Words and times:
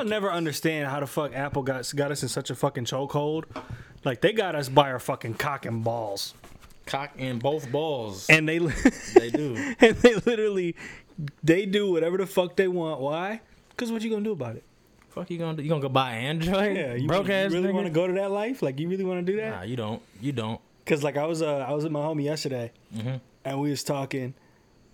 I'll 0.00 0.06
never 0.06 0.32
understand 0.32 0.88
how 0.88 1.00
the 1.00 1.06
fuck 1.06 1.34
Apple 1.34 1.62
got 1.62 1.90
got 1.94 2.10
us 2.10 2.22
in 2.22 2.28
such 2.28 2.48
a 2.50 2.54
fucking 2.54 2.86
chokehold. 2.86 3.44
Like 4.04 4.20
they 4.22 4.32
got 4.32 4.54
us 4.54 4.68
by 4.68 4.90
our 4.90 4.98
fucking 4.98 5.34
cock 5.34 5.66
and 5.66 5.84
balls, 5.84 6.32
Cock 6.86 7.12
in 7.18 7.38
both 7.38 7.70
balls. 7.70 8.26
and 8.30 8.48
they 8.48 8.58
they 8.58 9.30
do. 9.30 9.56
and 9.80 9.96
they 9.96 10.14
literally 10.14 10.74
they 11.42 11.66
do 11.66 11.92
whatever 11.92 12.16
the 12.16 12.26
fuck 12.26 12.56
they 12.56 12.66
want. 12.68 13.00
Why? 13.00 13.40
Because 13.70 13.92
what 13.92 14.00
you 14.02 14.10
gonna 14.10 14.24
do 14.24 14.32
about 14.32 14.56
it? 14.56 14.64
Fuck 15.10 15.30
you 15.30 15.36
gonna 15.38 15.56
do? 15.58 15.62
You 15.62 15.68
gonna 15.68 15.82
go 15.82 15.88
buy 15.90 16.12
Android? 16.12 16.76
Yeah, 16.76 16.94
you, 16.94 17.06
broke 17.06 17.28
you 17.28 17.34
ass 17.34 17.52
really 17.52 17.72
want 17.72 17.86
to 17.86 17.92
go 17.92 18.06
to 18.06 18.12
that 18.14 18.30
life? 18.30 18.62
Like 18.62 18.78
you 18.80 18.88
really 18.88 19.04
want 19.04 19.24
to 19.26 19.32
do 19.32 19.36
that? 19.38 19.50
Nah, 19.50 19.62
you 19.62 19.76
don't. 19.76 20.00
You 20.20 20.32
don't. 20.32 20.60
Cause 20.86 21.02
like 21.04 21.16
I 21.18 21.26
was 21.26 21.42
uh 21.42 21.58
I 21.68 21.72
was 21.72 21.84
with 21.84 21.92
my 21.92 22.00
homie 22.00 22.24
yesterday, 22.24 22.72
Mm-hmm. 22.96 23.16
and 23.44 23.60
we 23.60 23.68
was 23.70 23.84
talking, 23.84 24.32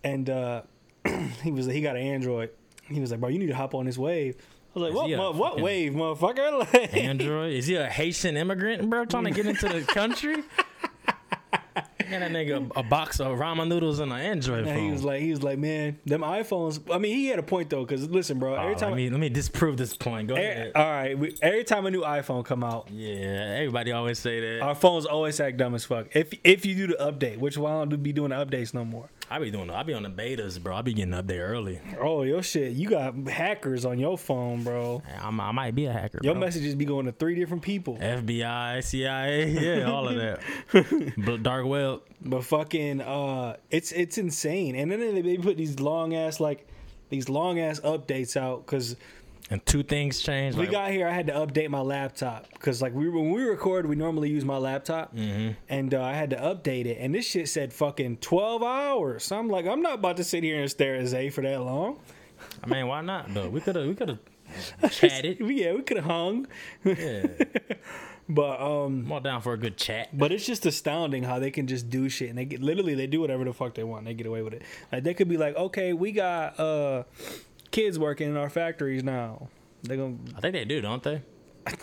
and 0.02 0.29
uh 0.29 0.62
he 1.45 1.52
was 1.52 1.66
he 1.66 1.80
got 1.80 1.95
an 1.96 2.02
Android. 2.02 2.50
He 2.88 3.00
was 3.00 3.12
like, 3.12 3.20
bro, 3.20 3.29
you 3.29 3.38
need 3.38 3.46
to 3.48 3.54
hop 3.57 3.75
on 3.75 3.86
this 3.86 3.96
wave. 3.98 4.36
Was 4.77 4.84
like, 4.84 4.95
what 4.95 5.11
mo- 5.11 5.32
what 5.32 5.61
wave, 5.61 5.93
motherfucker? 5.95 6.66
Like, 6.72 6.94
Android? 6.94 7.54
Is 7.54 7.66
he 7.66 7.75
a 7.76 7.86
Haitian 7.89 8.36
immigrant, 8.36 8.89
bro, 8.90 9.04
trying 9.07 9.25
to 9.25 9.30
get 9.30 9.46
into 9.46 9.68
the 9.68 9.80
country? 9.86 10.36
Got 12.08 12.21
that 12.21 12.30
nigga 12.30 12.71
a, 12.76 12.80
a 12.80 12.82
box 12.85 13.18
of 13.18 13.36
ramen 13.39 13.66
noodles 13.66 13.99
and 13.99 14.12
an 14.12 14.21
Android 14.21 14.61
and 14.61 14.68
phone. 14.68 14.85
he 14.86 14.93
was 14.93 15.02
like, 15.02 15.21
he 15.21 15.30
was 15.30 15.43
like, 15.43 15.58
man, 15.58 15.99
them 16.07 16.21
iPhones. 16.21 16.80
I 16.94 16.99
mean, 16.99 17.16
he 17.16 17.26
had 17.26 17.40
a 17.40 17.43
point 17.43 17.68
though, 17.68 17.85
cause 17.85 18.08
listen, 18.08 18.39
bro, 18.39 18.54
every 18.54 18.75
Oh, 18.76 18.79
time. 18.79 18.90
let 18.90 18.96
me 18.96 19.11
let 19.11 19.18
me 19.18 19.29
disprove 19.29 19.76
this 19.76 19.96
point. 19.96 20.29
Go 20.29 20.35
every- 20.36 20.46
ahead. 20.50 20.72
all 20.77 20.85
right, 20.86 21.18
we, 21.18 21.36
every 21.43 21.64
time 21.64 21.85
a 21.85 21.90
new 21.90 22.02
iPhone 22.02 22.44
come 22.44 22.63
out, 22.63 22.88
Yeah, 22.93 23.57
everybody 23.58 23.90
always 23.90 24.21
say 24.21 24.38
that. 24.40 24.63
our 24.63 24.77
phones 24.77 25.04
always 25.04 25.40
act 25.40 25.57
dumb 25.57 25.74
as 25.74 25.85
fuck. 25.85 26.07
If 26.14 26.32
if 26.44 26.64
you 26.64 26.77
do 26.77 26.86
the 26.88 26.94
update, 27.00 27.38
which 27.38 27.58
why 27.58 27.71
don't 27.72 28.00
be 28.02 28.13
doing 28.13 28.30
the 28.30 28.36
updates 28.36 28.72
no 28.72 28.85
more? 28.85 29.08
I 29.29 29.40
be 29.40 29.50
doing. 29.50 29.71
I 29.71 29.82
be 29.82 29.93
on 29.93 30.04
the 30.04 30.08
betas, 30.08 30.62
bro. 30.62 30.76
I 30.76 30.82
be 30.82 30.94
getting 30.94 31.12
up 31.12 31.26
there 31.26 31.48
early. 31.48 31.80
Oh, 32.00 32.22
your 32.22 32.42
shit, 32.42 32.72
you 32.72 32.89
got 32.89 33.14
hackers 33.27 33.84
on 33.84 33.98
your 33.98 34.16
phone, 34.16 34.62
bro. 34.62 35.02
I'm, 35.20 35.41
I 35.41 35.50
might 35.50 35.75
be 35.75 35.86
a 35.86 35.92
hacker. 35.92 36.20
Your 36.22 36.34
bro. 36.34 36.41
messages 36.41 36.77
be 36.77 36.84
going 36.84 37.06
to 37.06 37.12
three 37.12 37.34
different 37.34 37.62
people. 37.62 37.97
FBI, 37.97 38.84
CIA, 38.84 39.48
yeah, 39.50 39.91
all 39.91 40.08
of 40.08 40.16
that. 40.16 40.41
but 41.19 41.42
dark 41.42 41.66
web. 41.66 42.02
But 42.20 42.44
fucking, 42.44 43.00
uh, 43.00 43.56
it's 43.70 43.91
it's 43.92 44.16
insane. 44.16 44.77
And 44.77 44.92
then 44.92 45.00
they, 45.00 45.20
they 45.22 45.38
put 45.38 45.56
these 45.56 45.80
long 45.80 46.14
ass 46.14 46.38
like 46.38 46.69
these 47.08 47.28
long 47.28 47.58
ass 47.58 47.80
updates 47.80 48.36
out 48.36 48.64
because 48.64 48.97
And 49.48 49.64
two 49.64 49.84
things 49.84 50.20
changed. 50.20 50.58
we 50.58 50.64
like, 50.64 50.72
got 50.72 50.91
here. 50.91 51.06
I 51.06 51.12
had 51.12 51.28
to 51.28 51.33
update 51.34 51.69
my 51.70 51.80
laptop 51.80 52.48
because 52.52 52.83
like 52.83 52.92
we 52.94 53.08
when 53.08 53.30
we 53.30 53.42
record, 53.42 53.86
we 53.86 53.94
normally 53.94 54.28
use 54.28 54.44
my 54.44 54.56
laptop, 54.56 55.14
Mm-hmm. 55.14 55.53
and 55.69 55.94
uh, 55.94 56.03
I 56.03 56.14
had 56.14 56.30
to 56.30 56.36
update 56.36 56.86
it. 56.86 56.98
And 57.00 57.14
this 57.14 57.27
shit 57.27 57.48
said 57.48 57.72
fucking 57.72 58.16
twelve 58.16 58.64
hours. 58.64 59.22
So 59.25 59.38
I'm 59.38 59.48
like, 59.48 59.66
I'm 59.66 59.83
not 59.83 59.94
about 59.94 60.16
to 60.16 60.25
sit 60.25 60.42
here 60.42 60.61
and 60.61 60.69
stare 60.69 60.97
at 60.97 61.06
Zay 61.06 61.30
for 61.30 61.42
that 61.42 61.61
long. 61.61 62.00
I 62.64 62.66
mean, 62.66 62.88
why 62.88 63.03
not 63.03 63.33
though? 63.33 63.48
We 63.48 63.61
could 63.61 63.77
have. 63.77 63.86
We 63.86 63.94
could 63.94 64.19
have 64.80 64.92
chatted. 64.92 65.38
yeah, 65.41 65.75
we 65.75 65.83
could 65.83 65.98
have 65.98 66.06
hung, 66.06 66.48
Yeah, 66.84 67.27
but 68.28 68.60
um. 68.60 69.05
I'm 69.06 69.12
all 69.12 69.20
down 69.20 69.42
for 69.42 69.53
a 69.53 69.56
good 69.58 69.77
chat. 69.77 70.08
But 70.16 70.33
it's 70.33 70.44
just 70.44 70.66
astounding 70.66 71.22
how 71.22 71.38
they 71.38 71.53
can 71.53 71.69
just 71.69 71.88
do 71.88 72.08
shit 72.08 72.28
and 72.31 72.36
they 72.38 72.44
get 72.47 72.62
literally 72.62 72.94
they 72.97 73.06
do 73.06 73.20
whatever 73.20 73.44
the 73.44 73.53
fuck 73.53 73.75
they 73.75 73.84
want. 73.84 74.06
They 74.06 74.14
get 74.14 74.27
away 74.27 74.42
with 74.42 74.55
it. 74.55 74.62
Like 74.91 75.05
they 75.05 75.14
could 75.14 75.28
be 75.28 75.36
like, 75.36 75.55
okay, 75.56 75.92
we 75.92 76.10
got 76.10 76.58
uh 76.58 77.05
kids 77.70 77.98
working 77.98 78.28
in 78.31 78.36
our 78.36 78.50
factories 78.50 79.03
now. 79.05 79.48
They're 79.83 79.97
gonna 79.97 80.17
I 80.36 80.41
think 80.41 80.55
they 80.55 80.64
do, 80.64 80.81
don't 80.81 81.03
they? 81.03 81.22
I 81.67 81.75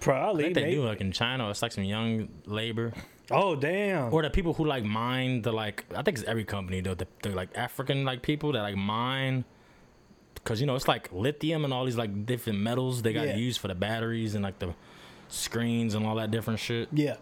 probably. 0.00 0.44
think 0.44 0.54
they 0.54 0.62
may- 0.64 0.74
do. 0.74 0.84
Like 0.84 1.00
in 1.00 1.12
China, 1.12 1.50
it's 1.50 1.62
like 1.62 1.72
some 1.72 1.84
young 1.84 2.28
labor, 2.46 2.92
Oh 3.30 3.56
damn. 3.56 4.12
or 4.12 4.22
the 4.22 4.30
people 4.30 4.52
who 4.54 4.64
like 4.64 4.84
mine 4.84 5.42
the 5.42 5.52
like. 5.52 5.84
I 5.94 6.02
think 6.02 6.18
it's 6.18 6.26
every 6.26 6.44
company 6.44 6.80
though. 6.80 6.94
The, 6.94 7.06
the 7.22 7.30
like 7.30 7.56
African 7.56 8.04
like 8.04 8.22
people 8.22 8.52
that 8.52 8.62
like 8.62 8.76
mine. 8.76 9.44
Cause 10.44 10.60
you 10.60 10.66
know 10.66 10.74
it's 10.74 10.88
like 10.88 11.12
lithium 11.12 11.64
and 11.64 11.72
all 11.72 11.84
these 11.84 11.96
like 11.96 12.26
different 12.26 12.58
metals 12.58 13.02
they 13.02 13.12
got 13.12 13.26
Yeah. 13.28 13.34
to 13.34 13.38
use 13.38 13.56
for 13.56 13.68
the 13.68 13.76
batteries 13.76 14.34
and 14.34 14.42
like 14.42 14.58
the 14.58 14.74
screens 15.28 15.94
and 15.94 16.04
all 16.04 16.16
that 16.16 16.30
different 16.32 16.58
shit. 16.58 16.88
yeah. 16.92 17.16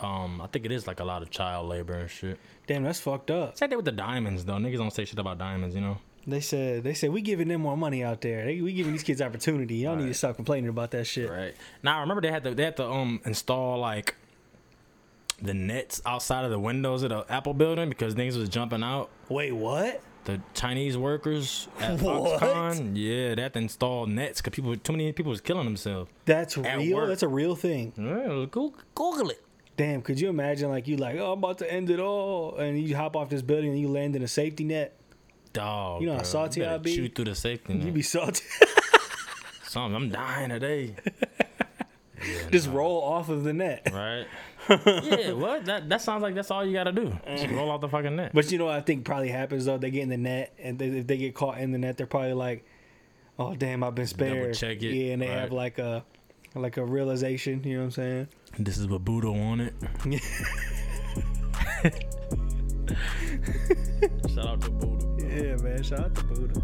Um, 0.00 0.40
I 0.40 0.46
think 0.48 0.64
it 0.64 0.72
is 0.72 0.86
like 0.86 0.98
a 0.98 1.04
lot 1.04 1.22
of 1.22 1.30
child 1.30 1.68
labor 1.68 1.92
and 1.92 2.10
shit. 2.10 2.38
Damn, 2.66 2.82
that's 2.82 2.98
fucked 2.98 3.30
up. 3.30 3.56
Same 3.56 3.68
thing 3.68 3.76
with 3.76 3.84
the 3.84 3.92
diamonds 3.92 4.44
though. 4.44 4.54
Niggas 4.54 4.78
don't 4.78 4.90
say 4.92 5.04
shit 5.04 5.18
about 5.18 5.38
diamonds, 5.38 5.74
you 5.74 5.80
know. 5.82 5.98
They 6.26 6.40
said 6.40 6.84
they 6.84 6.94
said 6.94 7.10
we 7.10 7.20
giving 7.20 7.48
them 7.48 7.62
more 7.62 7.76
money 7.76 8.04
out 8.04 8.20
there. 8.20 8.44
They, 8.44 8.60
we 8.60 8.72
giving 8.72 8.92
these 8.92 9.02
kids 9.02 9.20
opportunity. 9.20 9.76
Y'all 9.76 9.96
need 9.96 10.06
to 10.06 10.14
stop 10.14 10.36
complaining 10.36 10.68
about 10.68 10.92
that 10.92 11.06
shit. 11.06 11.28
Right. 11.28 11.54
Now 11.82 11.98
I 11.98 12.00
remember 12.00 12.20
they 12.22 12.30
had 12.30 12.44
to 12.44 12.54
they 12.54 12.64
had 12.64 12.76
to 12.76 12.86
um 12.88 13.20
install 13.24 13.78
like 13.78 14.14
the 15.40 15.54
nets 15.54 16.00
outside 16.06 16.44
of 16.44 16.50
the 16.50 16.58
windows 16.58 17.02
of 17.02 17.10
the 17.10 17.26
Apple 17.28 17.54
building 17.54 17.88
because 17.88 18.14
niggas 18.14 18.36
was 18.36 18.48
jumping 18.48 18.82
out. 18.82 19.10
Wait, 19.28 19.52
what? 19.52 20.00
The 20.24 20.40
Chinese 20.54 20.96
workers 20.96 21.66
at 21.80 22.00
What? 22.00 22.40
Foxconn, 22.40 22.92
yeah, 22.94 23.34
they 23.34 23.42
had 23.42 23.52
to 23.54 23.58
install 23.58 24.06
nets 24.06 24.40
because 24.40 24.54
people 24.54 24.76
too 24.76 24.92
many 24.92 25.10
people 25.12 25.30
was 25.30 25.40
killing 25.40 25.64
themselves. 25.64 26.08
That's 26.24 26.56
real. 26.56 26.96
work. 26.96 27.08
That's 27.08 27.24
a 27.24 27.28
real 27.28 27.56
thing. 27.56 27.92
Yeah, 27.96 28.46
Google, 28.48 28.74
Google 28.94 29.30
it. 29.30 29.44
Damn, 29.76 30.02
could 30.02 30.20
you 30.20 30.28
imagine 30.28 30.70
like 30.70 30.86
you 30.86 30.96
like, 30.96 31.16
oh, 31.16 31.32
I'm 31.32 31.38
about 31.38 31.58
to 31.58 31.72
end 31.72 31.90
it 31.90 31.98
all, 31.98 32.56
and 32.56 32.80
you 32.80 32.94
hop 32.94 33.16
off 33.16 33.30
this 33.30 33.42
building 33.42 33.70
and 33.70 33.80
you 33.80 33.88
land 33.88 34.14
in 34.14 34.22
a 34.22 34.28
safety 34.28 34.62
net. 34.62 34.96
Dog, 35.52 36.00
You 36.00 36.06
know 36.08 36.12
how 36.14 36.18
bro. 36.20 36.24
salty 36.24 36.64
I 36.64 36.78
be? 36.78 36.94
Shoot 36.94 37.14
through 37.14 37.26
the 37.26 37.34
safety 37.34 37.74
You 37.74 37.92
be 37.92 38.02
salty. 38.02 38.44
Something, 39.64 39.94
I'm 39.96 40.08
dying 40.10 40.50
today. 40.50 40.96
Yeah, 42.24 42.50
Just 42.50 42.68
nah. 42.68 42.76
roll 42.76 43.02
off 43.02 43.28
of 43.30 43.42
the 43.42 43.52
net. 43.52 43.88
Right. 43.92 44.26
yeah. 44.86 45.32
What? 45.32 45.64
That 45.64 45.88
that 45.88 46.00
sounds 46.02 46.22
like 46.22 46.36
that's 46.36 46.52
all 46.52 46.64
you 46.64 46.72
gotta 46.72 46.92
do. 46.92 47.18
Just 47.26 47.46
eh. 47.46 47.56
roll 47.56 47.68
off 47.68 47.80
the 47.80 47.88
fucking 47.88 48.14
net. 48.14 48.30
But 48.32 48.48
you 48.52 48.58
know 48.58 48.66
what 48.66 48.76
I 48.76 48.80
think 48.80 49.04
probably 49.04 49.28
happens 49.30 49.64
though? 49.64 49.76
They 49.76 49.90
get 49.90 50.04
in 50.04 50.08
the 50.08 50.16
net, 50.16 50.54
and 50.58 50.78
they, 50.78 50.86
if 50.86 51.08
they 51.08 51.16
get 51.16 51.34
caught 51.34 51.58
in 51.58 51.72
the 51.72 51.78
net, 51.78 51.96
they're 51.96 52.06
probably 52.06 52.34
like, 52.34 52.64
"Oh 53.40 53.56
damn, 53.56 53.82
I've 53.82 53.96
been 53.96 54.06
spared." 54.06 54.54
check 54.54 54.80
it, 54.84 54.94
Yeah, 54.94 55.14
and 55.14 55.22
they 55.22 55.26
right. 55.28 55.36
have 55.38 55.50
like 55.50 55.78
a 55.78 56.04
like 56.54 56.76
a 56.76 56.84
realization. 56.84 57.64
You 57.64 57.74
know 57.74 57.80
what 57.80 57.84
I'm 57.86 57.90
saying? 57.90 58.28
This 58.56 58.78
is 58.78 58.86
what 58.86 59.04
Buddha 59.04 59.32
wanted. 59.32 59.74
Shout 64.32 64.46
out 64.46 64.60
to 64.60 64.70
Buddha. 64.70 64.91
Yeah, 65.34 65.56
man. 65.62 65.82
Shout 65.82 66.00
out 66.00 66.14
to 66.14 66.24
Buddha. 66.24 66.60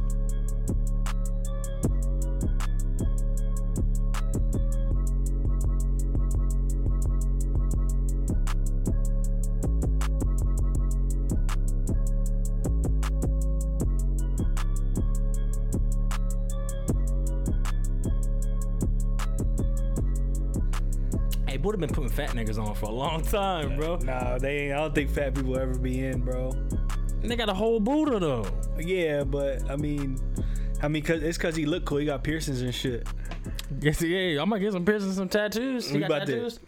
Hey, 21.46 21.56
Buddha 21.56 21.78
been 21.78 21.88
putting 21.88 22.10
fat 22.10 22.32
niggas 22.32 22.62
on 22.62 22.74
for 22.74 22.86
a 22.86 22.90
long 22.90 23.22
time, 23.22 23.78
bro. 23.78 23.96
Nah, 23.96 24.36
they 24.36 24.66
ain't. 24.66 24.74
I 24.74 24.76
don't 24.76 24.94
think 24.94 25.08
fat 25.08 25.34
people 25.34 25.58
ever 25.58 25.78
be 25.78 26.04
in, 26.04 26.20
bro. 26.20 26.52
And 27.22 27.30
they 27.30 27.36
got 27.36 27.48
a 27.48 27.54
whole 27.54 27.80
Buddha 27.80 28.18
though. 28.18 28.46
Yeah, 28.78 29.24
but 29.24 29.68
I 29.70 29.76
mean, 29.76 30.18
I 30.82 30.88
mean, 30.88 31.02
cause 31.02 31.22
it's 31.22 31.38
cause 31.38 31.56
he 31.56 31.66
looked 31.66 31.86
cool. 31.86 31.98
He 31.98 32.06
got 32.06 32.22
piercings 32.22 32.62
and 32.62 32.74
shit. 32.74 33.06
Guess 33.80 34.02
yeah, 34.02 34.40
I'm 34.40 34.48
gonna 34.48 34.60
get 34.60 34.72
some 34.72 34.84
piercings, 34.84 35.18
and 35.18 35.28
some 35.30 35.40
tattoos. 35.40 35.90
We 35.92 36.00
got 36.00 36.06
about 36.06 36.26
to- 36.26 36.32
tattoos? 36.32 36.60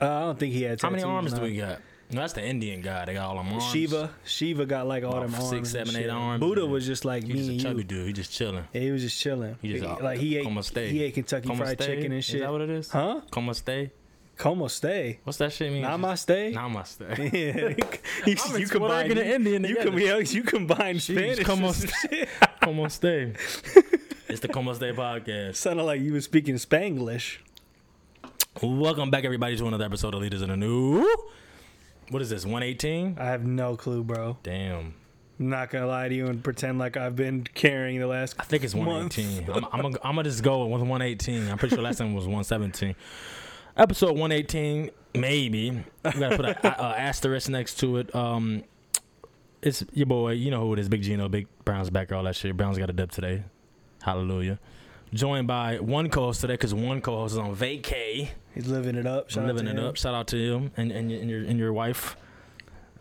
Uh, 0.00 0.04
I 0.04 0.20
don't 0.20 0.38
think 0.38 0.52
he 0.52 0.62
had. 0.62 0.80
How 0.80 0.90
many 0.90 1.02
arms 1.02 1.32
nah. 1.32 1.38
do 1.38 1.44
we 1.44 1.56
got? 1.56 1.80
No, 2.12 2.20
that's 2.20 2.34
the 2.34 2.44
Indian 2.44 2.82
guy. 2.82 3.04
They 3.04 3.14
got 3.14 3.26
all 3.30 3.36
them 3.36 3.52
arms. 3.52 3.64
Shiva, 3.64 4.10
Shiva 4.24 4.64
got 4.64 4.86
like 4.86 5.02
all 5.02 5.10
About 5.16 5.26
them 5.30 5.34
arms. 5.34 5.48
six, 5.48 5.70
seven, 5.70 5.96
eight 5.96 6.08
arms. 6.08 6.40
Buddha 6.40 6.64
was 6.64 6.86
just 6.86 7.04
like 7.04 7.24
He's 7.24 7.34
me 7.48 7.56
just 7.56 7.66
a 7.66 7.68
chubby 7.68 7.78
you. 7.78 7.84
dude. 7.84 8.06
He 8.06 8.12
just 8.12 8.30
chilling. 8.32 8.64
Yeah, 8.72 8.80
he 8.82 8.90
was 8.92 9.02
just 9.02 9.18
chilling. 9.20 9.56
He 9.60 9.72
just 9.72 9.84
He- 9.84 10.02
like 10.04 10.18
he 10.20 10.36
ate, 10.36 10.46
he 10.88 11.02
ate 11.02 11.14
Kentucky 11.14 11.52
Fried 11.56 11.82
stay? 11.82 11.96
Chicken 11.96 12.12
and 12.12 12.24
shit. 12.24 12.36
Is 12.36 12.40
that 12.42 12.52
what 12.52 12.60
it 12.60 12.70
is? 12.70 12.90
Huh? 12.90 13.22
Como 13.32 13.52
stay? 13.54 13.90
Como 14.36 14.66
stay? 14.68 15.18
What's 15.24 15.38
that 15.38 15.52
shit 15.52 15.72
mean? 15.72 15.82
Namaste. 15.82 16.52
Namaste. 16.54 17.32
Yeah, 17.32 17.86
you, 18.26 18.36
I'm 18.44 18.60
you 18.60 18.66
combine 18.66 19.08
Rican 19.08 19.18
and 19.18 19.30
Indian 19.30 19.62
You, 19.64 19.68
together. 19.76 19.90
com- 19.90 19.98
yeah, 19.98 20.18
you 20.18 20.42
combine 20.42 21.00
Spanish. 21.00 21.44
como 21.44 21.68
and 21.68 21.76
st- 21.76 21.92
shit. 22.10 22.28
Como 22.62 22.88
stay? 22.88 23.32
It's 24.28 24.40
the 24.40 24.48
Como 24.48 24.74
stay 24.74 24.92
podcast. 24.92 25.54
Sounded 25.56 25.84
like 25.84 26.00
you 26.00 26.12
were 26.12 26.20
speaking 26.20 26.56
Spanglish. 26.56 27.38
Welcome 28.60 29.10
back, 29.10 29.24
everybody, 29.24 29.56
to 29.56 29.66
another 29.68 29.84
episode 29.84 30.14
of 30.14 30.20
Leaders 30.20 30.42
of 30.42 30.48
the 30.48 30.56
New. 30.56 31.08
What 32.10 32.20
is 32.22 32.28
this? 32.30 32.44
118? 32.44 33.16
I 33.20 33.24
have 33.26 33.44
no 33.44 33.76
clue, 33.76 34.02
bro. 34.02 34.36
Damn. 34.42 34.94
I'm 35.38 35.48
not 35.50 35.70
gonna 35.70 35.86
lie 35.86 36.08
to 36.08 36.14
you 36.14 36.26
and 36.26 36.42
pretend 36.42 36.78
like 36.78 36.96
I've 36.96 37.14
been 37.16 37.44
carrying 37.54 38.00
the 38.00 38.06
last. 38.06 38.34
I 38.38 38.42
think 38.44 38.64
it's 38.64 38.74
118. 38.74 39.48
I'm, 39.50 39.64
I'm, 39.72 39.82
gonna, 39.82 39.98
I'm 40.02 40.14
gonna 40.16 40.24
just 40.24 40.42
go 40.42 40.66
with 40.66 40.80
118. 40.82 41.48
I'm 41.48 41.56
pretty 41.58 41.74
sure 41.74 41.84
last 41.84 41.98
time 41.98 42.12
was 42.14 42.24
117. 42.24 42.94
Episode 43.76 44.12
118, 44.12 44.90
maybe. 45.14 45.70
We 45.70 46.10
gotta 46.12 46.36
put 46.36 46.46
a, 46.46 46.66
a, 46.66 46.86
a 46.92 46.98
asterisk 46.98 47.48
next 47.50 47.74
to 47.80 47.98
it. 47.98 48.14
Um, 48.14 48.64
it's 49.62 49.84
your 49.92 50.06
boy. 50.06 50.32
You 50.32 50.50
know 50.50 50.60
who 50.62 50.72
it 50.72 50.78
is. 50.78 50.88
Big 50.88 51.02
Gino, 51.02 51.28
Big 51.28 51.46
Brown's 51.64 51.90
back, 51.90 52.10
all 52.12 52.22
that 52.24 52.36
shit. 52.36 52.56
Brown's 52.56 52.78
got 52.78 52.88
a 52.88 52.92
dip 52.92 53.10
today. 53.10 53.42
Hallelujah. 54.02 54.58
Joined 55.12 55.46
by 55.46 55.78
one 55.78 56.08
co-host 56.10 56.40
today 56.40 56.54
because 56.54 56.74
one 56.74 57.00
co-host 57.00 57.32
is 57.34 57.38
on 57.38 57.54
vacay. 57.54 58.30
He's 58.54 58.66
living 58.66 58.96
it 58.96 59.06
up. 59.06 59.30
Shout 59.30 59.44
out 59.44 59.48
living 59.48 59.64
to 59.66 59.70
it 59.72 59.78
him. 59.78 59.84
up. 59.84 59.96
Shout 59.96 60.14
out 60.14 60.26
to 60.28 60.36
him 60.36 60.70
and, 60.76 60.90
and, 60.90 61.10
your- 61.10 61.20
and 61.20 61.30
your 61.30 61.40
and 61.44 61.58
your 61.58 61.72
wife. 61.72 62.16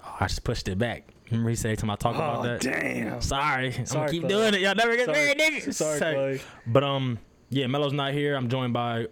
Oh, 0.05 0.17
I 0.19 0.27
just 0.27 0.43
pushed 0.43 0.67
it 0.67 0.77
back. 0.77 1.07
Remember 1.31 1.49
he 1.49 1.55
said 1.55 1.77
time 1.79 1.89
I 1.89 1.95
talk 1.95 2.15
about 2.15 2.39
Oh 2.39 2.43
that. 2.43 2.61
damn. 2.61 3.21
Sorry, 3.21 3.67
I'm 3.67 3.71
gonna 3.71 3.85
Sorry, 3.87 4.11
keep 4.11 4.21
Chloe. 4.23 4.33
doing 4.33 4.53
it. 4.55 4.59
Y'all 4.61 4.75
never 4.75 4.95
get 4.95 5.05
Sorry, 5.05 5.17
married, 5.35 5.39
niggas. 5.39 5.73
sorry, 5.73 5.99
Chloe. 5.99 6.41
But 6.67 6.83
um, 6.83 7.17
Yeah, 7.49 7.67
Melo's 7.67 7.93
not 7.93 8.13
here. 8.13 8.35
I'm 8.35 8.49
joined 8.49 8.73
by 8.73 9.07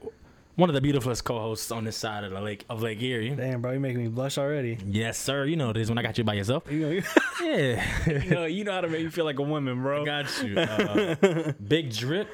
one 0.56 0.70
of 0.70 0.76
the 0.76 0.82
beautifulest 0.82 1.24
co-hosts 1.24 1.72
on 1.72 1.84
this 1.84 1.98
side 1.98 2.24
of 2.24 2.32
the 2.32 2.40
lake 2.40 2.64
of 2.70 2.82
Lake 2.82 3.02
Erie. 3.02 3.32
Damn, 3.32 3.62
bro, 3.62 3.72
you're 3.72 3.80
making 3.80 4.04
me 4.04 4.08
blush 4.08 4.38
already. 4.38 4.78
Yes, 4.86 5.18
sir. 5.18 5.46
You 5.46 5.56
know 5.56 5.72
it 5.72 5.78
is 5.78 5.90
when 5.90 5.98
I 5.98 6.04
got 6.04 6.18
you 6.18 6.24
by 6.24 6.36
yourself. 6.36 6.72
You 6.72 6.80
know, 6.80 6.90
you, 6.90 7.04
Yeah, 7.42 7.84
you 8.24 8.30
know, 8.30 8.46
you 8.46 8.64
know 8.64 8.72
how 8.72 8.82
to 8.82 8.88
make 8.88 9.04
me 9.04 9.10
feel 9.10 9.26
like 9.26 9.40
a 9.40 9.44
woman, 9.44 9.82
bro. 9.82 10.04
I 10.04 10.06
got 10.06 10.44
you. 10.44 10.60
Uh, 10.60 11.54
big 11.68 11.92
drip. 11.94 12.30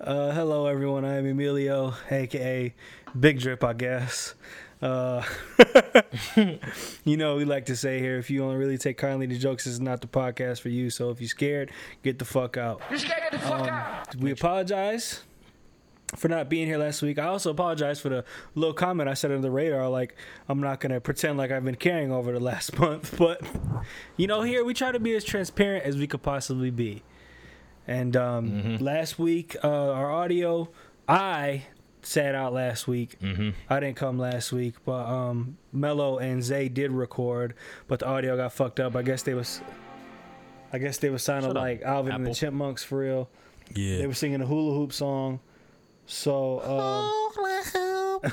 Uh, 0.00 0.32
hello, 0.32 0.66
everyone. 0.66 1.04
I'm 1.04 1.26
Emilio, 1.26 1.94
aka 2.10 2.74
Big 3.18 3.40
Drip, 3.40 3.62
I 3.62 3.72
guess. 3.72 4.34
Uh, 4.82 5.22
you 7.04 7.16
know, 7.16 7.36
we 7.36 7.44
like 7.44 7.66
to 7.66 7.76
say 7.76 8.00
here 8.00 8.18
if 8.18 8.28
you 8.28 8.40
don't 8.40 8.56
really 8.56 8.76
take 8.76 8.98
kindly 8.98 9.26
to 9.28 9.38
jokes, 9.38 9.64
this 9.64 9.72
is 9.72 9.80
not 9.80 10.00
the 10.00 10.08
podcast 10.08 10.60
for 10.60 10.68
you. 10.68 10.90
So 10.90 11.10
if 11.10 11.20
you're 11.20 11.28
scared, 11.28 11.70
get 12.02 12.18
the 12.18 12.24
fuck 12.24 12.56
out. 12.56 12.82
You 12.90 12.98
scared? 12.98 13.22
Get 13.30 13.40
the 13.40 13.46
fuck 13.46 13.68
out. 13.68 14.16
We 14.16 14.30
apologize 14.32 15.22
for 16.16 16.28
not 16.28 16.48
being 16.48 16.66
here 16.66 16.78
last 16.78 17.02
week. 17.02 17.18
I 17.18 17.26
also 17.26 17.50
apologize 17.50 18.00
for 18.00 18.08
the 18.08 18.24
little 18.54 18.74
comment 18.74 19.08
I 19.08 19.14
said 19.14 19.30
under 19.30 19.42
the 19.42 19.50
radar. 19.50 19.88
Like, 19.88 20.16
I'm 20.48 20.60
not 20.60 20.80
going 20.80 20.92
to 20.92 21.00
pretend 21.00 21.38
like 21.38 21.50
I've 21.50 21.64
been 21.64 21.74
carrying 21.74 22.12
over 22.12 22.32
the 22.32 22.40
last 22.40 22.78
month. 22.78 23.16
But, 23.18 23.42
you 24.16 24.26
know, 24.26 24.42
here 24.42 24.64
we 24.64 24.74
try 24.74 24.92
to 24.92 25.00
be 25.00 25.14
as 25.14 25.24
transparent 25.24 25.84
as 25.84 25.96
we 25.96 26.06
could 26.06 26.22
possibly 26.22 26.70
be. 26.70 27.02
And 27.86 28.16
um, 28.16 28.78
last 28.78 29.18
week, 29.18 29.56
uh, 29.62 29.68
our 29.68 30.10
audio, 30.10 30.70
I 31.06 31.64
sat 32.06 32.34
out 32.34 32.52
last 32.52 32.86
week. 32.86 33.18
Mm-hmm. 33.20 33.50
I 33.68 33.80
didn't 33.80 33.96
come 33.96 34.18
last 34.18 34.52
week, 34.52 34.74
but 34.84 35.06
um, 35.06 35.58
Mello 35.72 36.18
and 36.18 36.42
Zay 36.42 36.68
did 36.68 36.92
record, 36.92 37.54
but 37.88 38.00
the 38.00 38.06
audio 38.06 38.36
got 38.36 38.52
fucked 38.52 38.80
up. 38.80 38.96
I 38.96 39.02
guess 39.02 39.22
they 39.22 39.34
was, 39.34 39.60
I 40.72 40.78
guess 40.78 40.98
they 40.98 41.10
were 41.10 41.18
sounding 41.18 41.50
Shut 41.50 41.56
up, 41.56 41.62
like 41.62 41.82
Alvin 41.82 42.14
and 42.14 42.26
the 42.26 42.34
Chipmunks 42.34 42.82
for 42.82 42.98
real. 42.98 43.28
Yeah, 43.74 43.98
they 43.98 44.06
were 44.06 44.14
singing 44.14 44.40
a 44.40 44.46
hula 44.46 44.74
hoop 44.74 44.92
song, 44.92 45.40
so 46.06 46.60
um, 48.24 48.32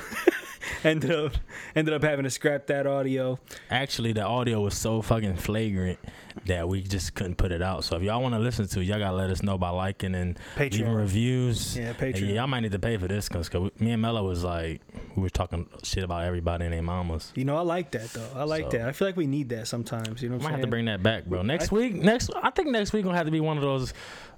ended 0.84 1.10
up 1.10 1.32
ended 1.74 1.94
up 1.94 2.02
having 2.02 2.24
to 2.24 2.30
scrap 2.30 2.66
that 2.66 2.86
audio. 2.86 3.38
Actually, 3.70 4.12
the 4.12 4.22
audio 4.22 4.60
was 4.60 4.76
so 4.76 5.02
fucking 5.02 5.36
flagrant 5.36 5.98
that 6.46 6.68
we 6.68 6.82
just 6.82 7.14
couldn't 7.14 7.36
put 7.36 7.52
it 7.52 7.62
out. 7.62 7.84
So 7.84 7.96
if 7.96 8.02
y'all 8.02 8.22
want 8.22 8.34
to 8.34 8.38
listen 8.38 8.66
to, 8.66 8.80
it, 8.80 8.84
y'all 8.84 8.98
gotta 8.98 9.16
let 9.16 9.30
us 9.30 9.42
know 9.42 9.58
by 9.58 9.70
liking 9.70 10.14
and 10.14 10.38
leaving 10.58 10.88
reviews. 10.92 11.76
Yeah, 11.76 11.88
And 11.88 11.96
Patreon. 11.98 12.34
y'all 12.34 12.46
might 12.46 12.60
need 12.60 12.72
to 12.72 12.78
pay 12.78 12.96
for 12.96 13.06
this 13.08 13.28
because 13.28 13.50
me 13.78 13.90
and 13.92 14.00
Mello 14.02 14.24
was 14.26 14.42
like 14.44 14.80
we 15.16 15.22
were 15.22 15.30
talking 15.30 15.66
shit 15.82 16.04
about 16.04 16.24
everybody 16.24 16.64
and 16.64 16.72
their 16.72 16.82
mamas. 16.82 17.32
You 17.34 17.44
know, 17.44 17.56
I 17.56 17.62
like 17.62 17.90
that 17.92 18.10
though. 18.12 18.28
I 18.34 18.44
like 18.44 18.64
So- 18.70 18.78
that. 18.78 18.88
I 18.88 18.92
feel 18.92 19.08
like 19.08 19.16
we 19.16 19.26
need 19.26 19.48
that 19.50 19.66
sometimes. 19.68 20.22
You 20.22 20.28
know 20.30 20.36
what 20.36 20.42
Might 20.44 20.48
I'm 20.50 20.54
have 20.56 20.62
to 20.62 20.68
bring 20.70 20.86
that 20.86 21.02
back, 21.02 21.26
bro. 21.26 21.42
Next 21.42 21.72
I- 21.72 21.76
week, 21.76 21.94
next 21.94 22.30
I 22.42 22.50
think 22.50 22.68
next 22.68 22.92
week 22.92 23.04
gonna 23.04 23.16
have 23.16 23.26
to 23.26 23.32
be 23.32 23.40
one 23.40 23.56
of 23.56 23.62
those 23.62 23.92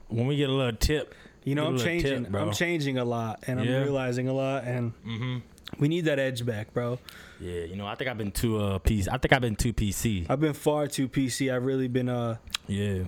when 0.09 0.27
we 0.27 0.37
get 0.37 0.51
a 0.51 0.53
little 0.53 0.77
tip. 0.77 1.15
You 1.45 1.55
know, 1.55 1.67
a 1.67 1.69
I'm 1.71 1.79
changing. 1.79 2.25
tip. 2.25 2.35
I'm 2.35 2.53
changing 2.53 2.99
a 2.99 3.05
lot, 3.05 3.45
and 3.47 3.61
I'm 3.61 3.67
Yeah. 3.67 3.83
realizing 3.83 4.29
a 4.29 4.33
lot, 4.33 4.65
and 4.65 4.93
Mm-hmm. 5.07 5.39
we 5.79 5.89
need 5.89 6.07
that 6.07 6.19
edge 6.19 6.45
back, 6.45 6.73
bro. 6.75 6.99
Yeah, 7.41 7.65
you 7.65 7.77
know, 7.77 7.87
I 7.87 7.95
think 7.97 8.09
I've 8.11 8.19
been 8.19 8.31
too 8.33 8.59
uh 8.59 8.79
PC. 8.79 9.09
I 9.11 9.19
think 9.19 9.33
I've 9.33 9.41
been 9.43 9.57
too 9.57 9.73
PC. 9.73 10.27
I've 10.29 10.41
been 10.41 10.53
far 10.55 10.87
too 10.87 11.09
PC. 11.09 11.53
I've 11.55 11.65
really 11.65 11.89
been 11.89 12.09
uh. 12.09 12.37
Yeah, 12.67 13.05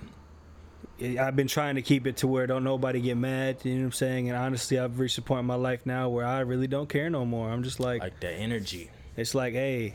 I've 1.19 1.35
been 1.35 1.47
trying 1.47 1.75
to 1.75 1.81
keep 1.83 2.07
it 2.07 2.17
to 2.17 2.27
where 2.27 2.47
don't 2.47 2.63
nobody 2.63 2.99
get 2.99 3.17
mad. 3.17 3.57
You 3.63 3.73
know 3.75 3.79
what 3.81 3.85
I'm 3.85 3.91
saying? 3.93 4.29
And 4.29 4.37
honestly, 4.37 4.79
I've 4.79 4.99
reached 4.99 5.17
a 5.19 5.21
point 5.21 5.41
in 5.41 5.45
my 5.45 5.55
life 5.55 5.81
now 5.85 6.09
where 6.09 6.25
I 6.25 6.39
really 6.39 6.67
don't 6.67 6.89
care 6.89 7.09
no 7.09 7.23
more. 7.25 7.49
I'm 7.49 7.61
just 7.63 7.79
like, 7.79 8.01
like 8.01 8.19
that 8.21 8.33
energy. 8.33 8.89
It's 9.15 9.35
like, 9.35 9.53
hey, 9.53 9.93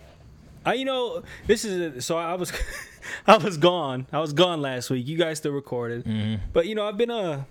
I 0.65 0.75
you 0.75 0.85
know 0.85 1.23
this 1.47 1.65
is 1.65 2.05
so 2.05 2.17
I 2.19 2.35
was 2.35 2.53
I 3.27 3.37
was 3.37 3.57
gone. 3.57 4.07
I 4.13 4.21
was 4.21 4.33
gone 4.33 4.63
last 4.63 4.91
week. 4.91 5.07
You 5.07 5.17
guys 5.19 5.39
still 5.39 5.53
recorded, 5.53 6.05
Mm-hmm. 6.05 6.45
but 6.53 6.67
you 6.67 6.75
know 6.77 6.87
I've 6.87 6.97
been 6.97 7.11
uh 7.11 7.45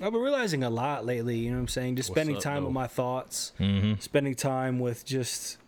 I've 0.00 0.12
been 0.12 0.20
realizing 0.22 0.62
a 0.62 0.70
lot 0.70 1.04
lately. 1.04 1.38
You 1.38 1.50
know 1.50 1.56
what 1.56 1.62
I'm 1.62 1.68
saying? 1.68 1.96
Just 1.96 2.10
What's 2.10 2.16
spending 2.20 2.36
up, 2.36 2.42
time 2.42 2.62
though? 2.62 2.66
with 2.68 2.74
my 2.74 2.86
thoughts, 2.86 3.52
Mm-hmm. 3.58 4.00
spending 4.00 4.34
time 4.34 4.78
with 4.78 5.04
just 5.04 5.58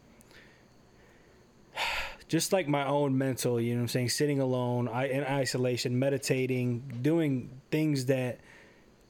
just 2.29 2.53
like 2.53 2.69
my 2.69 2.87
own 2.87 3.19
mental. 3.19 3.61
You 3.61 3.73
know 3.75 3.79
what 3.81 3.82
I'm 3.85 3.88
saying? 3.88 4.09
Sitting 4.11 4.41
alone, 4.41 4.88
I 4.88 5.09
in 5.09 5.25
isolation, 5.25 5.99
meditating, 5.99 7.00
doing 7.03 7.50
things 7.71 8.06
that 8.06 8.41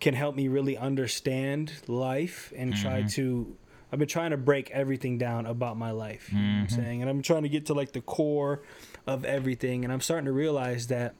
can 0.00 0.14
help 0.14 0.34
me 0.34 0.48
really 0.48 0.78
understand 0.78 1.72
life 1.86 2.52
and 2.56 2.74
try 2.74 3.02
to 3.02 3.56
I've 3.92 3.98
been 3.98 4.08
trying 4.08 4.30
to 4.30 4.36
break 4.38 4.70
everything 4.70 5.18
down 5.18 5.44
about 5.46 5.76
my 5.76 5.90
life, 5.90 6.30
you 6.32 6.38
know 6.38 6.44
what 6.44 6.60
I'm 6.60 6.68
saying? 6.70 7.00
And 7.02 7.10
I'm 7.10 7.22
trying 7.22 7.42
to 7.42 7.48
get 7.48 7.66
to 7.66 7.74
like 7.74 7.92
the 7.92 8.00
core 8.00 8.62
of 9.06 9.24
everything 9.24 9.84
and 9.84 9.92
I'm 9.92 10.00
starting 10.00 10.26
to 10.26 10.32
realize 10.32 10.86
that 10.86 11.14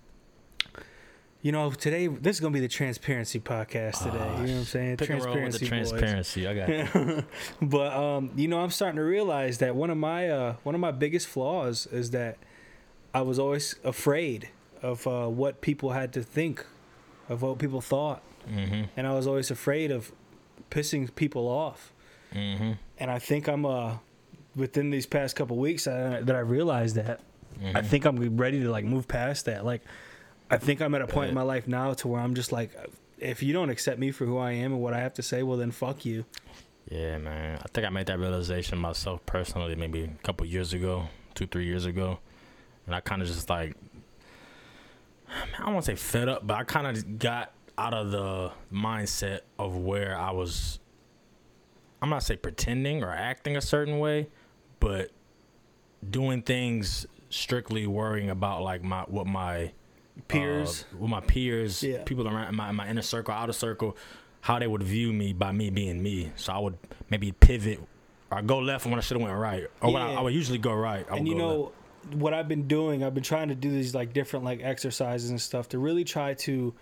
you 1.42 1.52
know, 1.52 1.70
today 1.70 2.06
this 2.06 2.37
is 2.37 2.40
gonna 2.40 2.52
be 2.52 2.60
the 2.60 2.69
transparency 2.69 3.40
podcast 3.40 4.02
today. 4.04 4.19
you 4.19 4.19
know 4.19 4.40
what 4.40 4.50
I'm 4.50 4.64
saying? 4.64 4.96
Transparency. 4.98 5.58
the 5.58 5.66
transparency. 5.66 6.46
I 6.46 6.54
got. 6.54 7.25
But 7.62 7.92
um, 7.94 8.31
you 8.37 8.48
know, 8.48 8.60
I'm 8.60 8.70
starting 8.70 8.96
to 8.96 9.02
realize 9.04 9.58
that 9.58 9.75
one 9.75 9.90
of 9.90 9.96
my 9.98 10.28
uh, 10.28 10.54
one 10.62 10.75
of 10.75 10.81
my 10.81 10.90
biggest 10.90 11.26
flaws 11.28 11.87
is 11.87 12.10
that 12.10 12.37
I 13.14 13.22
was 13.22 13.38
always 13.38 13.75
afraid 13.84 14.50
of 14.82 15.06
uh, 15.06 15.26
what 15.28 15.60
people 15.60 15.90
had 15.90 16.12
to 16.14 16.22
think, 16.22 16.64
of 17.28 17.42
what 17.42 17.58
people 17.58 17.81
thought, 17.81 18.22
Mm-hmm. 18.48 18.84
and 18.96 19.06
I 19.06 19.12
was 19.14 19.26
always 19.26 19.50
afraid 19.50 19.90
of 19.90 20.12
pissing 20.70 21.14
people 21.14 21.46
off. 21.46 21.92
Mm-hmm. 22.34 22.72
And 22.98 23.10
I 23.10 23.19
think 23.19 23.48
I'm 23.48 23.66
uh, 23.66 23.96
within 24.56 24.88
these 24.90 25.04
past 25.04 25.37
couple 25.37 25.56
weeks 25.58 25.87
uh, 25.87 26.20
that 26.22 26.34
I 26.37 26.40
realized 26.40 26.96
that 26.96 27.20
Mm-hmm. 27.60 27.76
I 27.76 27.82
think 27.82 28.06
I'm 28.06 28.37
ready 28.38 28.60
to 28.62 28.70
like 28.70 28.84
move 28.87 29.06
past 29.06 29.44
that. 29.44 29.66
Like, 29.66 29.82
I 30.50 30.58
think 30.58 30.82
I'm 30.82 30.94
at 30.94 31.02
a 31.02 31.06
point 31.06 31.29
in 31.29 31.35
my 31.35 31.43
life 31.43 31.69
now 31.69 31.94
to 31.94 32.08
where 32.08 32.20
I'm 32.20 32.35
just 32.35 32.50
like, 32.50 32.70
if 33.19 33.43
you 33.43 33.52
don't 33.52 33.70
accept 33.70 33.99
me 33.99 34.11
for 34.11 34.26
who 34.26 34.38
I 34.38 34.52
am 34.52 34.73
and 34.73 34.81
what 34.81 34.94
I 34.94 34.99
have 34.99 35.14
to 35.14 35.23
say, 35.23 35.43
well 35.43 35.56
then 35.56 35.70
fuck 35.70 36.05
you. 36.05 36.25
Yeah, 36.91 37.19
man. 37.19 37.58
I 37.62 37.69
think 37.69 37.87
I 37.87 37.91
made 37.91 38.06
that 38.06 38.19
realization 38.19 38.79
myself 38.79 39.25
personally 39.26 39.76
maybe 39.76 40.02
a 40.02 40.25
couple 40.25 40.44
years 40.47 40.73
ago, 40.73 41.08
two, 41.35 41.47
three 41.47 41.67
years 41.67 41.85
ago. 41.85 42.19
And 42.87 42.94
I 42.94 43.00
kind 43.00 43.23
of 43.23 43.29
just 43.29 43.49
like, 43.49 43.76
I 45.29 45.62
don't 45.64 45.75
want 45.75 45.87
to 45.87 45.93
say 45.93 45.97
fed 45.97 46.29
up, 46.29 46.44
but 46.44 46.56
I 46.56 46.64
kind 46.64 46.87
of 46.87 47.19
got 47.19 47.52
out 47.79 47.94
of 47.94 48.11
the 48.11 48.50
mindset 48.73 49.41
of 49.58 49.76
where 49.76 50.19
I 50.19 50.32
was, 50.32 50.81
I'm 52.02 52.11
not 52.11 52.25
say 52.25 52.37
pretending 52.37 53.05
or 53.05 53.11
acting 53.11 53.56
a 53.56 53.61
certain 53.61 54.00
way, 54.00 54.29
but 54.81 55.12
doing 56.08 56.43
things 56.43 57.06
strictly 57.29 57.87
worrying 57.87 58.31
about 58.31 58.62
like 58.62 58.82
my, 58.82 59.02
what 59.02 59.26
my 59.26 59.70
Peers. 60.28 60.84
uh, 60.92 60.98
with 60.98 61.10
my 61.10 61.20
peers, 61.20 61.82
Yeah. 61.82 62.02
people 62.04 62.26
around 62.28 62.54
my, 62.54 62.70
my 62.72 62.88
inner 62.88 63.02
circle, 63.02 63.34
outer 63.34 63.52
circle, 63.52 63.96
how 64.42 64.58
they 64.58 64.66
would 64.66 64.82
view 64.82 65.12
me 65.12 65.32
by 65.32 65.52
me 65.52 65.70
being 65.70 66.02
me. 66.02 66.32
So 66.36 66.52
I 66.52 66.58
would 66.58 66.76
maybe 67.10 67.32
pivot 67.32 67.80
or 68.30 68.42
go 68.42 68.58
left 68.58 68.87
when 68.87 68.94
I 68.94 69.00
should 69.00 69.16
have 69.18 69.26
went 69.26 69.37
right, 69.38 69.66
or 69.80 69.92
when 69.92 70.02
I, 70.02 70.14
I 70.14 70.20
would 70.20 70.32
usually 70.35 70.58
go 70.58 70.73
right. 70.73 71.04
I 71.08 71.12
would 71.12 71.18
and 71.20 71.28
you 71.28 71.35
know 71.35 71.73
left. 72.04 72.14
what 72.16 72.32
I've 72.35 72.49
been 72.49 72.68
doing, 72.68 73.02
I've 73.02 73.14
been 73.14 73.23
trying 73.25 73.49
to 73.49 73.54
do 73.54 73.70
these 73.70 73.94
like 73.94 74.12
different 74.12 74.44
like 74.44 74.61
exercises 74.62 75.30
and 75.30 75.40
stuff 75.40 75.68
to 75.70 75.78
really 75.78 76.04
try 76.04 76.35
to 76.35 76.75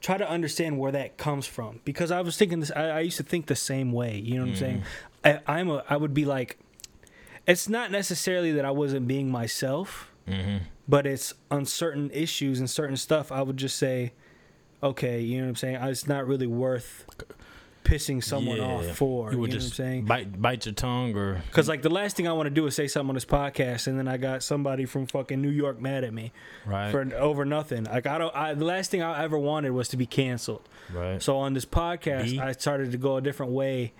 try 0.00 0.16
to 0.18 0.28
understand 0.28 0.78
where 0.80 0.90
that 0.90 1.16
comes 1.16 1.46
from 1.46 1.78
because 1.84 2.10
I 2.10 2.22
was 2.22 2.36
thinking 2.36 2.58
this 2.58 2.72
I, 2.74 2.88
I 2.88 3.00
used 3.00 3.18
to 3.18 3.22
think 3.22 3.46
the 3.46 3.54
same 3.54 3.92
way 3.92 4.18
you 4.18 4.34
know 4.34 4.40
what 4.42 4.50
I'm 4.50 4.56
saying 4.56 4.82
I, 5.24 5.38
I'm 5.46 5.70
a 5.70 5.84
I 5.88 5.96
would 5.96 6.12
be 6.12 6.24
like 6.24 6.58
it's 7.46 7.68
not 7.68 7.92
necessarily 7.92 8.50
that 8.50 8.64
I 8.64 8.72
wasn't 8.72 9.06
being 9.06 9.30
myself 9.30 10.10
Mhm. 10.28 10.62
But 10.88 11.06
it's 11.06 11.34
on 11.50 11.64
certain 11.64 12.10
issues 12.10 12.58
and 12.58 12.68
certain 12.68 12.96
stuff 12.96 13.30
I 13.32 13.42
would 13.42 13.56
just 13.56 13.76
say 13.76 14.12
okay 14.82 15.20
you 15.20 15.38
know 15.38 15.44
what 15.44 15.50
I'm 15.50 15.56
saying 15.56 15.76
it's 15.76 16.06
not 16.06 16.26
really 16.26 16.46
worth 16.46 17.06
pissing 17.84 18.22
someone 18.22 18.60
off 18.60 18.86
for 18.96 19.30
you 19.30 19.32
you, 19.36 19.40
would 19.40 19.50
know 19.50 19.56
what 19.56 19.64
I'm 19.64 19.70
saying 19.70 20.04
bite 20.06 20.40
bite 20.40 20.66
your 20.66 20.74
tongue 20.74 21.16
or 21.16 21.42
Cause 21.52 21.68
like 21.68 21.82
the 21.82 21.90
last 21.90 22.16
thing 22.16 22.28
I 22.28 22.32
want 22.32 22.46
to 22.46 22.50
do 22.50 22.66
is 22.66 22.74
say 22.74 22.88
something 22.88 23.10
on 23.10 23.14
this 23.14 23.24
podcast, 23.24 23.86
and 23.86 23.98
then 23.98 24.08
I 24.08 24.16
got 24.16 24.42
somebody 24.42 24.84
from 24.86 25.06
fucking 25.06 25.40
New 25.40 25.50
York 25.50 25.80
mad 25.80 26.04
at 26.04 26.12
me 26.12 26.32
right, 26.64 26.90
for 26.90 27.14
over 27.16 27.44
nothing. 27.44 27.84
Like 27.84 28.06
I 28.06 28.18
don't. 28.18 28.34
I, 28.34 28.54
the 28.54 28.64
last 28.64 28.90
thing 28.90 29.02
I 29.02 29.22
ever 29.22 29.38
wanted 29.38 29.70
was 29.70 29.88
to 29.88 29.96
be 29.96 30.06
canceled. 30.06 30.68
right. 30.92 31.22
So 31.22 31.38
on 31.38 31.54
this 31.54 31.64
podcast, 31.64 32.24
B? 32.24 32.40
I 32.40 32.52
started 32.52 32.92
to 32.92 32.98
go 32.98 33.16
a 33.16 33.20
different 33.20 33.52
way, 33.52 33.92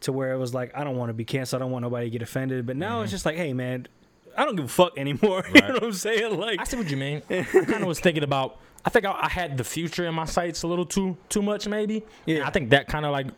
to 0.00 0.12
where 0.12 0.32
it 0.32 0.38
was 0.38 0.54
like 0.54 0.76
I 0.76 0.84
don't 0.84 0.96
want 0.96 1.10
to 1.10 1.14
be 1.14 1.24
canceled. 1.24 1.60
I 1.60 1.64
don't 1.64 1.72
want 1.72 1.82
nobody 1.82 2.06
to 2.06 2.10
get 2.10 2.22
offended. 2.22 2.66
But 2.66 2.76
now 2.76 3.02
it's 3.02 3.10
mm. 3.10 3.12
just 3.12 3.26
like, 3.26 3.36
hey 3.36 3.52
man, 3.52 3.88
I 4.36 4.44
don't 4.44 4.56
give 4.56 4.66
a 4.66 4.68
fuck 4.68 4.98
anymore. 4.98 5.44
you 5.54 5.54
Mm-hmm. 5.60 5.68
Know 5.68 5.74
what 5.74 5.82
I'm 5.84 5.92
saying? 5.92 6.38
Like 6.38 6.60
I 6.60 6.64
see 6.64 6.76
what 6.76 6.90
you 6.90 6.96
mean. 6.96 7.22
I 7.30 7.42
kind 7.42 7.82
of 7.82 7.86
was 7.86 8.00
thinking 8.00 8.22
about. 8.22 8.58
I 8.84 8.90
think 8.90 9.04
I, 9.04 9.18
I 9.22 9.28
had 9.28 9.56
the 9.58 9.64
future 9.64 10.06
in 10.06 10.14
my 10.14 10.26
sights 10.26 10.62
a 10.62 10.66
little 10.68 10.86
too 10.86 11.16
too 11.28 11.42
much, 11.42 11.66
maybe. 11.66 12.04
Yeah. 12.26 12.36
And 12.36 12.44
I 12.44 12.50
think 12.50 12.70
that 12.70 12.86
kind 12.88 13.04
of 13.06 13.12
like 13.12 13.28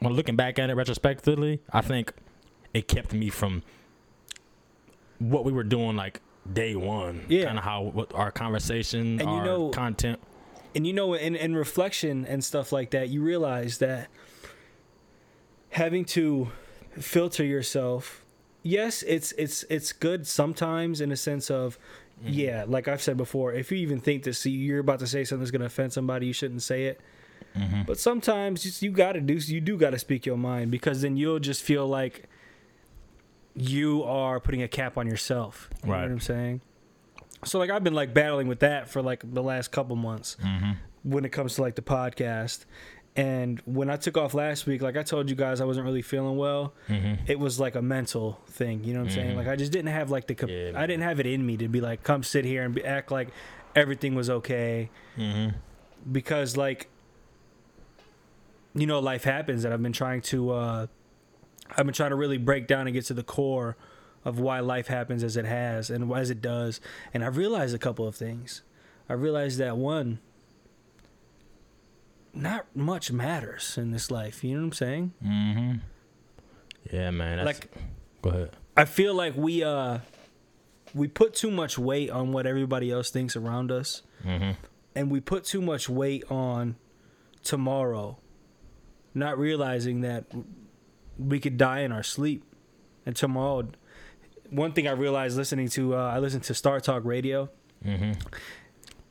when 0.00 0.12
looking 0.14 0.36
back 0.36 0.58
at 0.58 0.70
it 0.70 0.74
retrospectively, 0.74 1.60
I 1.72 1.80
think 1.82 2.12
it 2.74 2.88
kept 2.88 3.12
me 3.12 3.30
from 3.30 3.62
what 5.18 5.44
we 5.44 5.52
were 5.52 5.64
doing 5.64 5.96
like 5.96 6.20
day 6.52 6.74
one. 6.76 7.26
Yeah. 7.28 7.44
Kind 7.46 7.58
of 7.58 7.64
how 7.64 7.82
what 7.82 8.14
our 8.14 8.30
conversation, 8.30 9.20
And 9.20 9.28
you 9.30 9.36
our 9.36 9.44
know- 9.44 9.68
content. 9.70 10.18
and 10.74 10.86
you 10.86 10.92
know 10.92 11.14
in, 11.14 11.34
in 11.36 11.54
reflection 11.56 12.24
and 12.26 12.42
stuff 12.44 12.72
like 12.72 12.90
that 12.90 13.08
you 13.08 13.22
realize 13.22 13.78
that 13.78 14.08
having 15.70 16.04
to 16.04 16.50
filter 16.98 17.44
yourself 17.44 18.24
yes 18.76 19.02
it's 19.14 19.30
it's 19.44 19.58
it's 19.76 19.90
good 20.06 20.20
sometimes 20.26 21.00
in 21.00 21.10
a 21.12 21.16
sense 21.16 21.46
of 21.50 21.78
yeah 22.24 22.64
like 22.74 22.86
i've 22.88 23.00
said 23.06 23.16
before 23.16 23.48
if 23.52 23.70
you 23.72 23.78
even 23.78 24.00
think 24.00 24.18
that 24.24 24.34
see 24.34 24.50
you're 24.50 24.80
about 24.88 24.98
to 24.98 25.06
say 25.06 25.22
something 25.24 25.42
that's 25.42 25.50
going 25.56 25.60
to 25.60 25.66
offend 25.74 25.92
somebody 25.92 26.26
you 26.26 26.32
shouldn't 26.40 26.62
say 26.62 26.80
it 26.90 27.00
Mm-hmm. 27.56 27.82
But 27.86 27.98
sometimes 27.98 28.62
just, 28.64 28.82
you 28.82 28.90
gotta 28.90 29.20
do 29.20 29.34
you 29.34 29.60
do 29.60 29.76
gotta 29.78 29.98
speak 29.98 30.26
your 30.26 30.36
mind 30.36 30.70
because 30.70 31.00
then 31.02 31.16
you'll 31.16 31.38
just 31.38 31.62
feel 31.62 31.86
like 31.88 32.28
you 33.54 34.02
are 34.04 34.38
putting 34.38 34.62
a 34.62 34.68
cap 34.68 34.96
on 34.98 35.06
yourself. 35.06 35.68
You 35.82 35.88
know 35.88 35.94
Right. 35.94 36.02
what 36.02 36.10
I'm 36.12 36.20
saying? 36.20 36.60
So 37.44 37.58
like 37.58 37.70
I've 37.70 37.82
been 37.82 37.94
like 37.94 38.12
battling 38.14 38.48
with 38.48 38.60
that 38.60 38.88
for 38.90 39.02
like 39.02 39.22
the 39.24 39.42
last 39.42 39.68
couple 39.72 39.96
months 39.96 40.36
Mm-hmm. 40.44 40.72
when 41.10 41.24
it 41.24 41.30
comes 41.30 41.54
to 41.54 41.62
like 41.62 41.74
the 41.74 41.82
podcast. 41.82 42.64
And 43.16 43.60
when 43.64 43.90
I 43.90 43.96
took 43.96 44.16
off 44.16 44.32
last 44.34 44.66
week, 44.66 44.80
like 44.80 44.96
I 44.96 45.02
told 45.02 45.28
you 45.28 45.34
guys, 45.34 45.60
I 45.60 45.64
wasn't 45.64 45.86
really 45.86 46.02
feeling 46.02 46.36
well. 46.36 46.72
Mm-hmm. 46.88 47.24
It 47.26 47.40
was 47.40 47.58
like 47.58 47.74
a 47.74 47.82
mental 47.82 48.40
thing, 48.48 48.84
you 48.84 48.94
know 48.94 49.00
what 49.00 49.08
I'm 49.08 49.14
saying? 49.14 49.32
Mhm. 49.32 49.36
Like 49.36 49.48
I 49.48 49.56
just 49.56 49.72
didn't 49.72 49.90
have 49.92 50.10
like 50.10 50.28
the, 50.28 50.34
cap- 50.36 50.48
Yeah, 50.50 50.72
I 50.76 50.86
didn't 50.86 51.02
have 51.02 51.18
it 51.18 51.26
in 51.26 51.44
me 51.44 51.56
to 51.56 51.66
be 51.68 51.80
like, 51.80 52.04
come 52.04 52.22
sit 52.22 52.44
here 52.44 52.62
and 52.62 52.74
be, 52.74 52.84
act 52.84 53.10
like 53.10 53.28
everything 53.74 54.14
was 54.14 54.30
okay 54.30 54.88
Mm-hmm. 55.16 55.56
because 56.12 56.56
like 56.56 56.88
you 58.74 58.86
know 58.86 58.98
life 59.00 59.24
happens 59.24 59.64
and 59.64 59.72
i've 59.74 59.82
been 59.82 59.92
trying 59.92 60.20
to 60.20 60.50
uh 60.50 60.86
i've 61.76 61.84
been 61.86 61.94
trying 61.94 62.10
to 62.10 62.16
really 62.16 62.38
break 62.38 62.66
down 62.66 62.86
and 62.86 62.94
get 62.94 63.04
to 63.06 63.14
the 63.14 63.22
core 63.22 63.76
of 64.24 64.38
why 64.38 64.60
life 64.60 64.86
happens 64.88 65.22
as 65.24 65.36
it 65.36 65.44
has 65.44 65.90
and 65.90 66.12
as 66.12 66.30
it 66.30 66.40
does 66.40 66.80
and 67.12 67.24
i've 67.24 67.36
realized 67.36 67.74
a 67.74 67.78
couple 67.78 68.06
of 68.06 68.14
things 68.14 68.62
i 69.08 69.12
realized 69.12 69.58
that 69.58 69.76
one 69.76 70.18
not 72.40 72.66
much 72.74 73.10
matters 73.12 73.76
in 73.76 73.90
this 73.90 74.10
life 74.10 74.42
you 74.44 74.54
know 74.54 74.60
what 74.60 74.66
i'm 74.66 74.72
saying 74.72 75.12
Mm-hmm. 75.24 75.72
Yeah, 76.92 77.10
man. 77.10 77.36
That's, 77.44 77.46
Like- 77.60 77.70
go 78.22 78.30
ahead. 78.30 78.50
i 78.76 78.84
feel 78.84 79.14
like 79.14 79.36
we 79.36 79.62
uh 79.62 79.98
we 80.94 81.06
put 81.08 81.34
too 81.34 81.50
much 81.50 81.78
weight 81.78 82.10
on 82.10 82.32
what 82.32 82.46
everybody 82.46 82.90
else 82.90 83.10
thinks 83.10 83.36
around 83.36 83.70
us 83.70 84.02
Mm-hmm. 84.24 84.52
and 84.96 85.10
we 85.10 85.20
put 85.20 85.44
too 85.44 85.60
much 85.62 85.88
weight 85.88 86.24
on 86.30 86.74
tomorrow, 87.44 88.18
not 89.14 89.38
realizing 89.38 90.00
that 90.00 90.24
we 91.18 91.38
could 91.38 91.56
die 91.56 91.80
in 91.80 91.92
our 91.92 92.02
sleep. 92.02 92.42
And 93.06 93.14
tomorrow, 93.14 93.68
one 94.50 94.72
thing 94.72 94.88
I 94.88 94.90
realized 94.90 95.36
listening 95.36 95.68
to, 95.70 95.94
uh, 95.94 95.98
I 95.98 96.18
listened 96.18 96.42
to 96.44 96.52
StarTalk 96.52 97.04
Radio, 97.04 97.48
Mm-hmm. 97.86 98.12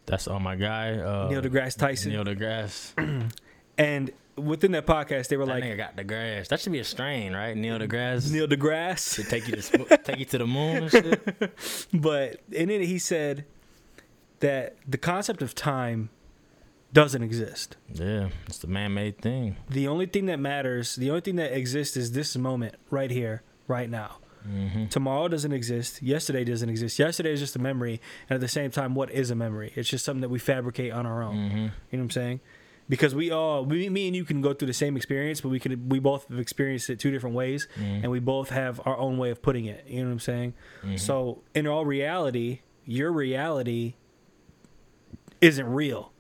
That's 0.07 0.27
all 0.27 0.39
my 0.39 0.55
guy. 0.55 0.97
Uh, 0.97 1.27
Neil 1.29 1.41
deGrasse 1.41 1.77
Tyson, 1.77 2.11
Neil 2.11 2.23
deGrasse. 2.25 3.29
and 3.77 4.11
within 4.37 4.71
that 4.71 4.85
podcast, 4.87 5.27
they 5.27 5.37
were 5.37 5.45
That 5.45 5.55
like, 5.55 5.63
nigga 5.63 5.77
got 5.77 5.95
the 5.95 6.03
grass. 6.03 6.47
That 6.47 6.59
should 6.59 6.71
be 6.71 6.79
a 6.79 6.83
strain, 6.83 7.33
right? 7.33 7.55
Neil 7.55 7.77
deGrasse. 7.77 8.31
Neil 8.31 8.47
deGrasse, 8.47 9.15
to 9.15 9.23
take 9.23 9.47
you 9.47 9.55
to 9.55 9.61
sm- 9.61 9.83
take 10.03 10.17
you 10.17 10.25
to 10.25 10.37
the 10.39 10.47
moon 10.47 10.83
and 10.83 10.91
shit. 10.91 11.87
but 11.93 12.39
in 12.51 12.69
it 12.69 12.81
he 12.85 12.97
said 12.97 13.45
that 14.39 14.77
the 14.87 14.97
concept 14.97 15.41
of 15.41 15.53
time 15.53 16.09
doesn't 16.93 17.21
exist. 17.21 17.75
Yeah, 17.93 18.29
it's 18.47 18.59
the 18.59 18.67
man-made 18.67 19.19
thing. 19.21 19.57
The 19.69 19.87
only 19.89 20.05
thing 20.05 20.27
that 20.27 20.39
matters, 20.39 20.95
the 20.95 21.09
only 21.09 21.21
thing 21.21 21.35
that 21.35 21.51
exists 21.55 21.97
is 21.97 22.13
this 22.13 22.35
moment 22.37 22.75
right 22.89 23.11
here, 23.11 23.43
right 23.67 23.89
now. 23.89 24.17
Mm-hmm. 24.47 24.85
Tomorrow 24.87 25.27
doesn't 25.27 25.51
exist. 25.51 26.01
Yesterday 26.01 26.43
doesn't 26.43 26.69
exist. 26.69 26.97
Yesterday 26.99 27.31
is 27.33 27.39
just 27.39 27.55
a 27.55 27.59
memory, 27.59 27.99
and 28.29 28.35
at 28.35 28.41
the 28.41 28.47
same 28.47 28.71
time, 28.71 28.95
what 28.95 29.11
is 29.11 29.29
a 29.31 29.35
memory? 29.35 29.73
It's 29.75 29.89
just 29.89 30.05
something 30.05 30.21
that 30.21 30.29
we 30.29 30.39
fabricate 30.39 30.91
on 30.91 31.05
our 31.05 31.21
own. 31.23 31.35
Mm-hmm. 31.35 31.57
You 31.57 31.63
know 31.63 31.71
what 31.91 31.99
I'm 31.99 32.09
saying? 32.11 32.39
Because 32.89 33.13
we 33.13 33.31
all, 33.31 33.65
we, 33.65 33.89
me 33.89 34.07
and 34.07 34.15
you, 34.15 34.23
can 34.23 34.41
go 34.41 34.53
through 34.53 34.67
the 34.67 34.73
same 34.73 34.95
experience, 34.95 35.41
but 35.41 35.49
we 35.49 35.59
could, 35.59 35.91
we 35.91 35.99
both 35.99 36.29
have 36.29 36.39
experienced 36.39 36.89
it 36.89 36.99
two 36.99 37.11
different 37.11 37.35
ways, 37.35 37.67
Mm-hmm. 37.75 38.03
and 38.03 38.11
we 38.11 38.19
both 38.19 38.49
have 38.49 38.79
our 38.85 38.97
own 38.97 39.17
way 39.17 39.29
of 39.29 39.41
putting 39.41 39.65
it. 39.65 39.83
You 39.87 40.01
know 40.01 40.05
what 40.07 40.13
I'm 40.13 40.19
saying? 40.19 40.53
Mhm. 40.83 40.99
So, 40.99 41.43
in 41.53 41.67
all 41.67 41.85
reality, 41.85 42.61
your 42.85 43.11
reality 43.11 43.95
isn't 45.41 45.67
real. 45.67 46.11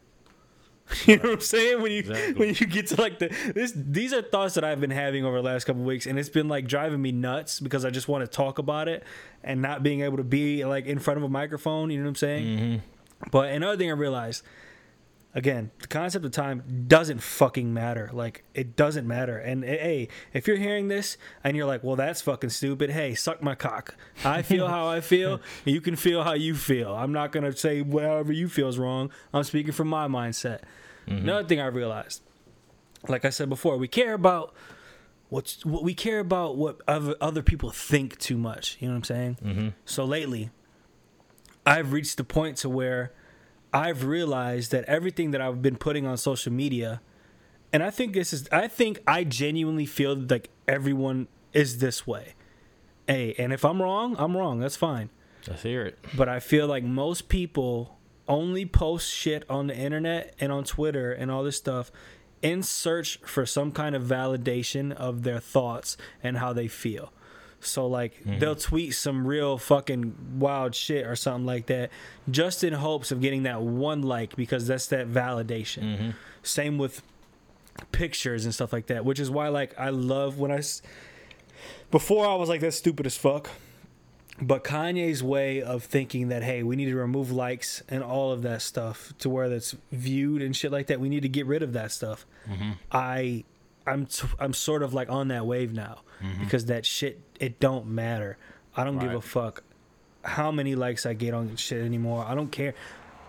You 1.05 1.17
know 1.17 1.23
what 1.23 1.33
I'm 1.33 1.41
saying? 1.41 1.81
When 1.81 1.91
you 1.91 1.99
Exactly. 1.99 2.33
when 2.33 2.55
you 2.57 2.65
get 2.67 2.87
to 2.87 3.01
like 3.01 3.19
the 3.19 3.27
this 3.53 3.73
these 3.75 4.13
are 4.13 4.21
thoughts 4.21 4.55
that 4.55 4.63
I've 4.63 4.79
been 4.79 4.89
having 4.89 5.25
over 5.25 5.37
the 5.37 5.43
last 5.43 5.65
couple 5.65 5.81
of 5.81 5.87
weeks 5.87 6.05
and 6.05 6.17
it's 6.17 6.29
been 6.29 6.47
like 6.47 6.65
driving 6.67 7.01
me 7.01 7.11
nuts 7.11 7.59
because 7.59 7.83
I 7.85 7.89
just 7.89 8.07
want 8.07 8.23
to 8.23 8.27
talk 8.27 8.57
about 8.57 8.87
it 8.87 9.03
and 9.43 9.61
not 9.61 9.83
being 9.83 10.01
able 10.01 10.17
to 10.17 10.23
be 10.23 10.63
like 10.65 10.85
in 10.85 10.99
front 10.99 11.17
of 11.17 11.23
a 11.23 11.29
microphone, 11.29 11.89
you 11.89 11.97
know 11.97 12.03
what 12.03 12.09
I'm 12.09 12.15
saying? 12.15 12.57
Mm-hmm. 12.59 13.29
But 13.31 13.49
another 13.49 13.77
thing 13.77 13.89
I 13.89 13.93
realized 13.93 14.43
again, 15.35 15.71
the 15.79 15.87
concept 15.87 16.25
of 16.25 16.31
time 16.31 16.85
doesn't 16.87 17.21
fucking 17.21 17.73
matter. 17.73 18.09
Like 18.13 18.43
it 18.53 18.75
doesn't 18.75 19.07
matter. 19.07 19.37
And 19.37 19.63
eh, 19.63 19.77
hey, 19.77 20.07
if 20.33 20.47
you're 20.47 20.57
hearing 20.57 20.87
this 20.87 21.17
and 21.43 21.55
you're 21.55 21.65
like, 21.65 21.83
"Well, 21.83 21.95
that's 21.95 22.21
fucking 22.21 22.49
stupid." 22.49 22.89
Hey, 22.89 23.15
suck 23.15 23.41
my 23.41 23.55
cock. 23.55 23.95
I 24.23 24.41
feel 24.41 24.67
how 24.67 24.87
I 24.87 25.01
feel. 25.01 25.41
you 25.65 25.81
can 25.81 25.95
feel 25.95 26.23
how 26.23 26.33
you 26.33 26.55
feel. 26.55 26.93
I'm 26.93 27.13
not 27.13 27.31
going 27.31 27.43
to 27.43 27.55
say 27.55 27.81
whatever 27.81 28.31
you 28.31 28.49
feel 28.49 28.67
is 28.67 28.79
wrong. 28.79 29.11
I'm 29.33 29.43
speaking 29.43 29.73
from 29.73 29.87
my 29.87 30.07
mindset. 30.07 30.61
Another 31.09 31.47
thing 31.47 31.61
I 31.61 31.67
realized, 31.67 32.21
like 33.07 33.23
I 33.23 33.29
said 33.29 33.47
before, 33.47 33.77
we 33.77 33.87
care 33.87 34.13
about 34.13 34.53
what's 35.29 35.65
what 35.65 35.83
we 35.83 35.93
care 35.93 36.19
about 36.19 36.57
what 36.57 36.81
other 36.87 37.15
other 37.21 37.41
people 37.41 37.69
think 37.71 38.17
too 38.17 38.37
much. 38.37 38.77
You 38.79 38.87
know 38.87 38.93
what 38.93 38.97
I'm 38.97 39.03
saying? 39.03 39.37
Mm-hmm. 39.43 39.67
So 39.85 40.03
lately, 40.03 40.49
I've 41.65 41.93
reached 41.93 42.17
the 42.17 42.23
point 42.23 42.57
to 42.57 42.69
where 42.69 43.13
I've 43.73 44.05
realized 44.05 44.71
that 44.71 44.85
everything 44.85 45.31
that 45.31 45.41
I've 45.41 45.61
been 45.61 45.77
putting 45.77 46.05
on 46.05 46.17
social 46.17 46.51
media, 46.51 47.01
and 47.73 47.83
I 47.83 47.89
think 47.89 48.13
this 48.13 48.33
is, 48.33 48.47
I 48.51 48.67
think 48.67 49.01
I 49.05 49.23
genuinely 49.23 49.85
feel 49.85 50.15
like 50.15 50.49
everyone 50.67 51.27
is 51.53 51.79
this 51.79 52.07
way. 52.07 52.33
Hey, 53.07 53.35
and 53.37 53.53
if 53.53 53.63
I'm 53.63 53.81
wrong, 53.81 54.15
I'm 54.17 54.35
wrong. 54.35 54.59
That's 54.59 54.75
fine. 54.75 55.09
Let's 55.47 55.63
hear 55.63 55.85
it. 55.85 55.97
But 56.15 56.27
I 56.27 56.39
feel 56.39 56.67
like 56.67 56.83
most 56.83 57.29
people 57.29 57.97
only 58.27 58.65
post 58.65 59.11
shit 59.11 59.43
on 59.49 59.67
the 59.67 59.75
internet 59.75 60.35
and 60.39 60.51
on 60.51 60.63
Twitter 60.63 61.11
and 61.11 61.31
all 61.31 61.43
this 61.43 61.57
stuff 61.57 61.91
in 62.41 62.61
search 62.61 63.17
for 63.25 63.45
some 63.45 63.71
kind 63.71 63.95
of 63.95 64.03
validation 64.03 64.91
of 64.91 65.23
their 65.23 65.39
thoughts 65.39 65.97
and 66.21 66.37
how 66.37 66.53
they 66.53 66.67
feel. 66.67 67.11
So 67.59 67.87
like 67.87 68.21
they'll 68.23 68.55
tweet 68.55 68.93
some 68.93 69.25
real 69.25 69.57
fucking 69.57 70.39
wild 70.39 70.75
shit 70.75 71.05
or 71.05 71.15
something 71.15 71.45
like 71.45 71.65
that 71.67 71.89
just 72.29 72.63
in 72.63 72.73
hopes 72.73 73.11
of 73.11 73.19
getting 73.19 73.43
that 73.43 73.61
one 73.61 74.03
like 74.03 74.35
because 74.35 74.67
that's 74.67 74.87
that 74.87 75.09
validation. 75.09 75.83
Mm-hmm. 75.83 76.09
Same 76.43 76.77
with 76.77 77.01
pictures 77.91 78.45
and 78.45 78.53
stuff 78.53 78.71
like 78.71 78.87
that, 78.87 79.05
which 79.05 79.19
is 79.19 79.29
why 79.29 79.49
like 79.49 79.77
I 79.77 79.89
love 79.89 80.39
when 80.39 80.51
I 80.51 80.61
before 81.89 82.27
I 82.27 82.35
was 82.35 82.49
like 82.49 82.61
that's 82.61 82.77
stupid 82.77 83.05
as 83.05 83.17
fuck. 83.17 83.49
But 84.39 84.63
Kanye's 84.63 85.23
way 85.23 85.63
of 85.63 85.83
thinking 85.83 86.27
that 86.29 86.43
hey, 86.43 86.61
we 86.61 86.75
need 86.75 86.85
to 86.85 86.95
remove 86.95 87.31
likes 87.31 87.81
and 87.89 88.03
all 88.03 88.31
of 88.31 88.43
that 88.43 88.61
stuff 88.61 89.13
to 89.19 89.29
where 89.29 89.49
that's 89.49 89.75
viewed 89.91 90.43
and 90.43 90.55
shit 90.55 90.71
like 90.71 90.87
that. 90.87 90.99
We 90.99 91.09
need 91.09 91.23
to 91.23 91.29
get 91.29 91.47
rid 91.47 91.63
of 91.63 91.73
that 91.73 91.91
stuff. 91.91 92.25
Mm-hmm. 92.47 92.71
I 92.91 93.45
I'm 93.87 94.05
t- 94.05 94.27
I'm 94.39 94.53
sort 94.53 94.83
of 94.83 94.93
like 94.93 95.09
on 95.09 95.29
that 95.29 95.47
wave 95.47 95.73
now 95.73 96.01
because 96.39 96.65
that 96.65 96.85
shit 96.85 97.19
it 97.39 97.59
don't 97.59 97.87
matter. 97.87 98.37
I 98.75 98.83
don't 98.83 98.99
give 98.99 99.13
a 99.13 99.21
fuck 99.21 99.63
how 100.23 100.51
many 100.51 100.75
likes 100.75 101.05
I 101.05 101.13
get 101.13 101.33
on 101.33 101.55
shit 101.55 101.83
anymore. 101.83 102.25
I 102.27 102.35
don't 102.35 102.51
care. 102.51 102.73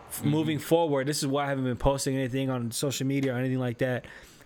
F- 0.08 0.24
Moving 0.24 0.58
forward, 0.58 1.06
this 1.06 1.18
is 1.18 1.26
why 1.26 1.44
I 1.44 1.48
haven't 1.48 1.64
been 1.64 1.76
posting 1.76 2.16
anything 2.16 2.50
on 2.50 2.70
social 2.70 3.06
media 3.06 3.34
or 3.34 3.38
anything 3.38 3.58
like 3.60 3.78
that 3.78 4.04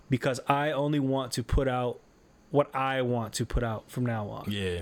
because 0.09 0.39
I 0.47 0.71
only 0.71 0.99
want 0.99 1.31
to 1.33 1.43
put 1.43 1.67
out 1.67 1.99
what 2.51 2.73
I 2.75 3.01
want 3.01 3.33
to 3.35 3.45
put 3.45 3.63
out 3.63 3.89
from 3.89 4.05
now 4.05 4.27
on. 4.27 4.45
Yeah. 4.51 4.81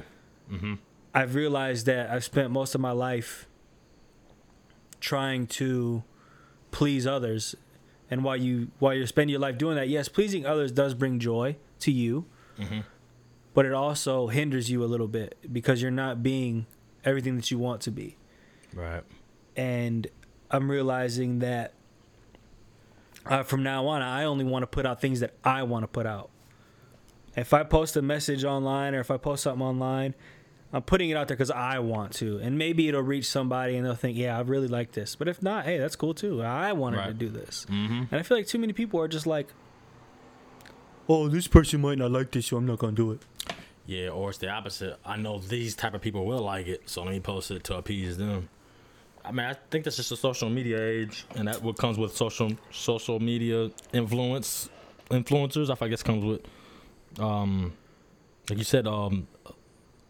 Mm-hmm. 0.51 0.74
I've 1.13 1.36
realized 1.36 1.86
that 1.86 2.10
I've 2.10 2.24
spent 2.24 2.51
most 2.51 2.75
of 2.75 2.82
my 2.82 2.91
life 2.91 3.48
trying 5.00 5.48
to 5.48 6.03
please 6.72 7.06
others. 7.08 7.56
And 8.10 8.24
while 8.24 8.38
you 8.38 8.72
while 8.80 8.94
you 8.94 9.06
spend 9.08 9.30
your 9.30 9.39
life 9.39 9.58
doing 9.58 9.75
that, 9.75 9.88
yes, 9.88 10.10
pleasing 10.10 10.46
others 10.46 10.72
does 10.72 10.94
bring 10.94 11.20
joy 11.20 11.56
to 11.80 11.91
you, 11.91 12.25
Mm-hmm. 12.60 12.80
But 13.53 13.65
it 13.65 13.74
also 13.74 14.27
hinders 14.27 14.70
you 14.70 14.84
a 14.84 14.86
little 14.86 15.08
bit 15.08 15.38
because 15.51 15.81
you're 15.81 15.91
not 15.91 16.24
being 16.24 16.65
everything 17.03 17.36
that 17.36 17.51
you 17.51 17.58
want 17.58 17.81
to 17.81 17.91
be. 17.91 18.17
Right. 18.74 19.03
And 19.55 20.08
I'm 20.50 20.70
realizing 20.72 21.39
that 21.39 21.74
uh, 23.25 23.43
from 23.43 23.63
now 23.63 23.88
on, 23.88 24.01
I 24.01 24.24
only 24.24 24.46
want 24.46 24.63
to 24.63 24.67
put 24.67 24.86
out 24.86 25.01
things 25.01 25.20
that 25.20 25.34
I 25.43 25.63
want 25.63 25.84
to 25.84 25.88
put 25.88 26.05
out. 26.05 26.29
If 27.36 27.53
I 27.53 27.63
post 27.63 27.96
a 27.96 28.01
message 28.01 28.43
online 28.43 28.93
or 28.96 29.00
if 29.00 29.12
I 29.12 29.17
post 29.17 29.43
something 29.43 29.65
online, 29.65 30.15
I'm 30.74 30.81
putting 30.81 31.10
it 31.10 31.17
out 31.17 31.27
there 31.27 31.36
because 31.36 31.51
I 31.51 31.79
want 31.79 32.13
to. 32.13 32.38
And 32.38 32.58
maybe 32.58 32.88
it'll 32.88 33.01
reach 33.01 33.29
somebody 33.29 33.75
and 33.75 33.86
they'll 33.86 33.96
think, 33.96 34.17
yeah, 34.17 34.38
I 34.38 34.41
really 34.41 34.67
like 34.67 34.93
this. 34.93 35.15
But 35.15 35.27
if 35.27 35.41
not, 35.41 35.65
hey, 35.65 35.77
that's 35.77 35.96
cool 35.96 36.13
too. 36.13 36.41
I 36.41 36.72
wanted 36.74 37.05
to 37.05 37.13
do 37.13 37.29
this. 37.29 37.65
Mm-hmm. 37.70 38.03
And 38.12 38.13
I 38.13 38.24
feel 38.24 38.38
like 38.38 38.48
too 38.48 38.60
many 38.60 38.74
people 38.74 39.00
are 39.00 39.08
just 39.08 39.27
like, 39.27 39.48
oh, 41.10 41.27
this 41.27 41.48
person 41.48 41.81
might 41.81 41.98
not 41.98 42.12
like 42.12 42.31
this, 42.31 42.48
so 42.48 42.58
I'm 42.58 42.65
not 42.65 42.79
going 42.79 42.96
to 42.96 43.01
do 43.01 43.12
it. 43.12 43.22
Yeah, 43.86 44.10
or 44.10 44.30
it's 44.30 44.38
the 44.38 44.50
opposite. 44.50 44.98
I 45.06 45.18
know 45.18 45.40
these 45.40 45.76
type 45.76 45.94
of 45.94 46.02
people 46.02 46.26
will 46.26 46.40
like 46.40 46.68
it, 46.68 46.90
so 46.90 47.04
let 47.04 47.12
me 47.12 47.20
post 47.20 47.52
it 47.52 47.64
to 47.66 47.78
appease 47.78 48.18
them. 48.18 48.50
I 49.24 49.32
mean, 49.32 49.46
I 49.46 49.56
think 49.70 49.84
that's 49.86 49.98
just 49.98 50.12
a 50.12 50.16
social 50.16 50.50
media 50.50 50.82
age, 50.82 51.26
and 51.36 51.48
that 51.48 51.62
what 51.62 51.78
comes 51.78 51.98
with 51.98 52.16
social 52.16 52.52
social 52.72 53.20
media 53.20 53.70
influence 53.94 54.70
influencers. 55.10 55.76
I 55.82 55.88
guess 55.88 56.04
comes 56.04 56.24
with, 56.24 56.42
um, 57.20 57.74
like 58.50 58.58
you 58.58 58.64
said, 58.64 58.88
um, 58.88 59.28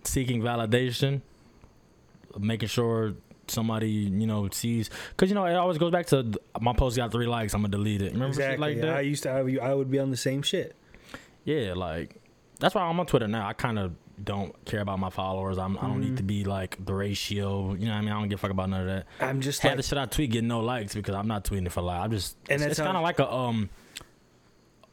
seeking 0.04 0.42
validation, 0.42 1.22
making 2.38 2.70
sure 2.70 3.16
somebody 3.48 3.90
you 3.90 4.28
know 4.28 4.48
sees 4.51 4.90
because 5.10 5.30
you 5.30 5.36
know 5.36 5.46
it 5.46 5.56
always 5.56 5.78
goes 5.78 5.92
back 5.92 6.06
to 6.06 6.40
my 6.62 6.72
post 6.72 6.96
got 6.96 7.12
three 7.12 7.28
likes 7.28 7.54
i'm 7.54 7.62
gonna 7.62 7.72
delete 7.72 8.01
it 8.01 8.13
remember 8.13 8.28
exactly. 8.28 8.75
like 8.75 8.82
that 8.82 8.96
I 8.96 9.01
used 9.01 9.24
to. 9.24 9.30
I, 9.30 9.40
I 9.62 9.74
would 9.74 9.92
be 9.92 10.00
on 10.00 10.10
the 10.10 10.16
same 10.16 10.42
shit. 10.42 10.74
yeah 11.44 11.74
like 11.74 12.21
that's 12.62 12.74
why 12.75 12.82
i'm 12.82 12.98
on 13.00 13.06
twitter 13.06 13.27
now 13.27 13.46
i 13.48 13.53
kind 13.53 13.77
of 13.77 13.91
don't 14.24 14.53
care 14.65 14.82
about 14.82 15.00
my 15.00 15.10
followers 15.10 15.58
I'm, 15.58 15.77
i 15.80 15.82
don't 15.82 15.91
Mm-hmm. 15.94 16.01
need 16.01 16.18
to 16.18 16.24
be 16.24 16.44
like 16.46 16.84
the 16.86 16.94
ratio 16.94 17.74
you 17.74 17.86
know 17.88 17.91
what 17.91 17.98
i 17.98 18.01
mean 18.01 18.10
i 18.12 18.20
don't 18.20 18.30
give 18.30 18.39
a 18.39 18.41
fuck 18.41 18.51
about 18.51 18.70
none 18.70 18.82
of 18.82 18.88
that 18.88 19.08
I'm 19.20 19.41
just 19.41 19.62
half 19.62 19.72
like 19.72 19.77
the 19.77 19.84
shit 19.84 19.98
i 19.98 20.06
tweet 20.06 20.32
get 20.32 20.44
no 20.44 20.60
likes 20.62 20.94
because 20.94 21.15
i'm 21.15 21.27
not 21.27 21.44
tweeting 21.44 21.65
it 21.65 21.72
for 21.72 21.82
like 21.82 22.00
i'm 22.00 22.12
just 22.12 22.38
And 22.50 22.62
it's, 22.62 22.72
it's 22.72 22.80
kind 22.80 22.96
of 22.96 23.03
like 23.03 23.20
a 23.20 23.30
um 23.32 23.70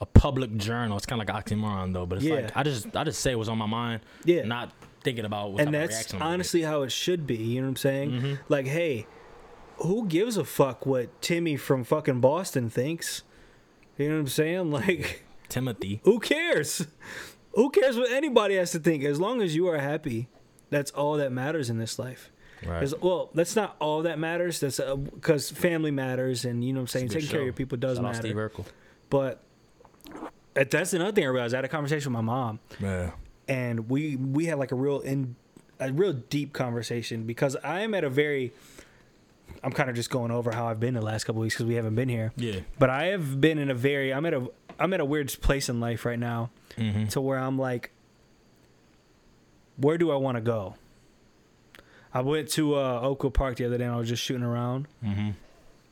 a 0.00 0.06
public 0.06 0.56
journal 0.56 0.96
it's 0.96 1.06
kind 1.06 1.20
of 1.20 1.28
like 1.28 1.44
oxymoron 1.44 1.92
though 1.92 2.06
but 2.06 2.16
it's 2.16 2.24
Yeah. 2.24 2.34
like 2.36 2.56
i 2.56 2.62
just 2.62 2.96
i 2.96 3.04
just 3.04 3.20
say 3.20 3.34
what's 3.34 3.48
on 3.50 3.58
my 3.58 3.66
mind 3.66 4.00
yeah. 4.24 4.44
not 4.44 4.72
thinking 5.02 5.24
about 5.24 5.52
what 5.52 5.60
and 5.62 5.74
that's 5.74 5.92
reaction 5.92 6.16
I'm 6.16 6.18
gonna 6.20 6.30
get. 6.30 6.34
honestly 6.34 6.62
how 6.62 6.82
it 6.82 6.90
should 6.92 7.26
be. 7.26 7.36
You 7.36 7.60
know 7.60 7.66
what 7.66 7.70
I'm 7.70 7.76
saying? 7.76 8.10
Mm-hmm. 8.10 8.34
Like, 8.48 8.66
hey, 8.66 9.06
who 9.76 10.06
gives 10.06 10.36
a 10.36 10.44
fuck 10.44 10.84
what 10.86 11.22
Timmy 11.22 11.56
from 11.56 11.84
fucking 11.84 12.20
Boston 12.20 12.68
thinks? 12.68 13.22
You 13.96 14.08
know 14.08 14.14
what 14.16 14.20
I'm 14.22 14.26
saying? 14.28 14.70
Like, 14.72 15.24
timothy 15.48 16.00
who 16.04 16.18
cares? 16.18 16.86
Who 17.58 17.70
cares 17.70 17.96
what 17.96 18.12
anybody 18.12 18.54
has 18.54 18.70
to 18.70 18.78
think? 18.78 19.02
As 19.02 19.18
long 19.18 19.42
as 19.42 19.56
you 19.56 19.66
are 19.66 19.78
happy, 19.78 20.28
that's 20.70 20.92
all 20.92 21.14
that 21.16 21.32
matters 21.32 21.68
in 21.70 21.78
this 21.78 21.98
life. 21.98 22.30
right 22.64 22.88
well, 23.02 23.30
that's 23.34 23.56
not 23.56 23.74
all 23.80 24.02
that 24.02 24.16
matters. 24.16 24.60
That's 24.60 24.78
uh, 24.78 24.94
because 24.94 25.50
family 25.50 25.90
matters, 25.90 26.44
and 26.44 26.64
you 26.64 26.72
know 26.72 26.78
what 26.78 26.82
I'm 26.82 26.86
saying. 26.86 27.04
It's 27.06 27.14
a 27.14 27.18
good 27.18 27.20
Taking 27.22 27.30
care 27.32 27.40
of 27.40 27.46
your 27.46 27.52
people 27.54 27.76
does 27.76 27.96
Shout 27.96 28.04
matter. 28.04 28.20
Steve 28.20 28.36
Urkel. 28.36 28.64
But 29.10 29.42
that- 30.54 30.70
that's 30.70 30.92
another 30.92 31.10
thing 31.10 31.24
I 31.24 31.26
realized. 31.28 31.52
I 31.52 31.58
had 31.58 31.64
a 31.64 31.68
conversation 31.68 32.12
with 32.12 32.22
my 32.24 32.32
mom, 32.32 32.60
Yeah. 32.78 33.10
and 33.48 33.90
we 33.90 34.14
we 34.14 34.46
had 34.46 34.58
like 34.60 34.70
a 34.70 34.76
real 34.76 35.00
in 35.00 35.34
a 35.80 35.92
real 35.92 36.12
deep 36.12 36.52
conversation 36.52 37.24
because 37.24 37.56
I 37.64 37.80
am 37.80 37.92
at 37.92 38.04
a 38.04 38.10
very 38.10 38.52
I'm 39.64 39.72
kind 39.72 39.90
of 39.90 39.96
just 39.96 40.10
going 40.10 40.30
over 40.30 40.52
how 40.52 40.68
I've 40.68 40.78
been 40.78 40.94
the 40.94 41.02
last 41.02 41.24
couple 41.24 41.42
weeks 41.42 41.54
because 41.56 41.66
we 41.66 41.74
haven't 41.74 41.96
been 41.96 42.08
here. 42.08 42.32
Yeah. 42.36 42.60
But 42.78 42.90
I 42.90 43.06
have 43.06 43.40
been 43.40 43.58
in 43.58 43.68
a 43.68 43.74
very 43.74 44.14
I'm 44.14 44.24
at 44.26 44.34
a 44.34 44.48
I'm 44.78 44.92
at 44.92 45.00
a 45.00 45.04
weird 45.04 45.28
place 45.40 45.68
in 45.68 45.80
life 45.80 46.04
right 46.04 46.18
now 46.18 46.50
Mm-hmm. 46.76 47.06
to 47.08 47.20
where 47.20 47.38
I'm 47.38 47.58
like 47.58 47.90
where 49.76 49.98
do 49.98 50.10
I 50.10 50.16
want 50.16 50.36
to 50.36 50.40
go? 50.40 50.74
I 52.12 52.20
went 52.22 52.48
to 52.50 52.74
uh, 52.76 53.00
Oakwood 53.00 53.34
Park 53.34 53.56
the 53.56 53.64
other 53.66 53.78
day 53.78 53.84
and 53.84 53.94
I 53.94 53.96
was 53.96 54.08
just 54.08 54.22
shooting 54.22 54.42
around 54.44 54.86
Mm-hmm. 55.04 55.30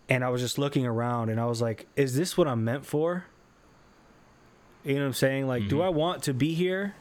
and 0.09 0.25
I 0.25 0.29
was 0.31 0.41
just 0.41 0.59
looking 0.59 0.87
around 0.87 1.29
and 1.31 1.41
I 1.41 1.47
was 1.47 1.61
like, 1.63 1.87
is 1.97 2.17
this 2.17 2.37
what 2.39 2.49
I'm 2.49 2.65
meant 2.65 2.87
for? 2.87 3.25
You 4.85 4.95
know 4.95 5.01
what 5.01 5.07
I'm 5.09 5.13
saying? 5.15 5.47
Like, 5.49 5.69
do 5.69 5.77
Mhm. 5.79 5.85
I 5.85 5.89
want 5.89 6.23
to 6.25 6.35
be 6.35 6.55
here? 6.55 6.95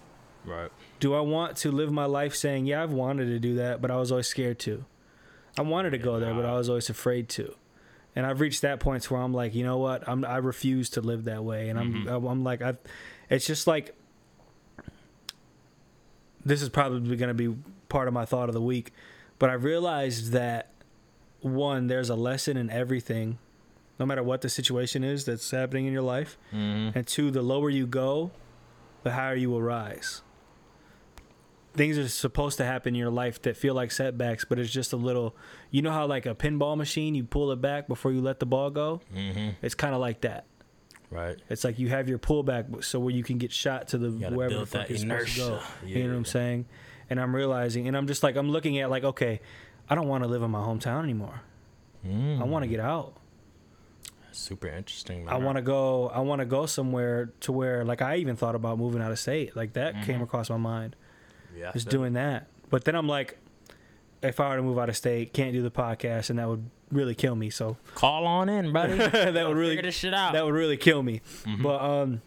Right. 0.44 0.72
Do 1.00 1.14
I 1.14 1.20
want 1.22 1.58
to 1.58 1.72
live 1.72 1.92
my 1.92 2.06
life 2.06 2.36
saying, 2.36 2.66
yeah, 2.66 2.82
I've 2.82 2.92
wanted 2.92 3.26
to 3.28 3.40
do 3.40 3.56
that, 3.56 3.82
but 3.82 3.92
I 3.92 3.98
was 3.98 4.12
always 4.12 4.28
scared 4.28 4.58
to? 4.60 4.86
I 5.58 5.62
wanted 5.62 5.92
to 5.92 5.98
go 6.00 6.20
there, 6.20 6.34
but 6.34 6.46
I 6.46 6.54
was 6.54 6.68
always 6.70 6.90
afraid 6.90 7.30
to. 7.30 7.54
And 8.16 8.26
I've 8.26 8.40
reached 8.40 8.62
that 8.62 8.80
point 8.80 9.10
where 9.12 9.22
I'm 9.22 9.34
like, 9.34 9.54
you 9.56 9.64
know 9.64 9.78
what? 9.78 10.08
I'm 10.08 10.24
I 10.24 10.38
refuse 10.38 10.90
to 10.92 11.02
live 11.02 11.26
that 11.26 11.44
way, 11.44 11.70
and 11.70 11.78
I'm 11.80 12.06
Mhm. 12.06 12.32
I'm 12.32 12.44
like 12.44 12.62
I, 12.62 12.76
it's 13.30 13.46
just 13.46 13.68
like 13.68 13.94
this 16.46 16.62
is 16.62 16.70
probably 16.70 17.16
going 17.18 17.28
to 17.28 17.34
be 17.34 17.56
part 17.90 18.08
of 18.08 18.14
my 18.14 18.26
thought 18.26 18.50
of 18.50 18.54
the 18.54 18.62
week, 18.62 18.92
but 19.40 19.50
I 19.50 19.54
realized 19.54 20.32
that 20.32 20.70
one, 21.42 21.88
there's 21.88 22.10
a 22.10 22.16
lesson 22.16 22.56
in 22.58 22.70
everything, 22.70 23.38
no 24.00 24.06
matter 24.06 24.24
what 24.24 24.42
the 24.42 24.50
situation 24.50 25.04
is 25.04 25.26
that's 25.26 25.50
happening 25.52 25.86
in 25.88 25.94
your 25.94 26.02
life, 26.04 26.38
Mm-hmm. 26.54 26.98
and 26.98 27.08
two, 27.08 27.32
the 27.32 27.42
lower 27.42 27.70
you 27.70 27.88
go, 27.88 28.32
the 29.04 29.12
higher 29.14 29.36
you 29.36 29.50
will 29.50 29.62
rise. 29.62 30.22
Things 31.76 31.98
are 31.98 32.08
supposed 32.08 32.58
to 32.58 32.66
happen 32.66 32.96
in 32.96 33.00
your 33.00 33.10
life 33.10 33.42
that 33.44 33.58
feel 33.58 33.74
like 33.74 33.92
setbacks, 33.92 34.46
but 34.46 34.60
it's 34.60 34.72
just 34.72 34.94
a 34.94 34.98
little. 34.98 35.36
You 35.72 35.82
know 35.82 35.92
how 35.92 36.06
like 36.08 36.26
a 36.26 36.34
pinball 36.36 36.78
machine, 36.78 37.16
you 37.16 37.24
pull 37.24 37.52
it 37.52 37.62
back 37.62 37.88
before 37.88 38.12
you 38.12 38.22
let 38.22 38.40
the 38.40 38.46
ball 38.46 38.70
go. 38.70 39.02
Mm-hmm. 39.14 39.50
It's 39.62 39.76
kind 39.76 39.94
of 39.94 40.00
like 40.02 40.22
that. 40.22 40.46
Right. 41.12 41.38
It's 41.50 41.64
like 41.64 41.78
you 41.78 41.90
have 41.90 42.10
your 42.10 42.18
pullback, 42.20 42.84
so 42.84 43.00
where 43.00 43.14
you 43.14 43.24
can 43.24 43.38
get 43.38 43.52
shot 43.52 43.90
to 43.90 43.98
the 43.98 44.10
wherever 44.30 44.56
the 44.60 44.66
fuck 44.66 44.88
supposed 44.88 45.02
to 45.02 45.08
go. 45.08 45.14
inertia. 45.16 45.62
you 45.86 46.04
know 46.04 46.10
what 46.12 46.18
I'm 46.18 46.26
saying? 46.26 46.66
And 47.10 47.20
I'm 47.20 47.36
realizing, 47.36 47.88
and 47.88 47.96
I'm 47.96 48.08
just 48.08 48.24
like 48.24 48.36
I'm 48.36 48.50
looking 48.50 48.80
at 48.80 48.90
like, 48.90 49.04
okay, 49.04 49.40
I 49.90 49.96
don't 49.96 50.08
want 50.08 50.24
to 50.24 50.30
live 50.30 50.42
in 50.42 50.50
my 50.52 50.60
hometown 50.62 51.04
anymore. 51.04 51.42
Mm. 52.06 52.42
I 52.42 52.44
want 52.46 52.64
to 52.64 52.68
get 52.68 52.80
out. 52.80 53.18
Super 54.32 54.68
interesting. 54.68 55.30
I 55.30 55.38
want 55.38 55.56
to 55.58 55.62
go. 55.62 56.10
I 56.10 56.20
want 56.20 56.40
to 56.40 56.46
go 56.46 56.66
somewhere 56.66 57.32
to 57.42 57.52
where, 57.52 57.86
like, 57.86 58.02
I 58.02 58.18
even 58.18 58.36
thought 58.36 58.56
about 58.56 58.78
moving 58.78 59.02
out 59.02 59.12
of 59.12 59.20
state. 59.20 59.56
Like 59.56 59.74
that 59.74 60.04
came 60.04 60.20
Mhm. 60.20 60.24
across 60.24 60.50
my 60.50 60.58
mind, 60.58 60.96
Yeah. 61.58 61.72
just 61.74 61.90
doing 61.90 62.14
that. 62.14 62.48
But 62.70 62.84
then 62.86 62.96
I'm 62.96 63.08
like, 63.08 63.38
if 64.22 64.40
I 64.40 64.50
were 64.50 64.56
to 64.58 64.62
move 64.64 64.80
out 64.80 64.90
of 64.90 64.98
state, 64.98 65.34
can't 65.34 65.54
do 65.54 65.62
the 65.62 65.72
podcast, 65.72 66.30
and 66.30 66.40
that 66.40 66.48
would 66.50 66.70
really 66.92 67.16
kill 67.16 67.36
me. 67.36 67.50
So 67.50 67.78
Call 67.96 68.26
on 68.26 68.50
in, 68.50 68.74
buddy. 68.74 68.96
that 68.98 69.48
would 69.48 69.58
really 69.58 69.80
this 69.82 69.96
shit 69.96 70.14
out. 70.14 70.34
that 70.34 70.44
would 70.46 70.54
really 70.54 70.78
kill 70.78 71.04
me. 71.04 71.22
Mhm. 71.44 71.62
But 71.64 71.82
um, 71.82 72.22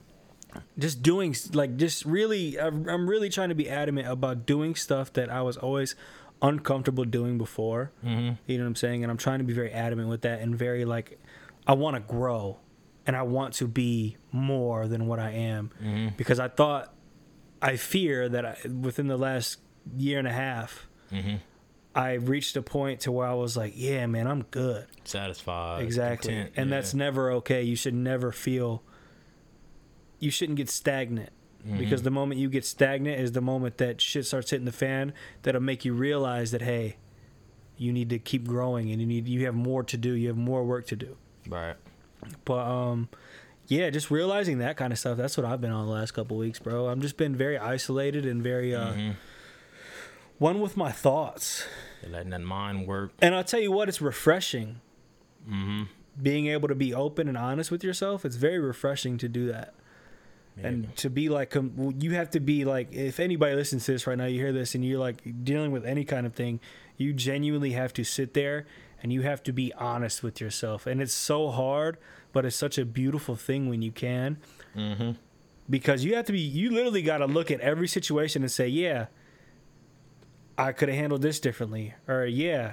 just 0.79 1.03
doing 1.03 1.35
like 1.53 1.77
just 1.77 2.05
really, 2.05 2.59
I'm 2.59 2.89
I'm 2.89 3.09
really 3.09 3.29
trying 3.31 3.49
to 3.51 3.55
be 3.55 3.69
adamant 3.69 4.09
about 4.09 4.47
doing 4.47 4.75
stuff 4.75 5.13
that 5.15 5.31
I 5.31 5.43
was 5.43 5.57
always 5.57 5.95
uncomfortable 6.41 7.05
doing 7.05 7.37
before. 7.37 7.91
mm-hmm. 8.05 8.35
You 8.47 8.59
know 8.59 8.65
what 8.65 8.69
I'm 8.69 8.77
saying? 8.77 9.03
And 9.03 9.11
I'm 9.11 9.19
trying 9.19 9.39
to 9.39 9.45
be 9.45 9.53
very 9.53 9.73
adamant 9.73 10.09
with 10.09 10.23
that 10.23 10.41
and 10.41 10.57
very 10.57 10.85
like, 10.85 11.19
I 11.67 11.73
want 11.75 11.97
to 11.97 12.01
grow, 12.01 12.59
and 13.07 13.17
I 13.17 13.23
want 13.23 13.55
to 13.55 13.67
be 13.67 14.17
more 14.31 14.87
than 14.87 15.07
what 15.09 15.19
I 15.19 15.31
am 15.33 15.71
Mm-hmm. 15.83 16.17
because 16.17 16.39
I 16.39 16.47
thought, 16.49 16.95
I 17.61 17.77
fear 17.77 18.29
that 18.29 18.45
I, 18.45 18.57
within 18.69 19.07
the 19.09 19.17
last 19.17 19.59
year 19.97 20.19
and 20.19 20.29
a 20.29 20.33
half. 20.33 20.87
Mm-hmm. 21.13 21.37
I 21.95 22.13
reached 22.15 22.57
a 22.57 22.63
point 22.63 23.01
to 23.01 23.13
where 23.13 23.27
I 23.27 23.35
was 23.35 23.57
like, 23.57 23.73
yeah, 23.75 24.07
man, 24.07 24.27
I'm 24.29 24.43
good. 24.51 24.87
Satisfied. 25.05 25.83
exactly. 25.83 26.33
content, 26.35 26.53
and 26.57 26.71
yeah. 26.71 26.77
that's 26.77 26.95
never 26.95 27.33
okay. 27.33 27.63
You 27.63 27.75
should 27.75 27.95
never 27.95 28.31
feel 28.31 28.83
you 30.21 30.31
shouldn't 30.31 30.57
get 30.59 30.69
stagnant 30.69 31.31
Mhm. 31.67 31.79
because 31.79 32.03
the 32.03 32.11
moment 32.11 32.41
you 32.41 32.49
get 32.49 32.65
stagnant 32.65 33.19
is 33.21 33.33
the 33.33 33.41
moment 33.41 33.79
that 33.79 34.01
shit 34.01 34.27
starts 34.27 34.51
hitting 34.51 34.65
the 34.67 34.71
fan 34.73 35.13
that'll 35.43 35.61
make 35.61 35.85
you 35.85 35.93
realize 35.93 36.51
that 36.53 36.63
hey, 36.63 36.97
you 37.77 37.93
need 37.93 38.11
to 38.11 38.19
keep 38.19 38.47
growing 38.47 38.91
and 38.93 39.01
you 39.01 39.07
need 39.07 39.27
you 39.27 39.45
have 39.47 39.55
more 39.55 39.83
to 39.85 39.97
do. 39.97 40.13
You 40.13 40.29
have 40.29 40.37
more 40.37 40.65
work 40.65 40.87
to 40.89 40.97
do. 40.97 41.17
right. 41.49 41.77
But 42.45 42.67
um 42.67 43.09
yeah, 43.69 43.89
just 43.91 44.11
realizing 44.11 44.59
that 44.59 44.77
kind 44.77 44.93
of 44.93 44.99
stuff. 44.99 45.17
That's 45.17 45.37
what 45.37 45.47
I've 45.47 45.61
been 45.61 45.71
on 45.71 45.87
the 45.87 45.93
last 45.93 46.11
couple 46.13 46.37
weeks, 46.37 46.59
bro. 46.59 46.89
I'm 46.89 47.01
just 47.01 47.17
been 47.17 47.37
very 47.37 47.57
isolated 47.59 48.27
and 48.27 48.43
very 48.43 48.75
uh 48.75 48.93
Mhm. 48.95 49.15
one 50.39 50.61
with 50.61 50.77
my 50.77 50.91
thoughts. 50.93 51.67
You're 52.03 52.13
letting 52.13 52.31
that 52.31 52.41
mind 52.43 52.87
work. 52.87 53.13
And 53.21 53.35
I'll 53.35 53.45
tell 53.45 53.61
you 53.61 53.73
what, 53.73 53.89
it's 53.89 54.01
refreshing 54.01 54.81
Mm-hmm. 55.49 55.85
being 56.23 56.47
able 56.49 56.69
to 56.69 56.75
be 56.75 56.93
open 56.93 57.27
and 57.29 57.37
honest 57.39 57.71
with 57.71 57.83
yourself. 57.83 58.25
It's 58.25 58.37
very 58.37 58.59
refreshing 58.59 59.17
to 59.19 59.29
do 59.29 59.47
that. 59.53 59.75
and 60.61 60.97
to 60.97 61.09
be 61.09 61.29
like 61.29 61.55
you 62.01 62.15
have 62.15 62.31
to 62.31 62.41
be 62.41 62.65
like 62.65 62.93
if 62.93 63.21
anybody 63.21 63.55
listens 63.55 63.85
to 63.85 63.93
this 63.93 64.09
right 64.09 64.19
now 64.19 64.25
you 64.25 64.41
hear 64.41 64.53
this 64.53 64.75
and 64.75 64.85
you're 64.85 64.99
like 64.99 65.23
dealing 65.45 65.71
with 65.71 65.87
any 65.87 66.05
kind 66.05 66.27
of 66.27 66.35
thing 66.35 66.59
you 66.97 67.13
genuinely 67.13 67.71
have 67.71 67.93
to 67.93 68.03
sit 68.03 68.35
there 68.35 68.67
and 69.03 69.13
you 69.13 69.23
have 69.23 69.43
to 69.43 69.53
be 69.53 69.73
honest 69.75 70.23
with 70.23 70.41
yourself 70.41 70.87
and 70.87 71.01
it's 71.01 71.15
so 71.15 71.51
hard 71.51 71.97
but 72.33 72.45
it's 72.45 72.57
such 72.57 72.79
a 72.79 72.85
beautiful 72.85 73.37
thing 73.37 73.69
when 73.69 73.81
you 73.83 73.93
can 73.93 74.39
mm-hmm. 74.77 75.13
because 75.71 76.05
you 76.05 76.15
have 76.15 76.25
to 76.25 76.33
be 76.33 76.41
you 76.41 76.71
literally 76.71 77.03
got 77.03 77.19
to 77.19 77.27
look 77.27 77.51
at 77.51 77.61
every 77.61 77.89
situation 77.89 78.43
and 78.43 78.51
say 78.51 78.67
yeah 78.69 79.07
i 80.57 80.73
could 80.73 80.89
have 80.89 80.99
handled 80.99 81.23
this 81.23 81.41
differently 81.41 81.95
or 82.07 82.25
yeah 82.27 82.73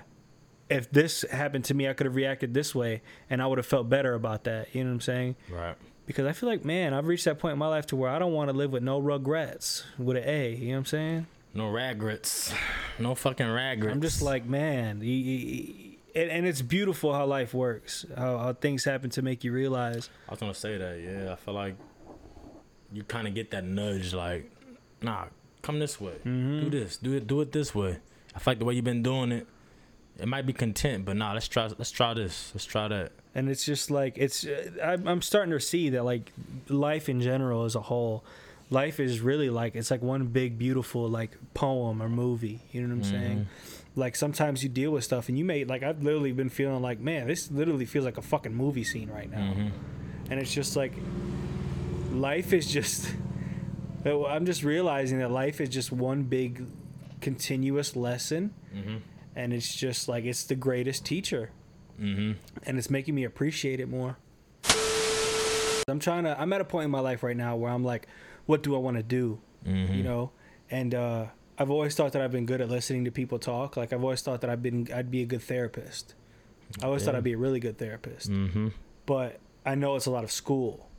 if 0.69 0.89
this 0.91 1.23
happened 1.31 1.63
to 1.63 1.73
me 1.73 1.87
i 1.87 1.93
could 1.93 2.05
have 2.05 2.15
reacted 2.15 2.53
this 2.53 2.73
way 2.73 3.01
and 3.29 3.41
i 3.41 3.45
would 3.47 3.57
have 3.57 3.65
felt 3.67 3.87
better 3.89 4.13
about 4.13 4.43
that 4.45 4.73
you 4.73 4.83
know 4.83 4.89
what 4.89 4.95
i'm 4.95 5.01
saying 5.01 5.35
Right. 5.49 5.75
because 6.07 6.25
I 6.25 6.33
feel 6.33 6.49
like, 6.49 6.63
man, 6.65 6.93
I've 6.93 7.07
reached 7.07 7.25
that 7.25 7.39
point 7.39 7.53
in 7.53 7.59
my 7.59 7.67
life 7.67 7.87
to 7.87 7.95
where 7.95 8.09
I 8.11 8.19
don't 8.19 8.33
want 8.33 8.49
to 8.51 8.55
live 8.55 8.71
with 8.71 8.83
no 8.83 8.99
regrets 8.99 9.83
with 9.97 10.17
an 10.17 10.23
A. 10.25 10.53
You 10.53 10.67
know 10.67 10.71
what 10.73 10.77
I'm 10.77 10.85
saying? 10.85 11.27
No 11.53 11.69
regrets. 11.69 12.53
No 12.99 13.13
fucking 13.13 13.47
regrets. 13.47 13.91
I'm 13.93 14.01
just 14.01 14.21
like, 14.21 14.45
man, 14.45 14.99
y- 14.99 15.05
y- 15.05 15.45
y- 15.67 15.84
and, 16.15 16.29
and 16.31 16.45
it's 16.47 16.61
beautiful 16.61 17.13
how 17.13 17.25
life 17.25 17.53
works, 17.53 18.05
how, 18.17 18.37
how 18.37 18.53
things 18.53 18.85
happen 18.85 19.09
to 19.11 19.21
make 19.21 19.43
you 19.43 19.51
realize. 19.51 20.09
I 20.27 20.31
was 20.31 20.39
gonna 20.39 20.53
say 20.53 20.77
that. 20.77 20.99
Yeah, 20.99 21.33
I 21.33 21.35
feel 21.35 21.53
like 21.53 21.75
you 22.93 23.03
kind 23.03 23.27
of 23.27 23.33
get 23.33 23.51
that 23.51 23.63
nudge, 23.63 24.13
like, 24.13 24.49
nah, 25.01 25.25
come 25.61 25.79
this 25.79 25.99
way, 25.99 26.13
Mhm. 26.25 26.61
do 26.61 26.69
this, 26.69 26.97
do 26.97 27.13
it, 27.13 27.27
do 27.27 27.41
it 27.41 27.51
this 27.51 27.73
way. 27.75 27.97
I 28.35 28.39
feel 28.39 28.51
like 28.51 28.59
the 28.59 28.65
way 28.65 28.73
you've 28.75 28.85
been 28.85 29.03
doing 29.03 29.31
it, 29.31 29.47
it 30.19 30.27
might 30.27 30.45
be 30.45 30.53
content, 30.53 31.03
but 31.05 31.17
nah, 31.17 31.33
let's 31.33 31.47
try, 31.47 31.67
let's 31.77 31.91
try 31.91 32.13
this, 32.13 32.51
let's 32.53 32.65
try 32.65 32.87
that. 32.87 33.11
And 33.33 33.49
it's 33.49 33.65
just 33.65 33.91
like 33.91 34.13
it's. 34.17 34.45
uh, 34.45 34.71
I'm, 34.81 35.05
I'm 35.09 35.21
starting 35.21 35.51
to 35.51 35.59
see 35.59 35.89
that 35.89 36.05
like 36.05 36.31
life 36.69 37.09
in 37.09 37.19
general 37.19 37.65
as 37.65 37.75
a 37.75 37.81
whole, 37.81 38.23
life 38.69 38.97
is 39.01 39.19
really 39.19 39.49
like 39.49 39.75
it's 39.75 39.91
like 39.91 40.01
one 40.01 40.27
big 40.27 40.57
beautiful 40.57 41.09
like 41.09 41.31
poem 41.53 42.01
or 42.01 42.07
movie. 42.07 42.61
You 42.71 42.81
know 42.81 42.95
what 42.95 43.05
I'm 43.07 43.11
saying? 43.11 43.47
Like 43.95 44.15
sometimes 44.15 44.61
you 44.63 44.69
deal 44.69 44.91
with 44.91 45.03
stuff 45.03 45.29
and 45.29 45.37
you 45.37 45.45
may 45.45 45.63
like 45.63 45.81
I've 45.83 46.03
literally 46.03 46.31
been 46.33 46.49
feeling 46.49 46.81
like 46.81 46.99
man, 46.99 47.27
this 47.27 47.49
literally 47.51 47.85
feels 47.85 48.03
like 48.05 48.17
a 48.17 48.21
fucking 48.21 48.53
movie 48.53 48.83
scene 48.83 49.09
right 49.09 49.29
now. 49.31 49.53
Mm-hmm. 49.53 50.31
and 50.31 50.39
it's 50.39 50.53
just 50.53 50.75
like 50.75 50.93
life 52.11 52.53
is 52.53 52.65
just 52.71 53.13
i'm 54.05 54.45
just 54.45 54.63
realizing 54.63 55.19
that 55.19 55.31
life 55.31 55.59
is 55.59 55.67
just 55.69 55.91
one 55.91 56.23
big 56.23 56.65
continuous 57.21 57.95
lesson 57.95 58.53
Mm-hmm. 58.75 58.97
and 59.35 59.53
it's 59.53 59.73
just 59.75 60.07
like 60.09 60.25
it's 60.25 60.43
the 60.43 60.55
greatest 60.55 61.05
teacher, 61.05 61.49
Mm-hmm. 61.99 62.33
and 62.65 62.77
it's 62.77 62.89
making 62.89 63.15
me 63.15 63.23
appreciate 63.23 63.79
it 63.79 63.87
more. 63.87 64.17
I'm 65.87 65.99
trying 65.99 66.23
to. 66.25 66.37
I'm 66.39 66.51
at 66.51 66.59
a 66.59 66.65
point 66.65 66.85
in 66.85 66.91
my 66.91 66.99
life 66.99 67.23
right 67.23 67.37
now 67.37 67.55
where 67.55 67.71
I'm 67.71 67.83
like, 67.85 68.07
what 68.47 68.63
do 68.63 68.75
I 68.75 68.79
want 68.79 68.97
to 68.97 69.03
do? 69.03 69.39
Mm-hmm. 69.65 69.93
You 69.93 70.03
know, 70.03 70.31
and 70.69 70.93
uh, 70.93 71.25
I've 71.57 71.69
always 71.71 71.95
thought 71.95 72.11
that 72.13 72.21
I've 72.21 72.31
been 72.31 72.45
good 72.45 72.59
at 72.61 72.69
listening 72.69 73.05
to 73.05 73.11
people 73.11 73.39
talk. 73.39 73.77
Like 73.77 73.93
I've 73.93 74.03
always 74.03 74.21
thought 74.21 74.41
that 74.41 74.49
I've 74.49 74.61
been. 74.61 74.87
I'd 74.93 75.09
be 75.11 75.21
a 75.21 75.25
good 75.25 75.41
therapist. 75.41 76.13
I 76.81 76.85
always 76.87 77.03
thought 77.03 77.15
I'd 77.15 77.23
be 77.23 77.33
a 77.33 77.37
really 77.37 77.59
good 77.59 77.77
therapist, 77.77 78.29
Mm-hmm. 78.29 78.69
but 79.05 79.39
I 79.65 79.75
know 79.75 79.95
it's 79.95 80.07
a 80.07 80.11
lot 80.11 80.23
of 80.23 80.31
school, 80.31 80.89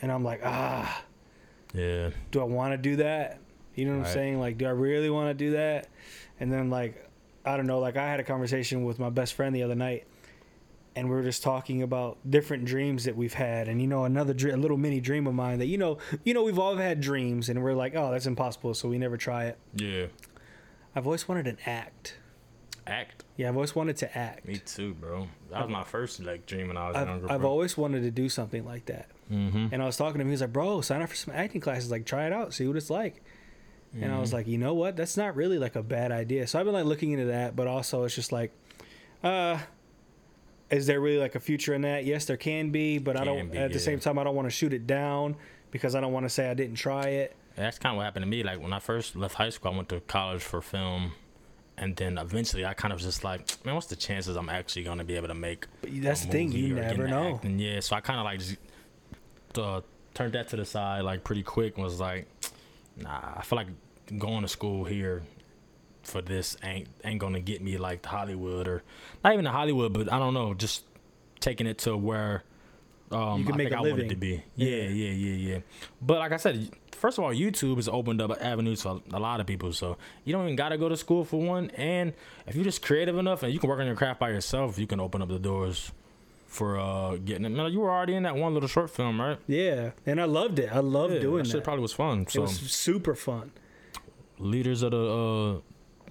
and 0.00 0.10
I'm 0.12 0.22
like, 0.24 0.40
ah, 0.44 1.02
Yeah. 1.74 2.10
do 2.30 2.40
I 2.40 2.44
want 2.44 2.72
to 2.72 2.78
do 2.78 2.96
that? 2.96 3.40
You 3.74 3.84
know 3.86 3.98
what 3.98 4.06
I'm 4.06 4.12
saying? 4.12 4.40
Like, 4.40 4.56
do 4.56 4.66
I 4.66 4.70
really 4.70 5.10
want 5.10 5.28
to 5.30 5.34
do 5.34 5.50
that? 5.52 5.88
And 6.40 6.50
then 6.52 6.70
like, 6.70 7.08
I 7.44 7.56
don't 7.56 7.66
know. 7.66 7.80
Like, 7.80 7.96
I 7.96 8.08
had 8.08 8.20
a 8.20 8.24
conversation 8.24 8.84
with 8.84 8.98
my 8.98 9.10
best 9.10 9.34
friend 9.34 9.54
the 9.54 9.64
other 9.64 9.74
night, 9.74 10.06
and 10.96 11.08
we 11.08 11.14
were 11.14 11.22
just 11.22 11.42
talking 11.42 11.82
about 11.82 12.18
different 12.28 12.64
dreams 12.64 13.04
that 13.04 13.14
we've 13.14 13.34
had, 13.34 13.68
and 13.68 13.80
you 13.80 13.86
know, 13.86 14.04
another 14.04 14.32
a 14.48 14.56
little 14.56 14.78
mini 14.78 15.00
dream 15.00 15.26
of 15.26 15.34
mine 15.34 15.58
that 15.58 15.66
you 15.66 15.78
know, 15.78 15.98
you 16.24 16.34
know, 16.34 16.42
we've 16.42 16.58
all 16.58 16.76
had 16.76 17.00
dreams, 17.00 17.48
and 17.48 17.62
we're 17.62 17.74
like, 17.74 17.94
oh, 17.94 18.10
that's 18.10 18.26
impossible, 18.26 18.74
so 18.74 18.88
we 18.88 18.98
never 18.98 19.16
try 19.16 19.44
it. 19.44 19.58
Yeah. 19.76 20.06
I've 20.96 21.06
always 21.06 21.28
wanted 21.28 21.46
an 21.46 21.58
act. 21.66 22.16
Act. 22.86 23.24
Yeah, 23.36 23.48
I've 23.48 23.56
always 23.56 23.74
wanted 23.74 23.96
to 23.98 24.16
act. 24.18 24.46
Me 24.46 24.56
too, 24.56 24.94
bro. 24.94 25.28
That 25.50 25.62
was 25.62 25.70
my 25.70 25.84
first 25.84 26.20
like 26.22 26.46
dream 26.46 26.68
when 26.68 26.78
I 26.78 26.88
was 26.88 26.96
I've, 26.96 27.08
younger. 27.08 27.30
I've 27.30 27.40
bro. 27.42 27.50
always 27.50 27.76
wanted 27.76 28.02
to 28.02 28.10
do 28.10 28.28
something 28.28 28.64
like 28.64 28.86
that. 28.86 29.08
Mm-hmm. 29.30 29.68
And 29.72 29.82
I 29.82 29.86
was 29.86 29.96
talking 29.96 30.14
to 30.14 30.20
him. 30.20 30.28
He 30.28 30.32
was 30.32 30.40
like, 30.40 30.52
"Bro, 30.52 30.80
sign 30.80 31.02
up 31.02 31.10
for 31.10 31.16
some 31.16 31.34
acting 31.34 31.60
classes. 31.60 31.90
Like, 31.90 32.06
try 32.06 32.26
it 32.26 32.32
out, 32.32 32.54
see 32.54 32.66
what 32.66 32.76
it's 32.76 32.90
like." 32.90 33.22
And 34.00 34.12
I 34.12 34.20
was 34.20 34.32
like, 34.32 34.46
"You 34.46 34.58
know 34.58 34.74
what? 34.74 34.96
That's 34.96 35.16
not 35.16 35.36
really 35.36 35.58
like 35.58 35.74
a 35.74 35.82
bad 35.82 36.12
idea." 36.12 36.46
So 36.46 36.58
I've 36.58 36.64
been 36.64 36.74
like 36.74 36.84
looking 36.84 37.12
into 37.12 37.26
that, 37.26 37.56
but 37.56 37.66
also 37.66 38.04
it's 38.04 38.14
just 38.14 38.30
like, 38.30 38.52
uh, 39.24 39.58
is 40.70 40.86
there 40.86 41.00
really 41.00 41.18
like 41.18 41.34
a 41.34 41.40
future 41.40 41.74
in 41.74 41.82
that? 41.82 42.04
Yes, 42.04 42.24
there 42.24 42.36
can 42.36 42.70
be, 42.70 42.98
but 42.98 43.18
I 43.18 43.24
don't. 43.24 43.50
be, 43.50 43.58
at 43.58 43.72
the 43.72 43.78
same 43.78 44.00
time, 44.00 44.18
I 44.18 44.24
don't 44.24 44.34
want 44.34 44.46
to 44.46 44.50
shoot 44.50 44.72
it 44.72 44.86
down 44.86 45.36
because 45.70 45.94
I 45.94 46.00
don't 46.00 46.12
want 46.12 46.24
to 46.24 46.30
say 46.30 46.50
I 46.50 46.54
didn't 46.54 46.76
try 46.76 47.08
it. 47.08 47.36
That's 47.54 47.78
kind 47.78 47.94
of 47.94 47.98
what 47.98 48.04
happened 48.04 48.24
to 48.24 48.28
me. 48.28 48.42
Like 48.42 48.60
when 48.60 48.72
I 48.72 48.80
first 48.80 49.16
left 49.16 49.34
high 49.34 49.50
school, 49.50 49.72
I 49.72 49.76
went 49.76 49.88
to 49.90 50.00
college 50.00 50.42
for 50.42 50.60
film, 50.60 51.12
and 51.76 51.94
then 51.96 52.18
eventually 52.18 52.66
I 52.66 52.74
kind 52.74 52.92
of 52.92 52.98
was 52.98 53.04
just 53.04 53.24
like, 53.24 53.64
man, 53.64 53.74
what's 53.74 53.86
the 53.86 53.96
chances 53.96 54.36
I'm 54.36 54.48
actually 54.48 54.84
gonna 54.84 55.04
be 55.04 55.14
able 55.14 55.28
to 55.28 55.34
make? 55.34 55.66
But 55.80 55.90
that's 56.02 56.24
the 56.24 56.32
thing. 56.32 56.52
You 56.52 56.74
never 56.74 57.06
know. 57.06 57.36
acting? 57.36 57.58
Yeah, 57.58 57.80
so 57.80 57.96
I 57.96 58.00
kind 58.00 58.18
of 58.18 58.24
like 58.24 58.40
just 58.40 58.58
uh, 59.58 59.80
turned 60.14 60.32
that 60.32 60.48
to 60.48 60.56
the 60.56 60.64
side 60.64 61.02
like 61.02 61.22
pretty 61.24 61.42
quick 61.42 61.76
and 61.76 61.84
was 61.84 62.00
like, 62.00 62.26
nah, 62.96 63.34
I 63.36 63.42
feel 63.42 63.56
like 63.56 63.68
going 64.18 64.42
to 64.42 64.48
school 64.48 64.84
here 64.84 65.22
for 66.06 66.22
this 66.22 66.56
ain't 66.62 66.88
ain't 67.04 67.18
gonna 67.20 67.40
get 67.40 67.60
me 67.62 67.76
like 67.78 68.02
the 68.02 68.08
Hollywood 68.08 68.68
or 68.68 68.82
not 69.24 69.32
even 69.32 69.44
the 69.44 69.50
Hollywood, 69.50 69.92
but 69.92 70.12
I 70.12 70.18
don't 70.18 70.34
know, 70.34 70.54
just 70.54 70.84
taking 71.40 71.66
it 71.66 71.78
to 71.78 71.96
where 71.96 72.42
um, 73.12 73.38
You 73.40 73.44
can 73.44 73.54
I 73.54 73.56
make 73.58 73.68
think 73.68 73.74
a 73.74 73.78
I 73.78 73.80
wanted 73.82 73.94
living. 73.96 74.08
to 74.10 74.16
be. 74.16 74.42
Yeah, 74.56 74.68
Yeah. 74.68 74.82
yeah, 74.88 75.10
yeah, 75.12 75.52
yeah. 75.54 75.58
But 76.02 76.18
like 76.18 76.32
I 76.32 76.38
said, 76.38 76.70
first 76.92 77.18
of 77.18 77.24
all, 77.24 77.32
YouTube 77.32 77.76
has 77.76 77.86
opened 77.88 78.20
up 78.20 78.32
avenues 78.42 78.82
for 78.82 79.00
a 79.12 79.20
lot 79.20 79.38
of 79.40 79.46
people. 79.46 79.72
So 79.72 79.96
you 80.24 80.32
don't 80.32 80.42
even 80.44 80.56
gotta 80.56 80.76
go 80.78 80.88
to 80.88 80.96
school 80.96 81.24
for 81.24 81.40
one. 81.40 81.70
And 81.76 82.14
if 82.48 82.56
you're 82.56 82.64
just 82.64 82.82
creative 82.82 83.16
enough 83.16 83.42
and 83.44 83.52
you 83.52 83.60
can 83.60 83.68
work 83.70 83.78
on 83.80 83.86
your 83.86 83.94
craft 83.94 84.18
by 84.18 84.30
yourself, 84.30 84.78
you 84.78 84.86
can 84.88 84.98
open 85.00 85.22
up 85.22 85.28
the 85.28 85.38
doors 85.38 85.92
for 86.48 86.78
uh 86.80 87.16
getting 87.16 87.44
it. 87.44 87.50
No, 87.50 87.66
you 87.66 87.80
were 87.80 87.90
already 87.92 88.14
in 88.14 88.22
that 88.24 88.34
one 88.34 88.54
little 88.54 88.68
short 88.68 88.90
film, 88.90 89.20
right? 89.20 89.38
Yeah, 89.46 89.90
and 90.04 90.20
I 90.20 90.24
loved 90.24 90.58
it. 90.58 90.70
I 90.74 90.80
loved 90.80 91.14
Yeah, 91.14 91.20
doing 91.20 91.44
that. 91.44 91.52
that. 91.52 91.64
Probably 91.64 91.82
was 91.82 91.92
fun. 91.92 92.22
it 92.32 92.38
was 92.38 92.56
super 92.58 93.14
fun. 93.14 93.52
leaders 94.38 94.82
of 94.82 94.90
the 94.90 94.98
uh 94.98 95.60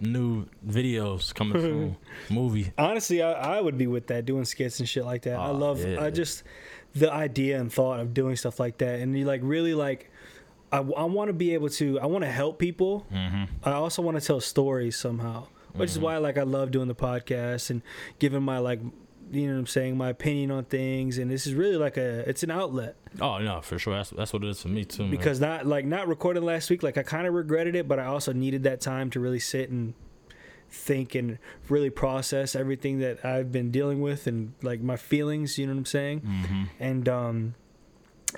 new 0.01 0.45
videos 0.67 1.33
coming 1.33 1.61
soon, 1.61 1.97
movie. 2.29 2.71
Honestly, 2.77 3.21
I, 3.21 3.57
I 3.57 3.61
would 3.61 3.77
be 3.77 3.87
with 3.87 4.07
that 4.07 4.25
doing 4.25 4.45
skits 4.45 4.79
and 4.79 4.87
shit 4.89 5.05
like 5.05 5.23
that. 5.23 5.35
I 5.39 5.49
Oh, 5.49 5.53
love 5.53 5.83
yeah. 5.83 6.03
I 6.03 6.09
just 6.09 6.43
the 6.93 7.11
idea 7.11 7.59
and 7.59 7.71
thought 7.71 7.99
of 7.99 8.13
doing 8.13 8.35
stuff 8.37 8.59
like 8.59 8.77
that 8.77 8.99
and 9.01 9.17
you 9.17 9.25
like 9.25 9.41
really 9.43 9.73
like 9.73 10.09
I, 10.71 10.77
I 10.77 11.03
want 11.03 11.27
to 11.29 11.33
be 11.33 11.53
able 11.53 11.69
to 11.69 11.99
I 11.99 12.05
want 12.05 12.23
to 12.23 12.31
help 12.31 12.57
people. 12.59 13.05
Mm-hmm. 13.13 13.43
I 13.63 13.73
also 13.73 14.01
want 14.01 14.19
to 14.19 14.25
tell 14.25 14.39
stories 14.41 14.95
somehow, 14.95 15.47
which 15.73 15.89
is 15.91 15.99
why 15.99 16.17
like 16.17 16.37
I 16.37 16.43
love 16.43 16.71
doing 16.71 16.87
the 16.87 16.95
podcast 16.95 17.69
and 17.69 17.81
giving 18.19 18.43
my 18.43 18.57
like 18.59 18.79
you 19.31 19.47
know 19.47 19.53
what 19.53 19.59
I'm 19.59 19.67
saying 19.67 19.97
my 19.97 20.09
opinion 20.09 20.51
on 20.51 20.65
things 20.65 21.17
and 21.17 21.29
this 21.31 21.47
is 21.47 21.53
really 21.53 21.77
like 21.77 21.97
a 21.97 22.27
it's 22.29 22.43
an 22.43 22.51
outlet 22.51 22.95
Oh 23.21 23.37
no, 23.39 23.61
for 23.61 23.79
sure. 23.79 23.95
That's 23.95 24.09
that's 24.09 24.33
what 24.33 24.43
it 24.43 24.49
is 24.49 24.61
for 24.61 24.67
me 24.67 24.83
too. 24.85 25.03
Man. 25.03 25.11
because 25.11 25.39
not 25.39 25.65
like 25.65 25.85
not 25.85 26.07
recording 26.07 26.43
last 26.43 26.69
week 26.69 26.83
like 26.83 26.97
I 26.97 27.03
kind 27.03 27.25
of 27.27 27.33
regretted 27.33 27.75
it 27.75 27.87
but 27.87 27.97
I 27.99 28.05
also 28.05 28.33
needed 28.33 28.63
that 28.63 28.81
time 28.81 29.09
to 29.11 29.19
really 29.19 29.39
sit 29.39 29.69
and 29.69 29.93
think 30.69 31.15
and 31.15 31.37
really 31.69 31.89
process 31.89 32.55
everything 32.55 32.99
that 32.99 33.23
I've 33.23 33.51
been 33.51 33.71
dealing 33.71 34.01
with 34.01 34.27
and 34.27 34.53
like 34.61 34.81
my 34.81 34.97
feelings 34.97 35.57
you 35.57 35.65
know 35.67 35.73
what 35.73 35.79
I'm 35.79 35.85
saying 35.85 36.19
hmm 36.19 36.63
and 36.79 37.07
um 37.09 37.55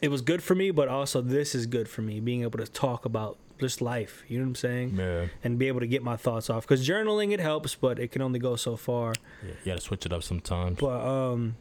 it 0.02 0.10
was 0.10 0.22
good 0.22 0.44
for 0.44 0.54
me 0.54 0.70
but 0.72 0.88
also 0.88 1.22
this 1.22 1.56
is 1.56 1.66
good 1.66 1.90
for 1.90 2.02
me 2.02 2.20
being 2.20 2.44
able 2.44 2.60
to 2.60 2.68
talk 2.68 3.04
about 3.06 3.38
just 3.60 3.82
life 3.82 4.24
you 4.28 4.38
know 4.38 4.44
what 4.46 4.50
I'm 4.50 4.56
saying 4.56 4.96
yeah, 4.98 5.26
and 5.44 5.58
be 5.60 5.68
able 5.68 5.80
to 5.82 5.88
get 5.88 6.04
my 6.04 6.16
thoughts 6.16 6.50
off 6.50 6.64
because 6.64 6.88
journaling 6.88 7.32
it 7.32 7.40
helps 7.40 7.76
but 7.76 8.00
it 8.00 8.12
can 8.12 8.22
only 8.22 8.40
go 8.40 8.56
so 8.56 8.76
far 8.76 9.14
yeah, 9.44 9.50
you 9.64 9.72
gotta 9.72 9.82
switch 9.82 10.06
it 10.06 10.14
up 10.14 10.24
sometimes. 10.24 10.78
but 10.80 11.00
um 11.06 11.56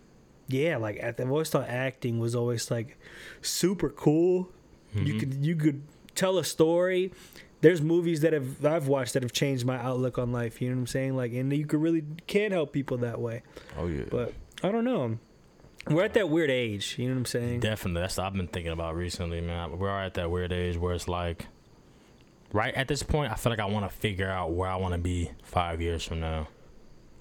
yeah 0.49 0.77
like 0.77 1.03
I've 1.03 1.19
always 1.31 1.49
thought 1.51 1.69
acting 1.69 2.19
was 2.19 2.35
always 2.35 2.71
like 2.71 2.99
super 3.43 3.89
cool 3.91 4.51
you 4.95 5.15
Mhm. 5.15 5.21
could 5.21 5.35
you 5.45 5.57
could 5.57 5.83
tell 6.15 6.39
a 6.39 6.45
story 6.45 7.13
there's 7.63 7.83
movies 7.83 8.21
that 8.21 8.33
have 8.33 8.65
I've 8.65 8.87
watched 8.89 9.15
that 9.15 9.23
have 9.23 9.33
changed 9.33 9.65
my 9.67 9.77
outlook 9.77 10.19
on 10.19 10.33
life 10.33 10.63
you 10.63 10.69
know 10.69 10.77
what 10.77 10.81
I'm 10.83 10.87
saying 10.87 11.17
like 11.17 11.33
and 11.33 11.53
you 11.53 11.67
could 11.67 11.81
really 11.83 12.05
can 12.27 12.53
help 12.53 12.73
people 12.73 12.99
that 12.99 13.21
way 13.21 13.43
Oh 13.79 13.87
yeah. 13.89 14.05
but 14.11 14.33
I 14.63 14.71
don't 14.71 14.85
know 14.85 15.19
we're 15.89 16.05
at 16.05 16.15
that 16.15 16.29
weird 16.31 16.51
age 16.51 16.97
you 16.99 17.07
know 17.09 17.15
what 17.15 17.19
I'm 17.19 17.25
saying 17.27 17.61
Definitely. 17.61 18.01
That's 18.03 18.17
what 18.17 18.27
I've 18.27 18.33
been 18.35 18.49
thinking 18.49 18.73
about 18.73 18.97
recently, 18.97 19.41
man. 19.41 19.79
We're 19.79 19.89
at 19.91 20.15
that 20.15 20.31
weird 20.31 20.53
age 20.53 20.77
where 20.77 20.95
it's 20.95 21.07
like, 21.07 21.47
right 22.57 22.75
at 22.75 22.89
this 22.89 23.03
point, 23.03 23.31
I 23.31 23.35
feel 23.37 23.53
like 23.53 23.61
I 23.61 23.67
want 23.67 23.89
to 23.89 23.95
figure 23.97 24.29
out 24.31 24.53
where 24.53 24.69
I 24.69 24.77
want 24.77 24.93
to 24.95 24.99
be 24.99 25.31
five 25.43 25.81
years 25.81 26.03
from 26.05 26.21
now. 26.21 26.49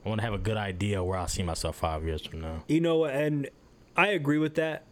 I 0.05 0.09
want 0.09 0.19
to 0.21 0.25
have 0.25 0.33
a 0.33 0.37
good 0.39 0.57
idea 0.57 1.03
where 1.03 1.17
I 1.19 1.25
see 1.25 1.43
myself 1.43 1.75
five 1.77 2.03
years 2.05 2.25
from 2.25 2.41
now. 2.41 2.63
You 2.67 2.79
know, 2.79 3.05
and 3.05 3.49
I 3.97 4.07
agree 4.09 4.37
with 4.37 4.55
that. 4.55 4.83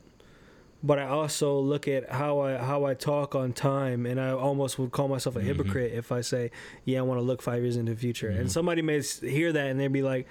But 0.85 0.99
I 0.99 1.03
also 1.07 1.57
look 1.59 1.87
at 1.87 2.11
how 2.11 2.39
I 2.41 2.57
how 2.57 2.83
I 2.83 2.93
talk 2.93 3.35
on 3.35 3.53
time, 3.53 4.05
and 4.05 4.19
I 4.19 4.31
almost 4.31 4.77
would 4.77 4.91
call 4.91 5.07
myself 5.07 5.37
a 5.37 5.39
Mhm. 5.39 5.43
hypocrite 5.43 5.93
if 5.93 6.11
I 6.11 6.19
say, 6.19 6.51
"Yeah, 6.83 6.99
I 6.99 7.01
want 7.03 7.19
to 7.19 7.23
look 7.23 7.41
five 7.41 7.61
years 7.61 7.77
into 7.77 7.93
the 7.93 7.99
future." 7.99 8.29
Mhm. 8.29 8.39
And 8.39 8.51
somebody 8.51 8.81
may 8.81 9.01
hear 9.01 9.53
that 9.53 9.67
and 9.67 9.79
they'd 9.79 9.87
be 9.93 10.01
like, 10.03 10.27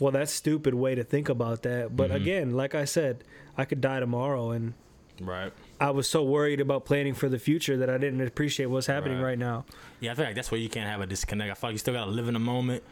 "Well, 0.00 0.10
that's 0.10 0.32
stupid 0.32 0.74
way 0.74 0.96
to 0.96 1.04
think 1.04 1.28
about 1.28 1.62
that." 1.62 1.94
But 1.96 2.10
Mhm. 2.10 2.14
again, 2.16 2.50
like 2.56 2.74
I 2.74 2.84
said, 2.86 3.22
I 3.56 3.64
could 3.64 3.80
die 3.80 4.00
tomorrow, 4.00 4.50
and 4.50 4.74
Right. 5.20 5.52
I 5.80 5.90
was 5.90 6.08
so 6.08 6.22
worried 6.22 6.60
about 6.60 6.84
planning 6.84 7.14
for 7.14 7.28
the 7.28 7.38
future 7.38 7.76
that 7.78 7.90
I 7.90 7.98
didn't 7.98 8.20
appreciate 8.20 8.66
what's 8.66 8.86
happening 8.86 9.18
Right. 9.18 9.30
right 9.30 9.38
now. 9.38 9.64
Yeah, 10.00 10.12
I 10.12 10.14
feel 10.14 10.24
like 10.24 10.34
that's 10.36 10.50
where 10.50 10.60
you 10.60 10.68
can't 10.68 10.88
have 10.88 11.00
a 11.00 11.06
disconnect. 11.06 11.50
I 11.50 11.54
feel 11.54 11.68
like 11.70 11.74
you 11.74 11.78
still 11.78 11.94
gotta 11.94 12.10
live 12.10 12.28
in 12.28 12.34
the 12.34 12.40
moment, 12.40 12.82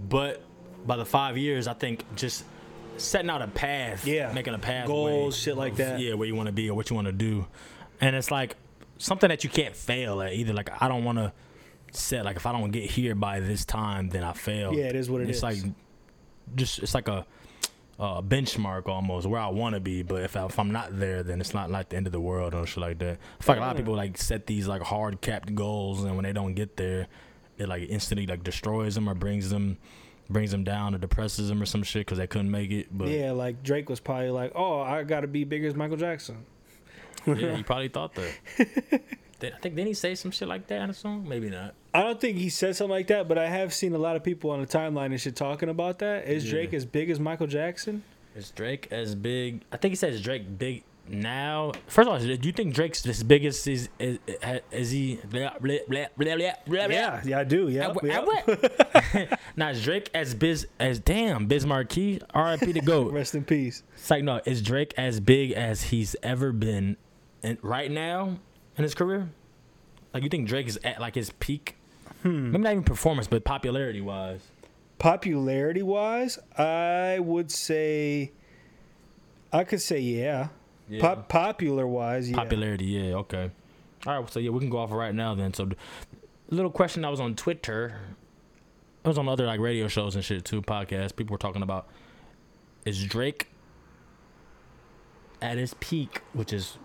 but 0.00 0.42
by 0.86 0.96
the 0.96 1.04
five 1.06 1.38
years, 1.38 1.66
I 1.66 1.72
think 1.72 2.04
just 2.14 2.44
setting 2.98 3.30
out 3.30 3.42
a 3.42 3.48
path, 3.48 4.06
Yeah. 4.06 4.32
making 4.32 4.54
a 4.54 4.58
path, 4.58 4.86
Goals, 4.86 5.36
shit 5.36 5.56
like 5.56 5.76
that. 5.76 5.98
yeah, 6.00 6.14
where 6.14 6.28
you 6.28 6.34
want 6.34 6.46
to 6.48 6.52
be 6.52 6.68
or 6.70 6.74
what 6.74 6.90
you 6.90 6.96
want 6.96 7.06
to 7.06 7.12
do, 7.12 7.46
and 8.00 8.14
it's 8.14 8.30
like 8.30 8.56
something 8.98 9.28
that 9.28 9.42
you 9.44 9.50
can't 9.50 9.74
fail 9.76 10.20
at 10.22 10.32
either. 10.34 10.52
Like 10.52 10.70
I 10.82 10.88
don't 10.88 11.04
want 11.04 11.18
to 11.18 11.32
set 11.92 12.24
like 12.24 12.36
if 12.36 12.46
I 12.46 12.52
don't 12.52 12.70
get 12.70 12.90
here 12.90 13.14
by 13.14 13.40
this 13.40 13.64
time, 13.64 14.08
then 14.10 14.22
I 14.22 14.32
fail. 14.34 14.74
Yeah, 14.74 14.84
it 14.84 14.96
is 14.96 15.08
what 15.10 15.20
it 15.22 15.28
it's 15.28 15.38
is. 15.38 15.42
like 15.42 15.58
just 16.54 16.78
it's 16.80 16.94
like 16.94 17.08
a. 17.08 17.26
a 17.98 18.22
benchmark 18.22 18.88
almost 18.88 19.26
where 19.26 19.40
I 19.40 19.48
want 19.48 19.74
to 19.74 19.80
be, 19.80 20.02
but 20.02 20.22
if, 20.22 20.36
I, 20.36 20.44
if 20.44 20.58
I'm 20.58 20.70
not 20.70 20.98
there, 20.98 21.22
then 21.22 21.40
it's 21.40 21.54
not 21.54 21.70
like 21.70 21.88
the 21.88 21.96
end 21.96 22.06
of 22.06 22.12
the 22.12 22.20
world 22.20 22.54
or 22.54 22.66
shit 22.66 22.78
like 22.78 22.98
that. 22.98 23.18
I 23.40 23.52
like 23.52 23.58
a 23.58 23.60
lot 23.60 23.70
of 23.70 23.76
people 23.78 23.94
like 23.94 24.18
set 24.18 24.46
these 24.46 24.66
like 24.66 24.82
hard 24.82 25.20
capped 25.20 25.54
goals, 25.54 26.04
and 26.04 26.14
when 26.14 26.24
they 26.24 26.32
don't 26.32 26.54
get 26.54 26.76
there, 26.76 27.06
it 27.58 27.68
like 27.68 27.88
instantly 27.88 28.26
like 28.26 28.44
destroys 28.44 28.94
them 28.94 29.08
or 29.08 29.14
brings 29.14 29.50
them 29.50 29.78
brings 30.28 30.50
them 30.50 30.64
down 30.64 30.94
or 30.94 30.98
depresses 30.98 31.48
them 31.48 31.62
or 31.62 31.66
some 31.66 31.82
shit 31.82 32.04
because 32.04 32.18
they 32.18 32.26
couldn't 32.26 32.50
make 32.50 32.70
it. 32.70 32.88
But 32.90 33.08
yeah, 33.08 33.32
like 33.32 33.62
Drake 33.62 33.88
was 33.88 34.00
probably 34.00 34.30
like, 34.30 34.52
"Oh, 34.54 34.80
I 34.80 35.02
got 35.02 35.20
to 35.20 35.26
be 35.26 35.44
bigger 35.44 35.68
as 35.68 35.74
Michael 35.74 35.96
Jackson." 35.96 36.44
yeah, 37.26 37.56
he 37.56 37.62
probably 37.64 37.88
thought 37.88 38.14
that. 38.14 38.30
I 39.42 39.50
think 39.60 39.74
didn't 39.74 39.86
he 39.86 39.94
say 39.94 40.14
some 40.14 40.30
shit 40.30 40.48
like 40.48 40.66
that 40.68 40.82
in 40.82 40.90
a 40.90 40.94
song? 40.94 41.28
Maybe 41.28 41.50
not. 41.50 41.74
I 41.96 42.02
don't 42.02 42.20
think 42.20 42.36
he 42.36 42.50
said 42.50 42.76
something 42.76 42.90
like 42.90 43.06
that, 43.06 43.26
but 43.26 43.38
I 43.38 43.48
have 43.48 43.72
seen 43.72 43.94
a 43.94 43.98
lot 43.98 44.16
of 44.16 44.22
people 44.22 44.50
on 44.50 44.60
the 44.60 44.66
timeline 44.66 45.06
and 45.06 45.20
shit 45.20 45.34
talking 45.34 45.70
about 45.70 45.98
that. 46.00 46.28
Is 46.28 46.44
Yeah. 46.44 46.50
Drake 46.50 46.74
as 46.74 46.84
big 46.84 47.08
as 47.08 47.18
Michael 47.18 47.46
Jackson? 47.46 48.02
Is 48.34 48.50
Drake 48.50 48.88
as 48.90 49.14
big? 49.14 49.62
I 49.72 49.78
think 49.78 49.92
he 49.92 49.96
says 49.96 50.20
Drake 50.20 50.58
big 50.58 50.82
now. 51.08 51.72
First 51.86 52.06
of 52.08 52.12
all, 52.12 52.18
do 52.20 52.46
you 52.46 52.52
think 52.52 52.74
Drake's 52.74 53.06
as 53.06 53.22
big 53.22 53.46
as 53.46 53.66
is 53.66 53.88
is, 53.98 54.18
is 54.70 54.90
he? 54.90 55.20
Blah, 55.30 55.52
blah, 55.58 55.78
blah. 55.88 56.06
Yeah, 56.26 57.22
yeah, 57.24 57.38
I 57.38 57.44
do. 57.44 57.68
Yeah, 57.68 57.88
Uh, 57.88 57.92
uh, 57.92 58.24
what? 58.24 59.38
now 59.56 59.70
is 59.70 59.82
Drake 59.82 60.10
as 60.12 60.34
biz 60.34 60.66
as 60.78 60.98
damn 60.98 61.46
Biz 61.46 61.64
Markie? 61.64 62.20
R.I.P. 62.34 62.74
to 62.74 62.80
go. 62.80 63.04
Rest 63.10 63.34
in 63.34 63.44
peace. 63.44 63.82
It's 63.94 64.10
like 64.10 64.22
no, 64.22 64.42
is 64.44 64.60
Drake 64.60 64.92
as 64.98 65.18
big 65.20 65.52
as 65.52 65.84
he's 65.84 66.14
ever 66.22 66.52
been, 66.52 66.98
in, 67.42 67.56
right 67.62 67.90
now 67.90 68.36
in 68.76 68.82
his 68.82 68.94
career? 68.94 69.30
Like 70.12 70.22
you 70.24 70.28
think 70.28 70.46
Drake 70.46 70.66
is 70.66 70.78
at 70.84 71.00
like 71.00 71.14
his 71.14 71.30
peak? 71.30 71.76
Hmm. 72.26 72.50
Maybe 72.50 72.64
not 72.64 72.72
even 72.72 72.82
performance, 72.82 73.28
but 73.28 73.44
popularity 73.44 74.00
wise. 74.00 74.40
Popularity 74.98 75.82
wise, 75.82 76.38
I 76.58 77.18
would 77.20 77.52
say. 77.52 78.32
I 79.52 79.62
could 79.62 79.80
say 79.80 80.00
yeah. 80.00 80.48
Yeah. 80.88 81.00
Pop, 81.00 81.28
popular 81.28 81.86
wise, 81.86 82.28
yeah. 82.28 82.36
Popularity, 82.36 82.86
yeah, 82.86 83.14
okay. 83.14 83.50
All 84.06 84.20
right, 84.20 84.30
so 84.30 84.40
yeah, 84.40 84.50
we 84.50 84.58
can 84.58 84.70
go 84.70 84.78
off 84.78 84.90
right 84.90 85.14
now 85.14 85.34
then. 85.34 85.54
So, 85.54 85.68
little 86.50 86.70
question 86.70 87.04
I 87.04 87.10
was 87.10 87.20
on 87.20 87.34
Twitter, 87.34 87.98
I 89.04 89.08
was 89.08 89.18
on 89.18 89.28
other 89.28 89.46
like 89.46 89.60
radio 89.60 89.86
shows 89.86 90.16
and 90.16 90.24
shit 90.24 90.44
too, 90.44 90.62
podcasts. 90.62 91.14
People 91.14 91.34
were 91.34 91.38
talking 91.38 91.62
about 91.62 91.88
is 92.84 93.04
Drake 93.04 93.48
at 95.40 95.58
his 95.58 95.74
peak, 95.74 96.22
which 96.32 96.52
is 96.52 96.78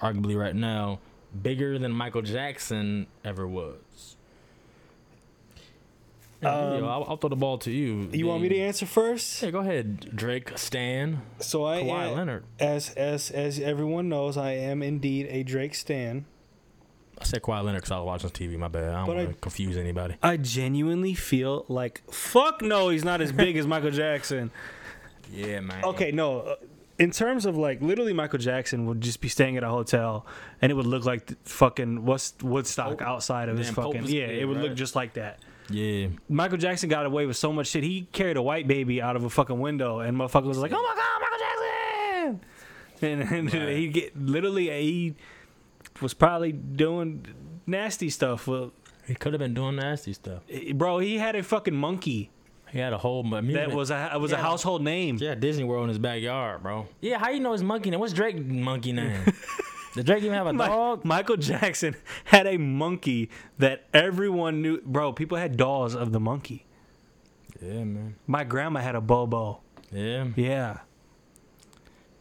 arguably 0.00 0.38
right 0.38 0.56
now, 0.56 1.00
bigger 1.42 1.78
than 1.78 1.92
Michael 1.92 2.22
Jackson 2.22 3.06
ever 3.24 3.46
was. 3.46 4.15
Um, 6.46 6.84
I'll, 6.84 7.04
I'll 7.08 7.16
throw 7.16 7.28
the 7.30 7.36
ball 7.36 7.58
to 7.58 7.70
you. 7.70 8.08
You 8.12 8.26
want 8.26 8.42
me 8.42 8.48
to 8.50 8.58
answer 8.58 8.86
first? 8.86 9.42
Yeah, 9.42 9.50
go 9.50 9.60
ahead, 9.60 10.14
Drake, 10.14 10.52
Stan, 10.56 11.22
So 11.40 11.66
I 11.66 11.82
Kawhi 11.82 12.08
am, 12.10 12.16
Leonard. 12.16 12.44
as 12.60 12.90
as 12.90 13.30
as 13.30 13.58
everyone 13.60 14.08
knows, 14.08 14.36
I 14.36 14.52
am 14.52 14.82
indeed 14.82 15.26
a 15.30 15.42
Drake 15.42 15.74
stan. 15.74 16.24
I 17.18 17.24
said 17.24 17.42
Kawhi 17.42 17.64
Leonard 17.64 17.80
because 17.82 17.90
I 17.92 17.98
was 17.98 18.22
watching 18.24 18.30
TV. 18.30 18.58
My 18.58 18.68
bad. 18.68 18.90
I 18.94 19.06
don't 19.06 19.16
want 19.16 19.28
to 19.30 19.34
confuse 19.36 19.76
anybody. 19.76 20.16
I 20.22 20.36
genuinely 20.36 21.14
feel 21.14 21.64
like 21.68 22.02
fuck 22.12 22.60
no, 22.62 22.90
he's 22.90 23.04
not 23.04 23.20
as 23.20 23.32
big 23.32 23.56
as 23.56 23.66
Michael 23.66 23.90
Jackson. 23.90 24.50
Yeah, 25.32 25.58
man. 25.58 25.84
Okay, 25.84 26.12
no. 26.12 26.38
uh, 26.42 26.54
In 27.00 27.10
terms 27.10 27.46
of 27.46 27.56
like, 27.56 27.82
literally, 27.82 28.12
Michael 28.12 28.38
Jackson 28.38 28.86
would 28.86 29.00
just 29.00 29.20
be 29.20 29.28
staying 29.28 29.56
at 29.56 29.64
a 29.64 29.68
hotel, 29.68 30.24
and 30.62 30.70
it 30.70 30.76
would 30.76 30.86
look 30.86 31.04
like 31.04 31.26
the 31.26 31.36
fucking 31.42 32.04
what's 32.04 32.32
Woodstock 32.40 32.98
Pope- 32.98 33.02
outside 33.02 33.48
of 33.48 33.58
his 33.58 33.66
damn, 33.66 33.74
fucking 33.74 34.04
yeah. 34.04 34.26
It 34.26 34.44
would 34.46 34.58
look 34.58 34.74
just 34.76 34.94
like 34.94 35.14
that. 35.14 35.40
Yeah. 35.70 36.08
Michael 36.28 36.58
Jackson 36.58 36.88
got 36.88 37.06
away 37.06 37.26
with 37.26 37.36
so 37.36 37.52
much 37.52 37.68
shit. 37.68 37.82
He 37.82 38.08
carried 38.12 38.36
a 38.36 38.42
white 38.42 38.66
baby 38.68 39.02
out 39.02 39.16
of 39.16 39.24
a 39.24 39.30
fucking 39.30 39.58
window, 39.58 40.00
and 40.00 40.16
motherfucker 40.16 40.44
was 40.46 40.58
like, 40.58 40.72
"Oh 40.74 40.82
my 40.82 40.94
god, 40.94 41.20
Michael 41.20 42.40
Jackson!" 42.40 42.40
And, 43.02 43.50
and 43.52 43.54
Right. 43.54 43.76
he 43.76 43.88
get 43.88 44.16
literally 44.18 44.70
he 44.70 45.14
was 46.00 46.14
probably 46.14 46.52
doing 46.52 47.26
nasty 47.66 48.10
stuff. 48.10 48.46
Well, 48.46 48.72
He 49.06 49.14
could 49.14 49.32
have 49.32 49.40
been 49.40 49.54
doing 49.54 49.76
nasty 49.76 50.12
stuff. 50.12 50.42
Eh, 50.50 50.72
bro, 50.72 50.98
he 50.98 51.18
had 51.18 51.36
a 51.36 51.42
fucking 51.42 51.74
monkey 51.76 52.30
He 52.72 52.78
had 52.80 52.92
a 52.92 52.98
whole 52.98 53.22
but 53.22 53.46
that 53.52 53.70
was 53.72 53.90
a 53.90 54.16
was 54.20 54.32
a 54.32 54.36
Yeah. 54.36 54.42
household 54.42 54.82
name. 54.82 55.18
yeah 55.20 55.34
Disney 55.36 55.62
World 55.64 55.84
in 55.84 55.88
his 55.90 55.98
backyard, 55.98 56.62
bro. 56.62 56.86
Yeah, 57.00 57.18
how 57.18 57.30
you 57.30 57.38
know 57.40 57.52
his 57.52 57.62
monkey 57.62 57.90
name? 57.90 58.00
What's 58.00 58.12
Drake 58.12 58.36
monkey 58.44 58.92
name? 58.92 59.20
Did 59.96 60.06
Drake 60.06 60.22
even 60.22 60.34
have 60.34 60.46
a 60.46 60.52
Mi- 60.52 60.66
dog? 60.66 61.04
Michael 61.04 61.36
Jackson 61.36 61.96
had 62.24 62.46
a 62.46 62.56
monkey 62.58 63.30
that 63.58 63.86
everyone 63.92 64.62
knew. 64.62 64.80
Bro, 64.82 65.14
people 65.14 65.36
had 65.38 65.56
dolls 65.56 65.94
of 65.96 66.12
the 66.12 66.20
monkey. 66.20 66.66
Yeah, 67.60 67.84
man. 67.84 68.16
My 68.26 68.44
grandma 68.44 68.80
had 68.80 68.94
a 68.94 69.00
Bobo. 69.00 69.60
Yeah. 69.90 70.26
Yeah. 70.36 70.78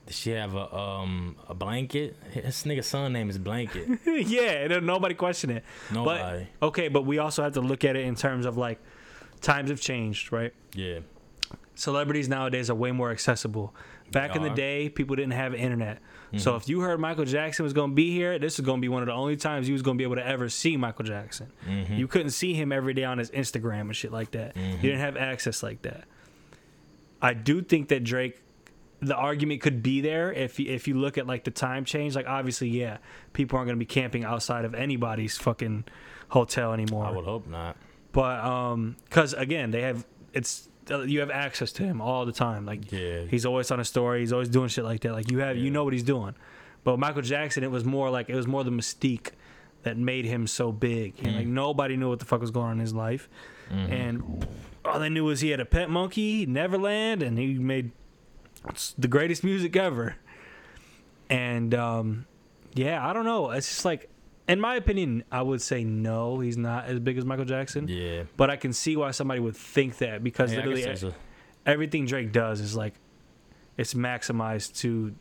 Did 0.05 0.15
she 0.15 0.31
have 0.31 0.53
a 0.55 0.73
um 0.75 1.35
a 1.49 1.53
blanket? 1.53 2.15
His 2.31 2.63
nigga's 2.63 2.85
son 2.87 3.11
name 3.11 3.29
is 3.29 3.37
Blanket. 3.37 3.99
yeah, 4.05 4.67
and 4.67 4.85
nobody 4.85 5.15
questioned 5.15 5.53
it. 5.53 5.63
Nobody. 5.91 6.47
But 6.59 6.67
okay, 6.67 6.87
but 6.89 7.01
we 7.03 7.17
also 7.17 7.43
have 7.43 7.53
to 7.53 7.61
look 7.61 7.83
at 7.83 7.95
it 7.95 8.05
in 8.05 8.15
terms 8.15 8.45
of 8.45 8.55
like 8.55 8.79
times 9.41 9.69
have 9.69 9.81
changed, 9.81 10.31
right? 10.31 10.53
yeah. 10.73 10.99
Celebrities 11.77 12.29
nowadays 12.29 12.69
are 12.69 12.75
way 12.75 12.93
more 12.93 13.11
accessible. 13.11 13.75
Back 14.09 14.37
in 14.37 14.43
the 14.43 14.49
day, 14.49 14.87
people 14.87 15.17
didn't 15.17 15.33
have 15.33 15.53
internet. 15.53 15.99
So 16.37 16.51
mm-hmm. 16.51 16.57
if 16.57 16.69
you 16.69 16.81
heard 16.81 16.99
Michael 16.99 17.25
Jackson 17.25 17.63
was 17.63 17.73
going 17.73 17.91
to 17.91 17.95
be 17.95 18.11
here, 18.11 18.37
this 18.39 18.59
is 18.59 18.65
going 18.65 18.79
to 18.79 18.81
be 18.81 18.89
one 18.89 19.01
of 19.01 19.07
the 19.07 19.13
only 19.13 19.37
times 19.37 19.67
you 19.67 19.73
was 19.73 19.81
going 19.81 19.97
to 19.97 19.99
be 19.99 20.03
able 20.03 20.15
to 20.15 20.25
ever 20.25 20.49
see 20.49 20.75
Michael 20.75 21.05
Jackson. 21.05 21.51
Mm-hmm. 21.67 21.93
You 21.93 22.07
couldn't 22.07 22.31
see 22.31 22.53
him 22.53 22.71
every 22.71 22.93
day 22.93 23.03
on 23.03 23.17
his 23.17 23.31
Instagram 23.31 23.81
and 23.81 23.95
shit 23.95 24.11
like 24.11 24.31
that. 24.31 24.55
You 24.55 24.61
mm-hmm. 24.61 24.81
didn't 24.81 24.99
have 24.99 25.17
access 25.17 25.63
like 25.63 25.81
that. 25.83 26.05
I 27.21 27.33
do 27.33 27.61
think 27.61 27.89
that 27.89 28.03
Drake 28.03 28.41
the 29.01 29.15
argument 29.15 29.61
could 29.61 29.83
be 29.83 30.01
there 30.01 30.31
if 30.31 30.59
you, 30.59 30.71
if 30.71 30.87
you 30.87 30.95
look 30.95 31.17
at 31.17 31.27
like 31.27 31.43
the 31.43 31.51
time 31.51 31.85
change 31.85 32.15
like 32.15 32.27
obviously 32.27 32.69
yeah 32.69 32.97
people 33.33 33.57
aren't 33.57 33.67
going 33.67 33.77
to 33.77 33.79
be 33.79 33.85
camping 33.85 34.23
outside 34.23 34.65
of 34.65 34.73
anybody's 34.73 35.37
fucking 35.37 35.83
hotel 36.29 36.73
anymore 36.73 37.05
I 37.05 37.11
would 37.11 37.25
hope 37.25 37.45
not. 37.45 37.75
but 38.13 38.39
um 38.39 38.95
cuz 39.09 39.33
again 39.33 39.71
they 39.71 39.81
have 39.81 40.05
it's 40.33 40.69
you 40.89 41.19
have 41.19 41.31
access 41.31 41.71
to 41.73 41.83
him 41.83 42.01
all 42.01 42.25
the 42.25 42.31
time. 42.31 42.65
Like 42.65 42.91
Yeah. 42.91 43.21
he's 43.29 43.45
always 43.45 43.71
on 43.71 43.79
a 43.79 43.85
story. 43.85 44.19
He's 44.21 44.33
always 44.33 44.49
doing 44.49 44.67
shit 44.69 44.83
like 44.83 45.01
that. 45.01 45.13
Like 45.13 45.31
you 45.31 45.39
have 45.39 45.57
you 45.57 45.69
know 45.71 45.83
what 45.83 45.93
he's 45.93 46.03
doing. 46.03 46.35
But 46.83 46.99
Michael 46.99 47.21
Jackson 47.23 47.63
it 47.63 47.71
was 47.71 47.83
more 47.83 48.09
like 48.09 48.29
it 48.29 48.35
was 48.35 48.47
more 48.47 48.63
the 48.63 48.71
mystique 48.71 49.31
that 49.83 49.97
made 49.97 50.25
him 50.25 50.47
so 50.47 50.71
big. 50.71 51.15
Mm-hmm. 51.17 51.35
like 51.37 51.47
nobody 51.47 51.95
knew 51.97 52.09
what 52.09 52.19
the 52.19 52.25
fuck 52.25 52.41
was 52.41 52.51
going 52.51 52.67
on 52.67 52.71
in 52.73 52.79
his 52.79 52.93
life. 52.93 53.27
And 53.71 54.45
all 54.83 54.99
they 54.99 55.09
knew 55.09 55.23
was 55.25 55.41
he 55.41 55.49
had 55.49 55.59
a 55.59 55.65
pet 55.65 55.89
monkey 55.89 56.45
Neverland 56.45 57.23
and 57.23 57.37
he 57.39 57.55
made 57.57 57.91
the 58.97 59.07
greatest 59.07 59.43
music 59.43 59.75
ever. 59.75 60.15
And 61.29 61.73
um 61.73 62.25
yeah 62.73 63.05
I 63.07 63.13
don't 63.13 63.25
know. 63.25 63.49
It's 63.51 63.67
just 63.67 63.85
like 63.85 64.09
in 64.47 64.59
my 64.59 64.75
opinion 64.75 65.23
I 65.31 65.41
would 65.41 65.61
say 65.61 65.83
no 65.83 66.39
he's 66.39 66.57
not 66.57 66.85
as 66.85 66.99
big 66.99 67.17
as 67.17 67.25
Michael 67.25 67.45
Jackson 67.45 67.87
Yeah. 67.87 68.23
but 68.37 68.49
I 68.49 68.55
can 68.57 68.73
see 68.73 68.95
why 68.95 69.11
somebody 69.11 69.39
would 69.39 69.55
think 69.57 69.97
that 69.99 70.23
because 70.23 70.51
Yeah, 70.53 70.65
literally 70.65 71.13
everything 71.65 72.05
Drake 72.05 72.31
does 72.31 72.59
is 72.61 72.75
like 72.75 72.93
it's 73.77 73.93
maximized 73.93 74.77
to 74.81 75.13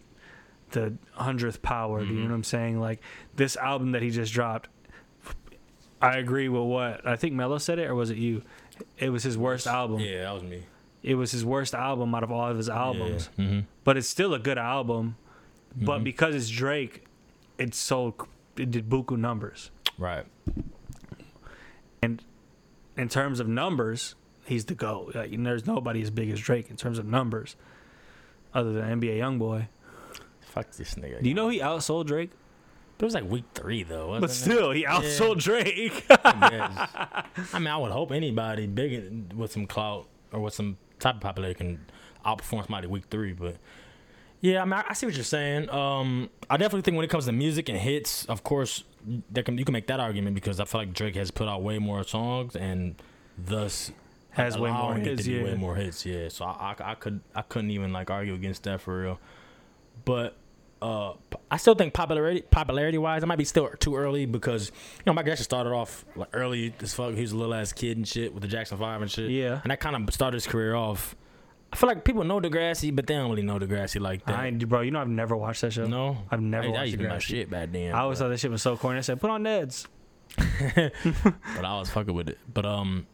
the 0.71 0.95
hundredth 1.13 1.63
power. 1.63 2.01
Do 2.01 2.07
you 2.07 2.13
Mm-hmm. 2.13 2.23
know 2.23 2.29
what 2.31 2.35
I'm 2.37 2.45
saying? 2.45 2.81
Like 2.81 3.01
this 3.37 3.57
album 3.57 3.93
that 3.93 4.03
he 4.03 4.11
just 4.11 4.33
dropped. 4.33 4.69
I 6.01 6.17
agree 6.19 6.49
with 6.49 6.63
what 6.63 7.07
I 7.07 7.17
think 7.17 7.33
Mello 7.35 7.59
said 7.59 7.79
it, 7.79 7.85
or 7.89 7.95
was 7.95 8.11
it 8.11 8.17
you? 8.19 8.43
It 8.99 9.11
was 9.11 9.23
his 9.23 9.39
worst 9.39 9.67
album. 9.67 10.01
yeah, 10.01 10.23
that 10.25 10.35
was 10.35 10.43
me. 10.43 10.65
It 11.03 11.15
was 11.15 11.31
his 11.33 11.45
worst 11.45 11.75
album 11.75 12.15
out 12.15 12.23
of 12.25 12.31
all 12.33 12.49
of 12.51 12.57
his 12.57 12.69
albums, 12.69 13.29
Yeah. 13.37 13.45
Mm-hmm. 13.45 13.61
but 13.85 13.97
it's 13.97 14.09
still 14.09 14.35
a 14.35 14.39
good 14.39 14.59
album. 14.59 15.17
But 15.77 16.05
because 16.05 16.35
it's 16.35 16.49
Drake, 16.51 17.05
it 17.59 17.75
sold. 17.75 18.15
It 18.57 18.71
did 18.71 18.89
buku 18.89 19.19
numbers. 19.19 19.71
Right. 19.99 20.27
And 22.03 22.23
in 22.97 23.09
terms 23.09 23.41
of 23.41 23.49
numbers, 23.49 24.15
he's 24.47 24.65
the 24.67 24.75
GOAT. 24.75 25.15
Like, 25.15 25.43
there's 25.43 25.67
nobody 25.67 26.03
as 26.03 26.11
big 26.11 26.31
as 26.31 26.41
Drake 26.41 26.71
in 26.71 26.77
terms 26.77 26.99
of 26.99 27.07
numbers, 27.07 27.57
other 28.53 28.73
than 28.73 29.01
NBA 29.01 29.19
YoungBoy. 29.19 29.69
Fuck 30.41 30.71
this 30.73 30.95
nigga. 30.95 31.23
Do 31.23 31.29
you 31.29 31.35
know 31.35 31.49
he 31.49 31.61
outsold 31.61 32.07
Drake? 32.07 32.31
But 32.97 33.05
it 33.05 33.07
was 33.07 33.15
like 33.15 33.29
week 33.29 33.45
three 33.55 33.83
though. 33.83 34.19
But 34.21 34.31
it? 34.31 34.35
still, 34.35 34.71
he 34.71 34.85
outsold 34.85 35.39
Drake. 35.39 36.05
I. 36.11 37.25
I 37.53 37.59
mean, 37.59 37.69
I 37.69 37.77
would 37.77 37.91
hope 37.91 38.13
anybody 38.13 38.67
big 38.67 39.33
with 39.33 39.51
some 39.51 39.67
clout 39.67 40.07
or 40.33 40.41
with 40.41 40.55
some 40.55 40.77
type 41.01 41.17
of 41.17 41.21
popularity 41.21 41.59
can 41.59 41.87
outperform 42.25 42.67
somebody 42.67 42.87
week 42.87 43.05
three. 43.11 43.33
But 43.33 43.57
yeah, 44.45 44.61
I 44.61 44.65
mean, 44.67 44.75
I, 44.75 44.85
I 44.91 44.93
see 44.93 45.07
what 45.07 45.15
you're 45.15 45.25
saying. 45.25 45.71
Um, 45.71 46.29
I 46.51 46.59
definitely 46.59 46.83
think 46.83 46.99
when 46.99 47.05
it 47.05 47.09
comes 47.11 47.25
to 47.25 47.33
music 47.33 47.71
and 47.71 47.79
hits, 47.79 48.27
of 48.27 48.45
course, 48.45 48.85
can 49.35 49.57
you 49.57 49.65
can 49.65 49.73
make 49.73 49.87
that 49.87 50.01
argument 50.01 50.35
because 50.35 50.61
I 50.61 50.67
feel 50.67 50.83
like 50.83 50.93
Drake 50.93 51.17
has 51.17 51.31
put 51.31 51.49
out 51.49 51.63
way 51.63 51.79
more 51.79 52.05
songs 52.05 52.55
and 52.55 53.01
thus 53.39 53.91
Has 54.33 54.59
way 54.59 54.71
more 54.71 54.97
hits, 54.97 55.27
yeah. 55.27 55.45
way 55.45 55.55
more 55.55 55.75
hits. 55.77 56.05
Yeah, 56.05 56.29
so 56.29 56.45
I, 56.45 56.75
I, 56.79 56.91
I 56.91 56.95
could 56.95 57.21
I 57.35 57.41
couldn't 57.41 57.71
even 57.71 57.91
like 57.95 58.11
argue 58.11 58.35
against 58.35 58.65
that 58.65 58.83
for 58.83 59.01
real. 59.01 59.19
But 60.05 60.37
uh, 60.83 61.15
I 61.51 61.57
still 61.57 61.75
think 61.75 61.95
popularity 61.95 62.43
popularity 62.43 62.99
wise, 62.99 63.23
it 63.23 63.27
might 63.27 63.39
be 63.39 63.47
still 63.47 63.71
too 63.79 63.97
early 63.97 64.27
because 64.27 64.69
you 64.99 65.03
know 65.07 65.15
Michael 65.15 65.31
Jackson 65.31 65.45
started 65.45 65.71
off 65.71 66.05
like 66.17 66.29
early 66.35 66.75
as 66.81 66.93
fuck. 66.93 67.15
He 67.15 67.23
was 67.23 67.33
a 67.33 67.37
little 67.39 67.55
ass 67.55 67.73
kid 67.73 67.97
and 67.97 68.07
shit 68.07 68.35
with 68.35 68.43
the 68.43 68.49
Jackson 68.49 68.77
Five 68.77 69.01
and 69.01 69.11
shit. 69.11 69.31
Yeah. 69.31 69.61
and 69.63 69.71
that 69.71 69.81
kind 69.81 69.97
of 69.97 70.13
started 70.13 70.35
his 70.35 70.47
career 70.47 70.75
off. 70.75 71.17
I 71.75 71.77
feel 71.77 71.89
like 71.89 72.05
people 72.05 72.23
know 72.23 72.41
Degrassi, 72.41 72.95
but 72.95 73.09
they 73.09 73.15
don't 73.15 73.29
really 73.29 73.43
know 73.43 73.59
Degrassi 73.59 74.01
like 74.01 74.25
that. 74.27 74.39
I 74.39 74.47
ain't, 74.47 74.69
bro, 74.69 74.83
you 74.83 74.93
know 74.93 75.01
I've 75.01 75.09
never 75.09 75.37
watched 75.37 75.63
that 75.63 75.73
show. 75.73 75.87
no, 75.87 76.19
I've 76.31 76.41
never 76.41 76.69
I, 76.69 76.71
watched 76.71 76.81
I 76.81 76.85
used 76.85 76.99
be 76.99 77.09
my 77.09 77.19
shit 77.19 77.51
back 77.51 77.73
then. 77.73 77.93
I 77.93 78.03
always 78.03 78.21
but- 78.21 78.27
thought 78.27 78.29
that 78.29 78.39
shit 78.39 78.53
was 78.53 78.63
so 78.63 78.77
corny. 78.77 78.99
I 78.99 79.01
said, 79.01 79.21
put 79.21 79.29
on 79.29 79.43
Neds. 79.43 79.89
but 80.37 81.65
I 81.65 81.77
was 81.77 81.91
fucking 81.91 82.15
with 82.15 82.29
it. 82.29 82.39
But 82.53 82.65
um, 82.65 83.09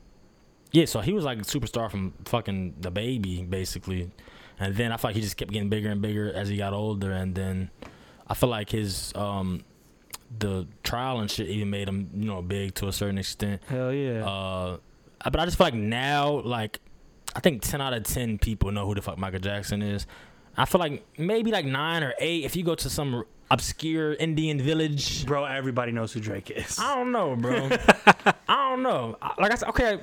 yeah. 0.72 0.84
So 0.84 1.00
he 1.00 1.14
was 1.14 1.24
like 1.24 1.38
a 1.38 1.40
superstar 1.40 1.90
from 1.90 2.12
fucking 2.26 2.74
the 2.82 2.90
baby, 2.90 3.42
basically, 3.44 4.10
and 4.58 4.76
then 4.76 4.92
I 4.92 4.98
feel 4.98 5.08
like 5.08 5.16
he 5.16 5.22
just 5.22 5.38
kept 5.38 5.50
getting 5.50 5.70
bigger 5.70 5.88
and 5.88 6.02
bigger 6.02 6.30
as 6.30 6.50
he 6.50 6.58
got 6.58 6.74
older, 6.74 7.12
and 7.12 7.34
then 7.34 7.70
I 8.26 8.34
feel 8.34 8.50
like 8.50 8.68
his 8.68 9.14
um, 9.14 9.64
the 10.38 10.66
trial 10.82 11.20
and 11.20 11.30
shit 11.30 11.48
even 11.48 11.70
made 11.70 11.88
him 11.88 12.10
you 12.12 12.26
know 12.26 12.42
big 12.42 12.74
to 12.74 12.88
a 12.88 12.92
certain 12.92 13.16
extent. 13.16 13.62
Hell 13.68 13.90
yeah. 13.90 14.22
Uh, 14.26 14.76
but 15.24 15.40
I 15.40 15.46
just 15.46 15.56
feel 15.56 15.66
like 15.66 15.74
now, 15.74 16.40
like 16.40 16.78
I 17.34 17.40
think 17.40 17.62
ten 17.62 17.80
out 17.80 17.92
of 17.92 18.04
ten 18.04 18.38
people 18.38 18.72
know 18.72 18.86
who 18.86 18.94
the 18.94 19.02
fuck 19.02 19.18
Michael 19.18 19.40
Jackson 19.40 19.82
is. 19.82 20.06
I 20.56 20.64
feel 20.64 20.80
like 20.80 21.04
maybe 21.18 21.50
like 21.50 21.64
nine 21.64 22.02
or 22.02 22.14
eight 22.18 22.44
if 22.44 22.56
you 22.56 22.64
go 22.64 22.74
to 22.74 22.90
some 22.90 23.24
obscure 23.50 24.14
Indian 24.14 24.60
village 24.60 25.26
bro, 25.26 25.44
everybody 25.44 25.92
knows 25.92 26.12
who 26.12 26.20
Drake 26.20 26.50
is. 26.50 26.78
I 26.78 26.94
don't 26.96 27.12
know, 27.12 27.36
bro. 27.36 27.68
I 28.48 28.70
don't 28.70 28.82
know. 28.82 29.16
Like 29.38 29.52
I 29.52 29.54
said, 29.54 29.68
okay, 29.70 29.98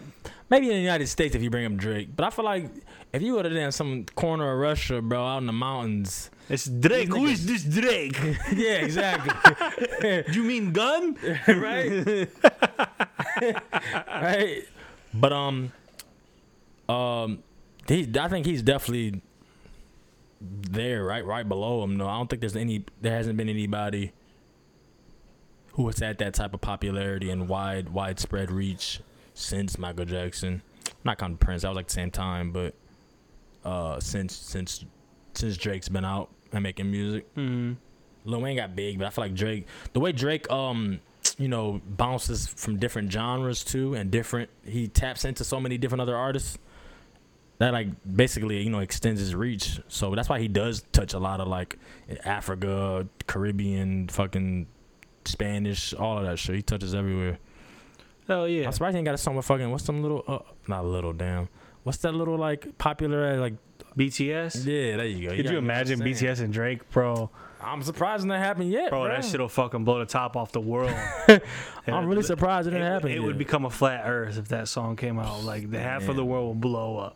maybe 0.50 0.68
in 0.68 0.74
the 0.74 0.82
United 0.82 1.08
States 1.08 1.36
if 1.36 1.42
you 1.42 1.50
bring 1.50 1.66
up 1.66 1.76
Drake, 1.76 2.10
but 2.16 2.26
I 2.26 2.30
feel 2.30 2.46
like 2.46 2.70
if 3.14 3.22
you 3.22 3.36
go 3.36 3.42
to 3.42 3.50
damn 3.50 3.72
some 3.72 4.06
corner 4.16 4.52
of 4.52 4.60
Russia, 4.60 5.02
bro, 5.02 5.26
out 5.26 5.38
in 5.40 5.46
the 5.46 5.54
mountains. 5.54 6.30
It's 6.50 6.66
Drake. 6.66 7.10
Who 7.10 7.26
is 7.26 7.46
this 7.46 7.64
Drake? 7.64 8.18
yeah, 8.56 8.76
exactly. 8.76 10.24
you 10.34 10.44
mean 10.44 10.72
gun? 10.72 11.18
right? 11.48 12.30
right. 14.08 14.64
But 15.14 15.34
um, 15.34 15.72
Um, 16.90 17.44
he, 17.88 18.10
I 18.20 18.28
think 18.28 18.46
he's 18.46 18.62
definitely 18.62 19.22
there, 20.42 21.04
right, 21.04 21.26
right 21.26 21.48
below 21.48 21.84
him. 21.84 21.98
No, 21.98 22.08
I 22.08 22.18
don't 22.18 22.30
think 22.30 22.42
there's 22.42 22.56
any. 22.56 22.86
There 23.02 23.14
hasn't 23.14 23.38
been 23.38 23.50
anybody 23.50 24.14
who 25.74 25.86
has 25.88 26.00
had 26.00 26.18
that 26.18 26.34
type 26.34 26.54
of 26.54 26.62
popularity 26.62 27.30
and 27.30 27.48
wide, 27.48 27.90
widespread 27.90 28.52
reach 28.52 29.00
since 29.34 29.78
Michael 29.78 30.06
Jackson. 30.06 30.62
Not 31.04 31.20
counting 31.20 31.38
Prince, 31.38 31.62
that 31.62 31.70
was 31.70 31.76
like 31.76 31.88
the 31.88 31.94
same 31.94 32.12
time, 32.12 32.52
but 32.52 32.74
uh, 33.64 34.00
since 34.00 34.36
since 34.36 34.86
since 35.34 35.58
Drake's 35.58 35.90
been 35.90 36.06
out 36.06 36.30
and 36.52 36.64
making 36.64 36.90
music. 36.90 37.34
Mm-hmm. 37.36 37.74
Lil 38.26 38.42
Wayne 38.42 38.58
got 38.58 38.76
big, 38.76 38.98
but 38.98 39.08
I 39.08 39.10
feel 39.10 39.24
like 39.26 39.36
Drake, 39.36 39.68
the 39.94 40.00
way 40.00 40.12
Drake, 40.12 40.50
um, 40.52 41.00
you 41.38 41.48
know, 41.48 41.82
bounces 41.88 42.48
from 42.48 42.78
different 42.78 43.12
genres 43.12 43.64
too, 43.64 43.94
and 43.94 44.12
different, 44.12 44.50
he 44.66 44.88
taps 44.88 45.24
into 45.24 45.44
so 45.44 45.60
many 45.60 45.78
different 45.78 46.02
other 46.02 46.16
artists. 46.16 46.58
That 47.60 47.74
like 47.74 47.88
basically, 48.16 48.62
you 48.62 48.70
know, 48.70 48.80
extends 48.80 49.20
his 49.20 49.34
reach. 49.34 49.80
So 49.88 50.14
that's 50.14 50.30
why 50.30 50.40
he 50.40 50.48
does 50.48 50.84
touch 50.92 51.14
a 51.14 51.20
lot 51.20 51.40
of 51.42 51.48
like 51.48 51.78
Africa, 52.24 53.08
Caribbean, 53.26 54.08
fucking 54.10 54.68
Spanish, 55.26 55.94
all 55.94 56.20
of 56.20 56.26
that 56.26 56.38
shit. 56.38 56.56
He 56.56 56.62
touches 56.62 56.94
everywhere. 56.94 57.40
Hell 58.28 58.48
yeah. 58.48 58.66
I'm 58.66 58.72
surprised 58.74 58.94
he 58.96 59.00
ain't 59.00 59.06
got 59.06 59.16
a 59.16 59.18
song 59.18 59.36
with 59.36 59.46
fucking 59.46 59.72
what's 59.72 59.86
some 59.86 60.02
little, 60.02 60.24
uh, 60.28 60.40
not 60.68 60.86
little, 60.86 61.14
damn. 61.14 61.50
What's 61.84 61.98
that 62.00 62.14
little 62.14 62.38
like 62.38 62.78
popular 62.78 63.40
like? 63.40 63.54
BTS. 63.98 64.64
Yeah, 64.64 64.98
there 64.98 65.06
you 65.08 65.28
go. 65.30 65.36
Could 65.36 65.38
got- 65.38 65.38
you 65.38 65.44
know 65.44 65.50
what 65.50 65.58
I'm 65.58 65.64
imagine? 65.64 66.00
BTS 66.02 66.42
and 66.42 66.54
Drake, 66.54 66.88
bro? 66.92 67.32
I'm 67.60 67.82
surprised 67.82 68.28
that 68.30 68.38
happened 68.38 68.70
yet, 68.72 68.92
Bro, 68.92 69.06
bro. 69.06 69.10
that 69.16 69.26
shit'll 69.26 69.48
fucking 69.50 69.84
blow 69.84 69.98
the 69.98 70.06
top 70.06 70.36
off 70.38 70.52
the 70.52 70.62
world. 70.62 70.94
I'm 71.88 72.06
really 72.06 72.22
surprised 72.22 72.68
it 72.68 72.72
It, 72.74 72.78
didn't 72.78 72.92
happen. 72.94 73.12
it 73.12 73.24
would 73.24 73.40
become 73.40 73.66
a 73.66 73.72
flat 73.72 74.04
Earth 74.06 74.38
if 74.38 74.50
that 74.50 74.68
song 74.68 74.96
came 74.96 75.18
out. 75.18 75.44
Like 75.44 75.72
the 75.72 75.80
half 75.80 76.08
of 76.08 76.16
the 76.16 76.24
world 76.24 76.46
will 76.46 76.54
blow 76.54 76.98
up. 76.98 77.16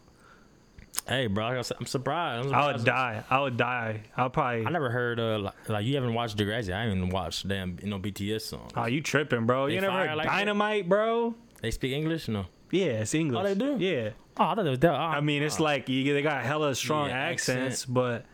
Hey, 1.08 1.28
bro, 1.28 1.46
I'm 1.46 1.86
surprised. 1.86 2.48
I'm 2.50 2.54
I 2.54 2.72
would 2.72 2.86
die. 2.86 3.24
I 3.30 3.42
would 3.42 3.58
die. 3.58 4.04
I'll 4.16 4.30
probably. 4.30 4.66
I 4.66 4.70
never 4.70 4.90
heard 4.90 5.20
uh 5.20 5.40
like, 5.40 5.70
like 5.70 5.86
you 5.86 5.96
haven't 5.96 6.14
watched 6.14 6.38
Degrassi. 6.38 6.74
I 6.74 6.84
haven't 6.84 7.10
watched 7.10 7.48
damn 7.48 7.78
you 7.82 7.90
know 7.90 8.00
BTS 8.00 8.42
songs. 8.42 8.72
Oh, 8.76 8.86
you 8.86 9.02
tripping, 9.02 9.46
bro? 9.46 9.68
They 9.68 9.76
You 9.76 9.82
never 9.82 10.08
heard 10.08 10.16
like 10.16 10.28
that? 10.28 10.38
Dynamite, 10.38 10.88
bro? 10.88 11.36
They 11.62 11.72
speak 11.72 11.94
English? 11.94 12.28
No. 12.28 12.46
Yeah, 12.72 13.02
it's 13.02 13.14
English. 13.14 13.40
Oh, 13.40 13.44
they 13.44 13.56
do? 13.56 13.78
Yeah. 13.78 14.12
Oh, 14.38 14.46
I 14.46 14.56
thought 14.56 14.66
it 14.66 14.70
was 14.70 14.80
that. 14.80 14.94
I 14.94 15.20
mean, 15.22 15.44
it's 15.44 15.60
like 15.60 15.90
you, 15.90 16.14
they 16.14 16.22
got 16.22 16.44
hella 16.44 16.74
strong 16.76 17.10
Yeah, 17.10 17.18
accents, 17.18 17.82
accent. 17.82 17.94
but 17.94 18.26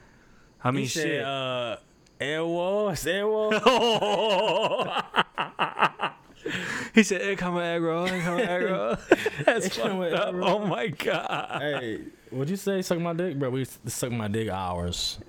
I 0.63 0.71
mean, 0.71 0.83
he 0.83 0.87
shit. 0.89 1.03
said, 1.03 1.23
uh, 1.23 1.77
Airwall, 2.19 2.91
it's 2.91 3.05
Airwall. 3.05 3.53
he 6.93 7.03
said, 7.03 7.21
"Hey, 7.21 7.35
come 7.35 7.55
aggro, 7.55 8.07
hey, 8.07 8.21
come 8.21 8.39
aggro." 8.39 9.43
That's 9.45 9.75
fucked 9.75 10.13
up. 10.13 10.35
Oh 10.35 10.65
my 10.65 10.87
god. 10.87 11.61
hey, 11.61 12.01
what'd 12.31 12.49
you 12.49 12.55
say? 12.55 12.81
Suck 12.81 12.99
my 12.99 13.13
dick, 13.13 13.37
bro. 13.39 13.49
We 13.49 13.65
suck 13.85 14.11
my 14.11 14.27
dick 14.27 14.49
hours. 14.49 15.19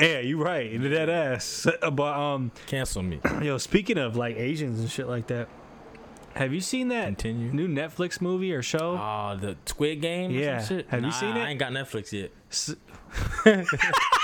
Yeah, 0.00 0.18
you 0.20 0.42
right. 0.42 0.80
That 0.82 1.08
ass. 1.08 1.66
But 1.80 2.02
um, 2.18 2.50
Cancel 2.66 3.02
me. 3.02 3.20
yo, 3.42 3.58
speaking 3.58 3.98
of 3.98 4.16
like 4.16 4.36
Asians 4.36 4.80
and 4.80 4.90
shit 4.90 5.06
like 5.08 5.28
that, 5.28 5.48
have 6.34 6.52
you 6.52 6.60
seen 6.60 6.88
that 6.88 7.06
Continue. 7.06 7.52
new 7.52 7.68
Netflix 7.68 8.20
movie 8.20 8.52
or 8.52 8.60
show? 8.62 8.96
Ah, 8.98 9.36
the 9.36 9.56
Squid 9.66 10.00
Game. 10.00 10.30
or 10.30 10.34
some 10.34 10.42
Yeah. 10.42 10.64
shit? 10.64 10.88
Have 10.88 11.04
you 11.04 11.12
seen 11.12 11.36
it? 11.36 11.40
I 11.40 11.50
ain't 11.50 11.60
got 11.60 11.70
Netflix 11.72 12.10
yet. 12.12 12.32
S- 12.50 12.74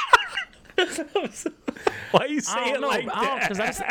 Why 2.11 2.25
you 2.27 2.41
say 2.41 2.53
I 2.59 2.69
it 2.69 2.73
don't 2.73 2.81
know. 2.83 2.89
like 2.89 3.09
I, 3.13 3.25
that? 3.25 3.61
I, 3.61 3.67
just- 3.67 3.83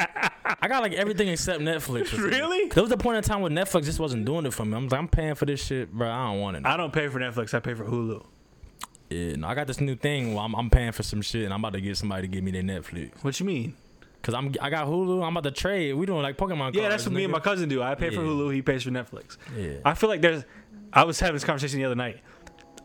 I 0.61 0.67
got 0.67 0.81
like 0.81 0.93
everything 0.93 1.27
except 1.29 1.61
Netflix. 1.61 2.17
Really? 2.17 2.69
There 2.69 2.83
was 2.83 2.91
a 2.91 2.97
point 2.97 3.17
in 3.17 3.23
time 3.23 3.41
where 3.41 3.51
Netflix 3.51 3.85
just 3.85 3.99
wasn't 3.99 4.25
doing 4.25 4.45
it 4.45 4.53
for 4.53 4.65
me. 4.65 4.75
I'm 4.75 4.87
like, 4.87 4.99
I'm 4.99 5.07
paying 5.07 5.35
for 5.35 5.45
this 5.45 5.63
shit, 5.65 5.91
bro. 5.91 6.09
I 6.09 6.27
don't 6.31 6.39
want 6.39 6.57
it. 6.57 6.65
I 6.65 6.77
don't 6.77 6.91
pay 6.93 7.07
for 7.07 7.19
Netflix. 7.19 7.53
I 7.53 7.59
pay 7.59 7.73
for 7.73 7.85
Hulu. 7.85 8.25
Yeah, 9.09 9.35
no, 9.37 9.47
I 9.47 9.55
got 9.55 9.65
this 9.67 9.81
new 9.81 9.95
thing 9.95 10.33
where 10.35 10.43
I'm, 10.43 10.55
I'm 10.55 10.69
paying 10.69 10.91
for 10.91 11.01
some 11.03 11.21
shit 11.21 11.45
and 11.45 11.53
I'm 11.53 11.61
about 11.61 11.73
to 11.73 11.81
get 11.81 11.97
somebody 11.97 12.23
to 12.23 12.27
give 12.27 12.43
me 12.43 12.51
their 12.51 12.61
Netflix. 12.61 13.23
What 13.23 13.39
you 13.39 13.45
mean? 13.45 13.75
Cause 14.21 14.35
I'm 14.35 14.53
I 14.61 14.69
got 14.69 14.85
Hulu. 14.87 15.25
I'm 15.25 15.35
about 15.37 15.45
to 15.49 15.51
trade. 15.51 15.93
We 15.93 16.05
doing 16.05 16.21
like 16.21 16.35
Pokemon. 16.37 16.75
Yeah, 16.75 16.81
cards, 16.81 16.93
that's 16.95 17.05
what 17.05 17.13
me 17.13 17.23
and 17.23 17.31
my 17.31 17.39
cousin 17.39 17.69
do. 17.69 17.81
I 17.81 17.95
pay 17.95 18.09
for 18.09 18.21
Hulu. 18.21 18.53
He 18.53 18.61
pays 18.61 18.83
for 18.83 18.89
Netflix. 18.89 19.37
Yeah. 19.57 19.75
I 19.85 19.93
feel 19.93 20.09
like 20.09 20.19
there's. 20.21 20.43
I 20.91 21.05
was 21.05 21.19
having 21.21 21.35
this 21.35 21.45
conversation 21.45 21.79
the 21.79 21.85
other 21.85 21.95
night. 21.95 22.19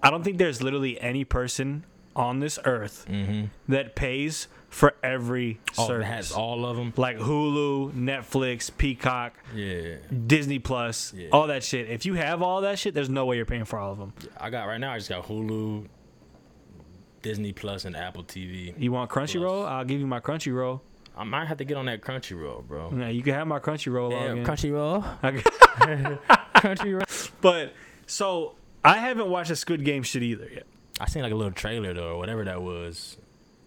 I 0.01 0.11
don't 0.11 0.23
think 0.23 0.38
there's 0.38 0.62
literally 0.62 1.01
any 1.01 1.25
person 1.25 1.85
on 2.16 2.40
this 2.40 2.59
earth 2.64 3.07
Mm-hmm. 3.09 3.46
that 3.72 3.94
pays 3.96 4.48
for 4.68 4.94
every 5.03 5.61
Oh, 5.79 5.87
service. 5.87 6.07
has 6.09 6.33
all 6.33 6.66
of 6.66 6.77
them. 6.77 6.92
like 6.96 7.18
Hulu, 7.18 7.92
Netflix, 7.92 8.70
Peacock, 8.77 9.35
Yeah. 9.55 9.96
Disney 10.27 10.59
Plus, 10.59 11.12
Yeah. 11.14 11.29
all 11.33 11.46
that 11.48 11.62
shit. 11.62 11.88
If 11.88 12.05
you 12.07 12.14
have 12.14 12.42
all 12.42 12.61
that 12.62 12.79
shit, 12.79 12.92
there's 12.94 13.09
no 13.11 13.24
way 13.27 13.37
you're 13.37 13.44
paying 13.46 13.64
for 13.64 13.79
all 13.79 13.92
of 13.92 13.98
them. 13.98 14.12
I 14.38 14.50
got 14.50 14.64
right 14.66 14.79
now. 14.79 14.92
I 14.92 14.98
just 14.98 15.09
got 15.11 15.27
Hulu, 15.27 15.87
Disney 17.22 17.53
Plus, 17.53 17.85
and 17.85 17.96
Apple 17.96 18.24
TV. 18.24 18.74
You 18.79 18.92
want 18.92 19.11
Crunchyroll? 19.11 19.62
Plus. 19.62 19.70
I'll 19.70 19.85
give 19.85 20.00
you 20.00 20.07
my 20.07 20.20
Crunchyroll. 20.20 20.81
I 21.16 21.22
might 21.24 21.46
have 21.46 21.59
to 21.59 21.64
get 21.64 21.77
on 21.77 21.87
that 21.87 22.00
Crunchyroll, 22.00 22.66
bro. 22.66 22.92
Yeah, 22.96 23.09
you 23.09 23.22
can 23.22 23.35
have 23.35 23.46
my 23.46 23.61
Crunchyroll 23.61 24.11
Yeah, 24.11 24.42
login. 24.42 24.44
Crunchyroll. 24.44 26.18
Crunchyroll. 26.57 27.31
but 27.40 27.72
so 28.07 28.57
I 28.85 28.98
haven't 28.98 29.29
watched 29.29 29.50
the 29.50 29.57
Squid 29.57 29.85
Game 29.85 30.03
shit 30.03 30.22
either 30.24 30.48
yet. 30.53 30.66
I 31.05 31.09
seen 31.09 31.23
like 31.23 31.33
a 31.33 31.37
little 31.37 31.53
trailer 31.53 31.93
though, 31.93 32.12
or 32.14 32.17
whatever 32.19 32.45
that 32.45 32.62
was. 32.62 33.19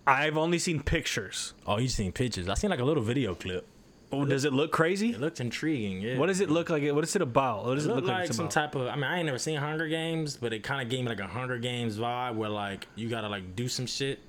I've 0.08 0.38
only 0.38 0.58
seen 0.58 0.82
pictures. 0.82 1.54
Oh, 1.68 1.78
you 1.78 1.88
seen 1.88 2.12
pictures? 2.12 2.50
I 2.50 2.56
seen 2.56 2.72
like 2.72 2.80
a 2.80 2.84
little 2.86 3.04
video 3.04 3.36
clip. 3.36 3.68
Oh, 4.12 4.26
does 4.26 4.44
it 4.44 4.54
look 4.54 4.72
crazy? 4.72 5.12
It 5.12 5.20
looked 5.20 5.40
intriguing. 5.40 6.02
Yeah. 6.02 6.18
What 6.18 6.28
does 6.28 6.40
it 6.40 6.50
look 6.50 6.70
like? 6.72 6.82
What 6.94 7.04
is 7.04 7.16
it 7.16 7.22
about? 7.22 7.66
What 7.66 7.76
does 7.76 7.86
It 7.86 7.92
it, 7.92 7.96
look 7.96 8.06
like? 8.06 8.22
like 8.22 8.34
some 8.34 8.46
about? 8.46 8.52
type 8.52 8.76
of. 8.76 8.88
I 8.88 8.96
mean, 8.96 9.04
I 9.04 9.18
ain't 9.18 9.26
never 9.28 9.38
seen 9.38 9.58
Hunger 9.58 9.88
Games, 9.88 10.36
but 10.38 10.52
it 10.52 10.64
kind 10.64 10.82
of 10.82 10.90
gave 10.90 11.04
me 11.04 11.10
like 11.10 11.20
a 11.20 11.28
Hunger 11.28 11.60
Games 11.60 11.98
vibe, 11.98 12.36
where 12.36 12.50
like 12.50 12.88
you 12.96 13.08
gotta 13.10 13.30
like 13.30 13.56
do 13.56 13.68
some 13.68 13.86
shit, 13.86 14.20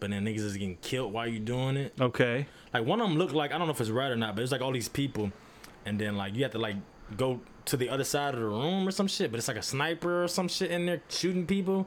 but 0.00 0.10
then 0.10 0.24
niggas 0.26 0.40
is 0.40 0.52
getting 0.58 0.76
killed 0.82 1.12
while 1.14 1.26
you 1.28 1.38
doing 1.38 1.76
it. 1.78 1.94
Okay. 1.98 2.46
Like 2.74 2.84
one 2.84 3.00
of 3.00 3.08
them 3.08 3.16
looked 3.16 3.32
like 3.32 3.52
I 3.52 3.58
don't 3.58 3.68
know 3.68 3.72
if 3.72 3.80
it's 3.80 3.88
right 3.88 4.10
or 4.10 4.16
not, 4.16 4.34
but 4.34 4.42
it's 4.42 4.52
like 4.52 4.60
all 4.60 4.72
these 4.72 4.88
people, 4.88 5.32
and 5.86 5.98
then 5.98 6.16
like 6.16 6.34
you 6.34 6.42
have 6.42 6.52
to 6.52 6.58
like 6.58 6.76
go 7.16 7.40
to 7.66 7.76
the 7.76 7.88
other 7.88 8.04
side 8.04 8.34
of 8.34 8.40
the 8.40 8.46
room 8.46 8.86
or 8.86 8.90
some 8.90 9.06
shit, 9.06 9.30
but 9.30 9.38
it's 9.38 9.48
like 9.48 9.56
a 9.56 9.62
sniper 9.62 10.24
or 10.24 10.28
some 10.28 10.48
shit 10.48 10.70
in 10.72 10.86
there 10.86 11.02
shooting 11.08 11.46
people, 11.46 11.86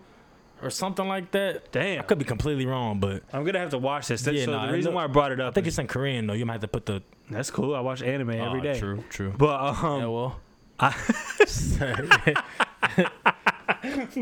or 0.64 0.70
something 0.70 1.08
like 1.08 1.32
that. 1.32 1.72
Damn. 1.72 2.00
I 2.00 2.04
could 2.04 2.20
be 2.20 2.26
completely 2.26 2.66
wrong, 2.66 3.00
but 3.00 3.24
I'm 3.34 3.44
gonna 3.44 3.60
have 3.60 3.72
to 3.72 3.78
watch 3.78 4.08
this. 4.08 4.22
That's, 4.24 4.38
Yeah, 4.38 4.46
so 4.46 4.52
nah, 4.52 4.68
the 4.68 4.74
reason 4.74 4.94
why 4.94 5.04
I 5.04 5.08
brought 5.08 5.32
it 5.32 5.40
up, 5.40 5.52
I 5.52 5.54
think 5.54 5.68
is, 5.68 5.74
it's 5.74 5.80
in 5.80 5.88
Korean 5.88 6.28
though. 6.28 6.34
You 6.34 6.46
might 6.46 6.54
have 6.54 6.62
to 6.62 6.68
put 6.68 6.86
the 6.86 7.02
that's 7.30 7.50
cool. 7.52 7.76
I 7.76 7.80
watch 7.80 8.02
anime 8.02 8.32
every 8.32 8.60
Oh, 8.60 8.64
day. 8.64 8.80
True, 8.80 9.04
true. 9.10 9.34
But 9.38 9.60
um, 9.60 10.00
yeah, 10.02 10.08
well. 10.08 10.40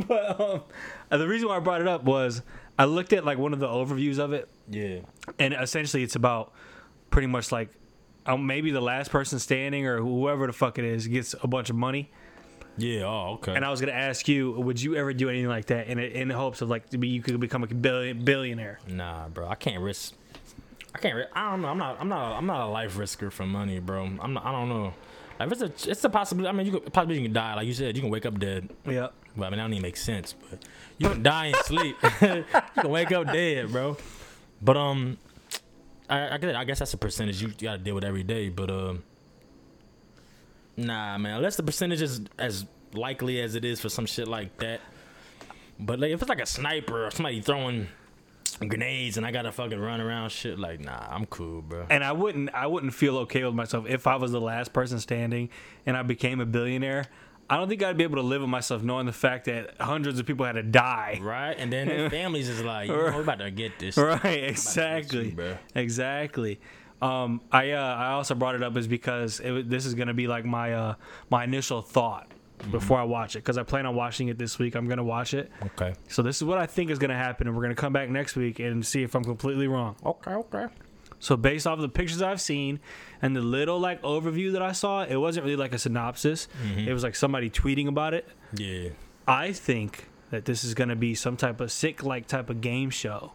but 0.08 0.40
um, 0.40 0.62
the 1.10 1.28
reason 1.28 1.48
why 1.48 1.58
I 1.58 1.60
brought 1.60 1.82
it 1.82 1.88
up 1.88 2.04
was 2.04 2.42
I 2.78 2.86
looked 2.86 3.14
at 3.14 3.26
like 3.26 3.38
one 3.38 3.54
of 3.54 3.60
the 3.60 3.68
overviews 3.68 4.20
of 4.20 4.34
it, 4.34 4.50
yeah. 4.70 5.00
and 5.40 5.54
essentially 5.54 6.04
it's 6.04 6.16
about 6.16 6.54
pretty 7.10 7.28
much 7.28 7.52
like 7.52 7.70
um, 8.26 8.46
maybe 8.46 8.72
the 8.72 8.82
last 8.82 9.12
person 9.12 9.40
standing 9.40 9.88
or 9.88 10.00
whoever 10.00 10.48
the 10.48 10.54
fuck 10.54 10.78
it 10.78 10.86
is 10.86 11.08
gets 11.08 11.36
a 11.42 11.48
bunch 11.48 11.70
of 11.70 11.76
money. 11.76 12.12
Yeah. 12.78 13.04
Oh, 13.04 13.34
okay. 13.36 13.56
And 13.56 13.64
I 13.66 13.70
was 13.70 13.80
gonna 13.80 13.92
ask 13.92 14.28
you, 14.28 14.52
would 14.52 14.82
you 14.82 14.96
ever 14.96 15.14
do 15.14 15.30
anything 15.30 15.50
like 15.50 15.66
that 15.68 15.88
in 15.88 16.00
in 16.00 16.28
the 16.28 16.36
hopes 16.36 16.62
of 16.62 16.70
like 16.70 16.90
to 16.90 16.98
be 16.98 17.08
you 17.10 17.22
could 17.22 17.40
become 17.40 17.64
a 17.64 17.68
billion, 17.68 18.24
billionaire? 18.24 18.80
Nah, 18.88 19.28
bro, 19.30 19.48
I 19.48 19.56
can't 19.56 19.82
risk. 19.82 20.14
I 20.94 21.00
can't. 21.00 21.16
Ri- 21.16 21.26
I 21.34 21.52
don't 21.52 21.62
know. 21.62 21.70
I'm 21.70 21.78
not. 21.78 21.98
I'm 22.00 22.10
not. 22.10 22.38
I'm 22.38 22.46
not 22.46 22.68
a 22.68 22.70
life 22.70 22.98
risker 22.98 23.32
for 23.32 23.46
money, 23.46 23.80
bro. 23.80 24.04
I'm. 24.20 24.34
Not, 24.34 24.46
I 24.46 24.52
don't 24.52 24.70
know. 24.70 24.94
Like 25.40 25.52
it's 25.52 25.62
a. 25.62 25.92
It's 25.92 26.04
a 26.04 26.10
possibility. 26.10 26.50
I 26.50 26.52
mean, 26.52 26.66
you 26.66 26.74
could 26.80 26.92
possibly 26.94 27.18
you 27.18 27.24
can 27.24 27.34
die. 27.34 27.56
Like 27.56 27.68
you 27.68 27.74
said, 27.74 27.96
you 27.96 28.02
can 28.02 28.12
wake 28.12 28.26
up 28.26 28.40
dead. 28.40 28.70
Yeah. 28.86 29.08
Well, 29.36 29.48
I 29.48 29.50
mean, 29.50 29.58
that 29.58 29.64
don't 29.64 29.74
even 29.74 29.82
make 29.84 29.98
sense. 29.98 30.34
But 30.50 30.60
you 30.98 31.10
can 31.10 31.24
die 31.24 31.48
and 31.48 31.56
sleep. 31.58 31.96
you 32.22 32.44
can 32.76 32.90
wake 32.90 33.12
up 33.12 33.28
dead, 33.28 33.72
bro. 33.72 33.96
But 34.62 34.76
um, 34.76 35.18
I, 36.10 36.36
I 36.36 36.38
guess 36.38 36.56
I 36.56 36.64
guess 36.66 36.80
that's 36.80 36.94
a 36.94 36.98
percentage 36.98 37.42
you, 37.42 37.48
you 37.48 37.54
got 37.64 37.74
to 37.74 37.78
deal 37.78 37.96
with 37.96 38.04
every 38.04 38.24
day. 38.24 38.50
But 38.50 38.70
um, 38.70 39.04
nah, 40.78 41.18
man. 41.18 41.38
Unless 41.38 41.56
the 41.56 41.64
percentage 41.64 42.02
is 42.02 42.22
as 42.38 42.66
likely 42.94 43.40
as 43.42 43.56
it 43.56 43.66
is 43.66 43.80
for 43.80 43.90
some 43.90 44.06
shit 44.06 44.28
like 44.28 44.58
that. 44.58 44.82
But 45.80 46.00
like, 46.00 46.12
if 46.12 46.22
it's 46.22 46.30
like 46.30 46.42
a 46.42 46.46
sniper 46.46 47.08
or 47.08 47.12
somebody 47.12 47.42
throwing 47.42 47.88
grenades 48.68 49.18
and 49.18 49.26
I 49.26 49.32
gotta 49.32 49.52
fucking 49.52 49.80
run 49.80 50.02
around 50.02 50.30
shit, 50.32 50.60
like 50.60 50.80
nah, 50.80 51.08
I'm 51.10 51.26
cool, 51.26 51.62
bro. 51.62 51.86
And 51.90 52.04
I 52.04 52.12
wouldn't 52.12 52.54
I 52.54 52.68
wouldn't 52.68 52.94
feel 52.94 53.18
okay 53.20 53.44
with 53.44 53.56
myself 53.56 53.86
if 53.88 54.08
I 54.08 54.16
was 54.16 54.32
the 54.32 54.42
last 54.42 54.74
person 54.74 55.00
standing 55.00 55.50
and 55.86 55.98
I 55.98 56.04
became 56.04 56.40
a 56.40 56.46
billionaire. 56.46 57.06
I 57.50 57.58
don't 57.58 57.68
think 57.68 57.84
I'd 57.84 57.98
be 57.98 58.06
able 58.06 58.16
to 58.16 58.22
live 58.22 58.40
with 58.40 58.50
myself 58.50 58.82
knowing 58.82 59.06
the 59.06 59.12
fact 59.12 59.46
that 59.46 59.76
hundreds 59.78 60.20
of 60.20 60.26
people 60.26 60.46
had 60.46 60.54
to 60.54 60.64
die. 60.64 61.20
Right, 61.22 61.54
and 61.58 61.72
then 61.72 61.88
their 61.90 62.10
families 62.10 62.48
is 62.48 62.64
like, 62.64 62.88
you 62.88 62.96
know, 62.96 63.04
we're 63.14 63.24
about 63.24 63.40
to 63.40 63.52
get 63.52 63.78
this. 63.78 63.98
Right, 63.98 64.44
you, 64.44 64.46
exactly. 64.46 65.32
bro. 65.32 65.58
Exactly. 65.76 66.62
Um, 67.02 67.42
I 67.52 67.72
uh, 67.72 67.82
I 67.82 68.12
also 68.12 68.36
brought 68.36 68.56
it 68.56 68.64
up 68.64 68.78
is 68.78 68.88
because 68.88 69.40
it, 69.40 69.70
this 69.70 69.86
is 69.86 69.96
gonna 69.96 70.14
be 70.14 70.28
like 70.28 70.46
my 70.46 70.74
uh, 70.74 70.96
my 71.30 71.44
initial 71.44 71.82
thought 71.82 72.28
Mm-hmm. 72.62 72.70
before 72.74 73.00
I 73.00 73.04
watch 73.06 73.36
it 73.36 73.40
because 73.40 73.58
I 73.58 73.64
plan 73.64 73.88
on 73.88 73.96
watching 73.96 74.28
it 74.28 74.38
this 74.38 74.60
week. 74.60 74.76
I'm 74.76 74.88
gonna 74.88 75.04
watch 75.04 75.34
it. 75.34 75.52
Okay. 75.66 75.96
So 76.10 76.22
this 76.22 76.36
is 76.38 76.44
what 76.44 76.60
I 76.60 76.68
think 76.68 76.92
is 76.92 77.00
gonna 77.00 77.18
happen, 77.18 77.48
and 77.48 77.58
we're 77.58 77.64
gonna 77.64 77.74
come 77.74 77.92
back 77.92 78.08
next 78.08 78.36
week 78.36 78.60
and 78.60 78.86
see 78.86 79.02
if 79.02 79.16
I'm 79.16 79.24
completely 79.24 79.68
wrong. 79.68 79.96
Okay. 80.06 80.32
Okay. 80.32 80.68
So 81.20 81.36
based 81.36 81.66
off 81.66 81.80
the 81.80 81.90
pictures 81.90 82.22
I've 82.22 82.40
seen 82.40 82.80
and 83.20 83.36
the 83.36 83.42
little 83.42 83.80
like 83.80 84.00
overview 84.04 84.52
that 84.52 84.62
I 84.62 84.74
saw, 84.74 85.02
it 85.04 85.16
wasn't 85.16 85.46
really 85.46 85.56
like 85.56 85.74
a 85.74 85.80
synopsis. 85.80 86.48
Mm-hmm. 86.64 86.88
It 86.88 86.94
was 86.94 87.02
like 87.02 87.16
somebody 87.16 87.50
tweeting 87.50 87.88
about 87.88 88.14
it. 88.14 88.28
Yeah. 88.56 88.90
I 89.28 89.54
think 89.54 90.08
that 90.30 90.46
this 90.46 90.64
is 90.64 90.76
gonna 90.76 90.96
be 90.96 91.16
some 91.16 91.38
type 91.38 91.62
of 91.62 91.72
sick 91.72 92.04
like 92.04 92.28
type 92.28 92.52
of 92.52 92.62
game 92.62 92.92
show 92.92 93.34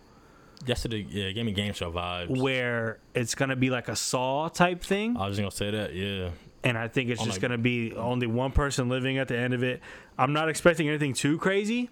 Yesterday, 0.67 1.07
yeah, 1.09 1.25
it 1.25 1.33
gave 1.35 1.45
me 1.47 1.53
game 1.53 1.73
show 1.73 1.91
vibes. 1.93 2.41
where 2.41 2.99
it's 3.15 3.35
gonna 3.35 3.57
be 3.57 3.71
like 3.71 3.89
a 3.89 3.97
Saw 3.97 4.49
type 4.49 4.83
thing, 4.83 5.17
I 5.17 5.29
was 5.29 5.37
just 5.37 5.41
gonna 5.61 5.73
say 5.73 5.77
that, 5.77 5.95
yeah. 5.95 6.31
and 6.65 6.77
I 6.77 6.89
think 6.89 7.11
it's 7.11 7.21
just 7.23 7.37
like- 7.37 7.43
gonna 7.43 7.59
be 7.59 7.93
only 7.95 8.27
one 8.27 8.53
person 8.53 8.89
living 8.89 9.19
at 9.19 9.29
the 9.29 9.37
end 9.37 9.55
of 9.55 9.63
it. 9.63 9.81
I'm 10.19 10.33
not 10.33 10.49
expecting 10.49 10.89
anything 10.89 11.13
too 11.13 11.39
crazy. 11.39 11.91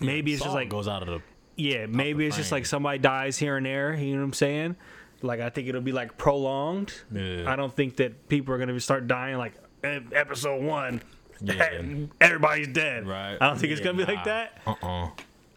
Maybe 0.00 0.32
it's 0.32 0.42
just 0.42 0.54
like 0.54 0.68
goes 0.68 0.88
out 0.88 1.02
of 1.02 1.08
the. 1.08 1.20
Yeah, 1.56 1.86
maybe 1.86 2.26
it's 2.26 2.36
just 2.36 2.52
like 2.52 2.66
somebody 2.66 2.98
dies 2.98 3.36
here 3.36 3.56
and 3.56 3.66
there. 3.66 3.94
You 3.94 4.12
know 4.14 4.20
what 4.20 4.26
I'm 4.26 4.32
saying? 4.32 4.76
Like 5.22 5.40
I 5.40 5.50
think 5.50 5.66
it'll 5.68 5.80
be 5.80 5.92
like 5.92 6.16
prolonged. 6.16 6.92
Yeah. 7.12 7.50
I 7.50 7.56
don't 7.56 7.74
think 7.74 7.96
that 7.96 8.28
people 8.28 8.54
are 8.54 8.58
gonna 8.58 8.78
start 8.78 9.08
dying 9.08 9.38
like 9.38 9.54
"Eh, 9.82 10.00
episode 10.12 10.62
one. 10.62 11.02
Yeah. 11.40 11.82
Everybody's 12.20 12.68
dead. 12.68 13.06
Right. 13.08 13.36
I 13.40 13.46
don't 13.48 13.58
think 13.58 13.72
it's 13.72 13.80
gonna 13.80 13.98
be 13.98 14.04
like 14.04 14.24
that. 14.24 14.60
Uh 14.66 14.74
uh 14.82 15.10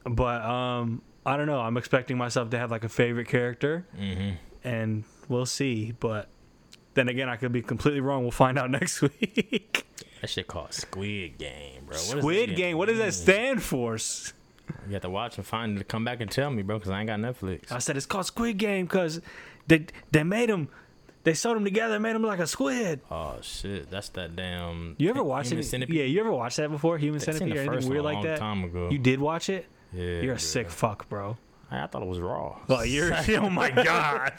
But 0.05 0.41
um, 0.43 1.01
I 1.25 1.37
don't 1.37 1.45
know. 1.47 1.59
I'm 1.59 1.77
expecting 1.77 2.17
myself 2.17 2.49
to 2.51 2.57
have 2.57 2.71
like 2.71 2.83
a 2.83 2.89
favorite 2.89 3.27
character, 3.27 3.85
Mm-hmm. 3.99 4.31
and 4.63 5.03
we'll 5.29 5.45
see. 5.45 5.93
But 5.99 6.29
then 6.93 7.07
again, 7.09 7.29
I 7.29 7.35
could 7.35 7.51
be 7.51 7.61
completely 7.61 8.01
wrong. 8.01 8.23
We'll 8.23 8.31
find 8.31 8.57
out 8.57 8.71
next 8.79 9.01
week. 9.01 9.85
That 10.21 10.29
shit 10.29 10.47
called 10.47 10.73
Squid 10.73 11.37
Game, 11.37 11.85
bro. 11.85 11.95
What 11.97 12.17
Squid 12.19 12.49
that 12.51 12.55
Game. 12.55 12.77
What 12.77 12.87
does 12.87 12.97
that 12.99 13.13
stand 13.13 13.61
for? 13.63 13.97
You 14.87 14.93
have 14.93 15.01
to 15.01 15.09
watch 15.09 15.37
and 15.37 15.45
find 15.45 15.77
it. 15.79 15.87
Come 15.87 16.05
back 16.05 16.21
and 16.21 16.31
tell 16.31 16.49
me, 16.49 16.61
bro, 16.63 16.77
because 16.77 16.91
I 16.91 16.99
ain't 16.99 17.07
got 17.07 17.19
Netflix. 17.19 17.71
I 17.71 17.79
said 17.79 17.97
it's 17.97 18.05
called 18.05 18.25
Squid 18.25 18.57
Game 18.57 18.85
because 18.85 19.21
they 19.67 19.85
they 20.11 20.23
made 20.23 20.49
them. 20.49 20.69
They 21.23 21.35
sewed 21.35 21.55
them 21.55 21.63
together 21.63 21.95
and 21.95 22.03
made 22.03 22.15
them 22.15 22.23
like 22.23 22.39
a 22.39 22.47
squid. 22.47 22.99
Oh 23.11 23.35
shit, 23.41 23.91
that's 23.91 24.09
that 24.09 24.35
damn. 24.35 24.95
You 24.97 25.09
ever 25.11 25.23
watched 25.23 25.49
Human 25.49 25.63
it? 25.63 25.67
Centipede? 25.67 25.95
Yeah, 25.95 26.03
you 26.05 26.19
ever 26.19 26.31
watched 26.31 26.57
that 26.57 26.71
before? 26.71 26.97
Human 26.97 27.19
Centipede 27.19 27.57
or 27.57 27.59
anything 27.71 27.89
weird 27.91 28.03
like 28.03 28.15
long 28.15 28.23
that? 28.23 28.39
time 28.39 28.63
ago. 28.63 28.89
You 28.91 28.97
did 28.97 29.19
watch 29.19 29.47
it? 29.49 29.67
Yeah, 29.93 30.03
You're 30.03 30.21
a 30.23 30.25
bro. 30.27 30.37
sick 30.37 30.69
fuck, 30.69 31.07
bro. 31.09 31.37
I, 31.69 31.83
I 31.83 31.87
thought 31.87 32.01
it 32.01 32.07
was 32.07 32.19
raw. 32.19 32.57
Well, 32.67 32.85
you're. 32.85 33.13
oh 33.39 33.49
my 33.49 33.69
god! 33.71 34.33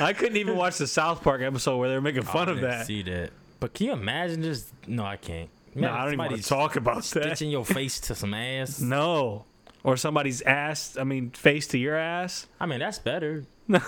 I 0.00 0.12
couldn't 0.12 0.36
even 0.36 0.56
watch 0.56 0.78
the 0.78 0.86
South 0.86 1.22
Park 1.22 1.40
episode 1.42 1.78
where 1.78 1.88
they 1.88 1.94
were 1.94 2.00
making 2.00 2.22
fun 2.22 2.48
I 2.48 2.52
of 2.52 2.56
didn't 2.58 2.70
that. 2.70 2.86
See 2.86 3.02
that? 3.02 3.30
But 3.60 3.74
can 3.74 3.86
you 3.86 3.92
imagine 3.92 4.42
just? 4.42 4.72
No, 4.86 5.04
I 5.04 5.16
can't. 5.16 5.48
No, 5.74 5.90
I 5.90 6.04
don't 6.04 6.14
even 6.14 6.18
want 6.18 6.36
to 6.36 6.48
talk 6.48 6.76
about 6.76 6.96
that. 6.96 7.04
Stitching 7.04 7.50
your 7.50 7.64
face 7.64 7.98
to 8.00 8.14
some 8.14 8.34
ass. 8.34 8.80
No, 8.82 9.46
or 9.84 9.96
somebody's 9.96 10.42
ass. 10.42 10.96
I 11.00 11.04
mean, 11.04 11.30
face 11.30 11.66
to 11.68 11.78
your 11.78 11.96
ass. 11.96 12.46
I 12.60 12.66
mean, 12.66 12.80
that's 12.80 12.98
better. 12.98 13.44
no, 13.68 13.80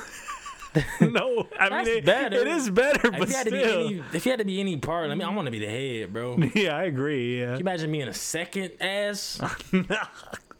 I 1.58 1.68
That's 1.68 1.86
mean 1.88 1.98
it, 1.98 2.04
better. 2.04 2.36
it 2.36 2.46
is 2.48 2.70
better, 2.70 3.08
If 3.12 3.18
but 3.18 3.28
you 3.28 3.34
had 3.34 3.44
to 3.46 3.50
be 3.52 3.60
still. 3.62 3.86
any, 3.86 4.02
if 4.12 4.24
you 4.26 4.32
had 4.32 4.38
to 4.38 4.44
be 4.44 4.60
any 4.60 4.76
part, 4.76 5.10
I 5.10 5.14
mean, 5.14 5.22
I 5.28 5.32
want 5.34 5.46
to 5.46 5.52
be 5.52 5.58
the 5.60 5.66
head, 5.68 6.12
bro. 6.12 6.36
Yeah, 6.54 6.76
I 6.76 6.84
agree. 6.84 7.40
Yeah. 7.40 7.46
Can 7.46 7.54
you 7.54 7.60
imagine 7.60 7.90
me 7.90 8.00
in 8.00 8.08
a 8.08 8.14
second 8.14 8.72
ass? 8.80 9.40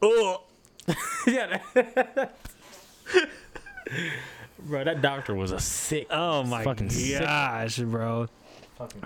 Oh, 0.05 0.42
yeah. 1.26 1.59
that- 1.74 2.36
bro, 4.59 4.84
that 4.84 5.02
doctor 5.02 5.34
was 5.34 5.52
a 5.52 5.61
sick. 5.61 6.07
oh 6.11 6.42
my 6.44 6.64
Fucking 6.64 6.90
sick. 6.90 7.20
gosh, 7.20 7.78
bro. 7.78 8.28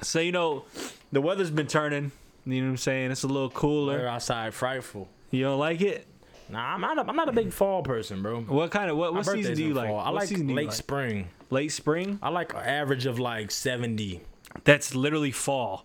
So 0.03 0.21
you 0.21 0.33
know, 0.33 0.65
the 1.13 1.21
weather's 1.21 1.51
been 1.51 1.67
turning. 1.67 2.13
You 2.47 2.61
know 2.63 2.67
what 2.69 2.71
I'm 2.73 2.77
saying? 2.79 3.11
It's 3.11 3.25
a 3.25 3.27
little 3.27 3.49
We're 3.49 3.55
cooler. 3.55 4.07
outside 4.07 4.55
frightful. 4.55 5.09
You 5.31 5.45
don't 5.45 5.59
like 5.59 5.81
it? 5.83 6.07
Nah, 6.49 6.75
I'm 6.75 6.81
not. 6.81 6.97
A, 6.99 7.03
I'm 7.07 7.15
not 7.17 7.29
a 7.29 7.33
big 7.33 7.53
fall 7.53 7.83
person, 7.83 8.23
bro. 8.23 8.41
What 8.41 8.71
kind 8.71 8.91
of 8.91 8.97
what, 8.97 9.13
what 9.13 9.27
season 9.27 9.55
do 9.55 9.63
you 9.63 9.75
like? 9.75 9.89
fall. 9.89 9.99
I 10.01 10.11
What 10.11 10.31
like 10.31 10.39
late 10.39 10.49
like? 10.67 10.73
spring. 10.73 11.29
late 11.51 11.73
spring. 11.73 12.19
I 12.23 12.31
like 12.31 12.55
an 12.55 12.61
average 12.61 13.05
of 13.05 13.19
like 13.19 13.51
70. 13.51 14.23
That's 14.65 14.95
literally 14.95 15.31
fall. 15.31 15.85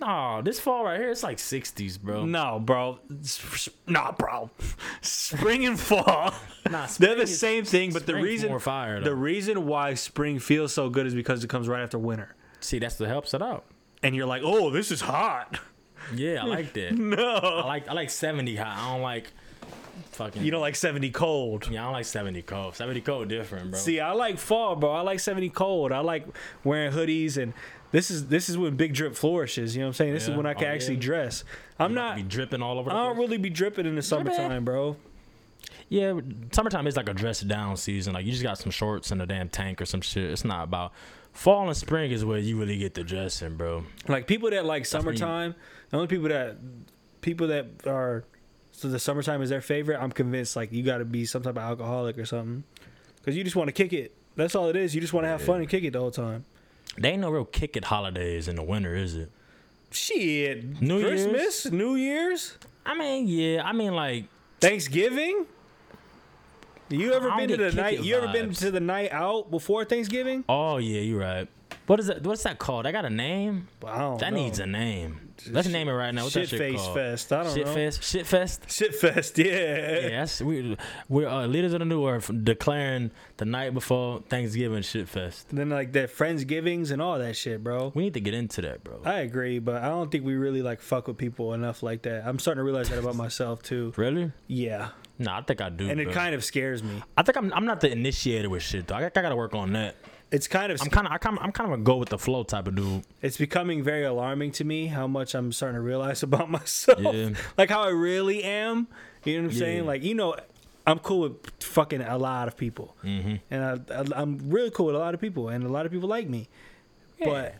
No, 0.00 0.42
this 0.42 0.60
fall 0.60 0.84
right 0.84 1.00
here, 1.00 1.10
it's 1.10 1.22
like 1.22 1.38
60s, 1.38 1.98
bro. 2.00 2.26
No, 2.26 2.58
bro. 2.60 2.98
Nah, 3.86 4.12
bro. 4.12 4.50
Spring 5.00 5.64
and 5.66 5.78
fall. 5.78 6.34
Nah, 6.68 6.88
They're 6.98 7.14
the 7.14 7.22
is- 7.22 7.38
same 7.38 7.64
thing, 7.64 7.92
but 7.92 8.06
the 8.06 8.16
reason 8.16 8.58
fire, 8.58 9.00
the 9.00 9.14
reason 9.14 9.66
why 9.66 9.94
spring 9.94 10.40
feels 10.40 10.72
so 10.72 10.90
good 10.90 11.06
is 11.06 11.14
because 11.14 11.44
it 11.44 11.48
comes 11.48 11.68
right 11.68 11.80
after 11.80 11.96
winter. 11.96 12.34
See, 12.58 12.80
that's 12.80 12.98
what 12.98 13.08
helps 13.08 13.34
it 13.34 13.40
out. 13.40 13.66
And 14.02 14.16
you're 14.16 14.26
like, 14.26 14.42
"Oh, 14.44 14.70
this 14.70 14.90
is 14.90 15.00
hot." 15.00 15.60
Yeah, 16.12 16.42
I 16.42 16.46
like 16.46 16.72
that. 16.72 16.92
no, 16.98 17.24
I 17.24 17.64
like 17.66 17.88
I 17.88 17.92
like 17.92 18.10
70 18.10 18.56
hot. 18.56 18.76
I 18.78 18.92
don't 18.92 19.02
like 19.02 19.30
fucking. 20.10 20.42
You 20.42 20.50
don't 20.50 20.60
like 20.60 20.74
70 20.74 21.10
cold. 21.12 21.68
Yeah, 21.70 21.82
I 21.82 21.84
don't 21.84 21.92
like 21.92 22.04
70 22.04 22.42
cold. 22.42 22.74
70 22.74 23.00
cold 23.02 23.28
different, 23.28 23.70
bro. 23.70 23.78
See, 23.78 24.00
I 24.00 24.10
like 24.10 24.36
fall, 24.38 24.74
bro. 24.74 24.90
I 24.90 25.02
like 25.02 25.20
70 25.20 25.50
cold. 25.50 25.92
I 25.92 26.00
like 26.00 26.26
wearing 26.64 26.90
hoodies 26.90 27.36
and 27.40 27.52
this 27.96 28.10
is 28.10 28.26
this 28.26 28.50
is 28.50 28.58
when 28.58 28.76
big 28.76 28.92
drip 28.92 29.14
flourishes, 29.14 29.74
you 29.74 29.80
know 29.80 29.86
what 29.86 29.88
I'm 29.88 29.94
saying? 29.94 30.12
This 30.12 30.28
is 30.28 30.36
when 30.36 30.44
I 30.44 30.52
can 30.52 30.64
Oh, 30.68 30.70
actually 30.74 30.96
yeah. 30.96 31.00
dress. 31.00 31.44
I'm 31.78 31.92
You 31.92 31.94
not 31.96 32.16
be 32.16 32.22
dripping 32.24 32.60
all 32.60 32.78
over. 32.78 32.90
The 32.90 32.94
I 32.96 33.04
don't 33.06 33.16
place. 33.16 33.26
really 33.26 33.38
be 33.38 33.48
dripping 33.48 33.86
in 33.86 33.94
the 33.96 34.02
summertime, 34.02 34.66
bro. 34.66 34.96
Yeah, 35.88 36.20
summertime 36.52 36.86
is 36.88 36.94
like 36.96 37.08
a 37.08 37.14
dress 37.14 37.40
down 37.40 37.78
season. 37.78 38.12
Like 38.12 38.26
you 38.26 38.32
just 38.32 38.42
got 38.42 38.58
some 38.58 38.70
shorts 38.70 39.12
and 39.12 39.22
a 39.22 39.26
damn 39.26 39.48
tank 39.48 39.80
or 39.80 39.86
some 39.86 40.02
shit. 40.02 40.30
It's 40.30 40.44
not 40.44 40.64
about 40.64 40.92
fall 41.32 41.66
and 41.68 41.76
spring 41.76 42.10
is 42.10 42.22
where 42.22 42.38
you 42.38 42.58
really 42.58 42.76
get 42.76 42.92
the 42.92 43.02
dressing, 43.02 43.56
bro. 43.56 43.84
Like 44.08 44.26
people 44.26 44.50
that 44.50 44.66
like 44.66 44.84
summertime, 44.84 45.54
the 45.88 45.96
only 45.96 46.06
people 46.08 46.28
that 46.28 46.56
people 47.22 47.46
that 47.46 47.86
are 47.86 48.24
so 48.72 48.88
the 48.88 48.98
summertime 48.98 49.40
is 49.40 49.48
their 49.48 49.62
favorite. 49.62 49.98
I'm 49.98 50.12
convinced 50.12 50.54
like 50.54 50.70
you 50.70 50.82
got 50.82 50.98
to 50.98 51.06
be 51.06 51.24
some 51.24 51.42
type 51.42 51.56
of 51.56 51.62
alcoholic 51.62 52.18
or 52.18 52.26
something, 52.26 52.62
because 53.16 53.36
you 53.36 53.42
just 53.42 53.56
want 53.56 53.68
to 53.68 53.72
kick 53.72 53.94
it. 53.94 54.14
That's 54.34 54.54
all 54.54 54.68
it 54.68 54.76
is. 54.76 54.94
You 54.94 55.00
just 55.00 55.14
want 55.14 55.24
to 55.24 55.28
have 55.28 55.40
fun 55.40 55.60
and 55.60 55.68
kick 55.68 55.82
it 55.84 55.94
the 55.94 55.98
whole 56.00 56.10
time. 56.10 56.44
They 56.98 57.10
ain't 57.10 57.20
no 57.20 57.30
real 57.30 57.44
kick 57.44 57.76
it 57.76 57.84
holidays 57.84 58.48
in 58.48 58.56
the 58.56 58.62
winter, 58.62 58.94
is 58.94 59.16
it? 59.16 59.30
Shit, 59.90 60.80
New 60.80 61.00
Christmas, 61.00 61.70
New 61.70 61.94
Year's, 61.94 62.58
I 62.84 62.96
mean, 62.96 63.26
yeah. 63.28 63.62
I 63.64 63.72
mean, 63.72 63.94
like 63.94 64.26
Thanksgiving. 64.60 65.46
You 66.88 67.12
ever 67.14 67.30
I 67.30 67.38
been 67.38 67.48
to 67.48 67.56
the 67.56 67.72
night? 67.72 67.94
it 67.98 68.04
You 68.04 68.14
ever 68.16 68.28
been 68.32 68.50
vibes. 68.50 68.58
to 68.58 68.70
the 68.70 68.80
night 68.80 69.12
out 69.12 69.50
before 69.50 69.84
Thanksgiving? 69.84 70.44
Oh 70.48 70.76
yeah, 70.76 71.00
you're 71.00 71.18
right. 71.18 71.48
What 71.86 72.00
is 72.00 72.06
that? 72.08 72.22
What's 72.24 72.42
that 72.42 72.58
called? 72.58 72.86
I 72.86 72.92
got 72.92 73.04
a 73.04 73.10
name. 73.10 73.68
Don't 73.80 74.18
That 74.20 74.32
know. 74.32 74.38
needs 74.42 74.58
a 74.58 74.66
name. 74.66 75.20
Let's 75.50 75.68
name 75.68 75.86
it 75.88 75.92
right 75.92 76.12
now. 76.14 76.22
What's 76.22 76.34
that 76.34 76.48
Shit 76.48 76.48
shit 76.50 76.58
face 76.58 76.80
called? 76.80 76.94
fest. 76.96 77.32
I 77.32 77.42
don't 77.42 77.54
Shit 77.54 77.66
know. 77.66 77.74
fest. 77.74 78.02
Shit 78.02 78.26
fest. 78.26 78.70
Shit 78.70 78.94
fest. 78.94 79.38
Yeah. 79.38 80.08
Yeah, 80.08 80.26
we 80.42 80.76
we're 81.10 81.28
uh, 81.28 81.46
leaders 81.46 81.74
of 81.74 81.80
the 81.80 81.84
new 81.84 82.06
earth 82.08 82.30
declaring 82.42 83.10
the 83.36 83.44
night 83.44 83.74
before 83.74 84.22
Thanksgiving 84.30 84.82
shit 84.82 85.08
fest. 85.08 85.48
Then 85.50 85.68
like 85.68 85.92
that 85.92 86.10
friendsgivings 86.16 86.90
and 86.90 87.02
all 87.02 87.18
that 87.18 87.36
shit, 87.36 87.62
bro. 87.62 87.92
We 87.94 88.04
need 88.04 88.14
to 88.14 88.20
get 88.20 88.32
into 88.34 88.62
that, 88.62 88.82
bro. 88.82 89.02
I 89.04 89.20
agree, 89.20 89.58
but 89.58 89.82
I 89.82 89.88
don't 89.88 90.10
think 90.10 90.24
we 90.24 90.34
really 90.34 90.62
like 90.62 90.80
fuck 90.80 91.06
with 91.06 91.18
people 91.18 91.52
enough 91.52 91.82
like 91.82 92.02
that. 92.02 92.26
I'm 92.26 92.38
starting 92.38 92.60
to 92.60 92.64
realize 92.64 92.88
that 92.88 92.98
about 92.98 93.14
myself 93.16 93.62
too. 93.62 93.92
Really? 93.96 94.32
Yeah, 94.46 94.88
Nah, 95.18 95.38
I 95.38 95.42
think 95.42 95.60
I 95.62 95.70
do. 95.70 95.88
and 95.88 95.98
it 96.00 96.04
bro. 96.06 96.12
kind 96.14 96.34
of 96.34 96.44
scares 96.44 96.82
me. 96.82 97.02
I 97.16 97.22
think 97.22 97.36
I'm 97.38 97.52
I'm 97.54 97.64
not 97.64 97.80
the 97.80 97.90
initiator 97.90 98.48
with 98.50 98.62
shit 98.62 98.86
though. 98.86 98.96
I, 98.96 99.06
I 99.06 99.08
gotta 99.10 99.36
work 99.36 99.54
on 99.54 99.72
that. 99.74 99.96
It's 100.32 100.48
kind 100.48 100.72
of 100.72 100.80
I'm 100.82 100.88
kind 100.90 101.06
of 101.06 101.12
I 101.12 101.18
kind 101.18 101.38
I'm 101.40 101.52
kind 101.52 101.72
of 101.72 101.78
a 101.78 101.82
go 101.82 101.96
with 101.96 102.08
the 102.08 102.18
flow 102.18 102.42
type 102.42 102.66
of 102.66 102.74
dude. 102.74 103.04
it's 103.22 103.36
becoming 103.36 103.82
very 103.84 104.04
alarming 104.04 104.50
to 104.52 104.64
me 104.64 104.86
how 104.88 105.06
much 105.06 105.34
I'm 105.34 105.52
starting 105.52 105.76
to 105.76 105.80
realize 105.80 106.22
about 106.28 106.50
myself. 106.50 106.98
Yeah. 107.00 107.30
like 107.56 107.70
how 107.70 107.82
I 107.82 107.90
really 107.90 108.42
am. 108.42 108.88
You 109.24 109.36
know 109.36 109.42
what 109.42 109.52
I'm 109.52 109.52
Yeah. 109.54 109.58
saying? 109.58 109.86
Like 109.86 110.02
you 110.02 110.14
know, 110.14 110.34
I'm 110.86 110.98
cool 110.98 111.20
with 111.20 111.62
fucking 111.62 112.00
a 112.00 112.18
lot 112.18 112.48
of 112.48 112.56
people, 112.56 112.96
Mm-hmm. 113.04 113.34
and 113.50 113.64
I, 113.64 113.94
I, 113.94 114.04
I'm 114.22 114.38
really 114.50 114.70
cool 114.70 114.86
with 114.86 114.96
a 114.96 114.98
lot 115.00 115.14
of 115.14 115.20
people, 115.20 115.48
and 115.48 115.64
a 115.64 115.68
lot 115.68 115.86
of 115.86 115.92
people 115.92 116.08
like 116.08 116.28
me. 116.28 116.48
But 117.22 117.54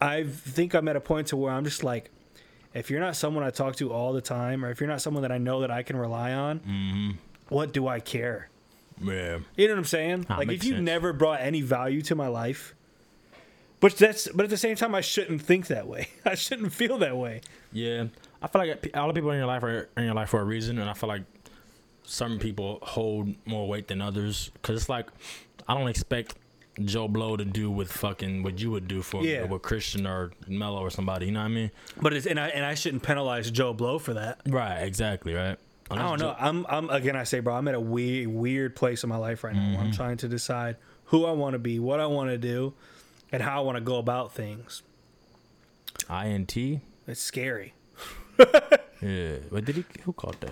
I 0.00 0.24
think 0.24 0.74
I'm 0.74 0.88
at 0.88 0.96
a 0.96 1.00
point 1.00 1.28
to 1.28 1.36
where 1.36 1.52
I'm 1.52 1.64
just 1.64 1.82
like, 1.84 2.10
if 2.74 2.90
you're 2.90 3.00
not 3.00 3.16
someone 3.16 3.42
I 3.44 3.50
talk 3.50 3.76
to 3.76 3.92
all 3.92 4.12
the 4.12 4.20
time, 4.20 4.64
or 4.64 4.70
if 4.70 4.80
you're 4.80 4.88
not 4.88 5.00
someone 5.02 5.22
that 5.22 5.32
I 5.32 5.38
know 5.38 5.60
that 5.60 5.70
I 5.70 5.82
can 5.82 5.96
rely 5.96 6.32
on, 6.32 6.60
Mm-hmm. 6.60 7.10
what 7.48 7.72
do 7.72 7.86
I 7.86 8.00
care? 8.00 8.48
Yeah. 9.02 9.38
You 9.56 9.68
know 9.68 9.74
what 9.74 9.78
I'm 9.78 9.84
saying? 9.84 10.26
Ah, 10.30 10.38
like 10.38 10.50
if 10.50 10.64
you 10.64 10.72
sense. 10.74 10.84
never 10.84 11.12
brought 11.12 11.40
any 11.40 11.60
value 11.60 12.02
to 12.02 12.14
my 12.14 12.28
life, 12.28 12.74
but 13.80 13.96
that's 13.96 14.28
but 14.28 14.44
at 14.44 14.50
the 14.50 14.56
same 14.56 14.76
time 14.76 14.94
I 14.94 15.00
shouldn't 15.00 15.42
think 15.42 15.68
that 15.68 15.86
way. 15.86 16.08
I 16.24 16.34
shouldn't 16.34 16.72
feel 16.72 16.98
that 16.98 17.16
way. 17.16 17.40
Yeah, 17.72 18.06
I 18.42 18.48
feel 18.48 18.60
like 18.66 18.90
all 18.96 19.08
the 19.08 19.14
people 19.14 19.30
in 19.30 19.38
your 19.38 19.46
life 19.46 19.62
are 19.62 19.88
in 19.96 20.04
your 20.04 20.14
life 20.14 20.30
for 20.30 20.40
a 20.40 20.44
reason, 20.44 20.78
and 20.78 20.88
I 20.90 20.94
feel 20.94 21.08
like 21.08 21.22
some 22.04 22.38
people 22.38 22.78
hold 22.82 23.34
more 23.46 23.68
weight 23.68 23.88
than 23.88 24.00
others. 24.00 24.50
Cause 24.62 24.76
it's 24.76 24.88
like 24.88 25.06
I 25.68 25.74
don't 25.76 25.88
expect 25.88 26.34
Joe 26.84 27.06
Blow 27.08 27.36
to 27.36 27.44
do 27.44 27.70
with 27.70 27.92
fucking 27.92 28.42
what 28.42 28.58
you 28.60 28.70
would 28.70 28.88
do 28.88 29.02
for 29.02 29.22
Yeah. 29.22 29.44
with 29.44 29.62
Christian 29.62 30.06
or 30.06 30.32
Mello 30.46 30.80
or 30.80 30.90
somebody. 30.90 31.26
You 31.26 31.32
know 31.32 31.40
what 31.40 31.46
I 31.46 31.48
mean? 31.48 31.70
But 32.00 32.14
it's 32.14 32.26
and 32.26 32.40
I 32.40 32.48
and 32.48 32.64
I 32.64 32.74
shouldn't 32.74 33.02
penalize 33.02 33.50
Joe 33.50 33.72
Blow 33.74 33.98
for 33.98 34.14
that. 34.14 34.40
Right. 34.46 34.78
Exactly. 34.82 35.34
Right. 35.34 35.58
I 35.90 35.96
don't 36.02 36.20
know. 36.20 36.34
I'm 36.38 36.66
I'm 36.68 36.90
again 36.90 37.16
I 37.16 37.24
say, 37.24 37.40
bro, 37.40 37.54
I'm 37.54 37.66
at 37.68 37.74
a 37.74 37.80
weird 37.80 38.28
weird 38.28 38.76
place 38.76 39.02
in 39.04 39.08
my 39.08 39.16
life 39.16 39.42
right 39.44 39.54
now 39.54 39.60
Mm-hmm. 39.62 39.80
I'm 39.80 39.92
trying 39.92 40.16
to 40.18 40.28
decide 40.28 40.76
who 41.06 41.24
I 41.24 41.32
want 41.32 41.54
to 41.54 41.58
be, 41.58 41.78
what 41.78 41.98
I 42.00 42.06
want 42.06 42.28
to 42.30 42.36
do, 42.38 42.74
and 43.32 43.42
how 43.42 43.58
I 43.58 43.64
want 43.64 43.76
to 43.76 43.80
go 43.80 43.96
about 43.96 44.32
things. 44.34 44.82
Int. 46.10 46.56
It's 47.06 47.20
scary. 47.20 47.74
Yeah. 49.00 49.36
But 49.52 49.64
did 49.64 49.76
he? 49.76 49.84
Who 50.02 50.12
called 50.12 50.40
that? 50.40 50.50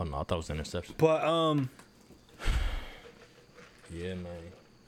Oh 0.00 0.04
no, 0.04 0.16
I 0.16 0.24
thought 0.24 0.32
it 0.32 0.36
was 0.38 0.50
interception. 0.50 0.96
But 0.98 1.22
um 1.24 1.70
Yeah, 3.92 4.14
man. 4.14 4.26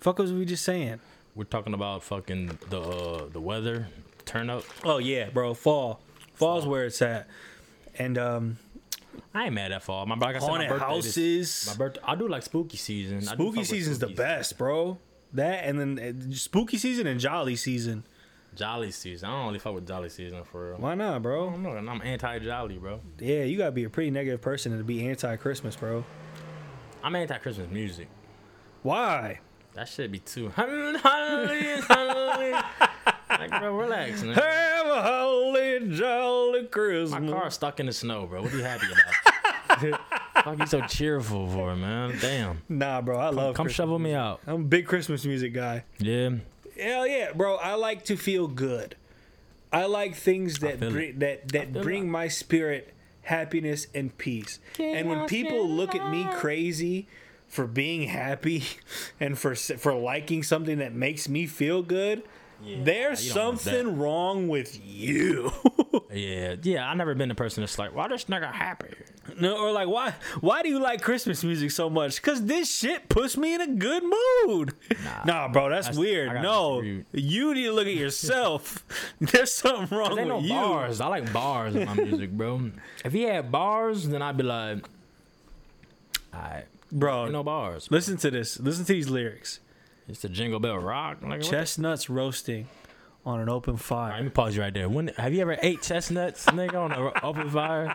fuck 0.00 0.18
what 0.18 0.24
was 0.24 0.32
we 0.32 0.44
just 0.44 0.64
saying? 0.64 1.00
We're 1.36 1.44
talking 1.44 1.74
about 1.74 2.02
fucking 2.02 2.58
the 2.70 2.80
uh, 2.80 3.28
the 3.32 3.40
weather 3.40 3.86
turn 4.24 4.50
up. 4.50 4.64
Oh 4.84 4.98
yeah, 4.98 5.30
bro, 5.30 5.54
fall. 5.54 6.00
Fall's 6.34 6.66
where 6.66 6.84
it's 6.86 7.00
at. 7.00 7.28
And 7.96 8.18
um, 8.18 8.58
I 9.34 9.44
ain't 9.46 9.54
mad 9.54 9.72
at 9.72 9.82
fall. 9.82 10.06
My 10.06 10.14
like 10.16 10.36
I 10.36 10.38
said, 10.38 10.46
my 10.46 10.52
haunted 10.52 10.68
birthday. 10.68 10.96
This, 10.96 11.04
houses. 11.06 11.66
my 11.68 11.76
birthday. 11.76 12.00
I 12.04 12.14
do 12.14 12.28
like 12.28 12.42
spooky 12.42 12.76
season. 12.76 13.16
I 13.16 13.20
do 13.20 13.26
fuck 13.26 13.34
spooky 13.34 13.64
season's 13.64 13.98
the 13.98 14.06
spooky 14.06 14.16
best, 14.16 14.58
bro. 14.58 14.98
That 15.34 15.64
and 15.64 15.78
then 15.98 16.30
uh, 16.30 16.34
spooky 16.34 16.78
season 16.78 17.06
and 17.06 17.20
jolly 17.20 17.56
season. 17.56 18.04
Jolly 18.54 18.90
season. 18.90 19.28
I 19.28 19.32
don't 19.32 19.46
really 19.48 19.58
fuck 19.58 19.74
with 19.74 19.86
jolly 19.86 20.08
season 20.08 20.42
for 20.44 20.70
real. 20.70 20.78
Why 20.78 20.94
not, 20.94 21.14
I 21.14 21.18
bro? 21.18 21.50
don't 21.50 21.62
know. 21.62 21.76
I'm 21.76 22.02
anti 22.02 22.38
jolly, 22.40 22.78
bro. 22.78 23.00
Yeah, 23.18 23.44
you 23.44 23.58
gotta 23.58 23.72
be 23.72 23.84
a 23.84 23.90
pretty 23.90 24.10
negative 24.10 24.40
person 24.40 24.76
to 24.76 24.82
be 24.84 25.06
anti 25.08 25.36
Christmas, 25.36 25.76
bro. 25.76 26.04
I'm 27.02 27.14
anti 27.14 27.38
Christmas 27.38 27.70
music. 27.70 28.08
Why? 28.82 29.40
That 29.74 29.88
should 29.88 30.10
be 30.10 30.18
too. 30.18 30.48
Hallelujah, 30.56 31.82
hallelujah. 31.82 32.64
Like, 33.30 33.50
bro, 33.50 33.76
relax, 33.76 34.22
man. 34.22 34.34
Have 34.34 34.86
a 34.86 35.02
holly 35.02 35.88
jolly 35.90 36.64
Christmas. 36.66 37.20
My 37.20 37.28
car's 37.30 37.54
stuck 37.54 37.80
in 37.80 37.86
the 37.86 37.92
snow, 37.92 38.26
bro. 38.26 38.42
What 38.42 38.52
are 38.52 38.56
you 38.56 38.62
happy 38.62 38.86
about? 38.86 40.00
Fuck 40.44 40.58
you 40.58 40.66
so 40.66 40.80
cheerful 40.82 41.48
for, 41.48 41.76
man. 41.76 42.16
Damn. 42.20 42.62
Nah, 42.68 43.00
bro, 43.00 43.18
I 43.18 43.30
love. 43.30 43.54
Come 43.54 43.66
Christmas. 43.66 43.74
shovel 43.74 43.98
me 43.98 44.14
out. 44.14 44.40
I'm 44.46 44.62
a 44.62 44.64
big 44.64 44.86
Christmas 44.86 45.24
music 45.24 45.52
guy. 45.52 45.84
Yeah. 45.98 46.30
Hell 46.78 47.06
yeah, 47.06 47.32
bro. 47.32 47.56
I 47.56 47.74
like 47.74 48.04
to 48.06 48.16
feel 48.16 48.46
good. 48.46 48.96
I 49.72 49.84
like 49.86 50.14
things 50.14 50.60
that 50.60 50.80
bring 50.80 51.18
that 51.18 51.48
that 51.48 51.72
bring 51.72 52.10
my 52.10 52.28
spirit 52.28 52.94
happiness 53.22 53.86
and 53.94 54.16
peace. 54.16 54.58
Get 54.74 54.96
and 54.96 55.08
when 55.08 55.26
people 55.26 55.68
look 55.68 55.94
at 55.94 56.10
me 56.10 56.26
crazy 56.32 57.06
for 57.48 57.66
being 57.66 58.08
happy 58.08 58.64
and 59.20 59.38
for 59.38 59.54
for 59.54 59.94
liking 59.94 60.42
something 60.42 60.78
that 60.78 60.94
makes 60.94 61.28
me 61.28 61.46
feel 61.46 61.82
good, 61.82 62.22
there's 62.60 63.34
want 63.34 63.58
that. 63.58 63.64
something 63.64 63.98
wrong 63.98 64.48
with 64.48 64.80
you. 64.84 65.52
Yeah. 66.10 66.56
Yeah. 66.62 66.88
I 66.88 66.94
never 66.94 67.14
been 67.14 67.28
the 67.28 67.34
person 67.34 67.62
that's 67.62 67.78
like, 67.78 67.94
why 67.94 68.08
this 68.08 68.24
nigga 68.24 68.50
happy? 68.50 68.88
no, 69.38 69.58
or 69.58 69.70
like 69.72 69.88
why 69.88 70.14
why 70.40 70.62
do 70.62 70.70
you 70.70 70.78
like 70.80 71.02
Christmas 71.02 71.44
music 71.44 71.70
so 71.70 71.90
much? 71.90 72.20
Cuz 72.22 72.40
this 72.42 72.74
shit 72.74 73.10
puts 73.10 73.36
me 73.36 73.54
in 73.54 73.60
a 73.60 73.66
good 73.66 74.02
mood. 74.02 74.72
Nah, 75.26 75.48
bro, 75.48 75.68
that's, 75.68 75.88
That's- 75.88 75.98
weird. 75.98 76.42
No. 76.42 76.80
You 76.80 77.54
need 77.54 77.64
to 77.64 77.72
look 77.72 77.86
at 77.86 77.94
yourself. 77.94 78.84
there's 79.20 79.52
something 79.52 79.96
wrong 79.96 80.16
with 80.16 80.26
no 80.28 80.38
you. 80.40 80.48
bars. 80.48 81.00
I 81.02 81.08
like 81.08 81.30
bars 81.30 81.74
in 81.76 81.84
my 81.84 81.94
music, 81.94 82.30
bro. 82.32 82.70
If 83.04 83.12
he 83.12 83.22
had 83.24 83.52
bars, 83.52 84.08
then 84.08 84.22
I'd 84.22 84.38
be 84.38 84.44
like, 84.44 84.84
alright. 86.34 86.64
Bro, 86.90 87.28
no 87.28 87.42
bars. 87.42 87.90
listen 87.90 88.16
to 88.16 88.30
this. 88.30 88.58
Listen 88.58 88.86
to 88.86 88.92
these 88.94 89.10
lyrics. 89.10 89.60
It's 90.08 90.22
the 90.22 90.28
Jingle 90.30 90.58
Bell 90.58 90.78
Rock. 90.78 91.18
Like? 91.22 91.42
Chestnuts 91.42 92.08
roasting 92.08 92.66
on 93.26 93.40
an 93.40 93.50
open 93.50 93.76
fire. 93.76 94.14
let 94.14 94.24
me 94.24 94.30
pause 94.30 94.56
you 94.56 94.62
right 94.62 94.72
there. 94.72 94.88
When 94.88 95.08
have 95.08 95.34
you 95.34 95.42
ever 95.42 95.58
ate 95.60 95.82
chestnuts, 95.82 96.46
nigga, 96.46 96.74
on 96.74 96.92
an 96.92 97.12
open 97.22 97.50
fire? 97.50 97.94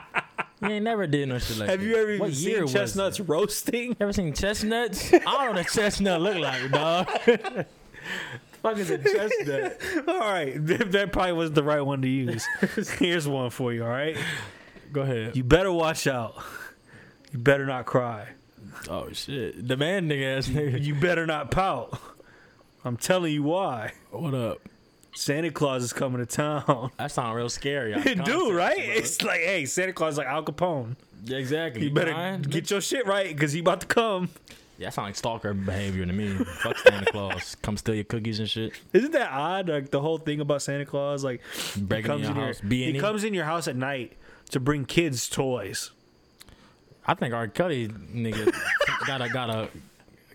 You 0.61 0.69
ain't 0.69 0.83
never 0.83 1.07
did 1.07 1.27
no 1.27 1.39
shit 1.39 1.57
like 1.57 1.67
that. 1.67 1.71
Have 1.71 1.79
that. 1.79 1.85
you 1.85 1.95
ever 1.95 2.17
what 2.17 2.33
seen 2.33 2.67
chestnuts 2.67 3.19
roasting? 3.19 3.97
Ever 3.99 4.13
seen 4.13 4.33
chestnuts? 4.33 5.11
I 5.13 5.17
don't 5.17 5.25
know 5.25 5.51
what 5.53 5.57
a 5.57 5.63
chestnut 5.73 6.21
look 6.21 6.37
like, 6.37 6.71
dog. 6.71 7.07
Fuck 8.61 8.77
is 8.77 8.91
a 8.91 8.97
chestnut? 8.99 9.81
all 10.07 10.19
right, 10.19 10.53
that 10.67 10.91
that 10.91 11.11
probably 11.11 11.33
wasn't 11.33 11.55
the 11.55 11.63
right 11.63 11.81
one 11.81 12.01
to 12.03 12.07
use. 12.07 12.45
Here's 12.99 13.27
one 13.27 13.49
for 13.49 13.73
you, 13.73 13.83
all 13.83 13.89
right? 13.89 14.15
Go 14.91 15.01
ahead. 15.01 15.35
You 15.35 15.43
better 15.43 15.71
watch 15.71 16.05
out. 16.05 16.35
You 17.31 17.39
better 17.39 17.65
not 17.65 17.85
cry. 17.85 18.27
Oh 18.89 19.09
shit, 19.13 19.67
the 19.67 19.77
man 19.77 20.09
nigga 20.09 20.37
ass 20.37 20.47
nigga. 20.47 20.81
You 20.83 20.95
better 20.95 21.25
not 21.25 21.51
pout. 21.51 21.99
I'm 22.85 22.97
telling 22.97 23.33
you 23.33 23.43
why. 23.43 23.93
What 24.11 24.33
up? 24.33 24.59
Santa 25.15 25.51
Claus 25.51 25.83
is 25.83 25.93
coming 25.93 26.19
to 26.19 26.25
town. 26.25 26.91
That 26.97 27.11
sound 27.11 27.35
real 27.35 27.49
scary. 27.49 27.93
out 27.93 28.05
of 28.05 28.23
Dude, 28.25 28.55
right? 28.55 28.75
bro. 28.75 28.85
It's 28.85 29.21
like, 29.21 29.41
hey, 29.41 29.65
Santa 29.65 29.93
Claus 29.93 30.13
is 30.13 30.17
like 30.17 30.27
Al 30.27 30.43
Capone. 30.43 30.95
Yeah, 31.25 31.37
exactly. 31.37 31.83
You 31.83 31.91
better 31.91 32.39
get 32.39 32.69
your 32.71 32.81
shit 32.81 33.05
right 33.05 33.27
because 33.27 33.53
he 33.53 33.59
about 33.59 33.81
to 33.81 33.87
come. 33.87 34.29
Yeah, 34.77 34.87
that 34.87 34.95
sound 34.95 35.07
like 35.09 35.15
stalker 35.15 35.53
behavior 35.53 36.05
to 36.05 36.11
me. 36.11 36.33
Fuck 36.33 36.77
Santa 36.79 37.05
Claus. 37.11 37.55
Come 37.61 37.77
steal 37.77 37.95
your 37.95 38.03
cookies 38.05 38.39
and 38.39 38.49
shit. 38.49 38.73
Isn't 38.91 39.11
that 39.11 39.31
odd? 39.31 39.69
Like 39.69 39.91
the 39.91 40.01
whole 40.01 40.17
thing 40.17 40.41
about 40.41 40.61
Santa 40.63 40.85
Claus, 40.85 41.23
like 41.23 41.41
he 41.75 41.81
Breaking 41.81 42.11
in 42.11 42.19
your 42.19 42.29
in 42.29 42.35
your 42.35 42.45
house. 42.45 42.61
He 42.69 42.99
comes 42.99 43.23
in 43.23 43.33
your 43.33 43.45
house 43.45 43.67
at 43.67 43.75
night 43.75 44.17
to 44.49 44.59
bring 44.59 44.85
kids 44.85 45.29
toys. 45.29 45.91
I 47.05 47.13
think 47.15 47.33
R. 47.33 47.47
Kelly 47.47 47.87
nigga 47.87 48.53
got 49.07 49.21
a 49.21 49.29
got 49.29 49.49
a 49.49 49.69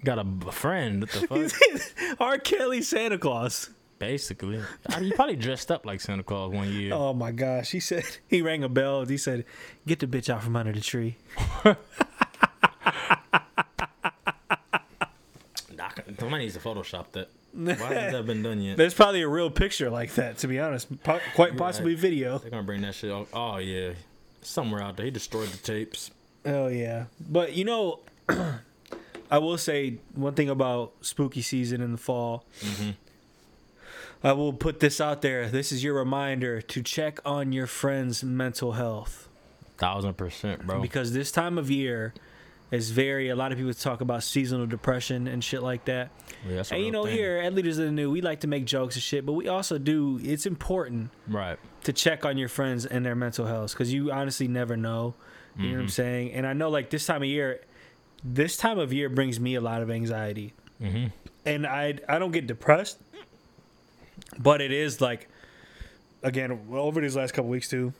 got 0.05 0.19
a 0.19 0.53
friend. 0.53 1.01
What 1.03 1.11
the 1.31 1.51
fuck? 1.51 2.21
R. 2.21 2.39
Kelly 2.39 2.83
Santa 2.83 3.19
Claus. 3.19 3.71
Basically, 3.99 4.63
I 4.89 5.01
mean, 5.01 5.09
you 5.09 5.15
probably 5.17 5.35
dressed 5.35 5.73
up 5.73 5.85
like 5.85 6.01
Santa 6.01 6.23
Claus 6.23 6.53
one 6.53 6.73
year. 6.73 6.93
Oh 6.95 7.13
my 7.13 7.33
gosh. 7.33 7.73
He 7.73 7.81
said 7.81 8.05
he 8.29 8.43
rang 8.43 8.63
a 8.63 8.69
bell. 8.69 9.05
He 9.05 9.17
said, 9.17 9.45
"Get 9.87 9.99
the 9.99 10.07
bitch 10.07 10.31
out 10.31 10.43
from 10.45 10.55
under 10.55 10.73
the 10.73 10.81
tree." 10.81 11.17
Somebody 16.19 16.45
needs 16.45 16.55
to 16.55 16.61
Photoshop 16.61 17.13
that. 17.13 17.31
Why 17.53 17.73
hasn't 17.75 18.13
that 18.13 18.27
been 18.27 18.43
done 18.43 18.61
yet? 18.61 18.77
There's 18.77 18.95
probably 18.95 19.23
a 19.23 19.29
real 19.29 19.51
picture 19.51 19.91
like 19.91 20.15
that, 20.15 20.39
to 20.39 20.49
be 20.49 20.59
honest. 20.61 21.03
Po- 21.03 21.21
quite 21.35 21.57
possibly 21.57 21.95
video. 21.95 22.39
They're 22.39 22.51
gonna 22.51 22.63
bring 22.63 22.83
that 22.83 22.95
shit. 22.95 23.11
Out. 23.11 23.29
Oh 23.33 23.57
yeah, 23.57 23.93
somewhere 24.43 24.83
out 24.83 24.97
there. 24.97 25.07
He 25.07 25.11
destroyed 25.11 25.49
the 25.49 25.59
tapes. 25.59 26.11
Oh 26.49 26.69
yeah. 26.69 27.05
But 27.21 27.55
you 27.55 27.65
know, 27.65 28.01
I 29.31 29.39
will 29.39 29.59
say 29.59 29.99
one 30.15 30.35
thing 30.35 30.49
about 30.49 30.93
spooky 31.03 31.43
season 31.43 31.81
in 31.81 31.93
the 31.93 31.99
fall. 31.99 32.45
Mm-hmm. 32.61 32.91
I 34.25 34.33
will 34.33 34.53
put 34.53 34.81
this 34.81 35.01
out 35.01 35.23
there. 35.23 35.49
This 35.49 35.71
is 35.71 35.85
your 35.85 35.95
reminder 35.95 36.61
to 36.61 36.83
check 36.83 37.21
on 37.25 37.53
your 37.53 37.67
friend's 37.69 38.25
mental 38.25 38.73
health 38.73 39.29
Thousand 39.77 40.15
percent, 40.17 40.67
bro. 40.67 40.81
because 40.81 41.13
this 41.13 41.31
time 41.31 41.57
of 41.59 41.71
year 41.71 42.15
is 42.73 42.91
very. 42.91 43.29
A 43.29 43.37
lot 43.37 43.53
of 43.53 43.59
people 43.59 43.73
talk 43.75 44.01
about 44.01 44.25
seasonal 44.25 44.67
depression 44.67 45.29
and 45.29 45.43
shit 45.45 45.63
like 45.63 45.85
that. 45.85 46.11
Yeah, 46.49 46.65
And 46.73 46.83
you 46.83 46.91
know, 46.91 47.05
thing. 47.05 47.15
here 47.17 47.37
at 47.39 47.55
Leaders 47.55 47.79
of 47.79 47.85
the 47.87 47.93
New, 47.93 48.11
we 48.11 48.21
like 48.21 48.41
to 48.41 48.49
make 48.49 48.65
jokes 48.65 48.97
and 48.97 49.03
shit, 49.03 49.25
but 49.25 49.35
we 49.35 49.47
also 49.49 49.79
do. 49.79 50.19
It's 50.23 50.47
important 50.47 51.11
right? 51.29 51.59
to 51.85 51.93
check 51.93 52.25
on 52.25 52.39
your 52.39 52.49
friends 52.49 52.87
and 52.87 53.07
their 53.07 53.15
mental 53.15 53.47
health 53.47 53.73
because 53.73 53.93
you 53.93 54.11
honestly 54.11 54.49
never 54.49 54.77
know. 54.77 55.15
You 55.59 55.65
know 55.65 55.71
what 55.71 55.75
Mm-hmm. 55.75 55.83
I'm 55.83 55.89
saying? 55.89 56.33
And 56.33 56.47
I 56.47 56.53
know, 56.53 56.71
like 56.71 56.89
this 56.91 57.05
time 57.05 57.23
of 57.23 57.29
year, 57.29 57.61
this 58.23 58.57
time 58.57 58.79
of 58.79 58.93
year 58.93 59.09
brings 59.09 59.41
me 59.41 59.55
a 59.57 59.61
lot 59.61 59.83
of 59.83 59.91
anxiety, 59.91 60.55
Mm-hmm. 60.81 61.07
and 61.45 61.67
I 61.67 61.99
I 62.09 62.19
don't 62.21 62.31
get 62.31 62.47
depressed, 62.47 62.99
but 64.39 64.61
it 64.61 64.71
is 64.73 65.01
like, 65.01 65.29
again, 66.23 66.61
over 66.73 67.01
these 67.01 67.17
last 67.17 67.33
couple 67.35 67.51
weeks 67.51 67.69
too, 67.69 67.93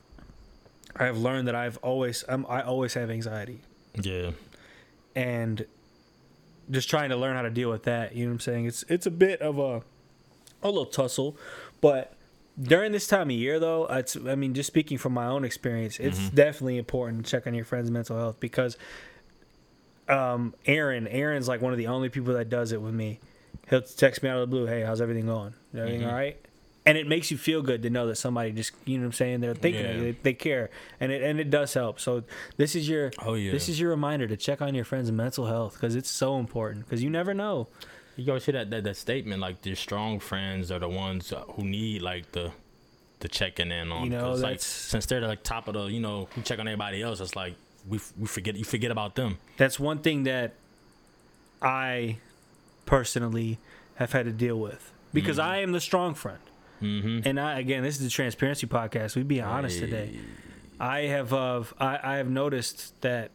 I 0.95 1.05
have 1.05 1.17
learned 1.17 1.47
that 1.49 1.55
I've 1.55 1.77
always 1.77 2.23
I'm, 2.29 2.45
I 2.47 2.61
always 2.63 2.93
have 2.93 3.09
anxiety, 3.11 3.59
Yeah. 3.95 4.31
and 5.15 5.65
just 6.71 6.89
trying 6.89 7.09
to 7.09 7.15
learn 7.17 7.35
how 7.35 7.41
to 7.41 7.49
deal 7.49 7.69
with 7.69 7.83
that. 7.83 8.15
You 8.15 8.25
know 8.25 8.29
what 8.31 8.35
I'm 8.35 8.39
saying? 8.39 8.65
It's 8.65 8.83
it's 8.87 9.05
a 9.05 9.11
bit 9.11 9.41
of 9.41 9.59
a 9.59 9.81
a 10.63 10.67
little 10.67 10.85
tussle, 10.85 11.37
but 11.81 12.13
during 12.61 12.91
this 12.91 13.07
time 13.07 13.29
of 13.29 13.35
year 13.35 13.59
though, 13.59 13.85
it's 13.87 14.15
I 14.15 14.35
mean 14.35 14.53
just 14.53 14.67
speaking 14.67 14.97
from 14.97 15.13
my 15.13 15.25
own 15.27 15.43
experience, 15.45 15.99
it's 15.99 16.29
definitely 16.29 16.77
important 16.77 17.25
to 17.25 17.31
check 17.31 17.47
on 17.47 17.53
your 17.53 17.65
friend's 17.65 17.89
mental 17.91 18.17
health 18.17 18.39
because 18.39 18.77
um 20.07 20.53
Aaron, 20.65 21.07
Aaron's 21.07 21.47
like 21.47 21.61
one 21.61 21.71
of 21.71 21.77
the 21.77 21.87
only 21.87 22.09
people 22.09 22.33
that 22.33 22.49
does 22.49 22.71
it 22.71 22.81
with 22.81 22.93
me. 22.93 23.19
He'll 23.69 23.81
text 23.81 24.23
me 24.23 24.29
out 24.29 24.37
of 24.37 24.41
the 24.41 24.47
blue, 24.47 24.65
"Hey, 24.65 24.81
how's 24.81 25.01
everything 25.01 25.27
going? 25.27 25.53
Everything 25.75 26.01
Mhm. 26.01 26.07
all 26.07 26.13
right?" 26.15 26.37
And 26.85 26.97
it 26.97 27.05
makes 27.07 27.29
you 27.29 27.37
feel 27.37 27.61
good 27.61 27.83
to 27.83 27.89
know 27.91 28.07
that 28.07 28.15
somebody 28.15 28.51
just, 28.51 28.71
you 28.85 28.97
know 28.97 29.03
what 29.03 29.07
I'm 29.07 29.13
saying, 29.13 29.41
they're 29.41 29.53
thinking 29.53 29.85
of 29.85 29.91
you, 29.97 29.97
Yeah. 29.97 30.11
they, 30.13 30.17
they 30.23 30.33
care. 30.33 30.71
And 30.99 31.11
it 31.11 31.21
and 31.21 31.39
it 31.39 31.51
does 31.51 31.73
help. 31.75 31.99
So 31.99 32.23
this 32.57 32.75
is 32.75 32.89
your 32.89 33.11
Oh 33.19 33.35
yeah. 33.35 33.51
this 33.51 33.69
is 33.69 33.79
your 33.79 33.91
reminder 33.91 34.25
to 34.27 34.35
check 34.37 34.61
on 34.61 34.73
your 34.73 34.85
friend's 34.85 35.11
mental 35.11 35.45
health 35.45 35.73
because 35.73 35.95
it's 35.95 36.09
so 36.09 36.39
important 36.39 36.85
because 36.85 37.03
you 37.03 37.09
never 37.11 37.33
know. 37.35 37.67
You 38.19 38.31
always 38.31 38.45
hear 38.45 38.53
that, 38.53 38.69
that 38.69 38.83
that 38.83 38.97
statement 38.97 39.41
like 39.41 39.61
the 39.61 39.75
strong 39.75 40.19
friends 40.19 40.71
are 40.71 40.79
the 40.79 40.89
ones 40.89 41.33
who 41.55 41.63
need 41.63 42.01
like 42.01 42.31
the 42.31 42.51
the 43.19 43.27
checking 43.27 43.71
in 43.71 43.91
on. 43.91 44.05
You 44.05 44.11
know, 44.11 44.33
like 44.33 44.61
since 44.61 45.05
they're 45.05 45.21
like 45.21 45.43
top 45.43 45.67
of 45.67 45.73
the 45.73 45.85
you 45.85 45.99
know 45.99 46.27
we 46.35 46.41
check 46.43 46.59
on 46.59 46.67
everybody 46.67 47.01
else. 47.01 47.19
It's 47.19 47.35
like 47.35 47.55
we 47.87 47.99
we 48.17 48.27
forget 48.27 48.55
you 48.55 48.65
forget 48.65 48.91
about 48.91 49.15
them. 49.15 49.37
That's 49.57 49.79
one 49.79 49.99
thing 49.99 50.23
that 50.23 50.53
I 51.61 52.17
personally 52.85 53.59
have 53.95 54.11
had 54.11 54.25
to 54.25 54.31
deal 54.31 54.59
with 54.59 54.91
because 55.13 55.39
I 55.39 55.57
am 55.57 55.71
the 55.71 55.81
strong 55.81 56.13
friend. 56.13 56.39
Mm-hmm. 56.81 57.27
And 57.27 57.39
I 57.39 57.59
again, 57.59 57.83
this 57.83 57.97
is 57.97 58.03
the 58.03 58.09
transparency 58.09 58.67
podcast. 58.67 59.15
We 59.15 59.23
being 59.23 59.43
honest 59.43 59.79
today. 59.79 60.19
I 60.79 61.01
have 61.01 61.33
uh, 61.33 61.63
I, 61.79 61.99
I 62.01 62.15
have 62.17 62.29
noticed 62.29 62.99
that 63.01 63.31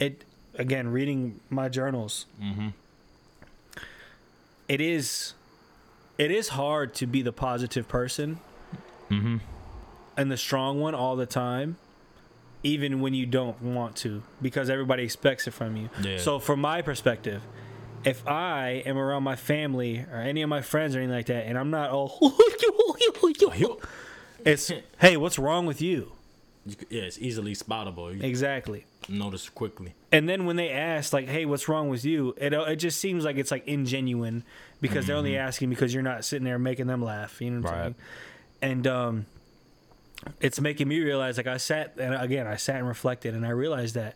it 0.00 0.24
again 0.54 0.88
reading 0.88 1.40
my 1.50 1.68
journals. 1.68 2.26
Mm-hmm. 2.42 2.68
It 4.68 4.80
is 4.80 5.34
it 6.18 6.30
is 6.30 6.50
hard 6.50 6.94
to 6.94 7.06
be 7.06 7.22
the 7.22 7.32
positive 7.32 7.88
person 7.88 8.40
Mm-hmm. 9.10 9.36
and 10.16 10.30
the 10.32 10.36
strong 10.36 10.80
one 10.80 10.94
all 10.94 11.14
the 11.14 11.26
time, 11.26 11.76
even 12.62 13.00
when 13.00 13.12
you 13.14 13.26
don't 13.26 13.60
want 13.60 13.96
to, 13.96 14.22
because 14.40 14.70
everybody 14.70 15.02
expects 15.04 15.46
it 15.46 15.50
from 15.52 15.76
you. 15.76 15.90
Yeah. 16.02 16.16
So, 16.18 16.38
from 16.38 16.60
my 16.60 16.80
perspective, 16.80 17.42
if 18.04 18.26
I 18.26 18.82
am 18.86 18.96
around 18.96 19.22
my 19.22 19.36
family 19.36 20.06
or 20.10 20.16
any 20.18 20.40
of 20.40 20.48
my 20.48 20.62
friends 20.62 20.96
or 20.96 21.00
anything 21.00 21.14
like 21.14 21.26
that, 21.26 21.46
and 21.46 21.58
I'm 21.58 21.70
not 21.70 21.90
all, 21.90 22.18
It's 24.44 24.72
hey, 24.98 25.16
what's 25.18 25.38
wrong 25.38 25.66
with 25.66 25.82
you? 25.82 26.12
Yeah, 26.88 27.02
it's 27.02 27.18
easily 27.18 27.54
spottable. 27.54 28.14
You 28.14 28.22
Exactly. 28.26 28.86
notice 29.08 29.48
quickly. 29.50 29.94
And 30.10 30.26
then 30.28 30.46
when 30.46 30.56
they 30.56 30.70
ask 30.70 31.12
like, 31.12 31.28
"Hey, 31.28 31.44
what's 31.44 31.68
wrong 31.68 31.88
with 31.90 32.04
you?" 32.04 32.34
It 32.38 32.52
it 32.54 32.76
just 32.76 32.98
seems 33.00 33.24
like 33.24 33.36
it's 33.36 33.50
like 33.50 33.66
ingenuine 33.66 34.42
because 34.80 35.06
they're 35.06 35.16
only 35.16 35.36
asking 35.36 35.68
because 35.70 35.92
you're 35.92 36.02
not 36.02 36.24
sitting 36.24 36.44
there 36.44 36.58
making 36.58 36.86
them 36.86 37.02
laugh. 37.02 37.40
You 37.40 37.50
know 37.50 37.60
what 37.60 37.68
I'm 37.70 37.74
Right. 37.74 37.82
saying? 37.82 37.94
And 38.62 38.86
um, 38.86 39.26
it's 40.40 40.58
making 40.60 40.88
me 40.88 41.00
realize 41.00 41.36
like 41.36 41.46
I 41.46 41.58
sat 41.58 41.94
and 41.98 42.14
again 42.14 42.46
I 42.46 42.56
sat 42.56 42.76
and 42.76 42.88
reflected 42.88 43.34
and 43.34 43.44
I 43.44 43.50
realized 43.50 43.94
that 43.96 44.14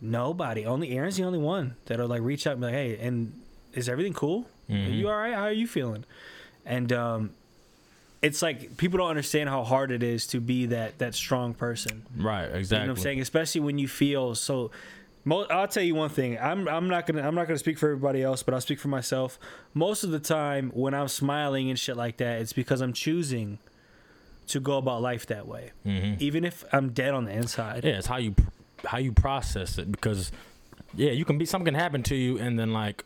nobody, 0.00 0.64
only 0.64 0.90
Aaron's 0.96 1.16
the 1.16 1.24
only 1.24 1.38
one 1.38 1.76
that'll 1.86 2.08
like 2.08 2.22
reach 2.22 2.46
out 2.46 2.52
and 2.52 2.60
be 2.60 2.66
like, 2.66 2.74
"Hey, 2.74 2.96
and 2.98 3.38
is 3.74 3.88
everything 3.88 4.14
cool? 4.14 4.46
Are 4.70 4.74
you 4.74 5.08
all 5.08 5.16
right? 5.16 5.34
How 5.34 5.42
are 5.42 5.52
you 5.52 5.66
feeling?" 5.66 6.04
And 6.64 6.92
um, 6.92 7.30
it's 8.26 8.42
like 8.42 8.76
people 8.76 8.98
don't 8.98 9.08
understand 9.10 9.48
how 9.48 9.62
hard 9.64 9.90
it 9.90 10.02
is 10.02 10.26
to 10.28 10.40
be 10.40 10.66
that 10.66 10.98
that 10.98 11.14
strong 11.14 11.54
person. 11.54 12.02
Right, 12.16 12.44
exactly. 12.46 12.82
You 12.82 12.86
know 12.88 12.92
what 12.92 12.98
I'm 12.98 13.02
saying? 13.02 13.20
Especially 13.20 13.60
when 13.60 13.78
you 13.78 13.88
feel 13.88 14.34
so. 14.34 14.70
I'll 15.28 15.66
tell 15.66 15.82
you 15.82 15.96
one 15.96 16.10
thing. 16.10 16.38
I'm 16.38 16.68
I'm 16.68 16.88
not 16.88 17.06
gonna 17.06 17.26
I'm 17.26 17.34
not 17.34 17.46
gonna 17.48 17.58
speak 17.58 17.78
for 17.78 17.86
everybody 17.90 18.22
else, 18.22 18.42
but 18.44 18.54
I'll 18.54 18.60
speak 18.60 18.78
for 18.78 18.88
myself. 18.88 19.38
Most 19.74 20.04
of 20.04 20.10
the 20.10 20.20
time, 20.20 20.70
when 20.72 20.94
I'm 20.94 21.08
smiling 21.08 21.68
and 21.68 21.76
shit 21.78 21.96
like 21.96 22.18
that, 22.18 22.40
it's 22.40 22.52
because 22.52 22.80
I'm 22.80 22.92
choosing 22.92 23.58
to 24.48 24.60
go 24.60 24.78
about 24.78 25.02
life 25.02 25.26
that 25.26 25.48
way, 25.48 25.72
Mhm. 25.84 26.20
even 26.20 26.44
if 26.44 26.64
I'm 26.72 26.90
dead 26.90 27.12
on 27.12 27.24
the 27.24 27.32
inside. 27.32 27.84
Yeah, 27.84 27.98
it's 27.98 28.06
how 28.06 28.18
you 28.18 28.36
how 28.84 28.98
you 28.98 29.10
process 29.10 29.78
it 29.78 29.90
because 29.90 30.30
yeah, 30.94 31.10
you 31.10 31.24
can 31.24 31.38
be 31.38 31.44
something 31.44 31.64
can 31.74 31.74
happen 31.74 32.04
to 32.04 32.14
you 32.14 32.38
and 32.38 32.56
then 32.56 32.72
like 32.72 33.04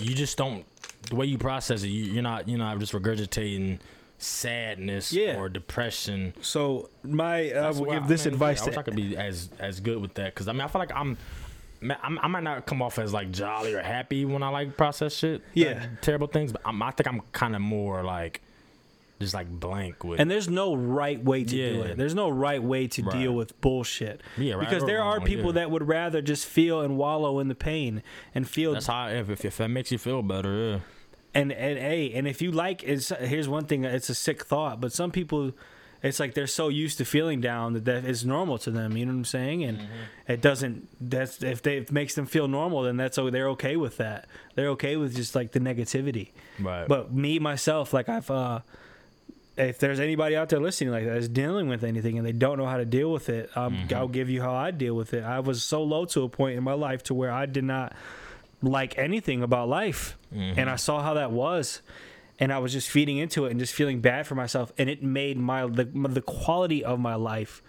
you 0.00 0.14
just 0.14 0.36
don't 0.38 0.64
the 1.08 1.16
way 1.16 1.26
you 1.26 1.38
process 1.38 1.82
it. 1.82 1.88
You, 1.88 2.04
you're 2.12 2.22
not 2.22 2.48
you're 2.48 2.58
not 2.58 2.78
just 2.78 2.92
regurgitating 2.92 3.78
sadness 4.18 5.12
Yeah. 5.12 5.36
or 5.38 5.48
depression. 5.48 6.34
So 6.42 6.90
my 7.02 7.50
uh, 7.52 7.68
I 7.68 7.70
will 7.70 7.86
why- 7.86 7.98
give 7.98 8.08
this 8.08 8.22
I 8.22 8.30
mean, 8.30 8.34
advice 8.34 8.62
I 8.62 8.66
wish 8.66 8.76
I 8.76 8.82
could 8.82 8.96
be 8.96 9.16
as 9.16 9.48
as 9.58 9.80
good 9.80 10.00
with 10.00 10.14
that 10.14 10.34
because 10.34 10.48
I 10.48 10.52
mean 10.52 10.62
I 10.62 10.68
feel 10.68 10.80
like 10.80 10.92
I'm. 10.94 11.16
I'm, 12.02 12.32
might 12.32 12.42
not 12.42 12.66
come 12.66 12.82
off 12.82 12.98
as 12.98 13.12
like 13.12 13.30
jolly 13.30 13.72
or 13.72 13.80
happy 13.80 14.24
when 14.24 14.42
I 14.42 14.48
like 14.48 14.76
process 14.76 15.14
shit, 15.14 15.34
like, 15.42 15.42
Yeah. 15.54 15.86
terrible 16.00 16.26
things. 16.26 16.50
But 16.50 16.62
I'm, 16.64 16.82
I 16.82 16.90
think 16.90 17.06
I'm 17.06 17.20
kind 17.30 17.54
of 17.54 17.62
more 17.62 18.02
like, 18.02 18.40
just 19.20 19.32
like 19.32 19.48
blank 19.48 20.02
with. 20.02 20.18
and 20.18 20.28
there's 20.28 20.48
no 20.48 20.74
right 20.74 21.22
way 21.22 21.44
to 21.44 21.50
do 21.50 21.82
it. 21.82 21.96
There's 21.96 22.16
no 22.16 22.30
right 22.30 22.60
way 22.60 22.88
to 22.88 23.02
Right. 23.04 23.12
deal 23.16 23.32
with 23.32 23.60
bullshit. 23.60 24.22
Yeah, 24.36 24.54
right 24.54 24.68
because 24.68 24.84
there 24.86 25.00
are 25.00 25.20
people 25.20 25.46
yeah. 25.50 25.60
that 25.60 25.70
would 25.70 25.86
rather 25.86 26.20
just 26.20 26.46
feel 26.46 26.80
and 26.80 26.96
wallow 26.98 27.38
in 27.38 27.46
the 27.46 27.54
pain 27.54 28.02
and 28.34 28.48
feel 28.48 28.72
That's 28.72 28.88
how 28.88 29.06
if, 29.10 29.30
if 29.30 29.44
if 29.44 29.56
that 29.58 29.68
makes 29.68 29.92
you 29.92 29.98
feel 29.98 30.22
better, 30.22 30.70
yeah. 30.70 30.78
And 31.38 31.52
and 31.52 31.78
hey, 31.78 32.12
and 32.14 32.26
if 32.26 32.42
you 32.42 32.50
like, 32.50 32.82
it's 32.82 33.10
here's 33.10 33.48
one 33.48 33.64
thing. 33.66 33.84
It's 33.84 34.08
a 34.08 34.14
sick 34.14 34.44
thought, 34.44 34.80
but 34.80 34.92
some 34.92 35.10
people, 35.10 35.52
it's 36.02 36.20
like 36.20 36.34
they're 36.34 36.46
so 36.46 36.68
used 36.68 36.98
to 36.98 37.04
feeling 37.04 37.40
down 37.40 37.72
that 37.74 37.84
that 37.84 38.04
is 38.04 38.24
normal 38.24 38.58
to 38.58 38.70
them. 38.70 38.96
You 38.96 39.06
know 39.06 39.12
what 39.12 39.18
I'm 39.18 39.24
saying? 39.24 39.64
And 39.64 39.78
it 40.26 40.40
doesn't. 40.40 40.88
That's 41.00 41.42
if 41.42 41.62
they 41.62 41.78
if 41.78 41.84
it 41.84 41.92
makes 41.92 42.14
them 42.14 42.26
feel 42.26 42.48
normal, 42.48 42.82
then 42.82 42.96
that's 42.96 43.18
oh 43.18 43.30
they're 43.30 43.50
okay 43.50 43.76
with 43.76 43.96
that. 43.98 44.26
They're 44.54 44.70
okay 44.70 44.96
with 44.96 45.14
just 45.14 45.34
like 45.34 45.52
the 45.52 45.60
negativity. 45.60 46.30
Right. 46.58 46.86
But 46.88 47.12
me 47.12 47.38
myself, 47.38 47.92
like 47.92 48.08
I've. 48.08 48.30
uh 48.30 48.60
if 49.56 49.80
there's 49.80 49.98
anybody 49.98 50.36
out 50.36 50.48
there 50.50 50.60
listening 50.60 50.92
like 50.92 51.04
that 51.04 51.16
is 51.16 51.28
dealing 51.28 51.68
with 51.68 51.82
anything 51.82 52.16
and 52.16 52.24
they 52.24 52.30
don't 52.30 52.58
know 52.58 52.66
how 52.66 52.76
to 52.76 52.84
deal 52.84 53.12
with 53.12 53.28
it, 53.28 53.50
um, 53.56 53.88
I'll 53.92 54.06
give 54.06 54.30
you 54.30 54.40
how 54.40 54.54
I 54.54 54.70
deal 54.70 54.94
with 54.94 55.12
it. 55.14 55.24
I 55.24 55.40
was 55.40 55.64
so 55.64 55.82
low 55.82 56.04
to 56.04 56.22
a 56.22 56.28
point 56.28 56.56
in 56.56 56.62
my 56.62 56.74
life 56.74 57.02
to 57.04 57.14
where 57.14 57.32
I 57.32 57.46
did 57.46 57.64
not 57.64 57.92
like 58.62 58.98
anything 58.98 59.42
about 59.42 59.68
life, 59.68 60.16
and 60.30 60.56
mm-hmm. 60.56 60.68
I 60.68 60.76
saw 60.76 61.02
how 61.02 61.14
that 61.14 61.30
was, 61.30 61.80
and 62.38 62.52
I 62.52 62.58
was 62.58 62.72
just 62.72 62.90
feeding 62.90 63.18
into 63.18 63.46
it 63.46 63.50
and 63.50 63.60
just 63.60 63.74
feeling 63.74 64.00
bad 64.00 64.26
for 64.26 64.34
myself, 64.34 64.72
and 64.78 64.88
it 64.88 65.02
made 65.02 65.36
my 65.38 65.66
the, 65.66 65.84
the 65.84 66.22
quality 66.22 66.84
of 66.84 66.98
my 66.98 67.14
life 67.14 67.62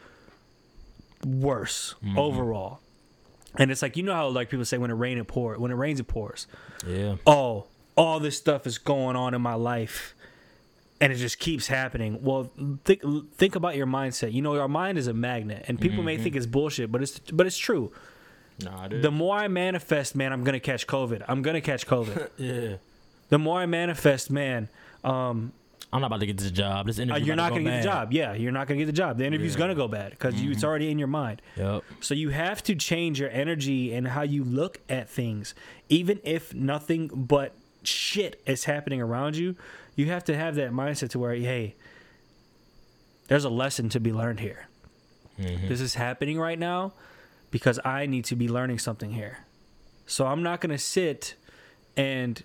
worse 1.26 1.96
mm-hmm. 2.04 2.18
overall. 2.18 2.80
And 3.58 3.72
it's 3.72 3.82
like 3.82 3.98
you 3.98 4.04
know 4.04 4.14
how 4.14 4.28
like 4.30 4.50
people 4.50 4.66
say 4.66 4.78
when 4.78 4.92
it 4.92 4.96
rain 4.96 5.18
it 5.18 5.28
pours 5.28 5.58
when 5.58 5.72
it 5.72 5.76
rains 5.76 6.00
it 6.00 6.08
pours 6.08 6.46
yeah. 6.86 7.16
oh, 7.26 7.66
all 7.98 8.20
this 8.20 8.38
stuff 8.38 8.68
is 8.68 8.78
going 8.78 9.16
on 9.16 9.34
in 9.34 9.42
my 9.42 9.56
life 9.56 10.14
and 11.02 11.14
it 11.14 11.16
just 11.16 11.40
keeps 11.40 11.68
happening. 11.68 12.20
Well, 12.22 12.52
think 12.84 13.02
think 13.34 13.56
about 13.56 13.76
your 13.76 13.88
mindset. 13.88 14.34
You 14.34 14.42
know, 14.42 14.60
our 14.60 14.68
mind 14.68 14.98
is 14.98 15.08
a 15.08 15.14
magnet 15.14 15.66
and 15.68 15.80
people 15.80 16.04
may 16.04 16.16
mm-hmm. 16.16 16.24
think 16.24 16.36
it's 16.36 16.46
bullshit, 16.46 16.92
but 16.92 17.02
it's 17.02 17.20
but 17.20 17.48
it's 17.48 17.58
true. 17.58 17.92
Nah, 18.64 18.88
dude. 18.88 19.02
The 19.02 19.12
more 19.12 19.36
I 19.36 19.48
manifest, 19.48 20.16
man, 20.16 20.34
I'm 20.34 20.44
going 20.44 20.54
to 20.54 20.60
catch 20.60 20.88
COVID. 20.88 21.24
I'm 21.28 21.42
going 21.42 21.56
to 21.56 21.62
catch 21.62 21.86
COVID. 21.88 22.30
yeah. 22.38 22.76
the 23.30 23.40
more 23.40 23.60
I 23.60 23.66
manifest, 23.66 24.30
man, 24.30 24.70
um, 25.04 25.54
I'm 25.92 26.02
not 26.02 26.08
about 26.08 26.20
to 26.20 26.26
get 26.28 26.38
this 26.38 26.52
job. 26.52 26.86
This 26.86 27.00
uh, 27.00 27.04
interview. 27.04 27.26
you're 27.26 27.34
about 27.34 27.44
not 27.44 27.50
to 27.50 27.56
going 27.56 27.66
go 27.66 27.70
to 27.72 27.76
get 27.78 27.82
the 27.82 27.88
job. 27.90 28.14
Yeah, 28.14 28.34
you're 28.34 28.52
not 28.52 28.68
going 28.68 28.78
to 28.78 28.86
get 28.86 28.92
the 28.92 28.98
job. 28.98 29.18
The 29.18 29.26
interview's 29.26 29.54
Yeah. 29.54 29.60
going 29.60 29.70
to 29.70 29.76
go 29.76 29.88
bad 29.88 30.12
because 30.12 30.36
you 30.42 30.52
it's 30.52 30.64
already 30.64 30.92
in 30.92 31.00
your 31.00 31.08
mind. 31.08 31.42
Yep. 31.58 31.84
So 32.02 32.14
you 32.14 32.30
have 32.30 32.62
to 32.64 32.76
change 32.76 33.20
your 33.20 33.30
energy 33.32 33.94
and 33.94 34.10
how 34.10 34.22
you 34.22 34.44
look 34.44 34.80
at 34.88 35.10
things. 35.10 35.56
Even 35.88 36.20
if 36.24 36.54
nothing 36.54 37.10
but 37.14 37.54
shit 37.84 38.42
is 38.46 38.66
happening 38.66 39.02
around 39.02 39.36
you, 39.38 39.56
you 39.96 40.08
have 40.08 40.24
to 40.26 40.36
have 40.36 40.56
that 40.56 40.72
mindset 40.72 41.10
to 41.12 41.20
where, 41.20 41.34
hey, 41.34 41.76
there's 43.28 43.46
a 43.46 43.50
lesson 43.50 43.90
to 43.90 44.00
be 44.00 44.12
learned 44.12 44.40
here. 44.40 44.68
This 45.38 45.80
is 45.80 45.96
happening 45.96 46.38
right 46.38 46.60
now 46.60 46.92
because 47.52 47.80
I 47.84 48.06
need 48.06 48.26
to 48.26 48.36
be 48.36 48.48
learning 48.48 48.80
something 48.80 49.12
here. 49.12 49.40
So 50.06 50.28
I'm 50.28 50.44
not 50.44 50.62
going 50.62 50.72
to 50.72 50.78
sit 50.78 51.36
and 51.96 52.42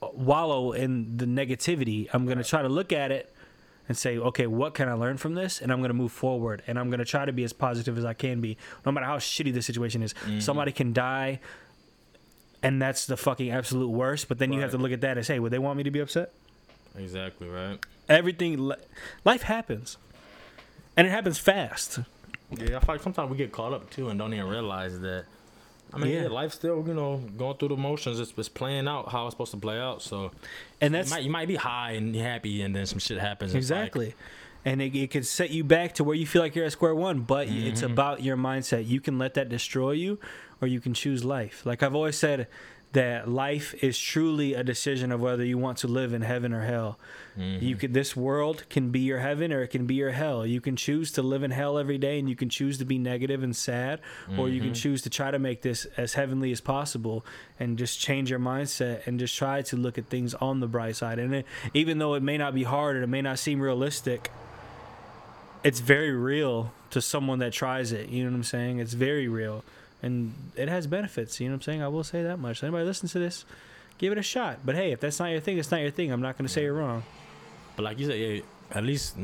wallow 0.00 0.72
in 0.72 1.16
the 1.16 1.26
negativity. 1.26 2.08
I'm 2.12 2.26
going 2.26 2.38
to 2.38 2.44
try 2.44 2.62
to 2.62 2.68
look 2.68 2.92
at 2.92 3.10
it 3.10 3.32
and 3.88 3.96
say, 3.96 4.18
okay, 4.18 4.46
what 4.46 4.74
can 4.74 4.88
I 4.88 4.94
learn 4.94 5.16
from 5.16 5.34
this? 5.34 5.60
And 5.60 5.72
I'm 5.72 5.78
going 5.78 5.90
to 5.90 5.94
move 5.94 6.12
forward 6.12 6.62
and 6.66 6.78
I'm 6.78 6.90
going 6.90 6.98
to 6.98 7.04
try 7.04 7.24
to 7.24 7.32
be 7.32 7.44
as 7.44 7.52
positive 7.52 7.96
as 7.96 8.04
I 8.04 8.14
can 8.14 8.40
be, 8.40 8.56
no 8.84 8.92
matter 8.92 9.06
how 9.06 9.18
shitty 9.18 9.52
the 9.54 9.62
situation 9.62 10.02
is. 10.02 10.12
Mm-hmm. 10.14 10.40
Somebody 10.40 10.72
can 10.72 10.92
die, 10.92 11.40
and 12.62 12.82
that's 12.82 13.06
the 13.06 13.16
fucking 13.16 13.50
absolute 13.50 13.88
worst. 13.88 14.28
But 14.28 14.38
then 14.38 14.52
you 14.52 14.60
have 14.60 14.72
to 14.72 14.78
look 14.78 14.92
at 14.92 15.00
that 15.02 15.16
and 15.16 15.24
say, 15.26 15.38
would 15.38 15.52
they 15.52 15.58
want 15.58 15.76
me 15.76 15.84
to 15.84 15.90
be 15.90 16.00
upset? 16.00 16.32
Exactly 16.96 17.48
right. 17.48 17.78
Everything, 18.08 18.72
life 19.24 19.42
happens, 19.42 19.98
and 20.96 21.06
it 21.06 21.10
happens 21.10 21.38
fast. 21.38 22.00
Yeah, 22.50 22.76
I 22.76 22.80
feel 22.80 22.94
like 22.94 23.02
sometimes 23.02 23.30
we 23.30 23.36
get 23.36 23.52
caught 23.52 23.72
up 23.72 23.90
too 23.90 24.08
and 24.08 24.18
don't 24.18 24.32
even 24.32 24.46
realize 24.46 25.00
that. 25.00 25.24
I 25.92 25.98
mean, 25.98 26.10
Yeah. 26.10 26.22
yeah, 26.22 26.28
life's 26.28 26.54
still 26.56 26.84
you 26.86 26.94
know 26.94 27.18
going 27.36 27.56
through 27.56 27.68
the 27.68 27.76
motions. 27.76 28.20
It's, 28.20 28.32
it's 28.36 28.48
playing 28.48 28.88
out 28.88 29.10
how 29.10 29.26
it's 29.26 29.34
supposed 29.34 29.52
to 29.52 29.56
play 29.56 29.78
out. 29.80 30.02
So 30.02 30.30
And 30.80 30.92
you 30.92 30.98
that's 30.98 31.10
might, 31.10 31.22
you 31.22 31.30
might 31.30 31.48
be 31.48 31.56
high 31.56 31.92
and 31.92 32.14
happy, 32.14 32.62
and 32.62 32.74
then 32.74 32.86
some 32.86 32.98
shit 32.98 33.18
happens. 33.18 33.54
It's 33.54 33.70
like, 33.70 33.78
Exactly. 33.80 34.14
and 34.64 34.82
it, 34.82 34.94
it 34.96 35.10
could 35.10 35.26
set 35.26 35.50
you 35.50 35.64
back 35.64 35.94
to 35.94 36.04
where 36.04 36.16
you 36.16 36.26
feel 36.26 36.42
like 36.42 36.54
you're 36.54 36.66
at 36.66 36.72
square 36.72 36.94
one, 36.94 37.20
but 37.20 37.48
it's 37.48 37.82
Mm-hmm. 37.82 37.92
about 37.92 38.22
your 38.22 38.36
mindset. 38.36 38.86
You 38.86 39.00
can 39.00 39.18
let 39.18 39.34
that 39.34 39.48
destroy 39.48 39.92
you, 39.92 40.18
or 40.60 40.66
you 40.68 40.80
can 40.80 40.92
choose 40.94 41.24
life. 41.24 41.64
Like 41.64 41.82
I've 41.82 41.94
always 41.94 42.16
said, 42.16 42.48
that 42.96 43.28
life 43.28 43.74
is 43.84 43.98
truly 43.98 44.54
a 44.54 44.64
decision 44.64 45.12
of 45.12 45.20
whether 45.20 45.44
you 45.44 45.58
want 45.58 45.76
to 45.76 45.86
live 45.86 46.14
in 46.14 46.22
heaven 46.22 46.54
or 46.54 46.62
hell. 46.62 46.98
Mm-hmm. 47.38 47.62
You 47.62 47.76
could 47.76 47.92
this 47.92 48.16
world 48.16 48.64
can 48.70 48.88
be 48.88 49.00
your 49.00 49.18
heaven 49.18 49.52
or 49.52 49.60
it 49.60 49.68
can 49.68 49.84
be 49.84 49.96
your 49.96 50.12
hell. 50.12 50.46
You 50.46 50.62
can 50.62 50.76
choose 50.76 51.12
to 51.12 51.22
live 51.22 51.42
in 51.42 51.50
hell 51.50 51.76
every 51.76 51.98
day 51.98 52.18
and 52.18 52.26
you 52.26 52.34
can 52.34 52.48
choose 52.48 52.78
to 52.78 52.86
be 52.86 52.96
negative 52.96 53.42
and 53.42 53.54
sad 53.54 54.00
or 54.38 54.48
you 54.48 54.62
can 54.62 54.72
choose 54.72 55.02
to 55.02 55.10
try 55.10 55.30
to 55.30 55.38
make 55.38 55.60
this 55.60 55.84
as 55.98 56.14
heavenly 56.14 56.50
as 56.52 56.62
possible 56.62 57.22
and 57.60 57.76
just 57.76 58.00
change 58.00 58.30
your 58.30 58.40
mindset 58.40 59.06
and 59.06 59.18
just 59.18 59.36
try 59.36 59.60
to 59.60 59.76
look 59.76 59.98
at 59.98 60.06
things 60.06 60.32
on 60.32 60.60
the 60.60 60.66
bright 60.66 60.96
side. 60.96 61.18
And 61.18 61.34
it, 61.34 61.46
even 61.74 61.98
though 61.98 62.14
it 62.14 62.22
may 62.22 62.38
not 62.38 62.54
be 62.54 62.62
hard 62.62 62.96
and 62.96 63.04
it 63.04 63.08
may 63.08 63.20
not 63.20 63.38
seem 63.38 63.60
realistic, 63.60 64.30
it's 65.62 65.80
very 65.80 66.12
real 66.12 66.72
to 66.88 67.02
someone 67.02 67.40
that 67.40 67.52
tries 67.52 67.92
it. 67.92 68.08
You 68.08 68.24
know 68.24 68.30
what 68.30 68.36
I'm 68.36 68.44
saying? 68.44 68.78
It's 68.78 68.94
very 68.94 69.28
real. 69.28 69.64
And 70.06 70.32
it 70.56 70.68
has 70.68 70.86
benefits. 70.86 71.40
You 71.40 71.48
know 71.48 71.52
what 71.52 71.56
I'm 71.56 71.62
saying? 71.62 71.82
I 71.82 71.88
will 71.88 72.04
say 72.04 72.22
that 72.22 72.38
much. 72.38 72.62
Anybody 72.62 72.84
listen 72.84 73.08
to 73.10 73.18
this, 73.18 73.44
give 73.98 74.12
it 74.12 74.18
a 74.18 74.22
shot. 74.22 74.60
But 74.64 74.74
hey, 74.76 74.92
if 74.92 75.00
that's 75.00 75.18
not 75.18 75.26
your 75.30 75.40
thing, 75.40 75.58
it's 75.58 75.70
not 75.70 75.80
your 75.80 75.90
thing. 75.90 76.10
I'm 76.12 76.22
not 76.22 76.36
going 76.38 76.46
to 76.46 76.52
say 76.52 76.62
you're 76.62 76.74
wrong. 76.74 77.02
But 77.76 77.82
like 77.84 77.98
you 77.98 78.06
said, 78.06 78.18
yeah, 78.18 78.40
at 78.70 78.84
least 78.84 79.16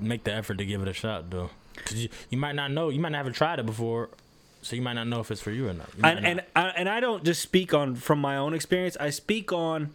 make 0.00 0.24
the 0.24 0.32
effort 0.32 0.58
to 0.58 0.64
give 0.66 0.80
it 0.82 0.88
a 0.88 0.92
shot, 0.92 1.30
though. 1.30 1.50
Cause 1.84 1.94
you, 1.98 2.08
you 2.30 2.38
might 2.38 2.54
not 2.54 2.70
know, 2.70 2.88
you 2.88 2.98
might 2.98 3.12
not 3.12 3.24
have 3.26 3.34
tried 3.34 3.58
it 3.58 3.66
before, 3.66 4.08
so 4.62 4.74
you 4.74 4.82
might 4.82 4.94
not 4.94 5.06
know 5.06 5.20
if 5.20 5.30
it's 5.30 5.42
for 5.42 5.50
you 5.50 5.68
or 5.68 5.74
not. 5.74 5.88
You 5.96 6.04
And 6.04 6.26
and 6.26 6.36
not. 6.54 6.64
I, 6.64 6.68
and 6.70 6.88
I 6.88 7.00
don't 7.00 7.22
just 7.22 7.42
speak 7.42 7.74
on 7.74 7.94
from 7.96 8.18
my 8.18 8.36
own 8.38 8.54
experience. 8.54 8.96
I 8.98 9.10
speak 9.10 9.52
on 9.52 9.92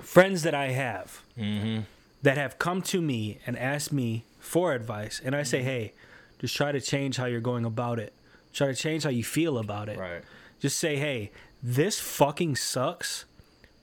friends 0.00 0.42
that 0.44 0.54
I 0.54 0.68
have 0.68 1.22
Mhm. 1.38 1.84
that 2.22 2.36
have 2.38 2.58
come 2.58 2.82
to 2.82 3.00
me 3.00 3.38
and 3.46 3.58
asked 3.58 3.92
me 3.92 4.24
for 4.38 4.72
advice, 4.72 5.20
and 5.24 5.34
I 5.34 5.42
say, 5.42 5.58
Mm-hmm. 5.58 5.66
hey, 5.68 5.92
just 6.38 6.54
try 6.56 6.70
to 6.72 6.80
change 6.80 7.16
how 7.16 7.24
you're 7.26 7.40
going 7.40 7.64
about 7.64 7.98
it. 7.98 8.12
Try 8.56 8.66
to 8.68 8.74
change 8.74 9.04
how 9.04 9.10
you 9.10 9.22
feel 9.22 9.58
about 9.58 9.88
it. 9.88 9.98
right. 9.98 10.22
Just 10.58 10.78
say, 10.78 10.96
hey, 10.96 11.30
this 11.62 12.00
fucking 12.00 12.56
sucks, 12.56 13.26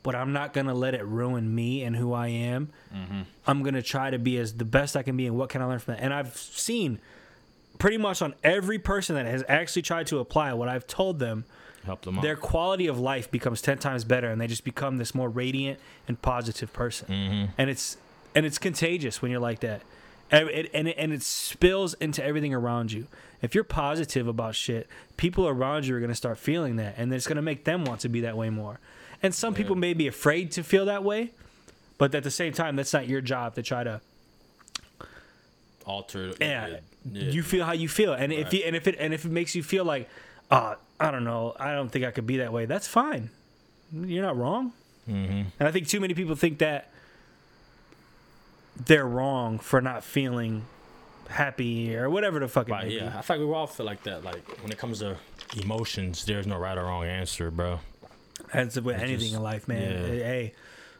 but 0.01 0.15
I'm 0.15 0.33
not 0.33 0.51
gonna 0.53 0.73
let 0.73 0.93
it 0.95 1.05
ruin 1.05 1.53
me 1.53 1.83
and 1.83 1.95
who 1.95 2.11
I 2.13 2.27
am. 2.29 2.69
I'm 3.47 3.61
gonna 3.63 3.81
try 3.83 4.09
to 4.09 4.17
be 4.19 4.37
as 4.37 4.53
the 4.55 4.65
best 4.65 4.97
I 4.97 5.03
can 5.03 5.15
be, 5.15 5.27
and 5.27 5.37
what 5.37 5.49
can 5.49 5.61
I 5.61 5.65
learn 5.65 5.79
from 5.79 5.93
that? 5.95 6.03
And 6.03 6.11
I've 6.13 6.35
seen 6.35 6.99
pretty 7.79 7.97
much 7.97 8.21
on 8.21 8.33
every 8.43 8.79
person 8.79 9.15
that 9.15 9.25
has 9.27 9.43
actually 9.47 9.83
tried 9.83 10.07
to 10.07 10.19
apply 10.19 10.53
what 10.53 10.67
I've 10.69 10.87
told 10.87 11.19
them, 11.19 11.45
help 11.85 12.01
them 12.01 12.17
out. 12.17 12.21
their 12.23 12.35
quality 12.35 12.87
of 12.87 12.99
life 12.99 13.29
becomes 13.29 13.61
10 13.61 13.77
times 13.79 14.03
better 14.03 14.29
and 14.29 14.39
they 14.41 14.47
just 14.47 14.63
become 14.63 14.97
this 14.97 15.13
more 15.13 15.27
radiant 15.29 15.79
and 16.07 16.19
positive 16.21 16.71
person 16.73 17.07
Mm-hmm. 17.09 17.45
and 17.57 17.69
it's 17.69 17.97
and 18.35 18.45
it's 18.45 18.57
contagious 18.57 19.21
when 19.21 19.29
you're 19.31 19.39
like 19.39 19.59
that 19.61 19.81
and 20.33 20.49
it, 20.49 20.71
and 20.73 20.87
it, 20.87 20.95
and 20.97 21.13
it 21.13 21.21
spills 21.21 21.93
into 21.95 22.23
everything 22.23 22.53
around 22.53 22.91
you. 22.91 23.07
If 23.41 23.53
you're 23.53 23.63
positive 23.63 24.27
about 24.27 24.55
shit 24.55 24.87
people 25.15 25.47
around 25.47 25.85
you 25.85 25.95
are 25.95 25.99
going 25.99 26.09
to 26.09 26.15
start 26.15 26.37
feeling 26.37 26.77
that 26.77 26.95
and 26.97 27.13
it's 27.13 27.27
going 27.27 27.35
to 27.35 27.41
make 27.41 27.65
them 27.65 27.85
want 27.85 28.01
to 28.01 28.09
be 28.09 28.21
that 28.21 28.35
way 28.35 28.49
more. 28.49 28.79
And 29.21 29.33
some 29.33 29.53
people 29.53 29.75
may 29.75 29.93
be 29.93 30.07
afraid 30.07 30.51
to 30.53 30.63
feel 30.63 30.85
that 30.85 31.03
way 31.03 31.31
but 31.97 32.13
at 32.15 32.23
the 32.23 32.31
same 32.31 32.51
time 32.51 32.75
that's 32.75 32.91
not 32.93 33.07
your 33.07 33.21
job 33.21 33.55
to 33.55 33.63
try 33.63 33.83
to 33.83 34.01
Alter. 35.85 36.33
yeah, 36.39 36.77
yeah. 37.11 37.23
you 37.23 37.43
feel 37.43 37.65
how 37.65 37.73
you 37.73 37.89
feel 37.89 38.13
and 38.13 38.31
if 38.31 38.53
you 38.53 38.63
and 38.65 38.75
if 38.75 38.87
it 38.87 38.95
and 38.97 39.13
if 39.13 39.25
it 39.25 39.31
makes 39.31 39.53
you 39.53 39.61
feel 39.63 39.83
like 39.83 40.09
uh 40.49 40.75
i 40.99 41.11
don't 41.11 41.25
know 41.25 41.53
i 41.59 41.73
don't 41.73 41.89
think 41.89 42.05
i 42.05 42.11
could 42.11 42.25
be 42.25 42.37
that 42.37 42.51
way 42.51 42.65
that's 42.65 42.87
fine. 42.87 43.29
You're 43.91 44.23
not 44.23 44.37
wrong. 44.37 44.73
Mm-hmm. 45.09 45.49
and 45.59 45.67
i 45.67 45.71
think 45.71 45.89
too 45.89 45.99
many 45.99 46.13
people 46.13 46.35
think 46.35 46.59
that 46.59 46.89
they're 48.75 49.07
wrong 49.07 49.59
for 49.59 49.81
not 49.81 50.03
feeling 50.03 50.63
happy 51.29 51.95
or 51.95 52.09
whatever 52.09 52.39
the 52.39 52.47
fuck 52.47 52.67
it 52.67 52.71
Right, 52.71 52.91
yeah, 52.91 53.17
I 53.17 53.21
think 53.21 53.39
we 53.39 53.53
all 53.53 53.67
feel 53.67 53.85
like 53.85 54.03
that. 54.03 54.23
Like 54.23 54.45
when 54.61 54.71
it 54.71 54.77
comes 54.77 54.99
to 54.99 55.17
emotions, 55.57 56.25
there's 56.25 56.45
no 56.47 56.57
right 56.57 56.77
or 56.77 56.83
wrong 56.85 57.05
answer, 57.05 57.49
bro. 57.51 57.79
That's 58.53 58.79
with 58.79 58.97
It 58.97 59.01
anything 59.01 59.19
just- 59.19 59.35
in 59.35 59.41
life 59.43 59.67
man 59.67 59.81
yeah. 59.91 59.97
Eh, 60.13 60.23
hey 60.23 60.53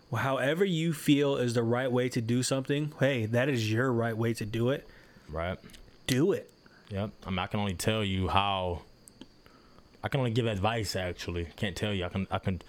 well, 0.09 0.21
however 0.21 0.63
you 0.65 0.93
feel 0.93 1.37
is 1.37 1.53
the 1.55 1.63
right 1.63 1.91
way 1.91 2.07
to 2.09 2.21
do 2.21 2.43
something 2.43 2.93
hey 2.99 3.25
that 3.27 3.49
is 3.49 3.71
your 3.71 3.91
right 3.91 4.15
way 4.17 4.33
to 4.35 4.45
do 4.45 4.69
it 4.69 4.87
Right. 5.29 5.57
do 6.07 6.31
it 6.31 6.49
Yep. 6.89 7.09
I 7.25 7.29
mean, 7.31 7.39
I 7.39 7.47
can 7.47 7.59
only 7.59 7.73
tell 7.73 8.03
you 8.03 8.27
how. 8.27 8.81
I 10.03 10.09
can 10.09 10.19
only 10.19 10.29
give 10.31 10.45
advice. 10.45 10.95
Actually, 10.95 11.47
can't 11.55 11.75
tell 11.75 11.91
you. 11.91 12.05
I 12.05 12.09
can. 12.09 12.27
I 12.29 12.37
can 12.37 12.61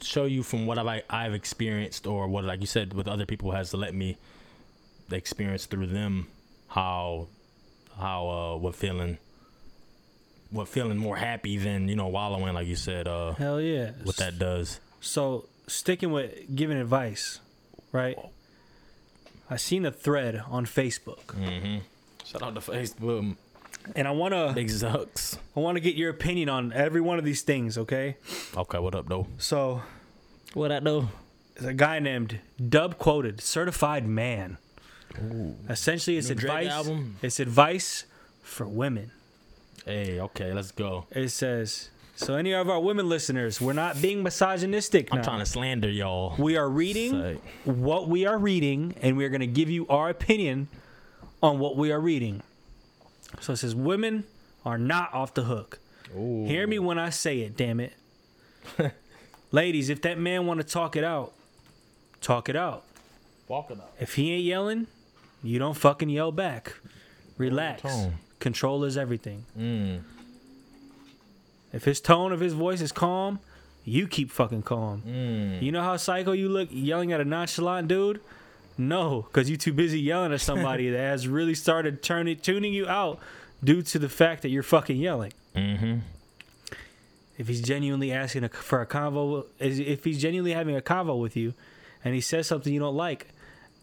show 0.00 0.24
you 0.24 0.42
from 0.42 0.66
what 0.66 0.78
I've 0.78 1.02
I've 1.10 1.34
experienced, 1.34 2.06
or 2.06 2.28
what, 2.28 2.44
like 2.44 2.60
you 2.60 2.66
said, 2.66 2.92
with 2.94 3.08
other 3.08 3.26
people 3.26 3.50
has 3.52 3.70
to 3.70 3.76
let 3.76 3.94
me 3.94 4.16
experience 5.10 5.66
through 5.66 5.86
them 5.86 6.26
how 6.68 7.28
how 7.98 8.28
uh 8.28 8.56
what 8.56 8.74
feeling 8.74 9.18
what 10.50 10.66
feeling 10.66 10.96
more 10.96 11.16
happy 11.16 11.56
than 11.58 11.88
you 11.88 11.96
know 11.96 12.08
wallowing, 12.08 12.54
like 12.54 12.66
you 12.66 12.76
said. 12.76 13.06
Uh, 13.08 13.34
hell 13.34 13.60
yeah 13.60 13.92
what 14.02 14.16
that 14.16 14.38
does. 14.38 14.80
So 15.00 15.46
sticking 15.66 16.12
with 16.12 16.54
giving 16.54 16.78
advice, 16.78 17.40
right? 17.92 18.18
I 19.50 19.56
seen 19.56 19.84
a 19.84 19.90
thread 19.90 20.42
on 20.48 20.64
Facebook, 20.66 21.26
Mm-hmm. 21.26 21.78
Shout 22.24 22.42
out 22.42 22.54
to 22.54 22.60
Facebook. 22.62 23.36
And 23.96 24.06
I 24.08 24.10
wanna 24.12 24.52
Big 24.54 24.68
Zucks. 24.68 25.38
I 25.56 25.60
wanna 25.60 25.80
get 25.80 25.94
your 25.96 26.10
opinion 26.10 26.48
on 26.48 26.72
every 26.72 27.00
one 27.00 27.18
of 27.18 27.24
these 27.24 27.42
things, 27.42 27.76
okay? 27.78 28.16
Okay, 28.56 28.78
what 28.78 28.94
up, 28.94 29.08
though? 29.08 29.26
So 29.38 29.82
What 30.54 30.70
up, 30.72 30.84
though? 30.84 31.08
there's 31.54 31.66
a 31.70 31.74
guy 31.74 31.98
named 31.98 32.40
Dub 32.68 32.98
quoted 32.98 33.40
Certified 33.40 34.06
Man. 34.06 34.58
Essentially, 35.68 36.16
it's 36.16 36.28
New 36.28 36.34
advice. 36.34 36.68
album? 36.68 37.16
It's 37.22 37.38
advice 37.40 38.04
for 38.42 38.66
women. 38.66 39.10
Hey, 39.84 40.18
okay, 40.20 40.52
let's 40.52 40.70
go. 40.72 41.06
It 41.12 41.28
says, 41.28 41.90
so 42.16 42.34
any 42.34 42.52
of 42.52 42.68
our 42.68 42.80
women 42.80 43.08
listeners, 43.08 43.60
we're 43.60 43.72
not 43.74 44.00
being 44.00 44.22
misogynistic 44.22 45.08
I'm 45.12 45.18
now. 45.18 45.24
trying 45.24 45.38
to 45.40 45.46
slander 45.46 45.88
y'all. 45.90 46.34
we 46.38 46.56
are 46.56 46.68
reading 46.68 47.12
Say. 47.12 47.38
what 47.64 48.08
we 48.08 48.26
are 48.26 48.38
reading, 48.38 48.94
and 49.02 49.16
we're 49.16 49.28
going 49.28 49.40
to 49.40 49.46
give 49.46 49.70
you 49.70 49.86
our 49.88 50.08
opinion 50.10 50.68
on 51.42 51.58
what 51.58 51.76
we 51.76 51.92
are 51.92 52.00
reading. 52.00 52.42
So 53.40 53.52
it 53.52 53.56
says, 53.56 53.74
Women 53.74 54.24
are 54.64 54.78
not 54.78 55.12
off 55.12 55.34
the 55.34 55.44
hook. 55.44 55.78
Ooh. 56.16 56.44
Hear 56.46 56.66
me 56.66 56.78
when 56.78 56.98
I 56.98 57.10
say 57.10 57.40
it, 57.40 57.56
damn 57.56 57.80
it. 57.80 57.94
Ladies, 59.52 59.88
if 59.88 60.02
that 60.02 60.18
man 60.18 60.46
want 60.46 60.60
to 60.60 60.66
talk 60.66 60.96
it 60.96 61.04
out, 61.04 61.32
talk 62.20 62.48
it 62.48 62.56
out. 62.56 62.84
Walk 63.48 63.70
it 63.70 63.78
out. 63.78 63.92
If 64.00 64.14
he 64.14 64.32
ain't 64.32 64.44
yelling, 64.44 64.86
you 65.42 65.58
don't 65.58 65.74
fucking 65.74 66.08
yell 66.08 66.32
back. 66.32 66.74
Relax. 67.36 67.82
Control 68.38 68.84
is 68.84 68.96
everything. 68.96 69.44
Mm. 69.58 70.02
If 71.72 71.84
his 71.84 72.00
tone 72.00 72.32
of 72.32 72.40
his 72.40 72.52
voice 72.52 72.80
is 72.80 72.92
calm, 72.92 73.40
you 73.84 74.06
keep 74.06 74.30
fucking 74.30 74.62
calm. 74.62 75.02
Mm. 75.06 75.62
You 75.62 75.72
know 75.72 75.82
how 75.82 75.96
psycho 75.96 76.32
you 76.32 76.48
look 76.48 76.68
yelling 76.70 77.12
at 77.12 77.20
a 77.20 77.24
nonchalant 77.24 77.88
dude? 77.88 78.20
No, 78.76 79.22
because 79.22 79.48
you 79.48 79.56
too 79.56 79.72
busy 79.72 80.00
yelling 80.00 80.32
at 80.32 80.40
somebody 80.40 80.90
that 80.90 80.98
has 80.98 81.28
really 81.28 81.54
started 81.54 82.02
turning 82.02 82.38
tuning 82.38 82.72
you 82.72 82.88
out 82.88 83.20
due 83.62 83.82
to 83.82 83.98
the 83.98 84.08
fact 84.08 84.42
that 84.42 84.48
you're 84.48 84.64
fucking 84.64 84.96
yelling. 84.96 85.32
Mm-hmm. 85.54 85.98
If 87.38 87.48
he's 87.48 87.60
genuinely 87.60 88.12
asking 88.12 88.44
a, 88.44 88.48
for 88.48 88.80
a 88.80 88.86
convo, 88.86 89.46
if 89.58 90.04
he's 90.04 90.20
genuinely 90.20 90.52
having 90.52 90.76
a 90.76 90.80
convo 90.80 91.20
with 91.20 91.36
you, 91.36 91.54
and 92.04 92.14
he 92.14 92.20
says 92.20 92.46
something 92.46 92.72
you 92.72 92.80
don't 92.80 92.96
like, 92.96 93.28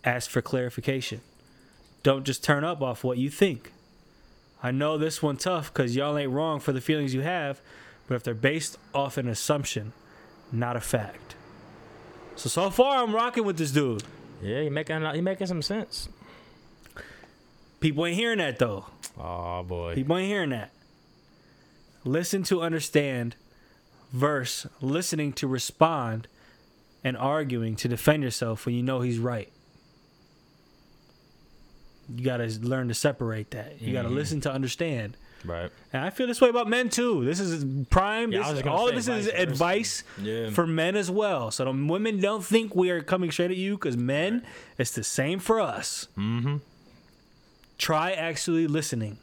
ask 0.04 0.30
for 0.30 0.42
clarification. 0.42 1.22
Don't 2.04 2.26
just 2.26 2.44
turn 2.44 2.64
up 2.64 2.82
off 2.82 3.04
what 3.04 3.18
you 3.18 3.30
think. 3.30 3.72
I 4.64 4.72
know 4.72 4.98
this 4.98 5.24
one 5.24 5.38
tough 5.38 5.74
because 5.74 5.96
y'all 5.96 6.18
ain't 6.18 6.32
wrong 6.32 6.60
for 6.60 6.72
the 6.72 6.82
feelings 6.82 7.14
you 7.14 7.22
have, 7.22 7.62
but 8.08 8.16
if 8.16 8.24
they're 8.24 8.34
based 8.34 8.78
off 8.94 9.18
an 9.18 9.28
assumption, 9.28 9.94
not 10.52 10.76
a 10.76 10.82
fact. 10.82 11.36
So 12.36 12.50
so 12.50 12.70
far 12.70 13.04
I'm 13.04 13.14
rocking 13.14 13.44
with 13.44 13.58
this 13.58 13.72
dude. 13.72 14.04
Yeah, 14.42 14.62
you 14.62 14.72
making 14.72 15.02
you 15.16 15.22
making 15.22 15.48
some 15.48 15.62
sense. 15.62 16.10
People 17.80 18.06
ain't 18.06 18.16
hearing 18.16 18.38
that 18.40 18.60
though. 18.60 18.86
Oh 19.20 19.64
boy. 19.64 19.96
People 19.96 20.18
ain't 20.18 20.28
hearing 20.30 20.50
that. 20.52 20.72
Listen 22.04 22.42
to 22.44 22.62
understand, 22.62 23.36
verse 24.12 24.66
listening 24.82 25.34
to 25.34 25.48
respond, 25.48 26.28
and 27.04 27.16
arguing 27.18 27.76
to 27.78 27.88
defend 27.88 28.24
yourself 28.24 28.66
when 28.66 28.76
you 28.76 28.84
know 28.84 29.02
he's 29.02 29.20
right. 29.20 29.52
You 32.14 32.24
gotta 32.26 32.46
learn 32.62 32.88
to 32.90 32.94
separate 32.94 33.52
that. 33.52 33.82
You 33.82 33.94
gotta 33.94 34.10
Mhm. 34.10 34.16
listen 34.16 34.42
to 34.42 34.52
understand. 34.52 35.16
Right. 35.44 35.72
And 35.92 36.04
I 36.04 36.10
feel 36.12 36.28
this 36.28 36.40
way 36.40 36.50
about 36.50 36.68
men 36.68 36.90
too. 36.90 37.26
This 37.26 37.40
is 37.40 37.66
prime. 37.90 38.32
Yeah, 38.32 38.40
this- 38.40 38.48
was 38.48 38.54
just 38.58 38.64
gonna 38.66 38.76
all 38.76 38.88
of 38.90 38.96
this 38.96 39.08
is 39.08 39.26
vice 39.28 39.34
advice 39.42 40.04
Yeah. 40.22 40.50
for 40.52 40.68
men 40.68 40.96
as 40.96 41.10
well. 41.10 41.50
So 41.52 41.66
the 41.66 41.72
women 41.72 42.20
don't 42.20 42.44
think 42.46 42.76
we 42.76 42.90
are 42.92 43.02
coming 43.02 43.32
straight 43.32 43.52
at 43.52 43.58
you 43.58 43.76
because 43.76 43.98
men, 43.98 44.44
it's 44.78 44.92
the 44.92 45.04
same 45.04 45.40
for 45.40 45.60
us. 45.60 46.08
mm-hmm. 46.18 46.58
Try 47.78 48.12
actually 48.12 48.68
listening. 48.68 49.18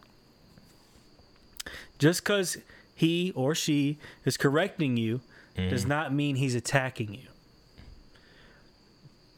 Just 2.00 2.22
because 2.24 2.58
he 2.94 3.32
or 3.36 3.54
she 3.54 3.98
is 4.24 4.36
correcting 4.36 4.96
you 4.96 5.20
does 5.56 5.86
not 5.86 6.12
mean 6.12 6.36
he's 6.36 6.54
attacking 6.54 7.14
you. 7.14 7.28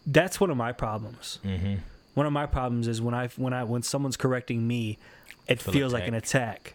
That's 0.07 0.41
one 0.41 0.51
of 0.51 0.57
my 0.57 0.72
problems. 0.72 1.39
Mm-hmm. 1.45 1.76
One 2.14 2.26
of 2.26 2.33
my 2.33 2.47
problems 2.47 2.89
is 2.89 3.01
when 3.01 3.14
I 3.14 3.28
when 3.37 3.53
I 3.53 3.64
when 3.64 3.83
someone's 3.83 4.16
correcting 4.16 4.66
me, 4.66 4.99
it 5.51 5.61
Feel 5.61 5.72
feels 5.74 5.92
like 5.92 6.07
an 6.09 6.14
attack. 6.14 6.74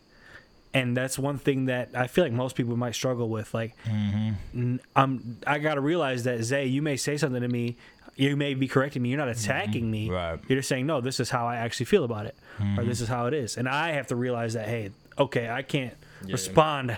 And 0.74 0.96
that's 0.96 1.18
one 1.18 1.38
thing 1.38 1.66
that 1.66 1.90
I 1.96 2.08
feel 2.08 2.26
like 2.26 2.34
most 2.34 2.56
people 2.58 2.76
might 2.76 2.96
struggle 2.96 3.30
with. 3.30 3.54
Like, 3.54 3.74
Mm-hmm. 3.86 4.32
n- 4.54 4.80
I'm 4.96 5.38
I 5.48 5.58
gotta 5.60 5.82
realize 5.82 6.26
that 6.26 6.44
Zay, 6.44 6.66
you 6.66 6.82
may 6.82 6.98
say 6.98 7.16
something 7.18 7.42
to 7.42 7.48
me, 7.48 7.78
you 8.18 8.36
may 8.36 8.54
be 8.54 8.68
correcting 8.68 9.02
me. 9.02 9.10
You're 9.10 9.18
not 9.18 9.30
attacking 9.30 9.90
me. 9.90 10.10
Right. 10.10 10.38
You're 10.48 10.60
just 10.60 10.70
saying, 10.70 10.86
no, 10.86 11.00
this 11.02 11.20
is 11.20 11.30
how 11.30 11.48
I 11.48 11.56
actually 11.58 11.86
feel 11.88 12.04
about 12.04 12.26
it, 12.26 12.36
or 12.78 12.84
this 12.84 13.00
is 13.02 13.08
how 13.08 13.26
it 13.28 13.34
is, 13.34 13.58
and 13.58 13.68
I 13.70 13.92
have 13.94 14.08
to 14.08 14.16
realize 14.16 14.54
that, 14.54 14.68
hey, 14.68 14.92
okay, 15.18 15.50
I 15.50 15.62
can't 15.62 15.94
Yeah. 16.26 16.34
respond 16.34 16.98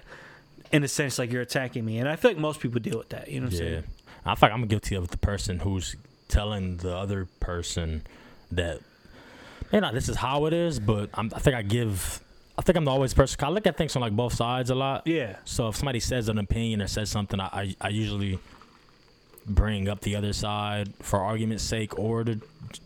in 0.72 0.84
a 0.84 0.88
sense 0.88 1.18
like 1.20 1.32
you're 1.32 1.42
attacking 1.44 1.86
me, 1.86 1.98
and 2.00 2.10
I 2.10 2.16
feel 2.18 2.32
like 2.32 2.38
most 2.40 2.60
people 2.60 2.80
deal 2.80 2.98
with 2.98 3.10
that. 3.10 3.30
You 3.30 3.40
know 3.42 3.46
what 3.48 3.54
I'm 3.54 3.60
Yeah. 3.64 3.70
saying? 3.72 3.84
I 4.26 4.36
feel 4.36 4.50
like 4.50 4.54
I'm 4.60 4.68
guilty 4.68 4.96
of 4.96 5.08
the 5.10 5.18
person 5.18 5.60
who's 5.60 5.96
telling 6.28 6.78
the 6.78 6.96
other 6.96 7.26
person 7.40 8.02
that, 8.52 8.82
you 9.72 9.82
know, 9.82 9.92
this 9.94 10.10
is 10.10 10.16
how 10.16 10.46
it 10.46 10.54
is, 10.54 10.80
but 10.80 11.10
I'm, 11.14 11.32
I 11.36 11.40
think 11.40 11.56
I 11.56 11.62
give, 11.62 12.22
I 12.58 12.62
think 12.62 12.78
I'm 12.78 12.86
the 12.86 12.92
always 12.92 13.14
person. 13.14 13.44
I 13.44 13.50
look 13.50 13.68
at 13.68 13.78
things 13.78 13.94
from 13.94 14.02
like 14.02 14.16
both 14.16 14.34
sides 14.34 14.70
a 14.70 14.76
lot. 14.76 15.06
Yeah. 15.06 15.38
So 15.46 15.70
if 15.70 15.76
somebody 15.76 16.00
says 16.00 16.30
an 16.30 16.38
opinion 16.38 16.82
or 16.82 16.88
says 16.88 17.10
something, 17.10 17.40
I, 17.40 17.46
I, 17.52 17.76
I 17.82 17.90
usually 17.90 18.40
bring 19.46 19.88
up 19.88 20.02
the 20.02 20.16
other 20.16 20.34
side 20.34 20.94
for 21.02 21.20
argument's 21.22 21.64
sake 21.64 21.98
or 21.98 22.24
to 22.24 22.42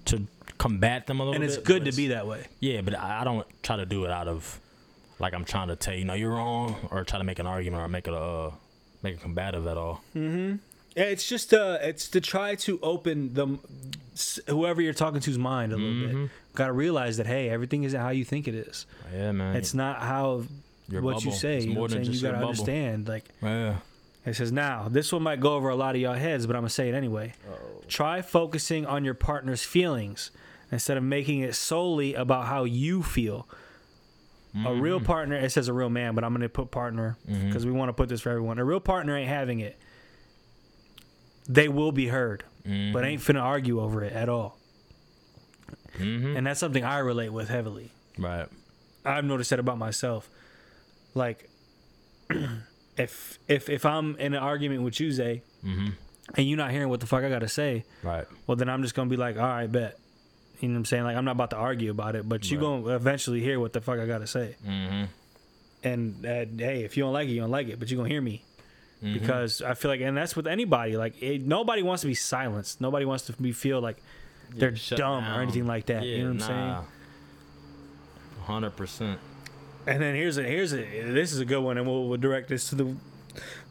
to 0.05 0.27
combat 0.57 1.07
them 1.07 1.19
a 1.19 1.23
little 1.23 1.33
bit. 1.33 1.41
And 1.41 1.49
bit. 1.49 1.57
it's 1.57 1.67
good 1.67 1.83
but 1.83 1.91
to 1.91 1.97
be 1.97 2.07
that 2.07 2.27
way. 2.27 2.45
Yeah, 2.59 2.81
but 2.81 2.97
I 2.97 3.21
I 3.21 3.23
don't 3.23 3.47
try 3.63 3.77
to 3.77 3.85
do 3.85 4.05
it 4.05 4.11
out 4.11 4.27
of 4.27 4.59
like 5.19 5.33
I'm 5.33 5.45
trying 5.45 5.69
to 5.69 5.75
tell 5.75 5.93
you, 5.95 6.05
no, 6.05 6.13
you're 6.13 6.31
wrong, 6.31 6.75
or 6.91 7.03
try 7.03 7.17
to 7.19 7.23
make 7.23 7.39
an 7.39 7.47
argument 7.47 7.83
or 7.83 7.87
make 7.87 8.07
it 8.07 8.13
uh 8.13 8.51
make 9.01 9.15
it 9.15 9.21
combative 9.21 9.65
at 9.67 9.77
all. 9.77 10.01
Yeah, 10.13 10.53
it's 10.95 11.27
just 11.27 11.53
uh, 11.53 11.77
it's 11.81 12.09
to 12.09 12.21
try 12.21 12.55
to 12.55 12.79
open 12.81 13.33
the 13.33 13.57
whoever 14.47 14.81
you're 14.81 14.93
talking 14.93 15.19
to's 15.21 15.37
mind 15.37 15.71
a 15.73 15.77
little 15.77 15.91
Mhm. 15.93 16.21
bit. 16.23 16.31
Got 16.53 16.67
to 16.67 16.73
realize 16.73 17.17
that 17.17 17.27
hey, 17.27 17.49
everything 17.49 17.83
isn't 17.83 17.99
how 17.99 18.09
you 18.09 18.25
think 18.25 18.47
it 18.47 18.55
is. 18.55 18.85
Yeah, 19.13 19.31
man. 19.31 19.55
It's 19.55 19.73
not 19.73 19.99
how 20.01 20.43
Your 20.89 21.01
what 21.01 21.23
you 21.23 21.31
say. 21.31 21.57
It's 21.57 21.65
you 21.65 21.73
know 21.75 21.81
what 21.81 21.93
I'm 21.93 22.03
saying? 22.03 22.15
You 22.15 22.21
got 22.21 22.31
to 22.31 22.37
understand. 22.45 23.07
Like 23.07 23.25
yeah. 23.41 23.77
it 24.25 24.35
says 24.35 24.51
now, 24.51 24.87
this 24.89 25.13
one 25.13 25.23
might 25.23 25.39
go 25.39 25.55
over 25.55 25.69
a 25.69 25.75
lot 25.75 25.95
of 25.95 26.01
y'all 26.01 26.13
heads, 26.15 26.45
but 26.45 26.55
I'm 26.55 26.61
gonna 26.63 26.69
say 26.69 26.89
it 26.89 26.93
anyway. 26.95 27.33
Try 27.87 28.21
focusing 28.21 28.85
on 28.85 29.05
your 29.05 29.13
partner's 29.13 29.63
feelings 29.63 30.31
instead 30.71 30.97
of 30.97 31.03
making 31.03 31.39
it 31.39 31.55
solely 31.55 32.13
about 32.13 32.47
how 32.47 32.63
you 32.65 33.01
feel. 33.03 33.47
A 34.65 34.73
real 34.73 34.99
partner, 34.99 35.37
it 35.37 35.49
says 35.53 35.69
a 35.69 35.73
real 35.73 35.89
man, 35.89 36.13
but 36.13 36.25
I'm 36.25 36.31
going 36.33 36.41
to 36.41 36.49
put 36.49 36.71
partner 36.71 37.15
because 37.25 37.65
we 37.65 37.71
want 37.71 37.87
to 37.87 37.93
put 37.93 38.09
this 38.09 38.19
for 38.19 38.29
everyone. 38.31 38.59
A 38.59 38.65
real 38.65 38.81
partner 38.81 39.15
ain't 39.15 39.29
having 39.29 39.61
it. 39.61 39.77
They 41.49 41.67
will 41.67 41.91
be 41.91 42.07
heard, 42.07 42.43
but 42.63 43.03
ain't 43.03 43.21
finna 43.21 43.41
argue 43.41 43.81
over 43.81 44.03
it 44.03 44.13
at 44.13 44.29
all. 44.29 44.57
Mm-hmm. 45.97 46.37
And 46.37 46.47
that's 46.47 46.59
something 46.59 46.83
I 46.83 46.99
relate 46.99 47.29
with 47.29 47.49
heavily. 47.49 47.91
Right. 48.17 48.47
I've 49.05 49.25
noticed 49.25 49.49
that 49.49 49.59
about 49.59 49.77
myself. 49.77 50.29
Like, 51.13 51.49
if 52.97 53.39
if 53.47 53.69
if 53.69 53.85
I'm 53.85 54.15
in 54.17 54.33
an 54.33 54.39
argument 54.41 54.83
with 54.83 54.99
you, 54.99 55.11
Zay, 55.11 55.43
Mm-hmm. 55.65 55.89
and 56.35 56.47
you're 56.47 56.57
not 56.57 56.71
hearing 56.71 56.89
what 56.89 56.99
the 57.01 57.05
fuck 57.05 57.23
I 57.23 57.29
gotta 57.29 57.47
say, 57.47 57.83
Right. 58.03 58.25
well 58.47 58.55
then 58.55 58.67
I'm 58.69 58.81
just 58.81 58.95
gonna 58.95 59.09
be 59.09 59.17
like, 59.17 59.37
all 59.37 59.43
right, 59.43 59.71
bet. 59.71 59.97
You 60.59 60.69
know 60.69 60.73
what 60.75 60.79
I'm 60.79 60.85
saying? 60.85 61.03
Like 61.03 61.15
I'm 61.17 61.25
not 61.25 61.31
about 61.33 61.49
to 61.51 61.55
argue 61.57 61.91
about 61.91 62.15
it, 62.15 62.27
but 62.27 62.49
you 62.49 62.57
Right. 62.57 62.63
gonna 62.83 62.95
eventually 62.95 63.41
hear 63.41 63.59
what 63.59 63.73
the 63.73 63.81
fuck 63.81 63.99
I 63.99 64.05
gotta 64.07 64.27
say. 64.27 64.55
Mm-hmm. 64.67 65.03
And 65.83 66.25
uh, 66.25 66.45
hey, 66.57 66.83
if 66.83 66.95
you 66.97 67.03
don't 67.03 67.13
like 67.13 67.27
it, 67.27 67.31
you 67.31 67.41
don't 67.41 67.51
like 67.51 67.67
it, 67.67 67.79
but 67.79 67.89
you're 67.91 67.97
gonna 67.97 68.09
hear 68.09 68.21
me 68.21 68.43
Mm-hmm. 69.03 69.13
because 69.13 69.63
I 69.63 69.73
feel 69.73 69.89
like, 69.89 70.01
and 70.01 70.15
that's 70.15 70.35
with 70.35 70.45
anybody. 70.45 70.95
Like 70.95 71.21
it, 71.23 71.41
nobody 71.45 71.81
wants 71.81 72.01
to 72.01 72.07
be 72.07 72.13
silenced. 72.13 72.79
Nobody 72.81 73.03
wants 73.05 73.25
to 73.25 73.33
be 73.33 73.51
feel 73.51 73.81
like 73.81 73.97
they're 74.55 74.75
shut 74.75 74.99
dumb 74.99 75.23
down. 75.23 75.39
or 75.39 75.41
anything 75.41 75.65
like 75.65 75.87
that. 75.87 76.03
Yeah, 76.03 76.17
you 76.17 76.23
know 76.25 76.33
what 76.33 76.43
I'm 76.43 76.47
saying? 76.47 76.85
Hundred 78.45 78.75
percent. 78.75 79.19
And 79.87 80.01
then 80.01 80.13
here's 80.15 80.37
a 80.37 80.43
here's 80.43 80.73
a 80.73 80.77
this 80.77 81.31
is 81.31 81.39
a 81.39 81.45
good 81.45 81.61
one, 81.61 81.77
and 81.77 81.87
we'll, 81.87 82.07
we'll 82.07 82.17
direct 82.19 82.49
this 82.49 82.69
to 82.69 82.75
the 82.75 82.95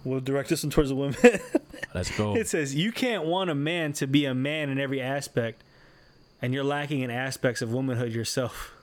we'll 0.05 0.21
direct 0.21 0.49
this 0.49 0.65
one 0.65 0.71
towards 0.71 0.89
the 0.91 0.97
women. 0.97 1.17
Let's 1.95 2.17
go. 2.17 2.35
it 2.37 2.49
says 2.49 2.75
you 2.75 2.91
can't 2.93 3.25
want 3.25 3.51
a 3.51 3.55
man 3.55 3.93
to 3.95 4.07
be 4.07 4.25
a 4.25 4.35
man 4.35 4.69
in 4.69 4.81
every 4.81 5.01
aspect, 5.01 5.63
and 6.43 6.53
you're 6.53 6.65
lacking 6.65 7.01
in 7.01 7.11
aspects 7.11 7.63
of 7.63 7.73
womanhood 7.73 8.13
yourself. 8.13 8.75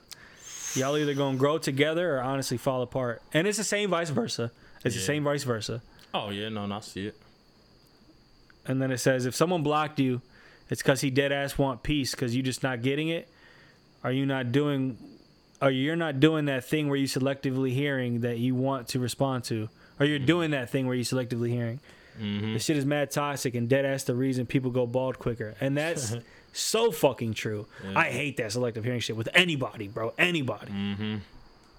Y'all 0.74 0.96
either 0.96 1.14
gonna 1.14 1.36
grow 1.36 1.58
together 1.58 2.16
or 2.16 2.22
honestly 2.22 2.56
fall 2.56 2.80
apart, 2.80 3.20
and 3.34 3.46
it's 3.46 3.58
the 3.58 3.64
same 3.64 3.90
vice 3.90 4.10
versa. 4.10 4.50
It's 4.84 4.94
the 4.94 5.00
same 5.02 5.24
vice 5.24 5.42
versa. 5.42 5.82
Oh 6.14 6.30
yeah, 6.30 6.48
no, 6.48 6.66
no, 6.66 6.76
I 6.76 6.80
see 6.80 7.06
it. 7.06 7.16
And 8.66 8.82
then 8.82 8.90
it 8.90 8.98
says 8.98 9.26
if 9.26 9.34
someone 9.34 9.62
blocked 9.62 9.98
you, 9.98 10.20
it's 10.70 10.82
because 10.82 11.00
he 11.00 11.10
dead 11.10 11.32
ass 11.32 11.56
want 11.56 11.82
peace 11.82 12.12
because 12.12 12.36
you 12.36 12.42
just 12.42 12.62
not 12.62 12.82
getting 12.82 13.08
it. 13.08 13.28
Are 14.04 14.12
you 14.12 14.26
not 14.26 14.52
doing? 14.52 14.98
Are 15.60 15.70
you're 15.70 15.96
not 15.96 16.20
doing 16.20 16.44
that 16.44 16.64
thing 16.64 16.88
where 16.88 16.96
you 16.96 17.06
selectively 17.06 17.72
hearing 17.72 18.20
that 18.20 18.38
you 18.38 18.54
want 18.54 18.88
to 18.88 19.00
respond 19.00 19.44
to, 19.44 19.68
or 19.98 20.06
you're 20.06 20.18
doing 20.18 20.52
that 20.52 20.70
thing 20.70 20.86
where 20.86 20.94
you 20.94 21.04
selectively 21.04 21.50
hearing. 21.50 21.80
Mm-hmm. 22.20 22.54
This 22.54 22.64
shit 22.64 22.76
is 22.76 22.84
mad 22.84 23.10
toxic 23.10 23.54
and 23.54 23.68
dead 23.68 23.84
ass 23.84 24.04
the 24.04 24.14
reason 24.14 24.46
people 24.46 24.70
go 24.70 24.86
bald 24.86 25.18
quicker. 25.18 25.54
And 25.60 25.76
that's 25.76 26.14
so 26.52 26.90
fucking 26.90 27.34
true. 27.34 27.66
Yeah. 27.84 27.98
I 27.98 28.10
hate 28.10 28.36
that 28.38 28.52
selective 28.52 28.84
hearing 28.84 29.00
shit 29.00 29.16
with 29.16 29.28
anybody, 29.34 29.88
bro. 29.88 30.12
Anybody. 30.18 30.72
Mm-hmm. 30.72 31.16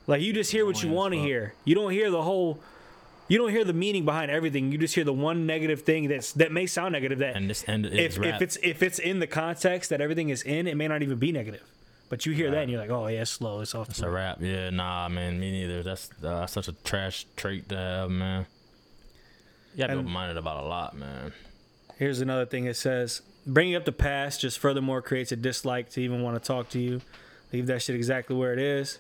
Like 0.08 0.22
you 0.22 0.34
just 0.34 0.52
hear 0.52 0.66
what 0.66 0.82
you 0.82 0.90
want 0.90 1.14
to 1.14 1.20
hear. 1.20 1.54
You 1.66 1.76
don't 1.76 1.92
hear 1.92 2.10
the 2.10 2.22
whole 2.22 2.60
you 3.30 3.38
don't 3.38 3.52
hear 3.52 3.64
the 3.64 3.74
meaning 3.74 4.04
behind 4.04 4.30
everything. 4.30 4.72
You 4.72 4.78
just 4.78 4.96
hear 4.96 5.06
the 5.06 5.14
one 5.14 5.46
negative 5.46 5.84
thing 5.84 6.10
that's 6.10 6.34
that 6.34 6.52
may 6.52 6.66
sound 6.66 6.92
negative 6.92 7.20
that 7.20 7.36
And 7.38 7.50
this 7.50 7.64
end 7.68 7.86
is 7.86 8.18
if, 8.18 8.24
if 8.24 8.42
it's 8.42 8.58
if 8.62 8.84
it's 8.84 9.00
in 9.00 9.20
the 9.20 9.28
context 9.28 9.90
that 9.92 10.02
everything 10.02 10.30
is 10.30 10.42
in, 10.42 10.68
it 10.68 10.76
may 10.76 10.88
not 10.88 11.02
even 11.02 11.18
be 11.18 11.32
negative. 11.32 11.64
But 12.10 12.26
you 12.26 12.34
hear 12.34 12.50
that 12.52 12.64
and 12.64 12.72
you're 12.72 12.82
like, 12.82 12.90
oh 12.90 13.06
yeah, 13.08 13.22
it's 13.22 13.32
slow, 13.32 13.62
it's 13.62 13.76
off. 13.76 13.90
It's 13.90 14.02
a 14.02 14.10
rap. 14.10 14.40
Yeah, 14.42 14.72
nah, 14.72 15.08
man, 15.10 15.40
me 15.40 15.52
neither. 15.52 15.84
That's 15.84 16.10
uh, 16.24 16.48
such 16.48 16.68
a 16.68 16.74
trash 16.74 17.28
trait 17.36 17.70
to 17.70 17.78
have, 17.78 18.10
man. 18.10 18.48
You 19.74 19.78
gotta 19.78 19.94
be 19.94 20.00
And- 20.00 20.00
open-minded 20.02 20.38
about 20.38 20.64
a 20.64 20.68
lot, 20.68 20.98
man. 20.98 21.32
Here's 21.98 22.20
another 22.22 22.46
thing 22.46 22.66
it 22.66 22.76
says 22.78 23.22
bringing 23.46 23.76
up 23.76 23.86
the 23.86 23.92
past 23.92 24.42
just 24.42 24.58
furthermore 24.58 25.02
creates 25.02 25.32
a 25.32 25.36
dislike 25.36 25.90
to 25.92 26.02
even 26.02 26.22
want 26.22 26.42
to 26.42 26.46
talk 26.46 26.70
to 26.70 26.80
you. 26.80 27.02
Leave 27.54 27.68
that 27.68 27.82
shit 27.82 27.96
exactly 27.96 28.36
where 28.36 28.54
it 28.54 28.60
is. 28.60 29.00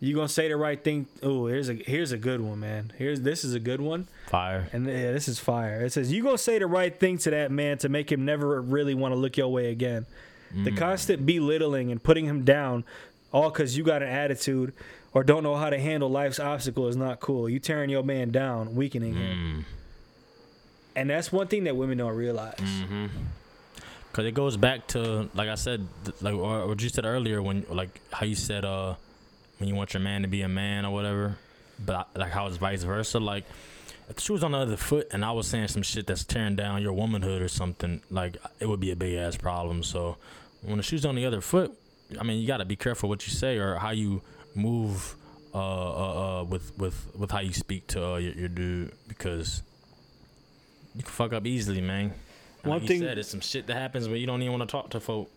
You 0.00 0.14
gonna 0.14 0.28
say 0.28 0.48
the 0.48 0.56
right 0.56 0.82
thing? 0.82 1.06
Oh, 1.24 1.46
here's 1.46 1.68
a 1.68 1.74
here's 1.74 2.12
a 2.12 2.18
good 2.18 2.40
one, 2.40 2.60
man. 2.60 2.92
Here's 2.96 3.20
this 3.22 3.42
is 3.44 3.54
a 3.54 3.58
good 3.60 3.80
one, 3.80 4.06
Fire. 4.28 4.68
and 4.72 4.86
yeah, 4.86 5.10
this 5.12 5.26
is 5.26 5.40
fire. 5.40 5.84
It 5.84 5.92
says 5.92 6.12
you 6.12 6.22
gonna 6.22 6.38
say 6.38 6.58
the 6.60 6.66
right 6.68 6.96
thing 6.98 7.18
to 7.18 7.30
that 7.30 7.50
man 7.50 7.78
to 7.78 7.88
make 7.88 8.12
him 8.12 8.24
never 8.24 8.60
really 8.62 8.94
want 8.94 9.12
to 9.12 9.16
look 9.16 9.36
your 9.36 9.48
way 9.48 9.70
again. 9.70 10.06
The 10.64 10.70
constant 10.72 11.26
belittling 11.26 11.90
and 11.92 12.02
putting 12.02 12.24
him 12.24 12.42
down, 12.44 12.84
all 13.32 13.50
because 13.50 13.76
you 13.76 13.84
got 13.84 14.02
an 14.02 14.08
attitude 14.08 14.72
or 15.12 15.22
don't 15.24 15.42
know 15.42 15.56
how 15.56 15.68
to 15.68 15.78
handle 15.78 16.08
life's 16.08 16.38
obstacle 16.40 16.88
is 16.88 16.96
not 16.96 17.20
cool. 17.20 17.50
You 17.50 17.58
tearing 17.58 17.90
your 17.90 18.02
man 18.02 18.30
down, 18.30 18.74
weakening 18.74 19.14
him, 19.14 19.36
Mm. 19.36 19.64
and 20.96 21.10
that's 21.10 21.30
one 21.32 21.48
thing 21.48 21.64
that 21.64 21.76
women 21.76 21.98
don't 21.98 22.14
realize. 22.14 22.54
Mm-hmm. 22.60 23.06
Cause 24.12 24.24
it 24.24 24.32
goes 24.32 24.56
back 24.56 24.86
to 24.88 25.28
like 25.34 25.48
I 25.48 25.54
said, 25.56 25.86
like 26.20 26.34
or 26.34 26.66
what 26.66 26.82
you 26.82 26.88
said 26.88 27.04
earlier 27.04 27.42
when 27.42 27.66
like 27.68 28.00
how 28.12 28.24
you 28.24 28.34
said 28.34 28.64
uh 28.64 28.94
when 29.58 29.68
you 29.68 29.74
want 29.74 29.94
your 29.94 30.00
man 30.00 30.22
to 30.22 30.28
be 30.28 30.42
a 30.42 30.48
man 30.48 30.84
or 30.84 30.92
whatever, 30.92 31.36
but 31.84 31.94
I, 31.94 32.18
like 32.18 32.30
how 32.32 32.46
it's 32.46 32.56
vice 32.56 32.82
versa. 32.82 33.18
Like 33.18 33.44
if 34.08 34.16
the 34.16 34.22
shoe 34.22 34.32
was 34.34 34.44
on 34.44 34.52
the 34.52 34.58
other 34.58 34.76
foot 34.76 35.08
and 35.12 35.24
I 35.24 35.32
was 35.32 35.46
saying 35.46 35.68
some 35.68 35.82
shit 35.82 36.06
that's 36.06 36.24
tearing 36.24 36.56
down 36.56 36.82
your 36.82 36.92
womanhood 36.92 37.42
or 37.42 37.48
something, 37.48 38.02
like 38.10 38.36
it 38.60 38.66
would 38.66 38.80
be 38.80 38.90
a 38.90 38.96
big 38.96 39.16
ass 39.16 39.36
problem. 39.36 39.82
So 39.82 40.16
when 40.62 40.78
the 40.78 40.82
shoe's 40.82 41.04
on 41.04 41.14
the 41.14 41.26
other 41.26 41.40
foot, 41.40 41.76
I 42.18 42.24
mean 42.24 42.40
you 42.40 42.46
got 42.46 42.58
to 42.58 42.64
be 42.64 42.76
careful 42.76 43.08
what 43.08 43.26
you 43.26 43.32
say 43.32 43.58
or 43.58 43.76
how 43.76 43.90
you 43.90 44.22
move 44.54 45.14
uh 45.54 45.58
uh, 45.58 46.40
uh 46.40 46.44
with 46.44 46.76
with 46.78 47.14
with 47.16 47.30
how 47.30 47.40
you 47.40 47.52
speak 47.52 47.86
to 47.88 48.04
uh, 48.04 48.16
your, 48.16 48.32
your 48.34 48.48
dude 48.48 48.92
because 49.08 49.62
you 50.94 51.02
can 51.02 51.12
fuck 51.12 51.32
up 51.32 51.46
easily, 51.46 51.80
man. 51.80 52.12
One 52.62 52.80
like 52.80 52.88
thing- 52.88 53.02
you 53.02 53.08
said, 53.08 53.18
it's 53.18 53.28
some 53.28 53.40
shit 53.40 53.66
that 53.68 53.76
happens 53.76 54.08
when 54.08 54.20
you 54.20 54.26
don't 54.26 54.42
even 54.42 54.58
want 54.58 54.68
to 54.68 54.72
talk 54.72 54.90
to 54.90 55.00
folk. 55.00 55.30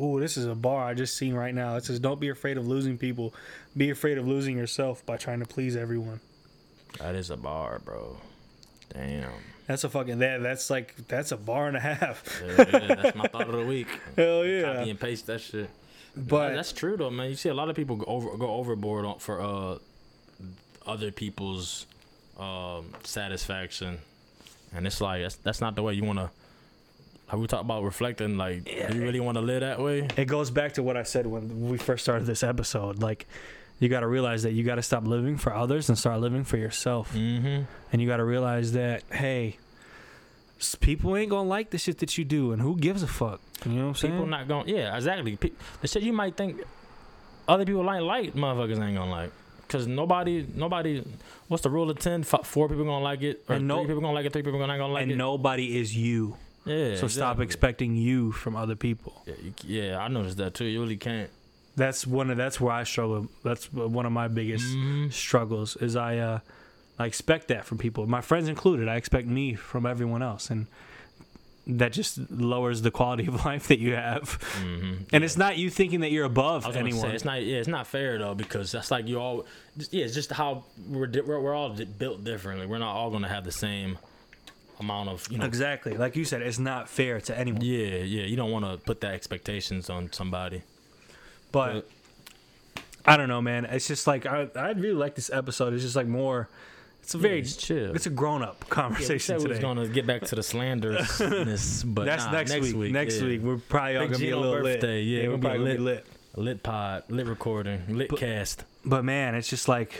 Ooh, 0.00 0.20
this 0.20 0.36
is 0.36 0.46
a 0.46 0.54
bar 0.54 0.86
I 0.86 0.94
just 0.94 1.16
seen 1.16 1.34
right 1.34 1.54
now. 1.54 1.76
It 1.76 1.84
says, 1.84 2.00
"Don't 2.00 2.20
be 2.20 2.28
afraid 2.28 2.56
of 2.56 2.66
losing 2.66 2.96
people. 2.96 3.34
Be 3.76 3.90
afraid 3.90 4.18
of 4.18 4.26
losing 4.26 4.56
yourself 4.56 5.04
by 5.04 5.16
trying 5.16 5.40
to 5.40 5.46
please 5.46 5.76
everyone." 5.76 6.20
That 6.98 7.14
is 7.14 7.30
a 7.30 7.36
bar, 7.36 7.80
bro. 7.84 8.18
Damn. 8.92 9.30
That's 9.66 9.84
a 9.84 9.88
fucking 9.88 10.18
that. 10.18 10.42
That's 10.42 10.68
like 10.68 10.96
that's 11.06 11.30
a 11.30 11.36
bar 11.36 11.68
and 11.68 11.76
a 11.76 11.80
half. 11.80 12.42
Yeah, 12.44 12.56
yeah, 12.58 12.94
that's 12.96 13.16
my 13.16 13.28
thought 13.28 13.48
of 13.48 13.52
the 13.52 13.64
week. 13.64 13.86
Hell 14.16 14.44
yeah. 14.44 14.62
Copy 14.62 14.78
yeah! 14.78 14.90
and 14.90 15.00
paste 15.00 15.26
that 15.26 15.40
shit. 15.40 15.70
But 16.16 16.54
that's 16.54 16.72
true 16.72 16.96
though, 16.96 17.10
man. 17.10 17.30
You 17.30 17.36
see 17.36 17.50
a 17.50 17.54
lot 17.54 17.70
of 17.70 17.76
people 17.76 17.96
go 17.96 18.04
over 18.06 18.36
go 18.36 18.50
overboard 18.54 19.04
on, 19.04 19.18
for 19.20 19.40
uh 19.40 19.78
other 20.86 21.12
people's 21.12 21.86
um 22.36 22.86
satisfaction, 23.04 23.98
and 24.74 24.88
it's 24.88 25.00
like 25.00 25.22
that's 25.22 25.36
that's 25.36 25.60
not 25.60 25.76
the 25.76 25.82
way 25.84 25.94
you 25.94 26.02
want 26.02 26.18
to. 26.18 26.30
Like 27.32 27.40
we 27.40 27.46
talk 27.46 27.60
about 27.60 27.84
reflecting, 27.84 28.36
like 28.36 28.64
do 28.64 28.94
you 28.96 29.02
really 29.02 29.20
want 29.20 29.36
to 29.36 29.42
live 29.42 29.60
that 29.60 29.80
way? 29.80 30.08
it 30.16 30.24
goes 30.26 30.50
back 30.50 30.72
to 30.74 30.82
what 30.82 30.96
I 30.96 31.04
said 31.04 31.26
when 31.26 31.68
we 31.68 31.78
first 31.78 32.02
started 32.02 32.26
this 32.26 32.42
episode. 32.42 33.00
Like, 33.00 33.26
you 33.78 33.88
got 33.88 34.00
to 34.00 34.06
realize 34.08 34.42
that 34.42 34.52
you 34.52 34.64
got 34.64 34.74
to 34.74 34.82
stop 34.82 35.06
living 35.06 35.36
for 35.38 35.54
others 35.54 35.88
and 35.88 35.96
start 35.96 36.20
living 36.20 36.44
for 36.44 36.56
yourself. 36.56 37.14
Mm-hmm. 37.14 37.62
And 37.92 38.02
you 38.02 38.06
got 38.08 38.18
to 38.18 38.24
realize 38.24 38.72
that 38.72 39.04
hey, 39.12 39.58
people 40.80 41.16
ain't 41.16 41.30
gonna 41.30 41.48
like 41.48 41.70
the 41.70 41.78
shit 41.78 41.98
that 41.98 42.18
you 42.18 42.24
do, 42.24 42.52
and 42.52 42.60
who 42.60 42.76
gives 42.76 43.02
a 43.02 43.06
fuck? 43.06 43.40
You 43.64 43.72
know 43.72 43.82
what 43.82 43.88
I'm 43.88 43.94
saying? 43.94 44.14
People 44.14 44.26
not 44.26 44.48
gonna, 44.48 44.70
Yeah, 44.70 44.96
exactly. 44.96 45.36
Pe- 45.36 45.52
the 45.80 45.88
shit 45.88 46.02
you 46.02 46.12
might 46.12 46.36
think 46.36 46.62
other 47.48 47.64
people 47.64 47.84
like, 47.84 48.02
like 48.02 48.34
motherfuckers 48.34 48.82
ain't 48.82 48.96
gonna 48.96 49.10
like. 49.10 49.32
Cause 49.68 49.86
nobody, 49.86 50.44
nobody. 50.52 51.04
What's 51.46 51.62
the 51.62 51.70
rule 51.70 51.88
of 51.90 51.98
ten? 52.00 52.22
F- 52.22 52.44
four 52.44 52.68
people 52.68 52.84
gonna 52.84 53.04
like 53.04 53.22
it, 53.22 53.44
or 53.48 53.54
And 53.54 53.68
no- 53.68 53.78
three 53.78 53.86
people 53.86 54.00
gonna 54.02 54.14
like 54.14 54.26
it, 54.26 54.32
three 54.32 54.42
people 54.42 54.58
not 54.58 54.76
gonna 54.78 54.92
like 54.92 55.02
and 55.02 55.12
it. 55.12 55.14
And 55.14 55.18
nobody 55.18 55.78
is 55.78 55.96
you. 55.96 56.36
Yeah. 56.64 56.96
So 56.96 57.08
stop 57.08 57.40
expecting 57.40 57.96
you 57.96 58.32
from 58.32 58.56
other 58.56 58.76
people. 58.76 59.22
Yeah, 59.26 59.34
you, 59.42 59.54
yeah, 59.64 59.98
I 59.98 60.08
noticed 60.08 60.36
that 60.38 60.54
too. 60.54 60.64
You 60.66 60.80
really 60.82 60.96
can't. 60.96 61.30
That's 61.76 62.06
one 62.06 62.30
of 62.30 62.36
that's 62.36 62.60
where 62.60 62.72
I 62.72 62.84
struggle. 62.84 63.28
That's 63.44 63.72
one 63.72 64.04
of 64.06 64.12
my 64.12 64.28
biggest 64.28 64.64
Mhm. 64.66 65.12
struggles 65.12 65.76
is 65.76 65.96
I 65.96 66.18
uh 66.18 66.38
I 66.98 67.06
expect 67.06 67.48
that 67.48 67.64
from 67.64 67.78
people, 67.78 68.06
my 68.06 68.20
friends 68.20 68.48
included. 68.48 68.88
I 68.88 68.96
expect 68.96 69.26
me 69.26 69.54
from 69.54 69.86
everyone 69.86 70.22
else, 70.22 70.50
and 70.50 70.66
that 71.66 71.92
just 71.92 72.18
lowers 72.30 72.82
the 72.82 72.90
quality 72.90 73.26
of 73.26 73.44
life 73.46 73.68
that 73.68 73.78
you 73.78 73.94
have. 73.94 74.38
Mhm. 74.60 75.06
And 75.12 75.24
it's 75.24 75.36
not 75.36 75.56
you 75.56 75.70
thinking 75.70 76.00
that 76.00 76.10
you're 76.10 76.24
above 76.26 76.64
I 76.64 76.68
was 76.68 76.76
anyone. 76.76 77.00
say 77.02 77.14
it's 77.14 77.24
not. 77.24 77.42
Yeah, 77.42 77.58
it's 77.58 77.68
not 77.68 77.86
fair 77.86 78.18
though 78.18 78.34
because 78.34 78.72
that's 78.72 78.90
like 78.90 79.06
you 79.08 79.18
all. 79.20 79.46
Just, 79.78 79.94
yeah, 79.94 80.04
it's 80.04 80.14
just 80.14 80.32
how 80.32 80.64
we're, 80.88 81.08
we're 81.24 81.40
we're 81.40 81.54
all 81.54 81.70
built 81.98 82.24
differently. 82.24 82.66
We're 82.66 82.78
not 82.78 82.94
all 82.94 83.10
gonna 83.10 83.28
have 83.28 83.44
the 83.44 83.52
same 83.52 83.96
amount 84.80 85.08
of 85.10 85.26
you 85.30 85.38
know. 85.38 85.44
exactly, 85.44 85.96
like 85.96 86.16
you 86.16 86.24
said, 86.24 86.42
it's 86.42 86.58
not 86.58 86.88
fair 86.88 87.20
to 87.20 87.38
anyone. 87.38 87.60
Yeah, 87.62 87.98
yeah. 87.98 88.24
You 88.24 88.36
don't 88.36 88.50
want 88.50 88.64
to 88.64 88.76
put 88.78 89.00
that 89.02 89.12
expectations 89.14 89.88
on 89.90 90.12
somebody. 90.12 90.62
But 91.52 91.88
I 93.04 93.16
don't 93.16 93.28
know, 93.28 93.40
man. 93.42 93.64
It's 93.66 93.86
just 93.88 94.06
like 94.06 94.26
I 94.26 94.48
I 94.54 94.70
really 94.72 94.92
like 94.94 95.14
this 95.14 95.30
episode. 95.30 95.74
It's 95.74 95.82
just 95.82 95.96
like 95.96 96.06
more. 96.06 96.48
It's 97.02 97.14
a 97.14 97.18
very 97.18 97.36
Yeah, 97.36 97.40
it's 97.42 97.56
chill. 97.56 97.94
It's 97.96 98.06
a 98.06 98.10
grown 98.10 98.42
up 98.42 98.56
Yeah, 98.60 98.64
we 98.68 98.70
conversation 98.74 99.18
said 99.20 99.38
we 99.38 99.48
today. 99.54 99.60
gonna 99.62 99.88
get 99.88 100.06
back 100.06 100.22
to 100.26 100.34
the 100.36 100.42
slanderousness, 100.42 101.82
but 101.86 102.04
That's 102.04 102.24
nah, 102.26 102.32
next, 102.32 102.52
week. 102.74 102.92
Next 102.92 103.20
yeah. 103.20 103.26
week 103.26 103.42
we're 103.42 103.56
probably 103.56 103.96
all 103.96 104.06
gonna 104.06 104.18
be 104.18 104.30
a 104.30 104.36
little 104.38 104.62
birthday, 104.62 104.98
lit. 105.02 105.04
yeah, 105.06 105.22
we're 105.22 105.28
we'll 105.30 105.38
be 105.38 105.42
probably 105.42 105.58
gonna 105.60 105.74
be 105.74 105.78
lit. 105.80 106.06
lit. 106.36 106.44
lit 106.44 106.62
pod, 106.62 107.04
lit 107.08 107.26
recording, 107.26 107.82
lit 107.96 108.10
But- 108.10 108.18
cast. 108.18 108.64
But 108.84 109.04
man, 109.04 109.34
it's 109.34 109.48
just 109.48 109.66
like 109.66 109.92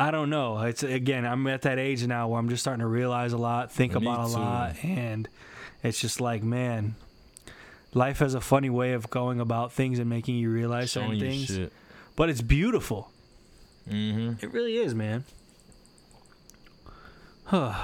I 0.00 0.10
don't 0.10 0.30
know. 0.30 0.58
It's 0.62 0.82
again, 0.82 1.26
I'm 1.26 1.46
at 1.46 1.62
that 1.62 1.78
age 1.78 2.06
now 2.06 2.28
where 2.28 2.38
I'm 2.38 2.48
just 2.48 2.62
starting 2.62 2.80
to 2.80 2.86
realize 2.86 3.32
a 3.32 3.38
lot, 3.38 3.70
think 3.70 3.94
Me 3.94 4.02
about 4.06 4.30
a 4.30 4.32
too. 4.32 4.38
lot, 4.38 4.84
and 4.84 5.28
it's 5.82 6.00
just 6.00 6.20
like, 6.20 6.42
man, 6.42 6.94
life 7.92 8.20
has 8.20 8.34
a 8.34 8.40
funny 8.40 8.70
way 8.70 8.92
of 8.94 9.10
going 9.10 9.40
about 9.40 9.72
things 9.72 9.98
and 9.98 10.08
making 10.08 10.36
you 10.36 10.50
realize 10.50 10.90
Showing 10.90 11.18
certain 11.18 11.24
you 11.24 11.30
things. 11.30 11.46
shit. 11.54 11.72
but 12.16 12.30
it's 12.30 12.40
beautiful. 12.40 13.10
Mm-hmm. 13.88 14.44
It 14.44 14.52
really 14.52 14.76
is, 14.78 14.94
man. 14.94 15.24
that 17.50 17.74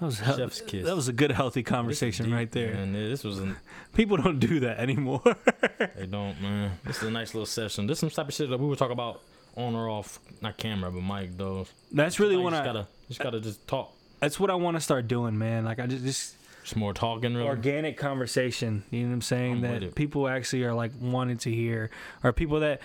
was 0.00 0.20
hel- 0.20 0.36
Chef's 0.36 0.60
kiss. 0.60 0.84
that 0.86 0.94
was 0.94 1.08
a 1.08 1.12
good 1.12 1.32
healthy 1.32 1.62
conversation 1.62 2.32
right 2.32 2.50
there. 2.50 2.72
And 2.72 2.94
this 2.94 3.24
was 3.24 3.38
an, 3.40 3.56
People 3.94 4.16
don't 4.16 4.38
do 4.38 4.60
that 4.60 4.78
anymore. 4.78 5.22
they 5.96 6.06
don't 6.06 6.40
man. 6.40 6.72
This 6.84 6.98
is 6.98 7.02
a 7.04 7.10
nice 7.10 7.34
little 7.34 7.46
session. 7.46 7.86
This 7.86 7.96
is 7.98 8.00
some 8.00 8.10
type 8.10 8.28
of 8.28 8.34
shit 8.34 8.50
that 8.50 8.60
we 8.60 8.66
were 8.66 8.76
talking 8.76 8.92
about 8.92 9.22
on 9.56 9.74
or 9.74 9.88
off, 9.88 10.18
not 10.42 10.56
camera, 10.58 10.90
but 10.90 11.00
mic 11.02 11.36
though. 11.36 11.66
that's 11.92 12.20
really 12.20 12.36
Like, 12.36 12.44
what 12.44 12.54
I. 12.54 12.56
just 12.58 12.66
gotta, 12.66 12.86
just 13.08 13.20
gotta 13.20 13.40
just 13.40 13.66
talk. 13.66 13.92
That's 14.20 14.38
what 14.40 14.50
I 14.50 14.54
want 14.54 14.76
to 14.76 14.80
start 14.80 15.08
doing, 15.08 15.36
man. 15.38 15.64
Like 15.64 15.78
I 15.78 15.86
just, 15.86 16.04
just 16.04 16.34
Just 16.62 16.76
more 16.76 16.92
talking, 16.94 17.34
really. 17.34 17.46
organic 17.48 17.96
conversation. 17.96 18.84
You 18.90 19.02
know 19.02 19.08
what 19.08 19.14
I'm 19.14 19.22
saying? 19.22 19.52
I'm 19.64 19.80
that 19.80 19.94
people 19.94 20.28
actually 20.28 20.64
are 20.64 20.74
like 20.74 20.92
wanting 21.00 21.38
to 21.38 21.50
hear, 21.52 21.90
or 22.24 22.32
people 22.32 22.60
that 22.60 22.80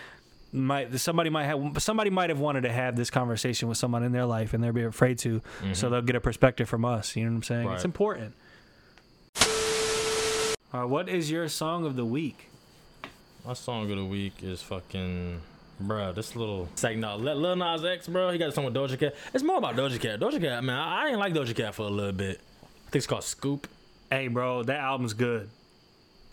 might 0.53 0.97
somebody 0.99 1.29
might 1.29 1.45
have 1.45 1.81
somebody 1.81 2.09
might 2.09 2.29
have 2.29 2.39
wanted 2.39 2.61
to 2.61 2.71
have 2.71 2.95
this 2.97 3.09
conversation 3.09 3.69
with 3.69 3.77
someone 3.77 4.03
in 4.03 4.11
their 4.11 4.25
life 4.25 4.53
and 4.53 4.61
they're 4.63 4.73
be 4.73 4.83
afraid 4.83 5.17
to, 5.19 5.41
so 5.73 5.89
they'll 5.89 6.01
get 6.01 6.15
a 6.17 6.21
perspective 6.21 6.67
from 6.67 6.83
us. 6.85 7.15
You 7.15 7.23
know 7.23 7.31
what 7.31 7.35
I'm 7.37 7.43
saying? 7.43 7.69
It's 7.69 7.79
Mm-hmm. 7.79 7.85
Important. 7.85 8.33
All 10.73 10.81
right, 10.81 10.89
what 10.89 11.09
is 11.09 11.29
your 11.29 11.47
song 11.49 11.85
of 11.85 11.95
the 11.97 12.05
week? 12.05 12.47
My 13.45 13.53
song 13.53 13.89
of 13.91 13.97
the 13.97 14.05
week 14.05 14.35
is 14.41 14.61
fucking. 14.61 15.41
Bruh, 15.81 16.13
this 16.15 16.35
little 16.35 16.67
second 16.75 17.03
out. 17.03 17.19
Lil 17.21 17.35
Lil 17.35 17.55
Nas 17.55 17.83
X, 17.83 18.07
bro. 18.07 18.29
He 18.31 18.37
got 18.37 18.49
a 18.49 18.51
song 18.51 18.65
with 18.65 18.73
Doja 18.73 18.99
Cat. 18.99 19.15
It's 19.33 19.43
more 19.43 19.57
about 19.57 19.75
Doja 19.75 19.99
Cat. 19.99 20.19
Doja 20.19 20.39
Cat, 20.41 20.63
man. 20.63 20.77
I, 20.77 21.01
I 21.01 21.05
didn't 21.05 21.19
like 21.19 21.33
Doja 21.33 21.55
Cat 21.55 21.75
for 21.75 21.83
a 21.83 21.89
little 21.89 22.11
bit. 22.11 22.39
I 22.63 22.91
think 22.91 22.95
it's 22.95 23.07
called 23.07 23.23
Scoop. 23.23 23.67
Hey, 24.09 24.27
bro, 24.27 24.63
that 24.63 24.79
album's 24.79 25.13
good. 25.13 25.49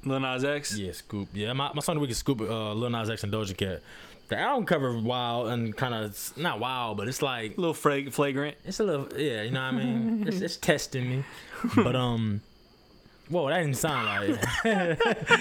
Lil 0.05 0.21
Nas 0.21 0.45
X. 0.45 0.77
Yeah, 0.79 0.93
Scoop. 0.93 1.29
Yeah, 1.33 1.53
my, 1.53 1.73
my 1.75 1.81
song 1.81 1.97
of 1.97 1.99
the 1.99 2.01
week 2.03 2.11
is 2.11 2.19
Scoop, 2.19 2.41
uh, 2.41 2.73
Lil 2.73 2.91
Nas 2.91 3.11
X 3.11 3.25
and 3.25 3.33
Doja 3.33 3.57
Cat. 3.57 3.83
The 4.29 4.39
album 4.39 4.67
cover 4.67 4.99
wild 4.99 5.49
and 5.49 5.75
kind 5.75 5.95
of 5.95 6.33
not 6.37 6.61
wild, 6.61 6.99
but 6.99 7.09
it's 7.09 7.23
like 7.23 7.57
A 7.57 7.61
little 7.61 7.73
fra- 7.75 8.11
flagrant. 8.11 8.57
it's 8.65 8.79
a 8.79 8.85
little 8.85 9.09
yeah, 9.19 9.43
you 9.43 9.51
know 9.51 9.63
what 9.63 9.75
I 9.75 9.77
mean. 9.85 10.25
it's, 10.29 10.41
it's 10.43 10.57
testing 10.59 11.09
me, 11.09 11.25
but 11.75 11.97
um, 11.97 12.43
whoa, 13.31 13.49
that 13.49 13.61
didn't 13.61 13.77
sound 13.79 14.07
like. 14.07 14.39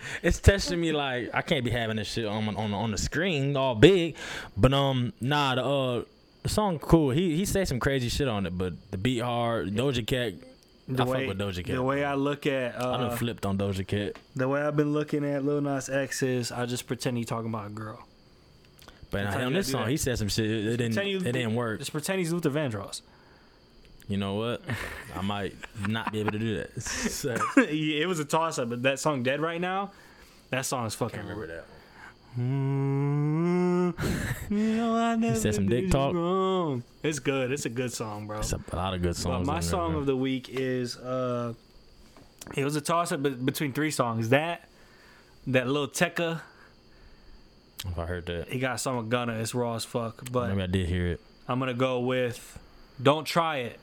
it's 0.22 0.40
testing 0.40 0.80
me 0.80 0.92
like 0.92 1.30
I 1.32 1.42
can't 1.42 1.64
be 1.64 1.70
having 1.70 1.96
this 1.96 2.08
shit 2.08 2.26
on 2.26 2.48
on 2.56 2.72
on 2.74 2.90
the 2.90 2.98
screen 2.98 3.56
all 3.56 3.74
big, 3.74 4.16
but 4.56 4.72
um, 4.72 5.12
nah, 5.20 5.54
the 5.54 5.64
uh, 5.64 6.04
the 6.42 6.48
song 6.48 6.78
cool. 6.78 7.10
He 7.10 7.36
he 7.36 7.44
said 7.44 7.68
some 7.68 7.80
crazy 7.80 8.08
shit 8.08 8.28
on 8.28 8.46
it, 8.46 8.56
but 8.56 8.74
the 8.90 8.98
beat 8.98 9.20
hard. 9.20 9.68
Doja 9.68 10.06
Cat. 10.06 10.34
The 10.88 11.04
I 11.04 11.06
way, 11.06 11.26
fuck 11.26 11.28
with 11.28 11.38
Doja 11.38 11.64
Cat. 11.64 11.76
the 11.76 11.82
way 11.82 12.04
I 12.04 12.14
look 12.14 12.46
at 12.46 12.74
I 12.76 12.80
done 12.80 13.04
uh, 13.04 13.16
flipped 13.16 13.46
on 13.46 13.56
Doja 13.56 13.86
Cat, 13.86 14.18
the 14.34 14.48
way 14.48 14.60
I've 14.60 14.76
been 14.76 14.92
looking 14.92 15.24
at 15.24 15.44
Lil 15.44 15.60
Nas 15.60 15.88
X 15.88 16.22
is 16.22 16.50
I 16.50 16.66
just 16.66 16.86
pretend 16.86 17.16
he 17.16 17.24
talking 17.24 17.48
about 17.48 17.68
a 17.68 17.70
girl. 17.70 18.04
but 19.10 19.26
on 19.26 19.52
this 19.52 19.70
song 19.70 19.82
that. 19.82 19.90
he 19.90 19.96
said 19.96 20.18
some 20.18 20.28
shit. 20.28 20.46
It, 20.46 20.66
it 20.66 20.76
didn't 20.78 20.94
Pretend 20.94 21.26
it 21.26 21.32
didn't 21.32 21.54
work. 21.54 21.78
Just 21.78 21.92
pretend 21.92 22.18
he's 22.18 22.32
Luther 22.32 22.50
Vandross. 22.50 23.02
You 24.12 24.18
know 24.18 24.34
what? 24.34 24.60
I 25.16 25.22
might 25.22 25.54
not 25.88 26.12
be 26.12 26.20
able 26.20 26.32
to 26.32 26.38
do 26.38 26.58
that. 26.58 26.82
So, 26.82 27.34
it 27.56 28.06
was 28.06 28.18
a 28.18 28.26
toss 28.26 28.58
up, 28.58 28.68
but 28.68 28.82
that 28.82 28.98
song 28.98 29.22
"Dead" 29.22 29.40
right 29.40 29.58
now, 29.58 29.90
that 30.50 30.66
song 30.66 30.84
is 30.84 30.94
fucking. 30.94 31.16
can't 31.16 31.28
remember 31.30 31.46
that. 31.46 31.64
Mm, 32.38 33.94
you 34.50 34.76
know 34.76 34.94
I 34.94 35.16
never 35.16 35.38
said 35.38 35.54
some 35.54 35.66
dick 35.66 35.90
talk? 35.90 36.12
wrong. 36.14 36.82
It's 37.02 37.20
good. 37.20 37.52
It's 37.52 37.64
a 37.64 37.70
good 37.70 37.90
song, 37.90 38.26
bro. 38.26 38.40
It's 38.40 38.52
a, 38.52 38.60
lot 38.76 38.92
of 38.92 39.00
good 39.00 39.16
songs. 39.16 39.46
But 39.46 39.52
my 39.54 39.60
there, 39.60 39.70
song 39.70 39.94
of 39.94 40.04
the 40.04 40.16
week 40.16 40.50
is 40.50 40.98
uh, 40.98 41.54
it 42.54 42.64
was 42.64 42.76
a 42.76 42.82
toss 42.82 43.12
up 43.12 43.22
between 43.22 43.72
three 43.72 43.90
songs. 43.90 44.28
That 44.28 44.68
that 45.46 45.68
Lil 45.68 45.88
Tecca, 45.88 46.42
if 47.86 47.98
I 47.98 48.04
heard 48.04 48.26
that, 48.26 48.48
he 48.48 48.58
got 48.58 48.74
a 48.74 48.78
song 48.78 48.98
with 48.98 49.08
Gunna. 49.08 49.38
It's 49.38 49.54
raw 49.54 49.74
as 49.74 49.86
fuck. 49.86 50.30
But 50.30 50.50
maybe 50.50 50.62
I 50.64 50.66
did 50.66 50.86
hear 50.86 51.06
it. 51.06 51.20
I'm 51.48 51.58
gonna 51.58 51.72
go 51.72 52.00
with 52.00 52.58
"Don't 53.02 53.24
Try 53.24 53.56
It." 53.60 53.78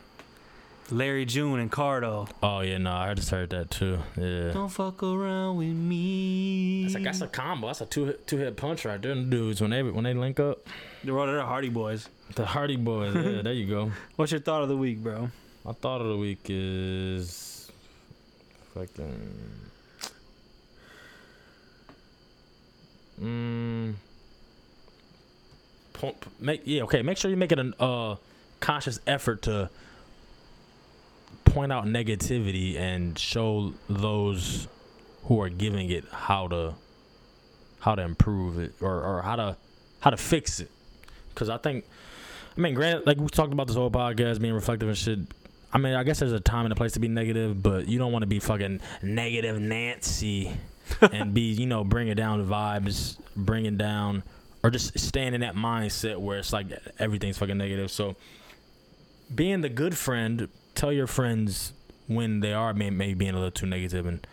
Larry 0.92 1.26
June 1.26 1.60
and 1.60 1.72
Cardo. 1.72 2.28
Oh 2.42 2.62
yeah, 2.62 2.78
no, 2.80 2.92
I 2.92 3.14
just 3.14 3.30
heard 3.30 3.50
that 3.52 3.70
too. 3.70 4.00
Yeah, 4.18 4.52
Don't 4.52 4.70
fuck 4.70 5.04
around 5.04 5.58
with 5.58 5.68
me. 5.76 6.84
that's 6.84 6.96
a, 6.96 7.00
that's 7.00 7.22
a 7.22 7.28
combo. 7.28 7.68
That's 7.68 7.82
a 7.82 7.86
two 7.86 8.06
hit, 8.06 8.26
two 8.28 8.38
hit 8.38 8.58
punch 8.58 8.86
right 8.86 9.02
there. 9.02 9.14
Dudes 9.16 9.62
when 9.62 9.70
they 9.72 9.84
when 9.84 10.04
they 10.04 10.14
link 10.14 10.40
up, 10.40 10.60
They're 11.04 11.18
all- 11.18 11.28
the 11.28 11.42
Hardy 11.44 11.70
Boys. 11.70 12.10
the 12.36 12.46
Hardy 12.46 12.76
Boys. 12.76 13.14
Yeah, 13.16 13.42
there 13.44 13.54
you 13.54 13.68
go. 13.68 13.92
What's 14.16 14.32
your 14.32 14.42
thought 14.42 14.64
of 14.64 14.70
the 14.70 14.78
week, 14.78 15.00
bro? 15.04 15.30
My 15.64 15.74
thought 15.74 16.02
of 16.02 16.08
the 16.08 16.18
week 16.18 16.40
is 16.50 17.70
fucking. 18.74 19.32
Mm, 23.22 23.96
make 26.40 26.62
yeah 26.64 26.84
okay. 26.84 27.02
Make 27.02 27.18
sure 27.18 27.30
you 27.30 27.36
make 27.38 27.52
it 27.52 27.60
a 27.60 27.74
uh, 27.84 28.16
conscious 28.62 29.00
effort 29.06 29.42
to 29.44 29.70
point 31.50 31.72
out 31.72 31.86
negativity 31.86 32.78
and 32.78 33.18
show 33.18 33.74
those 33.90 34.68
who 35.24 35.42
are 35.42 35.50
giving 35.50 35.90
it 35.90 36.06
how 36.12 36.48
to 36.48 36.76
how 37.80 37.96
to 37.96 38.02
improve 38.02 38.60
it 38.60 38.74
or, 38.82 39.04
or 39.04 39.22
how 39.22 39.36
to 39.36 39.58
how 40.00 40.10
to 40.10 40.18
fix 40.18 40.60
it. 40.60 40.72
Because 41.30 41.50
I 41.50 41.58
think, 41.58 41.86
I 42.58 42.62
mean, 42.62 42.74
granted, 42.74 43.06
like 43.08 43.18
we 43.18 43.28
talked 43.28 43.54
about 43.54 43.68
this 43.68 43.76
whole 43.76 43.92
podcast 43.92 44.42
being 44.42 44.54
reflective 44.54 44.88
and 44.88 44.98
shit. 44.98 45.20
I 45.72 45.78
mean, 45.78 45.94
I 45.94 46.04
guess 46.04 46.20
there's 46.20 46.32
a 46.32 46.40
time 46.40 46.66
and 46.66 46.72
a 46.72 46.76
place 46.76 46.94
to 46.94 47.00
be 47.00 47.08
negative, 47.08 47.62
but 47.62 47.88
you 47.88 48.00
don't 48.00 48.12
want 48.12 48.24
to 48.24 48.28
be 48.28 48.40
fucking 48.40 48.82
negative 49.04 49.60
Nancy 49.60 50.52
and 51.02 51.34
be, 51.34 51.42
you 51.42 51.68
know, 51.68 51.84
bringing 51.84 52.16
down 52.16 52.40
the 52.40 52.52
vibes, 52.52 53.18
bringing 53.36 53.78
down, 53.78 54.24
or 54.64 54.72
just 54.72 54.98
staying 54.98 55.36
in 55.36 55.42
that 55.42 55.56
mindset 55.56 56.18
where 56.18 56.40
it's 56.40 56.52
like 56.52 56.68
everything's 56.98 57.38
fucking 57.38 57.58
negative. 57.58 57.92
So, 57.92 58.16
being 59.34 59.62
the 59.62 59.70
good 59.70 59.96
friend, 59.96 60.50
tell 60.80 60.94
your 60.94 61.08
friends 61.08 61.74
when 62.08 62.40
they 62.40 62.54
are 62.54 62.74
may- 62.74 62.90
maybe 62.90 63.14
being 63.14 63.32
a 63.32 63.36
little 63.36 63.52
too 63.52 63.66
negative 63.66 64.06
and 64.06 64.26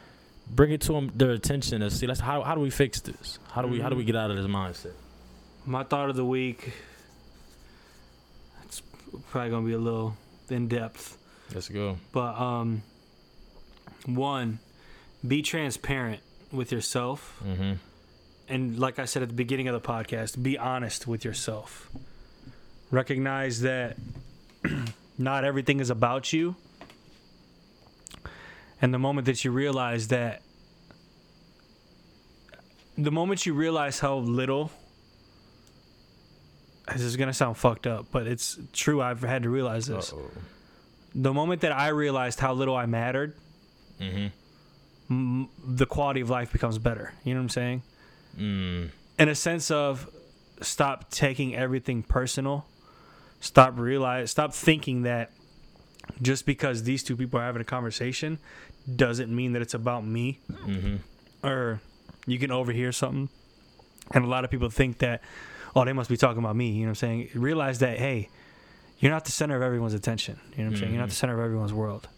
bring 0.48 0.70
it 0.70 0.80
to 0.82 0.92
them 0.92 1.10
their 1.14 1.30
attention. 1.30 1.82
And 1.82 1.92
see 1.92 2.06
let's 2.06 2.20
how, 2.20 2.42
how 2.42 2.54
do 2.54 2.60
we 2.60 2.70
fix 2.70 3.00
this? 3.00 3.38
How 3.50 3.62
do 3.62 3.68
we 3.68 3.80
how 3.80 3.88
do 3.88 3.96
we 3.96 4.04
get 4.04 4.16
out 4.16 4.30
of 4.30 4.36
this 4.36 4.46
mindset? 4.46 4.92
My 5.64 5.82
thought 5.82 6.10
of 6.10 6.16
the 6.16 6.24
week. 6.24 6.72
It's 8.64 8.80
probably 9.30 9.50
gonna 9.50 9.66
be 9.66 9.72
a 9.72 9.78
little 9.78 10.16
in 10.48 10.68
depth, 10.68 11.18
let's 11.54 11.68
go. 11.68 11.98
But 12.12 12.38
um, 12.38 12.82
one, 14.04 14.60
be 15.26 15.42
transparent 15.42 16.20
with 16.52 16.70
yourself, 16.70 17.42
mm-hmm. 17.44 17.72
And 18.48 18.78
like 18.78 18.98
I 18.98 19.06
said 19.06 19.22
at 19.22 19.28
the 19.28 19.34
beginning 19.34 19.68
of 19.68 19.80
the 19.80 19.86
podcast, 19.86 20.40
be 20.40 20.56
honest 20.56 21.06
with 21.06 21.24
yourself. 21.24 21.90
Recognize 22.90 23.62
that 23.62 23.96
not 25.18 25.44
everything 25.44 25.80
is 25.80 25.90
about 25.90 26.32
you. 26.32 26.56
And 28.80 28.92
the 28.92 28.98
moment 28.98 29.26
that 29.26 29.44
you 29.44 29.50
realize 29.50 30.08
that, 30.08 30.42
the 32.98 33.10
moment 33.10 33.46
you 33.46 33.54
realize 33.54 34.00
how 34.00 34.16
little, 34.18 34.70
this 36.88 37.00
is 37.00 37.16
going 37.16 37.28
to 37.28 37.34
sound 37.34 37.56
fucked 37.56 37.86
up, 37.86 38.06
but 38.10 38.26
it's 38.26 38.58
true. 38.72 39.00
I've 39.00 39.22
had 39.22 39.42
to 39.44 39.50
realize 39.50 39.86
this. 39.86 40.12
Uh-oh. 40.12 40.30
The 41.14 41.32
moment 41.32 41.62
that 41.62 41.72
I 41.72 41.88
realized 41.88 42.40
how 42.40 42.52
little 42.52 42.76
I 42.76 42.86
mattered, 42.86 43.34
mm-hmm 44.00 44.26
m- 45.10 45.48
the 45.64 45.86
quality 45.86 46.20
of 46.20 46.30
life 46.30 46.52
becomes 46.52 46.78
better. 46.78 47.12
You 47.24 47.34
know 47.34 47.40
what 47.40 47.44
I'm 47.44 47.48
saying? 47.50 47.82
mm. 48.38 48.90
in 49.18 49.28
a 49.28 49.34
sense 49.34 49.70
of 49.70 50.08
stop 50.60 51.10
taking 51.10 51.54
everything 51.54 52.02
personal 52.02 52.66
stop 53.40 53.78
realize 53.78 54.30
stop 54.30 54.52
thinking 54.52 55.02
that 55.02 55.30
just 56.22 56.46
because 56.46 56.82
these 56.84 57.02
two 57.02 57.16
people 57.16 57.40
are 57.40 57.44
having 57.44 57.60
a 57.60 57.64
conversation 57.64 58.38
doesn't 58.94 59.34
mean 59.34 59.52
that 59.52 59.62
it's 59.62 59.74
about 59.74 60.06
me. 60.06 60.38
Mm-hmm. 60.50 60.96
Or 61.46 61.80
you 62.26 62.38
can 62.38 62.50
overhear 62.50 62.92
something. 62.92 63.28
And 64.12 64.24
a 64.24 64.28
lot 64.28 64.44
of 64.44 64.50
people 64.50 64.70
think 64.70 64.98
that 64.98 65.22
oh 65.74 65.84
they 65.84 65.92
must 65.92 66.08
be 66.08 66.16
talking 66.16 66.38
about 66.38 66.56
me 66.56 66.70
you 66.70 66.80
know 66.80 66.86
what 66.86 66.90
i'm 66.90 66.94
saying? 66.94 67.28
Realize 67.34 67.80
that 67.80 67.98
hey 67.98 68.28
you're 68.98 69.12
not 69.12 69.24
the 69.24 69.32
center 69.32 69.56
of 69.56 69.62
everyone's 69.62 69.94
attention 69.94 70.40
you 70.52 70.64
know 70.64 70.70
what 70.70 70.76
i'm 70.76 70.80
saying? 70.80 70.92
You're 70.92 71.00
not 71.00 71.08
the 71.08 71.14
center 71.14 71.34
of 71.34 71.40
everyone's 71.40 71.72
world. 71.72 72.08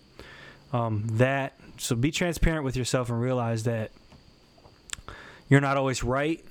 Um, 0.73 1.05
that 1.13 1.59
so 1.79 1.97
be 1.97 2.11
transparent 2.11 2.65
with 2.65 2.77
yourself 2.77 3.09
and 3.09 3.21
realize 3.21 3.65
that 3.65 3.91
you're 5.49 5.63
not 5.63 5.77
always 5.79 6.05
right. 6.05 6.45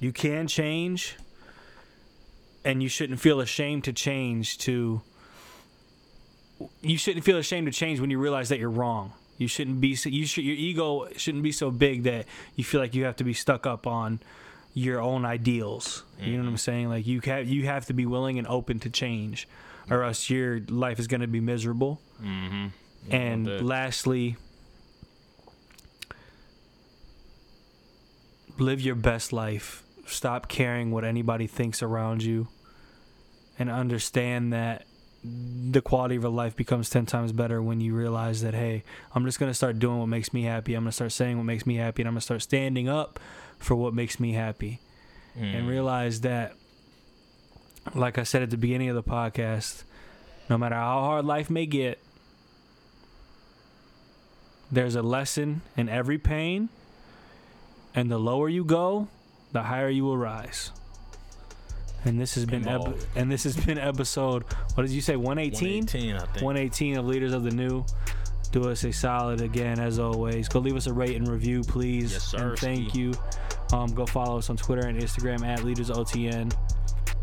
You 0.00 0.12
can 0.12 0.46
change 0.46 1.16
and 2.64 2.82
you 2.82 2.88
shouldn't 2.88 3.20
feel 3.20 3.40
ashamed 3.40 3.84
to 3.84 3.92
change 3.92 4.58
to 4.58 5.02
you 6.80 6.96
shouldn't 6.96 7.24
feel 7.24 7.38
ashamed 7.38 7.66
to 7.66 7.72
change 7.72 8.00
when 8.00 8.10
you 8.10 8.18
realize 8.18 8.48
that 8.50 8.58
you're 8.58 8.70
wrong. 8.70 9.12
You 9.38 9.48
shouldn't 9.48 9.80
be 9.80 9.96
you 10.04 10.26
should 10.26 10.44
your 10.44 10.56
ego 10.56 11.08
shouldn't 11.16 11.42
be 11.42 11.52
so 11.52 11.70
big 11.70 12.04
that 12.04 12.26
you 12.54 12.64
feel 12.64 12.80
like 12.80 12.94
you 12.94 13.04
have 13.04 13.16
to 13.16 13.24
be 13.24 13.32
stuck 13.32 13.66
up 13.66 13.86
on 13.86 14.20
your 14.74 15.00
own 15.00 15.24
ideals. 15.24 16.04
You 16.20 16.36
know 16.36 16.44
what 16.44 16.50
i'm 16.50 16.56
saying? 16.56 16.88
Like 16.88 17.06
you 17.06 17.20
have 17.24 17.48
you 17.48 17.66
have 17.66 17.86
to 17.86 17.92
be 17.92 18.06
willing 18.06 18.38
and 18.38 18.46
open 18.46 18.78
to 18.80 18.90
change 18.90 19.48
or 19.90 20.04
else 20.04 20.30
your 20.30 20.60
life 20.68 21.00
is 21.00 21.08
going 21.08 21.22
to 21.22 21.26
be 21.26 21.40
miserable. 21.40 22.00
Mm-hmm. 22.22 22.68
And 23.10 23.66
lastly 23.66 24.36
live 28.58 28.80
your 28.80 28.94
best 28.94 29.32
life. 29.32 29.82
Stop 30.12 30.48
caring 30.48 30.90
what 30.90 31.04
anybody 31.04 31.46
thinks 31.46 31.82
around 31.82 32.22
you, 32.22 32.48
and 33.58 33.70
understand 33.70 34.52
that 34.52 34.84
the 35.24 35.80
quality 35.80 36.16
of 36.16 36.22
your 36.22 36.32
life 36.32 36.56
becomes 36.56 36.90
10 36.90 37.06
times 37.06 37.30
better 37.32 37.62
when 37.62 37.80
you 37.80 37.94
realize 37.94 38.42
that 38.42 38.54
hey 38.54 38.82
i'm 39.14 39.24
just 39.24 39.38
going 39.38 39.48
to 39.48 39.54
start 39.54 39.78
doing 39.78 40.00
what 40.00 40.08
makes 40.08 40.34
me 40.34 40.42
happy 40.42 40.74
i'm 40.74 40.82
going 40.82 40.88
to 40.88 40.92
start 40.92 41.12
saying 41.12 41.36
what 41.36 41.44
makes 41.44 41.64
me 41.64 41.76
happy 41.76 42.02
and 42.02 42.08
i'm 42.08 42.14
going 42.14 42.18
to 42.18 42.24
start 42.24 42.42
standing 42.42 42.88
up 42.88 43.20
for 43.60 43.76
what 43.76 43.94
makes 43.94 44.18
me 44.18 44.32
happy 44.32 44.80
Mm. 45.38 45.54
and 45.58 45.68
realize 45.68 46.22
that 46.22 46.54
like 47.94 48.18
i 48.18 48.24
said 48.24 48.42
at 48.42 48.50
the 48.50 48.56
beginning 48.56 48.88
of 48.88 48.96
the 48.96 49.02
podcast 49.04 49.84
no 50.50 50.58
matter 50.58 50.74
how 50.74 51.00
hard 51.02 51.24
life 51.24 51.48
may 51.48 51.66
get 51.66 52.00
there's 54.70 54.94
a 54.94 55.02
lesson 55.02 55.60
in 55.76 55.88
every 55.88 56.18
pain 56.18 56.68
and 57.94 58.10
the 58.10 58.18
lower 58.18 58.48
you 58.48 58.64
go 58.64 59.08
the 59.52 59.62
higher 59.62 59.88
you 59.88 60.04
will 60.04 60.18
rise 60.18 60.70
and 62.04 62.20
this 62.20 62.34
has 62.34 62.44
been 62.44 62.66
ep- 62.66 62.96
and 63.14 63.30
this 63.30 63.44
has 63.44 63.56
been 63.56 63.78
episode 63.78 64.44
what 64.74 64.84
did 64.84 64.90
you 64.90 65.00
say 65.00 65.16
118 65.16 65.84
118, 65.84 66.16
I 66.16 66.18
think. 66.18 66.44
118 66.44 66.96
of 66.98 67.06
Leaders 67.06 67.32
of 67.32 67.44
the 67.44 67.50
New. 67.50 67.84
Do 68.50 68.68
us 68.68 68.84
a 68.84 68.92
solid 68.92 69.40
again, 69.40 69.80
as 69.80 69.98
always. 69.98 70.46
Go 70.46 70.58
leave 70.58 70.76
us 70.76 70.86
a 70.86 70.92
rate 70.92 71.16
and 71.16 71.26
review, 71.26 71.62
please. 71.62 72.12
Yes, 72.12 72.24
sir, 72.24 72.50
And 72.50 72.58
thank 72.58 72.94
you. 72.94 73.14
Um, 73.72 73.94
go 73.94 74.04
follow 74.04 74.36
us 74.36 74.50
on 74.50 74.58
Twitter 74.58 74.86
and 74.86 75.00
Instagram 75.00 75.42
at 75.42 75.60
LeadersOTN. 75.60 76.54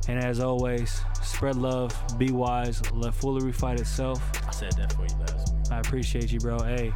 And 0.08 0.20
as 0.20 0.40
always, 0.40 1.02
spread 1.22 1.56
love, 1.56 1.96
be 2.18 2.32
wise, 2.32 2.82
let 2.92 3.14
foolery 3.14 3.52
fight 3.52 3.80
itself. 3.80 4.20
I 4.48 4.52
said 4.52 4.72
that 4.74 4.92
for 4.94 5.04
you 5.04 5.16
last 5.20 5.54
week. 5.54 5.72
I 5.72 5.80
appreciate 5.80 6.32
you, 6.32 6.40
bro. 6.40 6.58
Hey, 6.64 6.92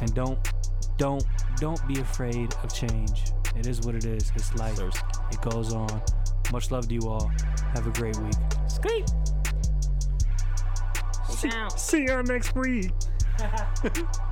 and 0.00 0.12
don't, 0.12 0.52
don't, 0.96 1.24
don't 1.58 1.86
be 1.86 2.00
afraid 2.00 2.52
of 2.64 2.74
change. 2.74 3.22
It 3.56 3.66
is 3.66 3.80
what 3.82 3.94
it 3.94 4.04
is. 4.04 4.32
It's 4.34 4.54
life. 4.54 4.76
Sir, 4.76 4.90
It 5.32 5.40
goes 5.42 5.72
on. 5.72 6.02
Much 6.52 6.70
love 6.70 6.88
to 6.88 6.94
you 6.94 7.08
all. 7.08 7.30
Have 7.74 7.86
a 7.86 7.90
great 7.90 8.16
week. 8.18 8.34
Skeet. 8.68 9.10
See 11.76 12.02
you 12.02 12.12
on 12.12 12.24
next 12.24 12.54
week. 12.54 12.92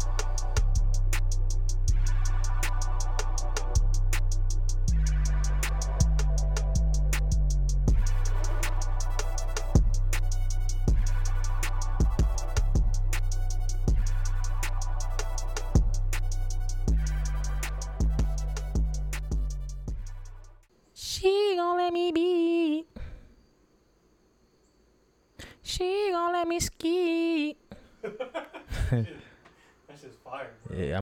let 26.39 26.47
me 26.47 26.61
ski. 26.61 27.57
That's 28.01 30.03
just 30.03 30.19
fire. 30.23 30.51
Yeah, 30.73 30.97